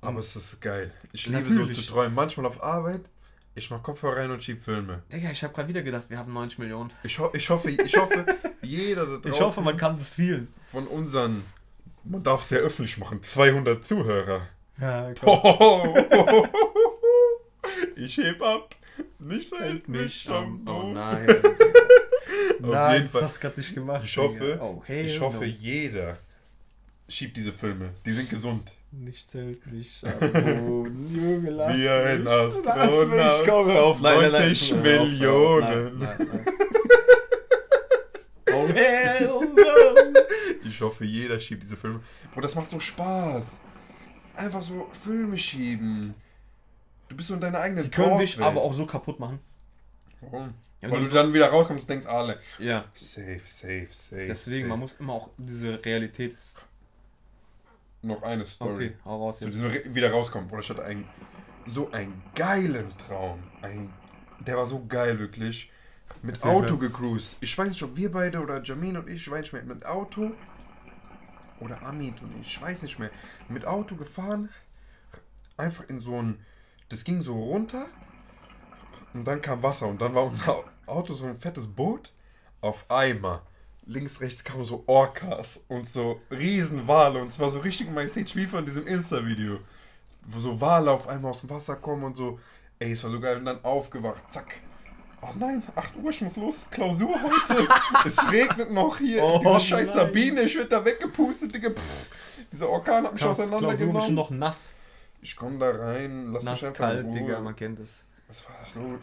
Aber 0.00 0.20
es 0.20 0.34
ist 0.36 0.60
geil. 0.60 0.92
Ich 1.12 1.26
liebe 1.26 1.40
Natürlich. 1.40 1.76
so 1.76 1.82
zu 1.82 1.88
träumen. 1.92 2.14
Manchmal 2.14 2.46
auf 2.46 2.62
Arbeit, 2.62 3.02
ich 3.54 3.70
mach 3.70 3.82
Kopfhörer 3.82 4.16
rein 4.16 4.30
und 4.30 4.42
schieb 4.42 4.62
Filme. 4.62 5.02
Digga, 5.12 5.30
ich 5.30 5.42
habe 5.42 5.52
gerade 5.52 5.68
wieder 5.68 5.82
gedacht, 5.82 6.04
wir 6.10 6.18
haben 6.18 6.32
90 6.32 6.58
Millionen. 6.60 6.92
Ich, 7.02 7.18
ho 7.18 7.30
ich 7.32 7.50
hoffe, 7.50 7.70
ich 7.70 7.96
hoffe, 7.96 8.24
jeder 8.62 9.06
da 9.06 9.12
draußen 9.16 9.32
Ich 9.32 9.40
hoffe, 9.40 9.60
man 9.60 9.76
kann 9.76 9.96
das 9.96 10.10
fühlen. 10.10 10.48
von 10.70 10.86
unseren, 10.86 11.44
man 12.08 12.22
darf 12.22 12.44
es 12.44 12.50
ja 12.50 12.58
öffentlich 12.58 12.98
machen, 12.98 13.22
200 13.22 13.84
Zuhörer. 13.84 14.48
Ja, 14.80 15.12
Ich 17.96 18.16
heb 18.16 18.40
ab. 18.42 18.74
Nicht 19.18 19.52
Hält 19.58 19.88
mich 19.88 20.28
am. 20.28 20.62
Oh 20.66 20.90
nein. 20.92 21.26
Nein, 22.60 23.08
das 23.12 23.22
hast 23.22 23.36
du 23.36 23.40
gerade 23.42 23.60
nicht 23.60 23.74
gemacht. 23.74 24.02
Ich 24.04 24.16
hoffe. 24.16 24.58
Oh, 24.60 24.82
ich 24.88 25.20
hoffe, 25.20 25.44
no. 25.44 25.44
jeder 25.44 26.18
schiebt 27.08 27.36
diese 27.36 27.52
Filme. 27.52 27.90
Die 28.04 28.12
sind 28.12 28.28
gesund. 28.28 28.72
Nicht 28.90 29.30
zählt 29.30 29.66
mich 29.66 30.02
am 30.02 31.14
Junge, 31.14 31.50
lass 31.50 31.76
Wie 31.76 31.88
ein 31.88 32.24
mich. 32.24 32.32
Astronaut. 32.32 33.08
Lass 33.10 33.40
mich, 33.40 33.48
komm 33.48 33.70
auf. 33.70 34.00
Nein, 34.00 34.20
nein, 34.20 34.32
nein, 34.32 34.48
90 34.48 34.72
hör 34.72 34.78
auf, 34.78 34.84
hör 34.84 35.00
auf, 35.00 35.10
Millionen. 35.10 35.98
Nein, 35.98 36.16
nein, 36.18 36.28
nein. 36.32 36.54
Oh, 38.50 38.66
hell 38.72 39.28
no. 39.54 39.87
Ich 40.78 40.82
hoffe, 40.84 41.04
jeder 41.04 41.40
schiebt 41.40 41.64
diese 41.64 41.76
Filme. 41.76 42.00
Bro, 42.32 42.40
das 42.40 42.54
macht 42.54 42.70
so 42.70 42.78
Spaß. 42.78 43.58
Einfach 44.36 44.62
so 44.62 44.88
Filme 45.02 45.36
schieben. 45.36 46.14
Du 47.08 47.16
bist 47.16 47.26
so 47.28 47.34
in 47.34 47.40
deiner 47.40 47.58
eigenen 47.58 47.82
Die 47.82 47.90
können 47.90 48.16
dich 48.18 48.40
aber 48.40 48.60
auch 48.62 48.72
so 48.72 48.86
kaputt 48.86 49.18
machen. 49.18 49.40
Warum? 50.20 50.54
Ja, 50.80 50.88
Weil 50.88 51.00
du 51.00 51.06
so- 51.06 51.14
dann 51.16 51.34
wieder 51.34 51.48
rauskommst 51.48 51.82
und 51.82 51.90
denkst, 51.90 52.06
alle. 52.06 52.38
Ja, 52.60 52.84
Safe, 52.94 53.40
safe, 53.44 53.88
safe. 53.90 54.26
deswegen, 54.28 54.60
safe. 54.60 54.68
man 54.68 54.78
muss 54.78 54.92
immer 55.00 55.14
auch 55.14 55.30
diese 55.36 55.84
Realitäts... 55.84 56.68
Noch 58.02 58.22
eine 58.22 58.46
Story. 58.46 58.86
Okay, 58.86 58.94
hau 59.04 59.24
raus 59.24 59.38
Zu 59.38 59.46
jetzt. 59.46 59.54
diesem 59.56 59.70
Re- 59.70 59.82
wieder 59.92 60.12
rauskommen. 60.12 60.46
Bruder, 60.48 60.62
ich 60.62 60.70
hatte 60.70 60.84
einen, 60.84 61.04
so 61.66 61.90
einen 61.90 62.22
geilen 62.36 62.92
Traum. 62.96 63.42
Ein, 63.62 63.90
der 64.38 64.56
war 64.56 64.66
so 64.68 64.86
geil, 64.86 65.18
wirklich. 65.18 65.72
Mit 66.22 66.36
Erzähl 66.36 66.50
Auto 66.52 66.74
mir. 66.74 66.78
gecruised. 66.80 67.36
Ich 67.40 67.58
weiß 67.58 67.68
nicht, 67.70 67.82
ob 67.82 67.96
wir 67.96 68.12
beide 68.12 68.40
oder 68.40 68.62
Jamin 68.62 68.96
und 68.98 69.08
ich, 69.08 69.16
ich 69.16 69.28
weiß 69.30 69.40
nicht 69.40 69.52
mehr, 69.52 69.64
mit 69.64 69.84
Auto 69.84 70.30
oder 71.60 71.82
Amit 71.82 72.20
und 72.22 72.34
ich, 72.40 72.60
weiß 72.60 72.82
nicht 72.82 72.98
mehr. 72.98 73.10
Mit 73.48 73.64
Auto 73.64 73.96
gefahren, 73.96 74.48
einfach 75.56 75.88
in 75.88 75.98
so 75.98 76.20
ein, 76.20 76.38
das 76.88 77.04
ging 77.04 77.22
so 77.22 77.34
runter 77.34 77.86
und 79.14 79.24
dann 79.24 79.40
kam 79.40 79.62
Wasser 79.62 79.86
und 79.86 80.00
dann 80.00 80.14
war 80.14 80.24
unser 80.24 80.64
Auto 80.86 81.12
so 81.12 81.26
ein 81.26 81.38
fettes 81.40 81.66
Boot 81.66 82.12
auf 82.60 82.90
Eimer. 82.90 83.42
Links, 83.86 84.20
rechts 84.20 84.44
kamen 84.44 84.64
so 84.64 84.84
Orcas 84.86 85.60
und 85.68 85.88
so 85.88 86.20
Riesenwale 86.30 87.22
und 87.22 87.28
es 87.28 87.38
war 87.38 87.48
so 87.48 87.60
richtig 87.60 87.90
Message 87.90 88.36
wie 88.36 88.46
von 88.46 88.64
diesem 88.64 88.86
Insta-Video. 88.86 89.60
Wo 90.26 90.40
so 90.40 90.60
Wale 90.60 90.90
auf 90.90 91.08
einmal 91.08 91.30
aus 91.30 91.40
dem 91.40 91.48
Wasser 91.48 91.76
kommen 91.76 92.04
und 92.04 92.16
so. 92.16 92.38
Ey, 92.78 92.92
es 92.92 93.02
war 93.02 93.10
so 93.10 93.18
geil. 93.18 93.38
Und 93.38 93.46
dann 93.46 93.64
aufgewacht. 93.64 94.22
Zack. 94.30 94.60
Oh 95.20 95.28
nein, 95.38 95.62
8 95.74 95.96
Uhr, 95.96 96.10
ich 96.10 96.20
muss 96.22 96.36
los. 96.36 96.66
Klausur 96.70 97.14
heute. 97.20 97.68
es 98.06 98.30
regnet 98.30 98.72
noch 98.72 98.98
hier. 98.98 99.22
Oh 99.24 99.38
Diese 99.42 99.60
scheiß 99.60 99.88
nein. 99.94 100.06
Sabine, 100.06 100.42
ich 100.42 100.56
werd 100.56 100.70
da 100.70 100.84
weggepustet, 100.84 101.54
Digga. 101.54 101.70
Pff, 101.70 102.08
dieser 102.52 102.68
Orkan 102.68 103.04
hat 103.04 103.12
mich 103.14 103.22
Krass, 103.22 103.36
Klausur 103.36 103.58
schon 103.58 103.66
auseinandergenommen. 103.66 104.14
noch 104.14 104.30
nass. 104.30 104.72
Ich 105.20 105.34
komm 105.34 105.58
da 105.58 105.70
rein, 105.70 106.32
lass 106.32 106.44
mich 106.44 106.52
Nass, 106.52 106.64
einfach 106.64 106.78
kalt, 106.78 107.00
in 107.00 107.06
Ruhe. 107.06 107.18
Digga, 107.18 107.40
man 107.40 107.56
kennt 107.56 107.80
es. 107.80 108.04
Das 108.28 108.44
war 108.44 108.54
so 108.72 108.98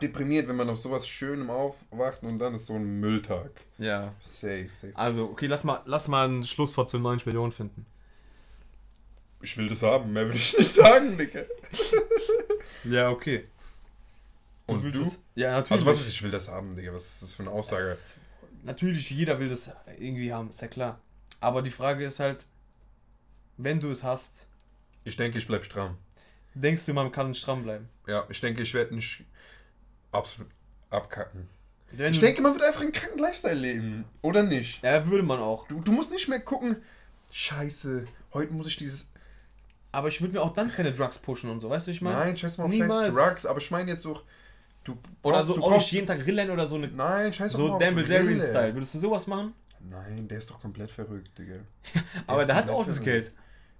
deprimiert, 0.00 0.48
wenn 0.48 0.56
man 0.56 0.68
auf 0.70 0.78
sowas 0.78 1.06
Schönem 1.06 1.50
aufwacht 1.50 2.22
und 2.22 2.38
dann 2.38 2.54
ist 2.54 2.66
so 2.66 2.74
ein 2.74 3.00
Mülltag. 3.00 3.50
Ja. 3.78 4.14
Safe, 4.18 4.70
safe. 4.74 4.92
Also, 4.96 5.24
okay, 5.24 5.46
lass 5.46 5.64
mal, 5.64 5.82
lass 5.84 6.08
mal 6.08 6.28
ein 6.28 6.42
Schlusswort 6.44 6.88
zu 6.88 6.98
90 6.98 7.26
Millionen 7.26 7.52
finden. 7.52 7.84
Ich 9.42 9.58
will 9.58 9.68
das 9.68 9.82
haben, 9.82 10.12
mehr 10.14 10.26
will 10.26 10.36
ich 10.36 10.56
nicht 10.56 10.70
sagen, 10.74 11.18
Digga. 11.18 11.42
Ja, 12.84 13.08
okay. 13.08 13.46
Und 14.66 14.82
willst 14.82 14.98
du? 14.98 15.02
es- 15.04 15.24
Ja, 15.34 15.50
natürlich. 15.52 15.72
Also 15.72 15.86
was 15.86 16.00
ist, 16.06 16.12
ich 16.12 16.22
will 16.22 16.30
das 16.30 16.48
haben, 16.48 16.74
Digga. 16.74 16.92
Was 16.94 17.06
ist 17.06 17.22
das 17.22 17.34
für 17.34 17.42
eine 17.42 17.50
Aussage? 17.50 17.82
Es- 17.82 18.14
natürlich, 18.62 19.10
jeder 19.10 19.38
will 19.38 19.48
das 19.48 19.70
irgendwie 19.98 20.32
haben, 20.32 20.48
ist 20.48 20.60
ja 20.62 20.68
klar. 20.68 21.00
Aber 21.40 21.60
die 21.62 21.70
Frage 21.70 22.04
ist 22.04 22.20
halt, 22.20 22.46
wenn 23.58 23.80
du 23.80 23.90
es 23.90 24.02
hast, 24.02 24.46
Ich 25.04 25.16
denke, 25.16 25.38
ich 25.38 25.46
bleib 25.46 25.64
stramm. 25.64 25.98
denkst 26.54 26.86
du, 26.86 26.94
man 26.94 27.12
kann 27.12 27.34
stramm 27.34 27.62
bleiben? 27.64 27.88
Ja, 28.06 28.24
ich 28.30 28.40
denke, 28.40 28.62
ich 28.62 28.72
werde 28.74 28.94
nicht 28.94 29.24
absolut 30.12 30.50
abkacken. 30.90 31.48
Wenn 31.92 32.12
Ich 32.12 32.18
du- 32.18 32.24
denke, 32.26 32.40
man 32.42 32.54
wird 32.54 32.64
einfach 32.64 32.80
einen 32.80 32.92
kranken 32.92 33.18
Lifestyle 33.18 33.54
leben. 33.54 34.04
Oder 34.22 34.42
nicht? 34.42 34.82
Ja, 34.82 35.06
würde 35.06 35.22
man 35.22 35.38
auch. 35.40 35.68
Du, 35.68 35.80
du 35.80 35.92
musst 35.92 36.10
nicht 36.10 36.26
mehr 36.28 36.40
gucken, 36.40 36.76
scheiße, 37.30 38.06
heute 38.32 38.52
muss 38.52 38.66
ich 38.68 38.76
dieses... 38.76 39.08
Aber 39.92 40.08
ich 40.08 40.20
würde 40.20 40.34
mir 40.34 40.40
auch 40.42 40.52
dann 40.54 40.72
keine 40.72 40.92
Drugs 40.92 41.18
pushen 41.18 41.50
und 41.50 41.60
so, 41.60 41.70
weißt 41.70 41.86
du, 41.86 41.90
ich 41.92 42.00
meine? 42.02 42.16
Nein, 42.18 42.36
scheiß 42.36 42.58
mal 42.58 42.64
auf 42.64 42.70
Niemals. 42.70 43.14
scheiß 43.16 43.28
Drugs, 43.28 43.46
aber 43.46 43.58
ich 43.58 43.70
meine 43.70 43.92
jetzt 43.92 44.02
so... 44.02 44.20
Du 44.84 44.92
Oder 45.22 45.36
brauchst- 45.38 45.46
so 45.46 45.54
du 45.56 45.62
auch 45.64 45.76
nicht 45.78 45.90
jeden 45.92 46.06
Tag 46.06 46.24
Rillen 46.26 46.50
oder 46.50 46.66
so 46.66 46.76
eine. 46.76 46.88
Nein, 46.88 47.32
scheiß 47.32 47.52
doch 47.54 47.58
mal 47.60 47.66
So 47.74 47.78
Dan. 47.78 47.94
Bilzerian-Style. 47.94 48.74
Würdest 48.74 48.94
du 48.94 48.98
sowas 48.98 49.26
machen? 49.26 49.54
Nein, 49.80 50.28
der 50.28 50.38
ist 50.38 50.50
doch 50.50 50.60
komplett 50.60 50.90
verrückt, 50.90 51.30
Digga. 51.38 51.56
Aber 52.26 52.44
der 52.44 52.54
hat 52.54 52.68
auch 52.70 52.86
das. 52.86 53.00
Geld. 53.00 53.32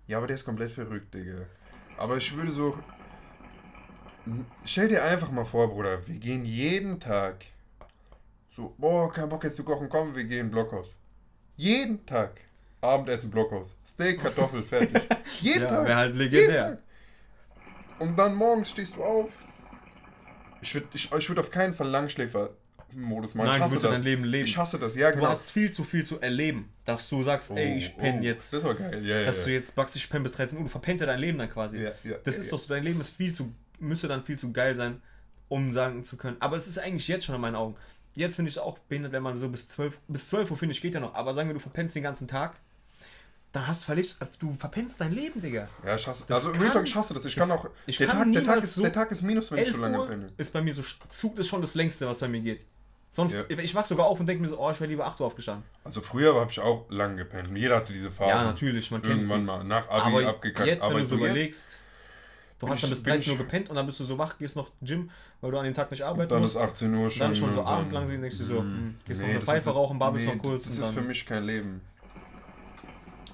Ja, 0.06 0.18
aber 0.18 0.26
der 0.26 0.34
ist 0.34 0.44
komplett 0.44 0.70
verrückt, 0.70 1.14
Digga. 1.14 1.46
Aber 1.96 2.16
ich 2.18 2.34
würde 2.36 2.52
so. 2.52 2.76
Stell 4.64 4.88
dir 4.88 5.02
einfach 5.04 5.30
mal 5.30 5.44
vor, 5.44 5.68
Bruder, 5.68 6.06
wir 6.06 6.16
gehen 6.16 6.44
jeden 6.44 6.98
Tag. 7.00 7.44
So, 8.56 8.74
boah, 8.78 9.10
kein 9.12 9.28
Bock 9.28 9.44
jetzt 9.44 9.56
zu 9.56 9.64
kochen, 9.64 9.88
komm, 9.88 10.14
wir 10.14 10.24
gehen 10.24 10.50
Blockhaus. 10.50 10.94
Jeden 11.56 12.04
Tag. 12.06 12.40
Abendessen 12.80 13.30
Blockhaus. 13.30 13.76
Steak, 13.86 14.20
Kartoffel, 14.20 14.62
fertig. 14.62 15.02
Jeden 15.40 15.62
Ja, 15.62 15.68
Tag. 15.68 15.86
wär 15.86 15.96
halt 15.96 16.14
jeden 16.16 16.30
legendär. 16.32 16.68
Tag. 16.70 16.78
Und 17.98 18.16
dann 18.18 18.34
morgens 18.34 18.70
stehst 18.70 18.96
du 18.96 19.02
auf. 19.02 19.30
Ich 20.64 20.74
würde 20.74 20.86
ich, 20.94 21.12
ich 21.12 21.28
würd 21.28 21.38
auf 21.38 21.50
keinen 21.50 21.74
Fall 21.74 21.88
Langschläfer-Modus 21.88 23.34
machen. 23.34 23.48
Nein, 23.48 23.56
ich 23.56 23.58
du 23.58 23.64
hasse 23.64 23.74
ja 23.74 23.80
das. 23.82 23.90
dein 23.90 24.02
Leben 24.02 24.24
leben. 24.24 24.44
Ich 24.46 24.56
hasse 24.56 24.78
das, 24.78 24.96
ja, 24.96 25.10
Du 25.10 25.16
genau. 25.16 25.28
hast 25.28 25.50
viel 25.50 25.70
zu 25.72 25.84
viel 25.84 26.06
zu 26.06 26.20
erleben, 26.20 26.70
dass 26.86 27.06
du 27.10 27.22
sagst, 27.22 27.50
ey, 27.50 27.76
ich 27.76 27.94
penne 27.98 28.20
oh, 28.20 28.24
jetzt. 28.24 28.50
Das 28.50 28.64
war 28.64 28.74
geil, 28.74 29.04
ja, 29.04 29.20
ja. 29.20 29.26
Dass 29.26 29.40
ja. 29.40 29.44
du 29.44 29.52
jetzt 29.52 29.74
sagst, 29.74 29.94
ich 29.96 30.08
penne 30.08 30.22
bis 30.22 30.32
13 30.32 30.58
Uhr. 30.58 30.64
Du 30.64 30.70
verpennst 30.70 31.02
ja 31.02 31.06
dein 31.06 31.20
Leben 31.20 31.36
dann 31.36 31.50
quasi. 31.50 31.78
Ja, 31.78 31.92
ja, 32.02 32.16
das 32.24 32.36
ja, 32.36 32.40
ist 32.40 32.46
ja. 32.46 32.56
doch 32.56 32.62
so, 32.62 32.68
dein 32.68 32.82
Leben 32.82 32.98
ist 33.00 33.10
viel 33.10 33.34
zu, 33.34 33.52
müsste 33.78 34.08
dann 34.08 34.24
viel 34.24 34.38
zu 34.38 34.52
geil 34.52 34.74
sein, 34.74 35.02
um 35.48 35.70
sagen 35.74 36.06
zu 36.06 36.16
können. 36.16 36.38
Aber 36.40 36.56
es 36.56 36.66
ist 36.66 36.78
eigentlich 36.78 37.08
jetzt 37.08 37.26
schon 37.26 37.34
in 37.34 37.42
meinen 37.42 37.56
Augen. 37.56 37.76
Jetzt 38.14 38.36
finde 38.36 38.48
ich 38.48 38.56
es 38.56 38.62
auch 38.62 38.78
behindert, 38.78 39.12
wenn 39.12 39.22
man 39.22 39.36
so 39.36 39.50
bis 39.50 39.68
12, 39.68 39.98
bis 40.08 40.30
12 40.30 40.50
Uhr 40.50 40.56
finde 40.56 40.72
ich 40.72 40.80
geht 40.80 40.94
ja 40.94 41.00
noch. 41.00 41.14
Aber 41.14 41.34
sagen 41.34 41.50
wir, 41.50 41.54
du 41.54 41.60
verpennst 41.60 41.94
den 41.94 42.04
ganzen 42.04 42.26
Tag, 42.26 42.58
dann 43.54 43.66
hast 43.68 43.82
du 43.82 43.86
verlebst, 43.86 44.18
du 44.40 44.52
verpennst 44.52 45.00
dein 45.00 45.12
Leben, 45.12 45.40
Digga. 45.40 45.68
Ja, 45.86 45.94
ich 45.94 46.06
hasse, 46.06 46.24
Das 46.26 46.38
also 46.38 46.50
kann- 46.50 46.60
Real 46.60 46.72
Talk, 46.72 46.86
ich 46.86 46.94
hasse 46.96 47.14
das. 47.14 47.24
Ich 47.24 47.36
kann 47.36 47.50
auch. 47.52 47.66
ich 47.86 47.96
der, 47.96 48.08
kann 48.08 48.16
Tag, 48.18 48.32
der, 48.32 48.42
Tag 48.44 48.64
ist, 48.64 48.74
so- 48.74 48.82
der 48.82 48.92
Tag 48.92 49.10
ist 49.12 49.22
minus, 49.22 49.50
wenn 49.52 49.58
ich 49.58 49.66
11 49.68 49.76
so 49.76 49.80
lange 49.82 49.98
Uhr 49.98 50.06
penne. 50.08 50.26
ist 50.36 50.52
bei 50.52 50.60
mir 50.60 50.74
so, 50.74 50.82
Zug 51.08 51.38
ist 51.38 51.46
schon 51.48 51.60
das 51.60 51.74
längste, 51.76 52.06
was 52.08 52.18
bei 52.18 52.26
mir 52.28 52.40
geht. 52.40 52.66
Sonst, 53.10 53.32
Ja. 53.32 53.44
ich 53.48 53.72
wach 53.76 53.86
sogar 53.86 54.06
auf 54.06 54.18
und 54.18 54.26
denke 54.26 54.42
mir 54.42 54.48
so, 54.48 54.58
oh, 54.58 54.72
ich 54.72 54.80
wäre 54.80 54.90
lieber 54.90 55.06
8 55.06 55.20
Uhr 55.20 55.26
aufgestanden. 55.28 55.64
Also 55.84 56.00
früher 56.00 56.34
habe 56.34 56.50
ich 56.50 56.58
auch 56.58 56.84
lang 56.90 57.16
gepennt. 57.16 57.46
Und 57.48 57.56
Jeder 57.56 57.76
hatte 57.76 57.92
diese 57.92 58.10
Phase. 58.10 58.30
Ja, 58.30 58.42
natürlich, 58.42 58.90
man 58.90 59.02
kennt 59.02 59.14
Irgendwann 59.14 59.40
sie. 59.40 59.46
mal 59.46 59.62
nach 59.64 59.88
Abi 59.88 60.16
Aber 60.16 60.28
abgekackt. 60.28 60.66
jetzt, 60.66 60.82
wenn 60.82 60.90
aber 60.90 60.98
du 61.00 61.06
so 61.06 61.14
überlegst, 61.14 61.76
du 62.58 62.68
hast 62.68 62.82
dann 62.82 62.90
bis 62.90 63.02
bin 63.04 63.12
13 63.12 63.32
Uhr 63.34 63.38
gepennt 63.38 63.70
und 63.70 63.76
dann 63.76 63.86
bist 63.86 64.00
du 64.00 64.04
so 64.04 64.18
wach, 64.18 64.36
gehst 64.36 64.56
noch 64.56 64.72
Gym, 64.82 65.10
weil 65.40 65.52
du 65.52 65.58
an 65.58 65.64
dem 65.64 65.74
Tag 65.74 65.92
nicht 65.92 66.02
arbeiten 66.02 66.28
dann 66.28 66.40
musst. 66.42 66.56
ist 66.56 66.60
18 66.60 66.92
Uhr 66.92 67.08
schon. 67.08 67.20
dann 67.20 67.34
schon 67.36 67.54
so 67.54 67.62
abendlang 67.62 68.08
denkst 68.08 68.38
du 68.38 68.44
so, 68.46 68.58
hm, 68.58 68.96
gehst 69.06 69.20
noch 69.20 69.28
eine 69.28 69.40
Pfeife 69.40 69.70
rauchen, 69.70 69.96
babelst 69.96 70.26
nee, 70.26 70.34
noch 70.34 70.42
kurz 70.42 70.64
Das 70.64 70.72
ist 70.72 70.82
dann- 70.82 70.94
für 70.94 71.02
mich 71.02 71.24
kein 71.24 71.44
Leben. 71.44 71.80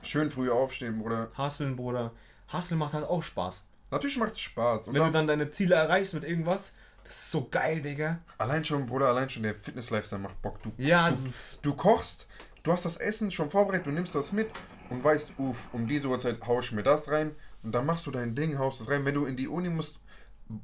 Schön 0.03 0.31
früh 0.31 0.51
aufstehen, 0.51 0.99
Bruder. 0.99 1.31
Hustlen, 1.37 1.77
Bruder. 1.77 2.13
Hustlen 2.53 2.79
macht 2.79 2.95
halt 2.95 3.05
auch 3.09 3.23
Spaß. 3.23 3.65
Natürlich 3.91 4.19
macht 4.19 4.33
es 4.33 4.41
Spaß. 4.41 4.89
Und 4.89 4.95
Wenn 4.95 5.03
du 5.05 5.11
dann, 5.11 5.27
deine 5.27 5.51
Ziele 5.51 5.75
erreichst 5.75 6.15
mit 6.15 6.25
irgendwas, 6.25 6.75
das 7.05 7.17
ist 7.17 7.31
so 7.33 7.49
geil, 7.51 7.81
Digga. 7.81 8.19
allein 8.39 8.65
schon, 8.65 8.87
Bruder, 8.87 9.09
allein 9.09 9.29
schon 9.29 9.43
der 9.43 9.55
Fitness-Lifestyle 9.55 10.23
macht 10.23 10.41
Bock. 10.43 10.63
Du, 10.63 10.71
Ja, 10.77 11.09
du, 11.11 11.17
das 11.17 11.59
du 11.61 11.75
kochst, 11.75 12.27
du 12.63 12.73
hast 12.73 12.85
das 12.85 12.97
Essen 12.99 13.31
schon 13.31 13.51
vorbereitet, 13.51 13.87
du 13.87 13.91
nimmst 13.91 14.15
das 14.15 14.31
mit 14.33 14.49
und 14.91 15.03
weißt, 15.03 15.33
uff, 15.39 15.69
um 15.73 15.87
diese 15.87 16.09
Uhrzeit 16.09 16.39
hau 16.47 16.61
ich 16.61 16.71
mir 16.73 16.83
das 16.85 17.11
rein 17.11 17.35
und 17.63 17.73
dann 17.73 17.85
machst 17.85 18.07
du 18.07 18.11
dein 18.13 18.35
Ding, 18.35 18.59
haust 18.59 18.81
es 18.81 18.89
rein. 18.89 19.05
Wenn 19.05 19.15
du 19.17 19.25
in 19.25 19.37
die 19.37 19.49
Uni 19.49 19.71
musst, 19.71 19.97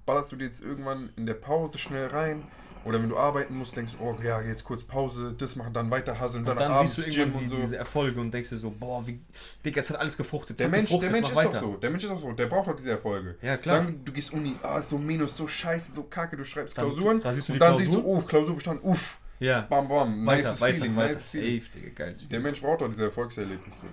ballerst 0.04 0.30
du 0.32 0.36
dir 0.36 0.44
jetzt 0.44 0.62
irgendwann 0.62 1.10
in 1.16 1.26
der 1.26 1.34
Pause 1.34 1.78
schnell 1.78 2.06
rein. 2.08 2.44
Oder 2.86 3.02
wenn 3.02 3.08
du 3.08 3.16
arbeiten 3.18 3.56
musst, 3.56 3.74
denkst 3.76 3.94
du, 3.98 4.04
oh 4.04 4.16
ja, 4.22 4.40
jetzt 4.40 4.62
kurz 4.62 4.84
Pause, 4.84 5.34
das 5.36 5.56
machen, 5.56 5.72
dann 5.72 5.90
weiter 5.90 6.18
hasseln, 6.20 6.42
Und 6.42 6.46
dann, 6.50 6.56
dann 6.58 6.70
abends 6.70 6.94
siehst 6.94 7.08
du 7.08 7.20
irgendwann 7.20 7.42
die, 7.42 7.48
so. 7.48 7.56
diese 7.56 7.76
Erfolge 7.76 8.20
und 8.20 8.32
denkst 8.32 8.48
dir 8.50 8.56
so, 8.56 8.70
boah, 8.70 9.04
wie, 9.06 9.20
Digga, 9.64 9.78
jetzt 9.78 9.90
hat 9.90 9.98
alles 9.98 10.16
gefruchtet. 10.16 10.60
Der 10.60 10.68
Mensch, 10.68 10.88
der 10.90 10.98
gefruchtet, 11.00 11.12
Mensch 11.12 11.22
mach 11.24 11.30
ist 11.30 11.36
doch 11.44 11.50
weiter. 11.50 11.58
so. 11.72 11.76
Der 11.78 11.90
Mensch 11.90 12.04
ist 12.04 12.10
doch 12.10 12.20
so. 12.20 12.32
Der 12.32 12.46
braucht 12.46 12.68
doch 12.68 12.76
diese 12.76 12.90
Erfolge. 12.92 13.34
Ja, 13.42 13.56
klar. 13.56 13.84
Wir, 13.86 13.92
du 13.92 14.12
gehst 14.12 14.32
Uni, 14.32 14.54
ah, 14.62 14.80
so 14.80 14.98
minus, 14.98 15.36
so 15.36 15.48
scheiße, 15.48 15.92
so 15.92 16.04
kacke, 16.04 16.36
du 16.36 16.44
schreibst 16.44 16.78
Dann- 16.78 16.84
Klausuren. 16.86 17.20
da 17.20 17.32
siehst 17.32 17.48
du 17.48 17.54
und 17.54 17.58
dann 17.58 17.76
siehst 17.76 17.92
du, 17.92 18.02
Klausur. 18.02 18.18
oh, 18.18 18.26
Klausur 18.26 18.54
bestanden, 18.54 18.84
uff, 18.88 19.18
Ja, 19.40 19.62
bam, 19.62 19.88
bam, 19.88 20.24
weiter, 20.24 20.42
nices 20.42 20.60
weiter, 20.60 20.78
Feeling, 20.78 20.96
weiter. 20.96 21.14
nice 21.14 21.28
Feeling. 21.28 21.60
Safe, 21.62 21.78
Digga, 21.78 21.88
geiles 22.04 22.28
Der 22.28 22.40
Mensch 22.40 22.60
braucht 22.62 22.80
doch 22.82 22.88
diese 22.88 23.04
Erfolgserlebnisse. 23.04 23.86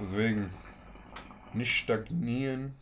Deswegen 0.00 0.48
nicht 1.52 1.70
stagnieren, 1.76 2.74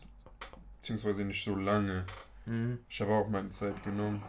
beziehungsweise 0.79 1.25
nicht 1.25 1.43
so 1.43 1.55
lange. 1.55 2.05
Mhm. 2.45 2.79
Ich 2.89 3.01
habe 3.01 3.11
auch 3.11 3.27
meine 3.27 3.49
Zeit 3.49 3.83
genommen. 3.83 4.23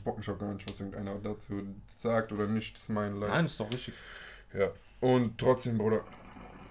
Bockt 0.00 0.18
mich 0.18 0.30
auch 0.30 0.38
gar 0.38 0.52
nicht, 0.54 0.68
was 0.68 0.80
irgendeiner 0.80 1.16
dazu 1.16 1.62
sagt 1.94 2.32
oder 2.32 2.46
nicht. 2.46 2.74
Das 2.76 2.84
ist 2.84 2.88
mein 2.88 3.16
Leid. 3.20 3.30
Nein, 3.30 3.44
ist 3.44 3.60
doch 3.60 3.70
richtig. 3.72 3.94
Ja. 4.54 4.70
Und 5.00 5.38
trotzdem, 5.38 5.78
Bruder, 5.78 6.04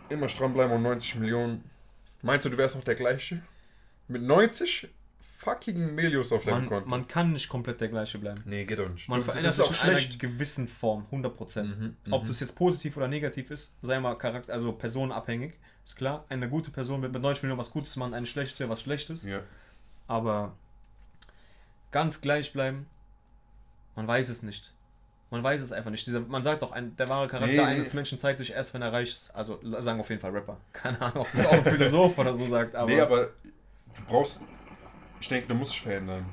immer 0.10 0.30
stramm 0.30 0.54
bleiben 0.54 0.74
und 0.74 0.84
90 0.84 1.16
Millionen. 1.20 1.64
Meinst 2.22 2.46
du, 2.46 2.50
du 2.50 2.58
wärst 2.58 2.76
noch 2.76 2.84
der 2.84 2.96
gleiche? 2.96 3.42
Mit 4.08 4.22
90 4.24 4.90
fucking 5.38 5.96
Millios 5.96 6.32
auf 6.32 6.44
deinem 6.44 6.60
Man, 6.60 6.70
Konto? 6.70 6.90
man 6.90 7.08
kann 7.08 7.32
nicht 7.34 7.50
komplett 7.50 7.82
der 7.82 7.88
gleiche 7.88 8.20
bleiben. 8.20 8.44
nee, 8.46 8.64
geht 8.66 8.78
doch 8.78 8.88
nicht. 8.90 9.10
Man 9.10 9.20
Du- 9.20 9.26
verändert 9.26 9.54
sich 9.54 9.66
auch 9.66 9.72
in 9.72 9.90
einer 9.90 9.92
schlecht. 10.00 10.20
gewissen 10.20 10.68
Form, 10.68 11.08
100%. 11.12 11.64
Mhm, 11.64 11.96
Ob 12.12 12.24
mhm. 12.24 12.28
das 12.28 12.40
jetzt 12.42 12.56
positiv 12.56 12.96
oder 12.98 13.08
negativ 13.08 13.50
ist, 13.50 13.76
sei 13.82 14.00
mal 14.00 14.14
Charakter, 14.16 14.54
also 14.54 14.72
personenabhängig. 14.72 15.54
Ist 15.84 15.96
klar, 15.96 16.26
eine 16.30 16.48
gute 16.48 16.70
Person 16.70 17.02
wird 17.02 17.12
mit 17.12 17.22
90 17.24 17.42
Millionen 17.42 17.60
was 17.60 17.72
Gutes 17.72 17.96
machen, 17.96 18.14
eine 18.14 18.28
schlechte 18.28 18.70
was 18.70 18.82
Schlechtes. 18.82 19.24
Ja. 19.24 19.42
Aber 20.08 20.54
ganz 21.90 22.22
gleich 22.22 22.54
bleiben, 22.54 22.86
man 23.96 24.08
weiß 24.08 24.30
es 24.30 24.44
nicht. 24.44 24.74
Man 25.30 25.44
weiß 25.44 25.62
es 25.62 25.72
einfach 25.72 25.92
nicht. 25.92 26.06
Dieser, 26.06 26.20
man 26.20 26.44
sagt 26.44 26.62
doch, 26.62 26.74
ein, 26.74 26.96
der 26.98 27.08
wahre 27.08 27.28
Charakter 27.28 27.48
Nee, 27.48 27.58
nee. 27.58 27.64
eines 27.64 27.94
Menschen 27.94 28.20
zeigt 28.20 28.40
sich 28.40 28.52
erst, 28.52 28.74
wenn 28.74 28.82
er 28.82 28.92
reich 28.92 29.12
ist. 29.12 29.34
Also 29.34 29.60
sagen 29.80 30.00
auf 30.00 30.10
jeden 30.10 30.22
Fall 30.22 30.32
Rapper. 30.32 30.58
Keine 30.74 31.02
Ahnung, 31.02 31.20
ob 31.22 31.32
das 31.32 31.46
auch 31.46 31.54
ein 31.54 31.64
Philosoph 31.64 32.18
oder 32.18 32.36
so 32.36 32.46
sagt. 32.48 32.76
Aber, 32.76 32.90
nee, 32.90 33.00
aber 33.00 33.26
du 33.26 34.04
brauchst. 34.08 34.40
Ich 35.22 35.30
denke, 35.30 35.48
du 35.48 35.56
musst 35.56 35.72
dich 35.72 35.82
verändern. 35.82 36.26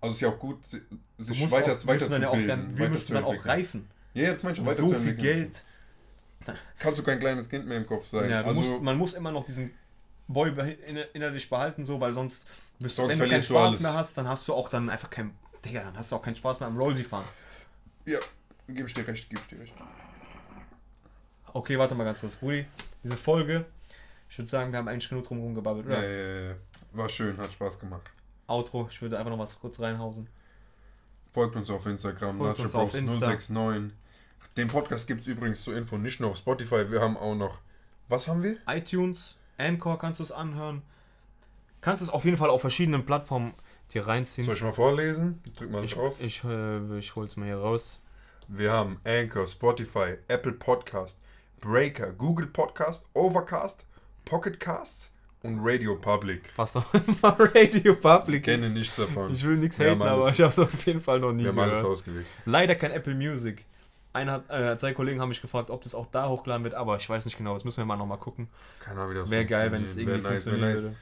Also 0.00 0.12
es 0.12 0.16
ist 0.16 0.20
ja 0.20 0.28
auch 0.28 0.38
gut, 0.38 0.58
sich 0.64 1.50
weiter, 1.50 1.72
auch, 1.72 1.86
weiter 1.86 1.92
müssen 1.92 2.10
dann 2.12 2.22
ja 2.22 2.28
auch 2.28 2.46
dann, 2.46 2.78
wir 2.78 2.88
müssen 2.88 3.14
dann 3.14 3.24
auch 3.24 3.44
reifen. 3.46 3.88
Ja, 4.14 4.24
jetzt 4.24 4.44
meinst 4.44 4.60
du 4.60 4.66
weiter 4.66 4.80
so 4.80 4.92
zu 4.92 5.00
viel. 5.00 5.14
Geld. 5.14 5.64
Kannst 6.78 7.00
du 7.00 7.02
kein 7.02 7.18
kleines 7.18 7.48
Kind 7.48 7.66
mehr 7.66 7.78
im 7.78 7.86
Kopf 7.86 8.08
sein. 8.08 8.30
Ja, 8.30 8.42
also, 8.42 8.60
musst, 8.60 8.82
man 8.82 8.96
muss 8.96 9.14
immer 9.14 9.32
noch 9.32 9.44
diesen 9.44 9.72
Boy 10.28 10.52
innerlich 11.14 11.48
behalten, 11.48 11.86
so, 11.86 12.00
weil 12.00 12.14
sonst 12.14 12.46
bist 12.78 12.98
du, 12.98 13.02
Sonst 13.02 13.18
wenn 13.18 13.18
du 13.18 13.30
keinen 13.30 13.40
verlierst 13.42 13.50
du 13.50 13.54
Spaß 13.54 13.80
mehr 13.80 13.94
hast, 13.94 14.16
dann 14.16 14.28
hast 14.28 14.46
du 14.46 14.54
auch 14.54 14.68
dann 14.68 14.90
einfach 14.90 15.10
kein, 15.10 15.32
Digga, 15.64 15.82
dann 15.82 15.96
hast 15.96 16.12
du 16.12 16.16
auch 16.16 16.22
keinen 16.22 16.36
Spaß 16.36 16.60
mehr 16.60 16.68
am 16.68 16.76
Rollsy 16.78 17.04
fahren. 17.04 17.24
ja, 18.04 18.18
gebe 18.68 18.86
ich 18.88 18.94
dir 18.94 19.06
recht, 19.06 19.28
gebe 19.28 19.40
ich 19.42 19.48
dir 19.48 19.60
recht. 19.60 19.74
Okay, 21.52 21.78
warte 21.78 21.94
mal 21.94 22.04
ganz 22.04 22.20
kurz, 22.20 22.36
Brudi, 22.36 22.66
diese 23.02 23.16
Folge, 23.16 23.64
ich 24.28 24.38
würde 24.38 24.50
sagen, 24.50 24.70
wir 24.72 24.78
haben 24.78 24.88
eigentlich 24.88 25.08
genug 25.08 25.26
drum 25.26 25.38
herum 25.38 25.54
gebabbelt, 25.54 25.86
oder? 25.86 26.02
ja, 26.02 26.08
ja, 26.08 26.48
ja. 26.50 26.54
War 26.92 27.08
schön, 27.08 27.36
hat 27.38 27.52
Spaß 27.52 27.78
gemacht. 27.78 28.10
Outro, 28.46 28.86
ich 28.90 29.00
würde 29.02 29.18
einfach 29.18 29.30
noch 29.30 29.38
was 29.38 29.58
kurz 29.58 29.80
reinhausen. 29.80 30.28
Folgt 31.32 31.56
uns 31.56 31.70
auf 31.70 31.84
Instagram, 31.86 32.38
Folgt 32.38 32.60
uns 32.60 32.74
auf 32.74 32.94
Insta. 32.94 33.26
NachoBros069. 33.26 33.90
Den 34.56 34.68
Podcast 34.68 35.06
gibt 35.06 35.22
es 35.22 35.26
übrigens 35.26 35.62
zur 35.62 35.76
Info 35.76 35.96
nicht 35.98 36.20
nur 36.20 36.30
auf 36.30 36.36
Spotify, 36.38 36.90
wir 36.90 37.00
haben 37.00 37.16
auch 37.16 37.34
noch. 37.34 37.58
Was 38.08 38.26
haben 38.26 38.42
wir? 38.42 38.56
iTunes, 38.66 39.36
Anchor 39.58 39.98
kannst 39.98 40.20
du 40.20 40.24
es 40.24 40.32
anhören. 40.32 40.82
Kannst 41.80 42.02
es 42.02 42.10
auf 42.10 42.24
jeden 42.24 42.36
Fall 42.36 42.50
auf 42.50 42.60
verschiedenen 42.60 43.06
Plattformen 43.06 43.54
dir 43.94 44.06
reinziehen. 44.06 44.44
Soll 44.46 44.54
ich 44.56 44.62
mal 44.62 44.72
vorlesen? 44.72 45.42
Drück 45.56 45.70
mal 45.70 45.84
Ich, 45.84 45.94
drauf. 45.94 46.14
ich, 46.20 46.42
äh, 46.44 46.98
ich 46.98 47.14
hol's 47.16 47.36
mal 47.36 47.46
hier 47.46 47.58
raus. 47.58 48.02
Wir 48.48 48.72
haben 48.72 48.98
Anchor, 49.04 49.46
Spotify, 49.46 50.14
Apple 50.28 50.52
Podcast, 50.52 51.18
Breaker, 51.60 52.12
Google 52.12 52.46
Podcast, 52.46 53.06
Overcast, 53.14 53.84
Pocket 54.24 54.58
Casts 54.58 55.12
und 55.42 55.58
Radio 55.62 55.96
Public. 55.96 56.50
Was 56.56 56.74
noch 56.74 56.92
immer 57.06 57.36
Radio 57.54 57.94
Public 57.94 58.44
Kenne 58.44 58.66
ist. 58.66 58.72
nichts 58.72 58.96
davon. 58.96 59.32
Ich 59.32 59.44
will 59.44 59.56
nichts 59.56 59.78
Wir 59.78 59.90
haten, 59.90 60.00
haben 60.00 60.08
aber 60.08 60.24
alles- 60.26 60.38
ich 60.38 60.44
habe 60.44 60.62
auf 60.62 60.86
jeden 60.86 61.00
Fall 61.00 61.20
noch 61.20 61.32
nie 61.32 61.42
Wir 61.44 61.50
haben 61.50 61.58
alles 61.58 61.74
gehört. 61.78 61.92
ausgelegt. 61.92 62.26
Leider 62.46 62.74
kein 62.74 62.90
Apple 62.92 63.14
Music. 63.14 63.64
Hat, 64.14 64.50
äh, 64.50 64.76
zwei 64.78 64.94
Kollegen 64.94 65.20
haben 65.20 65.28
mich 65.28 65.40
gefragt, 65.42 65.70
ob 65.70 65.82
das 65.84 65.94
auch 65.94 66.06
da 66.10 66.28
hochgeladen 66.28 66.64
wird, 66.64 66.74
aber 66.74 66.96
ich 66.96 67.08
weiß 67.08 67.24
nicht 67.24 67.38
genau. 67.38 67.54
Das 67.54 67.62
müssen 67.62 67.78
wir 67.78 67.84
mal 67.84 67.96
nochmal 67.96 68.18
gucken. 68.18 68.48
Keine 68.80 69.00
Ahnung, 69.00 69.12
wie 69.14 69.18
das 69.18 69.30
Wäre 69.30 69.46
geil, 69.46 69.70
wenn 69.70 69.84
es 69.84 69.96
irgendwie 69.96 70.22
Wär 70.24 70.30
nice, 70.32 70.42
funktionieren 70.44 70.72
nice. 70.72 70.82
würde. 70.84 70.96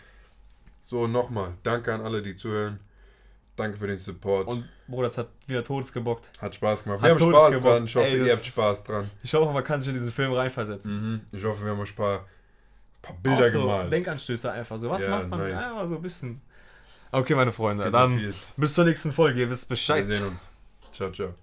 So, 0.87 1.07
nochmal. 1.07 1.53
Danke 1.63 1.93
an 1.93 2.01
alle, 2.01 2.23
die 2.23 2.35
zuhören. 2.37 2.81
Danke 3.57 3.77
für 3.79 3.87
den 3.87 3.99
Support. 3.99 4.47
Und 4.47 4.69
Bruder, 4.87 5.05
das 5.09 5.19
hat 5.19 5.29
wieder 5.47 5.65
Todes 5.65 5.93
gebockt. 5.93 6.31
Hat 6.41 6.55
Spaß 6.55 6.85
gemacht. 6.85 7.01
Hat 7.01 7.05
Wir 7.07 7.11
haben 7.11 7.19
Todes 7.19 7.39
Spaß 7.41 7.55
gebockt. 7.55 7.75
dran. 7.75 7.85
Ich 7.87 7.97
hoffe, 7.97 8.07
Ey, 8.07 8.27
ihr 8.27 8.33
habt 8.33 8.45
Spaß 8.45 8.85
dran. 8.85 9.11
Ich 9.23 9.35
hoffe, 9.35 9.53
man 9.53 9.65
kann 9.65 9.81
sich 9.83 9.89
in 9.89 9.95
diesen 9.95 10.13
Film 10.13 10.33
reinversetzen. 10.33 11.13
Mhm. 11.13 11.21
Ich 11.33 11.43
hoffe, 11.45 11.65
wir 11.65 11.73
haben 11.73 11.81
euch 11.81 11.91
ein 11.93 11.97
paar, 11.97 12.27
paar 13.03 13.17
Bilder 13.23 13.51
so 13.51 13.61
gemalt. 13.63 13.93
Denkanstöße 13.93 14.53
einfach 14.53 14.77
so. 14.79 14.89
Was 14.91 15.03
Ja, 15.03 15.11
macht 15.11 15.29
man? 15.29 15.41
nice. 15.41 15.57
Einfach 15.65 15.89
so 15.89 15.97
ein 15.97 16.03
bisschen. 16.03 16.41
Okay, 17.13 17.35
meine 17.35 17.53
Freunde, 17.53 17.91
dann 17.91 18.19
viel. 18.19 18.35
bis 18.57 18.75
zur 18.75 18.85
nächsten 18.85 19.13
Folge. 19.13 19.41
Ihr 19.41 19.49
wisst 19.51 19.69
Bescheid. 19.69 20.07
Wir 20.07 20.15
sehen 20.15 20.27
uns. 20.29 20.49
Ciao, 20.93 21.11
ciao. 21.11 21.35